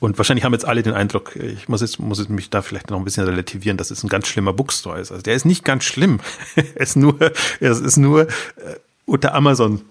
Und 0.00 0.18
wahrscheinlich 0.18 0.44
haben 0.44 0.52
jetzt 0.52 0.66
alle 0.66 0.82
den 0.82 0.94
Eindruck, 0.94 1.36
ich 1.36 1.68
muss 1.68 1.80
jetzt, 1.80 1.98
muss 1.98 2.18
jetzt 2.18 2.30
mich 2.30 2.50
da 2.50 2.62
vielleicht 2.62 2.90
noch 2.90 2.98
ein 2.98 3.04
bisschen 3.04 3.24
relativieren, 3.24 3.76
dass 3.76 3.90
es 3.90 4.02
ein 4.04 4.08
ganz 4.08 4.28
schlimmer 4.28 4.52
Bookstore 4.52 5.00
ist. 5.00 5.10
Also 5.10 5.22
der 5.22 5.34
ist 5.34 5.44
nicht 5.44 5.64
ganz 5.64 5.84
schlimm. 5.84 6.20
ist 6.74 6.96
nur, 6.96 7.18
er 7.60 7.70
ist 7.70 7.96
nur 7.96 8.22
äh, 8.22 8.28
unter 9.06 9.34
Amazon 9.34 9.82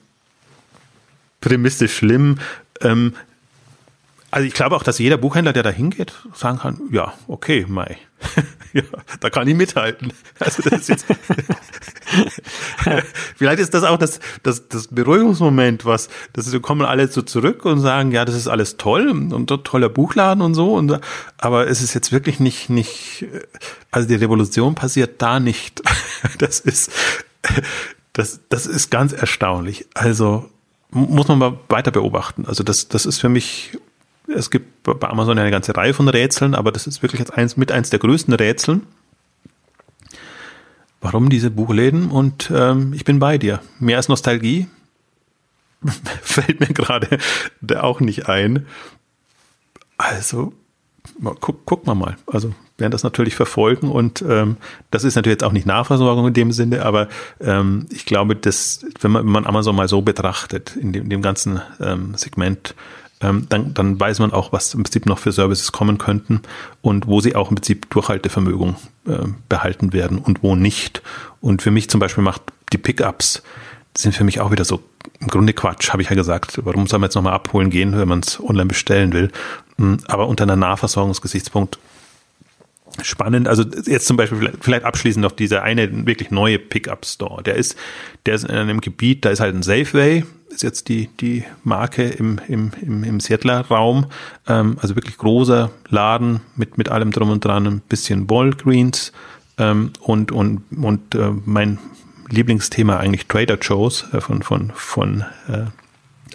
Prämisse 1.42 1.88
schlimm. 1.88 2.40
Ähm, 2.82 3.14
also 4.30 4.46
ich 4.46 4.54
glaube 4.54 4.76
auch, 4.76 4.84
dass 4.84 5.00
jeder 5.00 5.18
Buchhändler, 5.18 5.54
der 5.54 5.64
da 5.64 5.70
hingeht, 5.70 6.14
sagen 6.34 6.60
kann, 6.60 6.82
ja, 6.92 7.14
okay, 7.28 7.66
Mai. 7.68 7.98
ja, 8.74 8.84
da 9.20 9.30
kann 9.30 9.48
ich 9.48 9.56
mithalten. 9.56 10.12
Also 10.40 10.64
das 10.64 10.82
ist 10.82 10.90
jetzt 10.90 11.06
Vielleicht 13.36 13.60
ist 13.60 13.74
das 13.74 13.84
auch 13.84 13.98
das, 13.98 14.20
das, 14.44 14.68
das 14.68 14.88
Beruhigungsmoment, 14.88 15.86
was, 15.86 16.10
das 16.34 16.48
ist, 16.48 16.62
kommen 16.62 16.86
alle 16.86 17.08
so 17.08 17.22
zurück 17.22 17.64
und 17.66 17.80
sagen, 17.80 18.12
ja, 18.12 18.26
das 18.26 18.36
ist 18.36 18.48
alles 18.48 18.78
toll 18.78 19.10
und 19.10 19.50
dort 19.50 19.66
toller 19.66 19.90
Buchladen 19.90 20.42
und 20.42 20.56
so. 20.56 20.74
Und, 20.74 21.00
aber 21.38 21.68
es 21.68 21.82
ist 21.82 21.94
jetzt 21.94 22.12
wirklich 22.12 22.40
nicht, 22.40 22.70
nicht, 22.70 23.26
also 23.92 24.08
die 24.08 24.16
Revolution 24.16 24.76
passiert 24.76 25.22
da 25.22 25.40
nicht. 25.40 25.82
Das 26.40 26.60
ist, 26.60 26.92
das, 28.14 28.42
das 28.50 28.66
ist 28.66 28.92
ganz 28.92 29.14
erstaunlich. 29.14 29.88
Also 29.94 30.50
muss 30.90 31.28
man 31.28 31.40
mal 31.40 31.60
weiter 31.70 31.92
beobachten. 31.92 32.46
Also 32.46 32.64
das, 32.64 32.90
das 32.90 33.06
ist 33.06 33.20
für 33.20 33.30
mich 33.30 33.78
es 34.28 34.50
gibt 34.50 34.84
bei 34.84 35.08
Amazon 35.08 35.38
eine 35.40 35.52
ganze 35.52 35.76
Reihe 35.76 35.94
von 35.94 36.08
Rätseln, 36.10 36.56
aber 36.56 36.72
das 36.72 36.88
ist 36.88 37.02
wirklich 37.02 37.20
jetzt 37.20 37.34
eins 37.34 37.58
mit 37.58 37.72
eins 37.72 37.90
der 37.90 38.00
größten 38.00 38.34
Rätseln. 38.34 38.84
Warum 41.02 41.30
diese 41.30 41.52
Buchläden? 41.52 42.10
Und 42.10 42.52
ähm, 42.54 42.94
ich 42.94 43.06
bin 43.06 43.20
bei 43.20 43.38
dir. 43.38 43.62
Mehr 43.80 43.98
als 43.98 44.10
Nostalgie 44.10 44.68
fällt 46.22 46.60
mir 46.60 46.68
gerade 46.68 47.20
auch 47.80 48.00
nicht 48.00 48.28
ein. 48.28 48.66
Also 49.98 50.54
guck, 51.40 51.66
guck 51.66 51.86
mal 51.86 51.96
mal. 51.96 52.18
Also 52.28 52.54
werden 52.78 52.92
das 52.92 53.04
natürlich 53.04 53.36
verfolgen 53.36 53.90
und 53.90 54.22
ähm, 54.22 54.58
das 54.92 55.04
ist 55.04 55.16
natürlich 55.16 55.36
jetzt 55.36 55.44
auch 55.44 55.52
nicht 55.52 55.66
Nahversorgung 55.66 56.28
in 56.28 56.34
dem 56.34 56.52
Sinne, 56.52 56.86
aber 56.86 57.08
ähm, 57.42 57.88
ich 57.90 58.06
glaube, 58.06 58.36
dass 58.36 58.86
wenn 59.02 59.12
man, 59.12 59.26
wenn 59.26 59.32
man 59.32 59.46
Amazon 59.48 59.76
mal 59.76 59.88
so 59.88 60.02
betrachtet 60.02 60.76
in 60.76 60.94
dem, 60.94 61.06
in 61.06 61.10
dem 61.10 61.22
ganzen 61.24 61.60
ähm, 61.80 62.14
Segment, 62.16 62.76
ähm, 63.22 63.48
dann, 63.50 63.74
dann 63.74 64.00
weiß 64.00 64.20
man 64.20 64.32
auch, 64.32 64.52
was 64.52 64.74
im 64.74 64.84
Prinzip 64.84 65.06
noch 65.06 65.20
für 65.20 65.32
Services 65.32 65.72
kommen 65.72 65.98
könnten 65.98 66.42
und 66.82 67.08
wo 67.08 67.20
sie 67.20 67.36
auch 67.36 67.50
im 67.50 67.56
Prinzip 67.56 67.90
Durchhaltevermögen 67.90 68.76
äh, 69.08 69.26
behalten 69.50 69.94
werden 69.94 70.20
und 70.20 70.44
wo 70.44 70.56
nicht. 70.56 71.02
Und 71.42 71.62
für 71.62 71.72
mich 71.72 71.90
zum 71.90 72.00
Beispiel 72.00 72.24
macht 72.24 72.42
die 72.74 72.78
Pickups 72.78 73.42
sind 73.98 74.14
für 74.14 74.24
mich 74.24 74.40
auch 74.40 74.52
wieder 74.52 74.64
so 74.64 74.82
im 75.20 75.28
Grunde 75.28 75.54
Quatsch, 75.54 75.90
habe 75.92 76.02
ich 76.02 76.10
ja 76.10 76.16
gesagt. 76.16 76.60
Warum 76.64 76.88
soll 76.88 77.00
man 77.00 77.08
jetzt 77.08 77.16
nochmal 77.16 77.34
abholen 77.34 77.70
gehen, 77.70 77.98
wenn 77.98 78.08
man 78.08 78.20
es 78.20 78.40
online 78.40 78.68
bestellen 78.68 79.14
will? 79.14 79.32
Hm, 79.78 79.98
aber 80.08 80.28
unter 80.28 80.44
einer 80.44 80.56
Nahversorgungsgesichtspunkt 80.56 81.80
spannend. 83.02 83.48
Also 83.48 83.64
jetzt 83.86 84.08
zum 84.08 84.18
Beispiel 84.18 84.52
vielleicht 84.60 84.84
abschließend 84.84 85.22
noch 85.22 85.32
dieser 85.32 85.64
eine 85.64 86.06
wirklich 86.06 86.32
neue 86.32 86.60
Pickup 86.60 87.06
Store. 87.06 87.44
Der 87.44 87.56
ist, 87.56 87.76
der 88.26 88.36
ist 88.36 88.44
in 88.44 88.52
einem 88.52 88.82
Gebiet, 88.82 89.26
da 89.26 89.30
ist 89.30 89.40
halt 89.40 89.56
ein 89.56 89.64
Safeway, 89.64 90.24
ist 90.50 90.64
jetzt 90.64 90.90
die, 90.90 91.10
die 91.20 91.44
Marke 91.64 92.04
im, 92.04 92.40
im, 92.48 92.72
im, 92.82 93.04
im 93.04 93.20
Seattler 93.20 93.62
Raum. 93.62 94.08
Ähm, 94.48 94.78
also 94.82 94.96
wirklich 94.96 95.18
großer 95.18 95.72
Laden 95.90 96.42
mit, 96.56 96.78
mit 96.78 96.90
allem 96.90 97.12
drum 97.12 97.30
und 97.30 97.44
dran, 97.44 97.68
ein 97.68 97.82
bisschen 97.82 98.30
Walgreens 98.30 99.12
ähm, 99.58 99.92
und, 100.02 100.32
und, 100.32 100.62
und 100.72 101.16
äh, 101.16 101.32
mein 101.46 101.80
Lieblingsthema 102.30 102.98
eigentlich 102.98 103.28
Trader 103.28 103.58
Joe's 103.62 104.06
äh, 104.14 104.22
von, 104.22 104.42
von, 104.42 104.72
von 104.74 105.26
äh, 105.48 105.66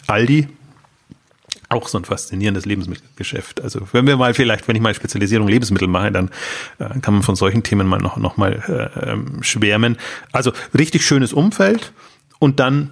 Aldi, 0.07 0.49
auch 1.73 1.89
so 1.89 1.99
ein 1.99 2.05
faszinierendes 2.05 2.67
Lebensmittelgeschäft. 2.67 3.61
Also 3.63 3.87
wenn 3.93 4.07
wir 4.07 4.17
mal 4.17 4.35
vielleicht, 4.35 4.69
wenn 4.69 4.77
ich 4.77 4.83
mal 4.83 4.95
Spezialisierung 4.95 5.49
Lebensmittel 5.49 5.89
mache, 5.89 6.13
dann 6.13 6.31
äh, 6.79 7.01
kann 7.01 7.15
man 7.15 7.23
von 7.23 7.37
solchen 7.37 7.63
Themen 7.63 7.87
mal 7.87 7.99
noch, 7.99 8.17
noch 8.17 8.37
mal 8.37 8.63
äh, 8.69 9.11
ähm, 9.11 9.43
schwärmen. 9.43 9.97
Also 10.33 10.53
richtig 10.77 11.05
schönes 11.05 11.33
Umfeld 11.33 11.93
und 12.39 12.61
dann 12.61 12.91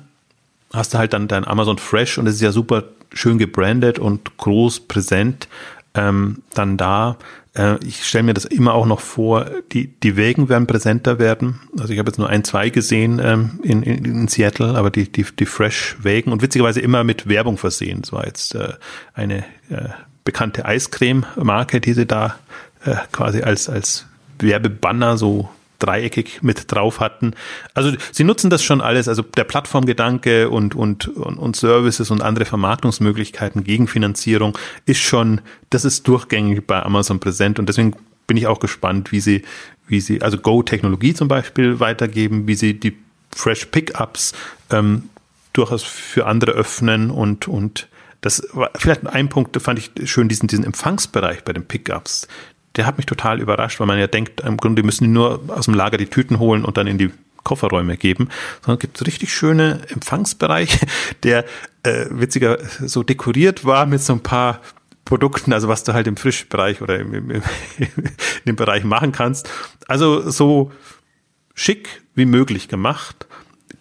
hast 0.73 0.95
du 0.95 0.99
halt 0.99 1.13
dann 1.13 1.29
dein 1.29 1.47
Amazon 1.47 1.79
Fresh 1.79 2.19
und 2.19 2.27
es 2.27 2.37
ist 2.37 2.41
ja 2.41 2.53
super 2.53 2.85
schön 3.13 3.39
gebrandet 3.39 3.99
und 3.99 4.37
groß 4.37 4.81
präsent 4.81 5.49
ähm, 5.95 6.43
dann 6.55 6.77
da. 6.77 7.17
Äh, 7.55 7.77
ich 7.85 8.05
stelle 8.05 8.25
mir 8.25 8.35
das 8.35 8.45
immer 8.45 8.75
auch 8.75 8.87
noch 8.87 9.01
vor, 9.01 9.47
die, 9.73 9.89
die 9.89 10.17
Wägen 10.17 10.49
werden 10.49 10.67
präsenter 10.67 11.19
werden. 11.19 11.61
Also 11.79 11.93
ich 11.93 11.99
habe 11.99 12.11
jetzt 12.11 12.19
nur 12.19 12.29
ein, 12.29 12.45
zwei 12.45 12.71
gesehen 12.71 13.21
ähm, 13.23 13.61
in, 13.63 13.83
in, 13.83 14.05
in 14.05 14.29
Seattle, 14.29 14.75
aber 14.77 14.91
die, 14.91 15.11
die, 15.11 15.25
die 15.25 15.47
Fresh-Wägen 15.47 16.33
und 16.33 16.43
witzigerweise 16.43 16.81
immer 16.81 17.05
mit 17.05 17.29
Werbung 17.29 17.59
versehen. 17.59 18.03
Das 18.03 18.13
war 18.13 18.27
jetzt 18.27 18.55
äh, 18.55 18.75
eine 19.15 19.39
äh, 19.71 19.89
bekannte 20.25 20.65
Eiscreme-Marke, 20.65 21.81
die 21.81 21.93
sie 21.93 22.07
da 22.07 22.37
äh, 22.85 22.97
quasi 23.13 23.43
als, 23.43 23.69
als 23.69 24.07
Werbebanner 24.39 25.17
so 25.17 25.49
dreieckig 25.81 26.43
mit 26.43 26.71
drauf 26.71 27.01
hatten. 27.01 27.35
Also 27.75 27.93
sie 28.13 28.25
nutzen 28.25 28.51
das 28.51 28.63
schon 28.63 28.81
alles, 28.81 29.09
also 29.09 29.23
der 29.23 29.45
Plattformgedanke 29.45 30.49
und, 30.49 30.75
und, 30.75 31.09
und, 31.09 31.39
und 31.39 31.57
Services 31.57 32.11
und 32.11 32.23
andere 32.23 32.45
Vermarktungsmöglichkeiten 32.45 33.65
gegen 33.65 33.89
Finanzierung 33.89 34.57
ist 34.87 35.01
schon, 35.01 35.41
das 35.71 35.85
ist 35.85 36.07
durchgängig 36.07 36.67
bei 36.67 36.83
Amazon 36.83 37.19
präsent. 37.21 37.59
Und 37.59 37.69
deswegen 37.69 37.95
bin 38.27 38.37
ich 38.37 38.47
auch 38.47 38.61
gespannt, 38.61 39.11
wie 39.11 39.21
sie, 39.21 39.43
wie 39.89 40.01
sie, 40.01 40.23
also 40.23 40.39
Go-Technologie 40.39 41.15
zum 41.15 41.27
Beispiel 41.27 41.81
weitergeben, 41.81 42.47
wie 42.47 42.55
sie 42.55 42.79
die 42.79 42.97
Fresh 43.33 43.67
Pickups 43.67 44.35
ähm, 44.71 45.09
durchaus 45.53 45.83
für 45.83 46.27
andere 46.27 46.53
öffnen 46.53 47.11
und, 47.11 47.49
und 47.49 47.89
das 48.21 48.47
war 48.53 48.71
vielleicht 48.77 49.07
ein 49.07 49.29
Punkt, 49.29 49.57
da 49.57 49.61
fand 49.61 49.79
ich 49.79 50.11
schön, 50.11 50.29
diesen, 50.29 50.47
diesen 50.47 50.65
Empfangsbereich 50.65 51.43
bei 51.43 51.53
den 51.53 51.65
Pickups 51.65 52.29
der 52.77 52.87
hat 52.87 52.97
mich 52.97 53.07
total 53.07 53.41
überrascht, 53.41 53.81
weil 53.81 53.87
man 53.87 53.99
ja 53.99 54.07
denkt, 54.07 54.41
im 54.41 54.57
Grunde 54.57 54.83
müssen 54.83 55.05
die 55.05 55.11
nur 55.11 55.41
aus 55.49 55.65
dem 55.65 55.75
Lager 55.75 55.97
die 55.97 56.07
Tüten 56.07 56.39
holen 56.39 56.65
und 56.65 56.77
dann 56.77 56.87
in 56.87 56.99
die 56.99 57.11
Kofferräume 57.43 57.97
geben, 57.97 58.29
sondern 58.61 58.77
es 58.77 58.81
gibt 58.81 59.07
richtig 59.07 59.33
schöne 59.33 59.81
Empfangsbereiche, 59.89 60.87
der 61.23 61.45
äh, 61.83 62.07
witziger 62.11 62.59
so 62.87 63.03
dekoriert 63.03 63.65
war 63.65 63.87
mit 63.87 64.03
so 64.03 64.13
ein 64.13 64.21
paar 64.21 64.61
Produkten, 65.05 65.53
also 65.53 65.67
was 65.69 65.83
du 65.83 65.93
halt 65.93 66.07
im 66.07 66.17
Frischbereich 66.17 66.83
oder 66.83 66.99
im, 66.99 67.15
im, 67.15 67.31
im, 67.31 67.43
dem 68.47 68.57
Bereich 68.57 68.85
machen 68.85 69.13
kannst. 69.13 69.51
Also 69.89 70.31
so 70.31 70.71
schick 71.55 72.03
wie 72.15 72.27
möglich 72.27 72.69
gemacht. 72.69 73.27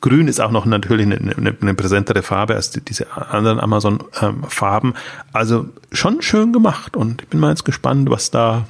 Grün 0.02 0.28
ist 0.28 0.40
auch 0.40 0.52
noch 0.52 0.66
natürlich 0.66 1.06
eine, 1.06 1.18
eine, 1.18 1.56
eine 1.62 1.74
präsentere 1.74 2.24
Farbe 2.24 2.56
als 2.56 2.72
die, 2.72 2.82
diese 2.82 3.16
anderen 3.16 3.60
Amazon-Farben. 3.60 4.90
Ähm, 4.90 4.98
also 5.34 5.68
schon 5.92 6.22
schön 6.22 6.54
gemacht 6.54 6.96
und 6.96 7.22
ich 7.22 7.28
bin 7.28 7.40
mal 7.40 7.50
jetzt 7.50 7.66
gespannt, 7.66 8.10
was 8.10 8.32
da 8.32 8.66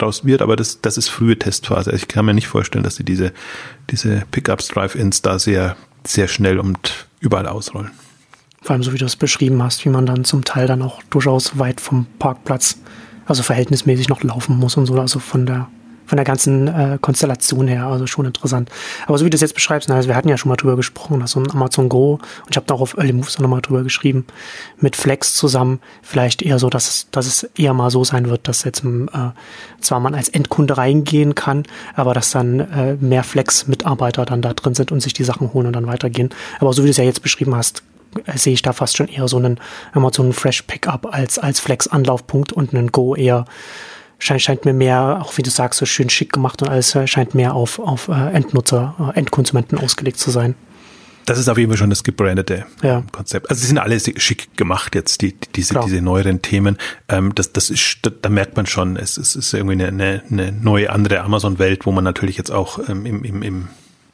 draus 0.00 0.24
wird, 0.24 0.42
aber 0.42 0.56
das, 0.56 0.80
das 0.80 0.96
ist 0.96 1.08
frühe 1.08 1.38
Testphase. 1.38 1.92
Ich 1.92 2.08
kann 2.08 2.24
mir 2.24 2.34
nicht 2.34 2.48
vorstellen, 2.48 2.84
dass 2.84 2.96
sie 2.96 3.04
diese, 3.04 3.32
diese 3.90 4.24
Pickups, 4.30 4.68
Drive-Ins 4.68 5.22
da 5.22 5.38
sehr, 5.38 5.76
sehr 6.06 6.28
schnell 6.28 6.58
und 6.58 7.06
überall 7.20 7.46
ausrollen. 7.46 7.90
Vor 8.62 8.74
allem 8.74 8.82
so 8.82 8.92
wie 8.92 8.98
du 8.98 9.06
es 9.06 9.16
beschrieben 9.16 9.62
hast, 9.62 9.84
wie 9.84 9.88
man 9.88 10.06
dann 10.06 10.24
zum 10.24 10.44
Teil 10.44 10.66
dann 10.66 10.82
auch 10.82 11.02
durchaus 11.04 11.58
weit 11.58 11.80
vom 11.80 12.06
Parkplatz, 12.18 12.78
also 13.26 13.42
verhältnismäßig 13.42 14.08
noch 14.08 14.22
laufen 14.22 14.56
muss 14.56 14.76
und 14.76 14.86
so, 14.86 14.94
also 15.00 15.18
von 15.18 15.46
der 15.46 15.68
von 16.10 16.16
der 16.16 16.24
ganzen 16.24 16.66
äh, 16.66 16.98
Konstellation 17.00 17.68
her, 17.68 17.86
also 17.86 18.04
schon 18.08 18.26
interessant. 18.26 18.68
Aber 19.06 19.16
so 19.16 19.24
wie 19.24 19.30
du 19.30 19.34
das 19.36 19.42
jetzt 19.42 19.54
beschreibst, 19.54 19.88
also 19.88 20.08
wir 20.08 20.16
hatten 20.16 20.28
ja 20.28 20.36
schon 20.36 20.48
mal 20.48 20.56
drüber 20.56 20.74
gesprochen, 20.74 21.20
dass 21.20 21.30
so 21.30 21.40
ein 21.40 21.48
Amazon 21.48 21.88
Go, 21.88 22.14
und 22.14 22.50
ich 22.50 22.56
habe 22.56 22.66
da 22.66 22.74
auch 22.74 22.80
auf 22.80 22.96
Early 22.96 23.12
Moves 23.12 23.36
auch 23.36 23.42
nochmal 23.42 23.60
drüber 23.60 23.84
geschrieben, 23.84 24.26
mit 24.78 24.96
Flex 24.96 25.34
zusammen, 25.34 25.78
vielleicht 26.02 26.42
eher 26.42 26.58
so, 26.58 26.68
dass 26.68 26.88
es, 26.88 27.10
dass 27.12 27.26
es 27.26 27.44
eher 27.56 27.74
mal 27.74 27.92
so 27.92 28.02
sein 28.02 28.28
wird, 28.28 28.48
dass 28.48 28.64
jetzt 28.64 28.82
äh, 28.84 29.30
zwar 29.80 30.00
man 30.00 30.16
als 30.16 30.28
Endkunde 30.28 30.76
reingehen 30.76 31.36
kann, 31.36 31.62
aber 31.94 32.12
dass 32.12 32.32
dann 32.32 32.58
äh, 32.58 32.96
mehr 32.98 33.22
Flex-Mitarbeiter 33.22 34.24
dann 34.24 34.42
da 34.42 34.52
drin 34.52 34.74
sind 34.74 34.90
und 34.90 34.98
sich 34.98 35.12
die 35.12 35.22
Sachen 35.22 35.54
holen 35.54 35.68
und 35.68 35.74
dann 35.74 35.86
weitergehen. 35.86 36.30
Aber 36.58 36.72
so 36.72 36.82
wie 36.82 36.88
du 36.88 36.90
es 36.90 36.96
ja 36.96 37.04
jetzt 37.04 37.22
beschrieben 37.22 37.54
hast, 37.54 37.84
sehe 38.34 38.54
ich 38.54 38.62
da 38.62 38.72
fast 38.72 38.96
schon 38.96 39.06
eher 39.06 39.28
so 39.28 39.36
einen 39.36 39.60
Amazon 39.92 40.32
Fresh 40.32 40.62
Pickup 40.62 41.14
als, 41.14 41.38
als 41.38 41.60
Flex-Anlaufpunkt 41.60 42.52
und 42.52 42.74
einen 42.74 42.90
Go 42.90 43.14
eher 43.14 43.44
scheint, 44.20 44.42
scheint 44.42 44.64
mir 44.64 44.72
mehr, 44.72 45.20
auch 45.22 45.36
wie 45.36 45.42
du 45.42 45.50
sagst, 45.50 45.80
so 45.80 45.86
schön 45.86 46.08
schick 46.08 46.32
gemacht 46.32 46.62
und 46.62 46.68
alles 46.68 46.94
äh, 46.94 47.06
scheint 47.06 47.34
mehr 47.34 47.54
auf, 47.54 47.78
auf 47.78 48.08
äh, 48.08 48.32
Endnutzer, 48.32 49.12
äh, 49.14 49.18
Endkonsumenten 49.18 49.78
ausgelegt 49.78 50.18
zu 50.18 50.30
sein. 50.30 50.54
Das 51.26 51.38
ist 51.38 51.48
auf 51.48 51.58
jeden 51.58 51.70
Fall 51.70 51.78
schon 51.78 51.90
das 51.90 52.02
gebrandete 52.02 52.66
ja. 52.82 53.04
Konzept. 53.12 53.50
Also 53.50 53.60
sie 53.60 53.68
sind 53.68 53.78
alle 53.78 54.00
schick 54.00 54.56
gemacht 54.56 54.94
jetzt, 54.94 55.22
die, 55.22 55.36
diese, 55.54 55.78
diese 55.84 56.00
neueren 56.00 56.42
Themen. 56.42 56.76
Ähm, 57.08 57.34
das, 57.34 57.52
das 57.52 57.70
ist, 57.70 57.98
da, 58.02 58.10
da 58.10 58.28
merkt 58.28 58.56
man 58.56 58.66
schon, 58.66 58.96
es, 58.96 59.16
es 59.16 59.36
ist 59.36 59.52
irgendwie 59.54 59.84
eine, 59.84 60.22
eine 60.28 60.52
neue 60.52 60.90
andere 60.90 61.20
Amazon-Welt, 61.20 61.86
wo 61.86 61.92
man 61.92 62.04
natürlich 62.04 62.36
jetzt 62.36 62.50
auch 62.50 62.80
ähm, 62.88 63.06
im, 63.06 63.24
im, 63.24 63.42
im 63.42 63.68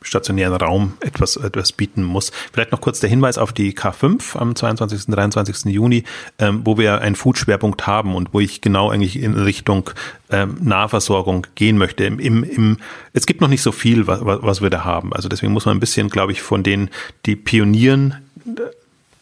stationären 0.06 0.54
Raum 0.54 0.94
etwas, 1.00 1.36
etwas 1.36 1.72
bieten 1.72 2.02
muss. 2.02 2.32
Vielleicht 2.52 2.72
noch 2.72 2.80
kurz 2.80 3.00
der 3.00 3.10
Hinweis 3.10 3.38
auf 3.38 3.52
die 3.52 3.72
K5 3.76 4.36
am 4.36 4.54
22. 4.54 5.08
und 5.08 5.16
23. 5.16 5.72
Juni, 5.72 6.04
ähm, 6.38 6.62
wo 6.64 6.78
wir 6.78 7.00
einen 7.00 7.16
Food-Schwerpunkt 7.16 7.86
haben 7.86 8.14
und 8.14 8.32
wo 8.32 8.40
ich 8.40 8.60
genau 8.60 8.90
eigentlich 8.90 9.20
in 9.20 9.34
Richtung 9.34 9.90
ähm, 10.30 10.56
Nahversorgung 10.60 11.46
gehen 11.54 11.78
möchte. 11.78 12.04
Im, 12.04 12.18
im, 12.18 12.44
im, 12.44 12.76
es 13.12 13.26
gibt 13.26 13.40
noch 13.40 13.48
nicht 13.48 13.62
so 13.62 13.72
viel, 13.72 14.06
was, 14.06 14.20
was 14.22 14.62
wir 14.62 14.70
da 14.70 14.84
haben. 14.84 15.12
Also 15.12 15.28
deswegen 15.28 15.52
muss 15.52 15.66
man 15.66 15.76
ein 15.76 15.80
bisschen, 15.80 16.08
glaube 16.08 16.32
ich, 16.32 16.42
von 16.42 16.62
denen, 16.62 16.90
die 17.26 17.36
pionieren, 17.36 18.14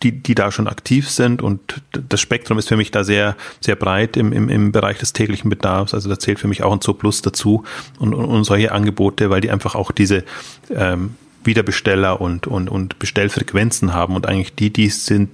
die, 0.04 0.12
die 0.12 0.34
da 0.34 0.52
schon 0.52 0.68
aktiv 0.68 1.10
sind 1.10 1.42
und 1.42 1.82
das 1.92 2.20
Spektrum 2.20 2.58
ist 2.58 2.68
für 2.68 2.76
mich 2.76 2.90
da 2.90 3.02
sehr, 3.02 3.36
sehr 3.60 3.74
breit 3.74 4.16
im, 4.16 4.32
im, 4.32 4.48
im 4.48 4.70
Bereich 4.70 4.98
des 4.98 5.12
täglichen 5.12 5.50
Bedarfs. 5.50 5.94
Also 5.94 6.08
da 6.08 6.18
zählt 6.18 6.38
für 6.38 6.46
mich 6.48 6.62
auch 6.62 6.72
ein 6.72 6.80
Zoo 6.80 6.92
Plus 6.92 7.22
dazu 7.22 7.64
und, 7.98 8.14
und, 8.14 8.26
und 8.26 8.44
solche 8.44 8.72
Angebote, 8.72 9.30
weil 9.30 9.40
die 9.40 9.50
einfach 9.50 9.74
auch 9.74 9.90
diese 9.90 10.24
ähm, 10.70 11.14
Wiederbesteller 11.42 12.20
und, 12.20 12.46
und, 12.46 12.68
und 12.68 12.98
Bestellfrequenzen 12.98 13.94
haben 13.94 14.14
und 14.14 14.26
eigentlich 14.26 14.54
die, 14.54 14.70
die 14.70 14.90
sind, 14.90 15.30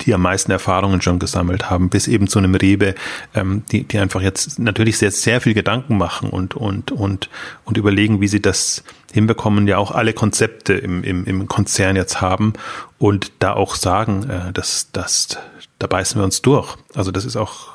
die 0.00 0.14
am 0.14 0.22
meisten 0.22 0.52
Erfahrungen 0.52 1.02
schon 1.02 1.18
gesammelt 1.18 1.70
haben, 1.70 1.88
bis 1.88 2.08
eben 2.08 2.28
zu 2.28 2.38
einem 2.38 2.54
Rebe, 2.54 2.94
ähm, 3.34 3.62
die, 3.70 3.84
die 3.84 3.98
einfach 3.98 4.20
jetzt 4.20 4.58
natürlich 4.58 4.98
sehr, 4.98 5.10
sehr 5.10 5.40
viel 5.40 5.54
Gedanken 5.54 5.98
machen 5.98 6.30
und, 6.30 6.54
und, 6.54 6.92
und, 6.92 7.28
und 7.64 7.76
überlegen, 7.76 8.20
wie 8.20 8.28
sie 8.28 8.40
das 8.40 8.84
hinbekommen, 9.12 9.66
ja 9.66 9.78
auch 9.78 9.90
alle 9.90 10.12
Konzepte 10.12 10.74
im, 10.74 11.02
im, 11.02 11.24
im 11.24 11.48
Konzern 11.48 11.96
jetzt 11.96 12.20
haben 12.20 12.52
und 12.98 13.32
da 13.40 13.54
auch 13.54 13.74
sagen, 13.74 14.28
äh, 14.28 14.52
dass, 14.52 14.90
dass, 14.92 15.38
da 15.78 15.86
beißen 15.86 16.20
wir 16.20 16.24
uns 16.24 16.42
durch. 16.42 16.76
Also 16.94 17.10
das 17.10 17.24
ist 17.24 17.36
auch, 17.36 17.68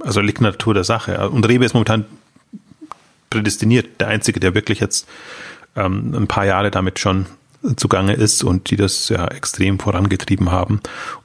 also 0.00 0.20
liegt 0.20 0.40
Natur 0.40 0.74
der 0.74 0.84
Sache. 0.84 1.28
Und 1.30 1.48
Rebe 1.48 1.64
ist 1.64 1.74
momentan 1.74 2.04
prädestiniert, 3.30 4.00
der 4.00 4.08
Einzige, 4.08 4.40
der 4.40 4.54
wirklich 4.54 4.80
jetzt 4.80 5.08
ähm, 5.76 6.14
ein 6.14 6.26
paar 6.26 6.46
Jahre 6.46 6.70
damit 6.70 6.98
schon 6.98 7.26
zugange 7.76 8.14
ist 8.14 8.44
und 8.44 8.70
die 8.70 8.76
das 8.76 9.08
ja 9.08 9.26
extrem 9.28 9.78
vorangetrieben 9.78 10.50
haben. 10.50 10.80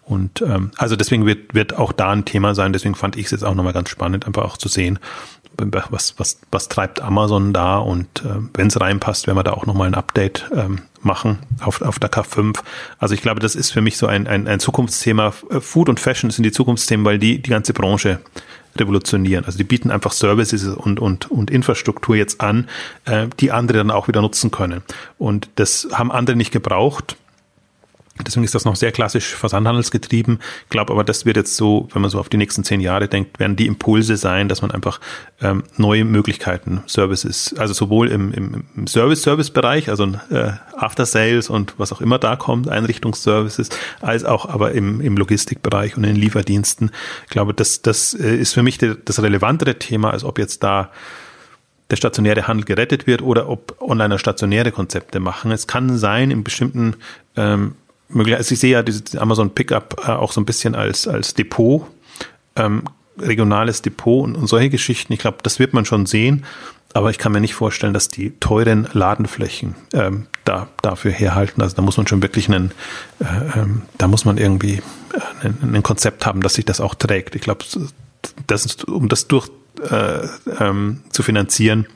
Und 0.06 0.42
ähm, 0.42 0.72
also 0.78 0.96
deswegen 0.96 1.26
wird, 1.26 1.54
wird 1.54 1.78
auch 1.78 1.92
da 1.92 2.12
ein 2.12 2.26
Thema 2.26 2.56
sein, 2.56 2.74
deswegen 2.74 2.96
fand 2.96 3.16
ich 3.16 3.26
es 3.26 3.32
jetzt 3.32 3.44
auch 3.44 3.56
nochmal 3.56 3.74
ganz 3.74 3.90
spannend, 3.90 4.26
einfach 4.28 4.44
auch 4.44 4.58
zu 4.58 4.68
sehen, 4.68 5.00
was, 5.58 6.16
was, 6.18 6.40
was 6.52 6.68
treibt 6.68 7.02
Amazon 7.02 7.54
da 7.54 7.78
und 7.78 8.08
äh, 8.26 8.40
wenn 8.54 8.68
es 8.68 8.80
reinpasst, 8.80 9.28
werden 9.28 9.38
wir 9.38 9.44
da 9.44 9.52
auch 9.52 9.66
nochmal 9.66 9.88
ein 9.88 9.96
Update 9.96 10.50
ähm, 10.56 10.82
machen 11.02 11.40
auf, 11.62 11.82
auf 11.82 12.00
der 12.00 12.12
K5. 12.12 12.60
Also 12.98 13.14
ich 13.14 13.22
glaube, 13.22 13.40
das 13.40 13.56
ist 13.56 13.72
für 13.72 13.82
mich 13.82 13.98
so 13.98 14.08
ein, 14.08 14.28
ein, 14.28 14.48
ein 14.48 14.60
Zukunftsthema. 14.60 15.32
Food 15.32 15.90
und 15.90 16.00
Fashion 16.00 16.32
sind 16.32 16.44
die 16.44 16.52
Zukunftsthemen, 16.52 17.06
weil 17.06 17.20
die 17.20 17.42
die 17.42 17.50
ganze 17.50 17.74
Branche 17.74 18.20
revolutionieren. 18.78 19.46
Also 19.46 19.58
die 19.58 19.64
bieten 19.64 19.92
einfach 19.92 20.12
Services 20.12 20.66
und, 20.68 21.00
und, 21.00 21.30
und 21.30 21.52
Infrastruktur 21.52 22.16
jetzt 22.16 22.42
an, 22.42 22.68
äh, 23.06 23.28
die 23.40 23.52
andere 23.52 23.80
dann 23.80 23.92
auch 23.92 24.08
wieder 24.08 24.22
nutzen 24.22 24.52
können. 24.52 24.82
Und 25.18 25.50
das 25.56 25.88
haben 25.92 26.12
andere 26.12 26.36
nicht 26.36 26.52
gebraucht. 26.52 27.18
Deswegen 28.22 28.44
ist 28.44 28.54
das 28.54 28.64
noch 28.64 28.76
sehr 28.76 28.92
klassisch 28.92 29.34
versandhandelsgetrieben. 29.34 30.38
Ich 30.66 30.70
glaube 30.70 30.94
aber, 30.94 31.04
das 31.04 31.26
wird 31.26 31.36
jetzt 31.36 31.56
so, 31.56 31.88
wenn 31.94 32.04
man 32.04 32.12
so 32.12 32.20
auf 32.20 32.30
die 32.30 32.38
nächsten 32.38 32.64
zehn 32.64 32.80
Jahre 32.80 33.08
denkt, 33.08 33.40
werden 33.40 33.56
die 33.56 33.66
Impulse 33.66 34.18
sein, 34.18 34.48
dass 34.48 34.62
man 34.62 34.70
einfach 34.70 35.00
ähm, 35.42 35.64
neue 35.78 36.06
Möglichkeiten, 36.06 36.84
Services, 36.86 37.56
also 37.58 37.74
sowohl 37.74 38.10
im, 38.10 38.32
im, 38.32 38.66
im 38.76 38.86
Service-Service-Bereich, 38.88 39.90
also 39.90 40.06
äh, 40.30 40.52
After 40.78 41.08
Sales 41.08 41.50
und 41.50 41.74
was 41.78 41.92
auch 41.92 42.02
immer 42.02 42.20
da 42.20 42.36
kommt, 42.36 42.70
Einrichtungsservices, 42.70 43.70
als 44.00 44.26
auch 44.26 44.48
aber 44.48 44.74
im, 44.74 45.02
im 45.02 45.18
Logistikbereich 45.18 45.98
und 45.98 46.04
in 46.04 46.16
Lieferdiensten. 46.16 46.92
Ich 47.24 47.32
glaube, 47.32 47.56
das, 47.56 47.82
das 47.82 48.14
äh, 48.14 48.36
ist 48.36 48.54
für 48.54 48.62
mich 48.62 48.78
das 48.78 49.24
relevantere 49.24 49.80
Thema, 49.80 50.12
als 50.12 50.24
ob 50.24 50.38
jetzt 50.38 50.62
da 50.62 50.92
der 51.90 51.98
stationäre 51.98 52.48
Handel 52.48 52.66
gerettet 52.66 53.08
wird 53.08 53.22
oder 53.22 53.50
ob 53.50 53.82
Onliner 53.82 54.18
stationäre 54.18 54.72
Konzepte 54.72 55.20
machen. 55.20 55.52
Es 55.52 55.68
kann 55.68 55.98
sein, 55.98 56.32
in 56.32 56.44
bestimmten 56.44 56.96
ähm, 57.36 57.76
möglich, 58.16 58.36
also 58.36 58.54
ich 58.54 58.60
sehe 58.60 58.72
ja 58.72 58.84
diese 58.84 59.20
Amazon 59.20 59.54
Pickup 59.54 60.04
äh, 60.06 60.12
auch 60.12 60.32
so 60.32 60.42
ein 60.42 60.46
bisschen 60.46 60.76
als, 60.76 61.08
als 61.08 61.34
Depot, 61.34 61.88
ähm, 62.56 62.84
regionales 63.18 63.82
Depot 63.82 64.24
und, 64.24 64.36
und 64.36 64.48
solche 64.48 64.70
Geschichten. 64.70 65.14
Ich 65.14 65.20
glaube, 65.20 65.38
das 65.44 65.60
wird 65.60 65.74
man 65.74 65.86
schon 65.86 66.06
sehen. 66.06 66.46
Aber 66.94 67.10
ich 67.10 67.18
kann 67.18 67.32
mir 67.32 67.42
nicht 67.42 67.56
vorstellen, 67.56 67.94
dass 67.94 68.08
die 68.08 68.32
teuren 68.40 68.88
Ladenflächen 68.94 69.76
ähm, 69.94 70.28
da, 70.46 70.68
dafür 70.84 71.12
herhalten. 71.12 71.62
Also 71.62 71.76
da 71.76 71.82
muss 71.82 71.98
man 71.98 72.06
schon 72.06 72.22
wirklich 72.22 72.48
einen, 72.48 72.72
äh, 73.20 73.60
ähm, 73.60 73.82
da 73.98 74.08
muss 74.08 74.26
man 74.26 74.38
irgendwie 74.38 74.76
äh, 75.14 75.48
ein, 75.48 75.74
ein, 75.74 75.84
Konzept 75.84 76.26
haben, 76.28 76.42
dass 76.42 76.54
sich 76.54 76.66
das 76.66 76.80
auch 76.80 76.94
trägt. 76.94 77.36
Ich 77.36 77.42
glaube, 77.42 77.66
das 78.46 78.66
ist, 78.66 78.88
um 78.88 79.10
das 79.10 79.28
durch 79.28 79.50
äh, 79.90 80.28
ähm, 80.60 81.02
zu 81.10 81.24
finanzieren, 81.24 81.88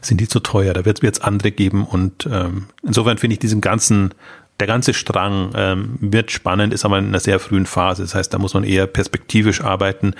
sind 0.00 0.20
die 0.20 0.28
zu 0.28 0.40
teuer. 0.40 0.74
Da 0.74 0.84
wird 0.84 1.02
es 1.02 1.20
andere 1.20 1.52
geben 1.52 1.86
und 1.86 2.28
ähm, 2.30 2.66
insofern 2.82 3.18
finde 3.18 3.34
ich 3.34 3.40
diesen 3.40 3.60
ganzen 3.60 4.14
der 4.60 4.66
ganze 4.66 4.94
Strang 4.94 5.50
ähm, 5.56 5.96
wird 6.00 6.30
spannend, 6.30 6.72
ist 6.72 6.84
aber 6.84 6.98
in 6.98 7.06
einer 7.06 7.20
sehr 7.20 7.40
frühen 7.40 7.66
Phase. 7.66 8.02
Das 8.02 8.14
heißt, 8.14 8.32
da 8.32 8.38
muss 8.38 8.54
man 8.54 8.64
eher 8.64 8.86
perspektivisch 8.86 9.62
arbeiten. 9.62 10.14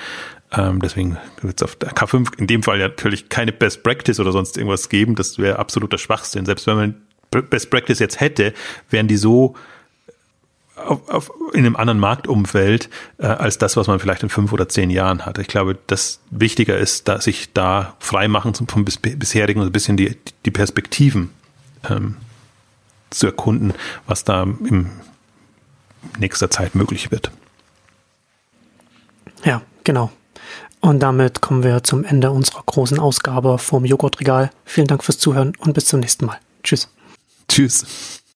Ähm, 0.53 0.81
deswegen 0.81 1.19
wird 1.41 1.61
es 1.61 1.63
auf 1.63 1.77
der 1.77 1.93
K5 1.93 2.39
in 2.39 2.47
dem 2.47 2.63
Fall 2.63 2.81
ja 2.81 2.89
natürlich 2.89 3.29
keine 3.29 3.53
Best 3.53 3.83
Practice 3.83 4.19
oder 4.19 4.33
sonst 4.33 4.57
irgendwas 4.57 4.89
geben. 4.89 5.15
Das 5.15 5.39
wäre 5.39 5.59
absoluter 5.59 5.99
Schwachsinn. 5.99 6.47
Selbst 6.47 6.67
wenn 6.67 6.77
man 6.77 6.95
Best 7.31 7.71
Practice 7.71 7.99
jetzt 7.99 8.21
hätte, 8.21 8.55
wären 8.91 9.09
die 9.09 9.17
so 9.17 9.55
auf, 10.77 11.09
auf, 11.09 11.31
in 11.53 11.61
einem 11.61 11.77
anderen 11.77 12.01
Marktumfeld 12.01 12.89
äh, 13.19 13.27
als 13.27 13.59
das, 13.59 13.77
was 13.77 13.87
man 13.87 14.01
vielleicht 14.01 14.25
in 14.25 14.29
fünf 14.29 14.53
oder 14.53 14.69
zehn 14.69 14.91
Jahren 14.91 15.25
hatte. 15.25 15.41
Ich 15.43 15.49
glaube, 15.49 15.79
das 15.87 16.21
wichtiger 16.31 16.77
ist, 16.77 17.07
dass 17.07 17.25
sich 17.25 17.53
da 17.53 17.95
frei 18.01 18.27
machen 18.27 18.55
vom 18.55 18.85
bisherigen 18.85 19.61
und 19.61 19.67
ein 19.67 19.73
bisschen 19.73 19.97
die, 19.97 20.17
die 20.45 20.51
Perspektiven 20.51 21.31
ähm, 21.89 22.17
zu 23.19 23.27
erkunden, 23.27 23.75
was 24.07 24.25
da 24.25 24.43
in 24.43 24.91
nächster 26.19 26.51
Zeit 26.51 26.75
möglich 26.75 27.11
wird. 27.11 27.31
Ja, 29.45 29.63
genau. 29.85 30.11
Und 30.81 31.01
damit 31.01 31.41
kommen 31.41 31.63
wir 31.63 31.83
zum 31.83 32.05
Ende 32.05 32.31
unserer 32.31 32.63
großen 32.65 32.99
Ausgabe 32.99 33.59
vom 33.59 33.85
Joghurtregal. 33.85 34.51
Vielen 34.65 34.87
Dank 34.87 35.03
fürs 35.03 35.19
Zuhören 35.19 35.55
und 35.59 35.73
bis 35.73 35.87
zum 35.87 36.01
nächsten 36.01 36.27
Mal. 36.27 36.39
Tschüss. 36.63 36.91
Tschüss. 37.49 38.23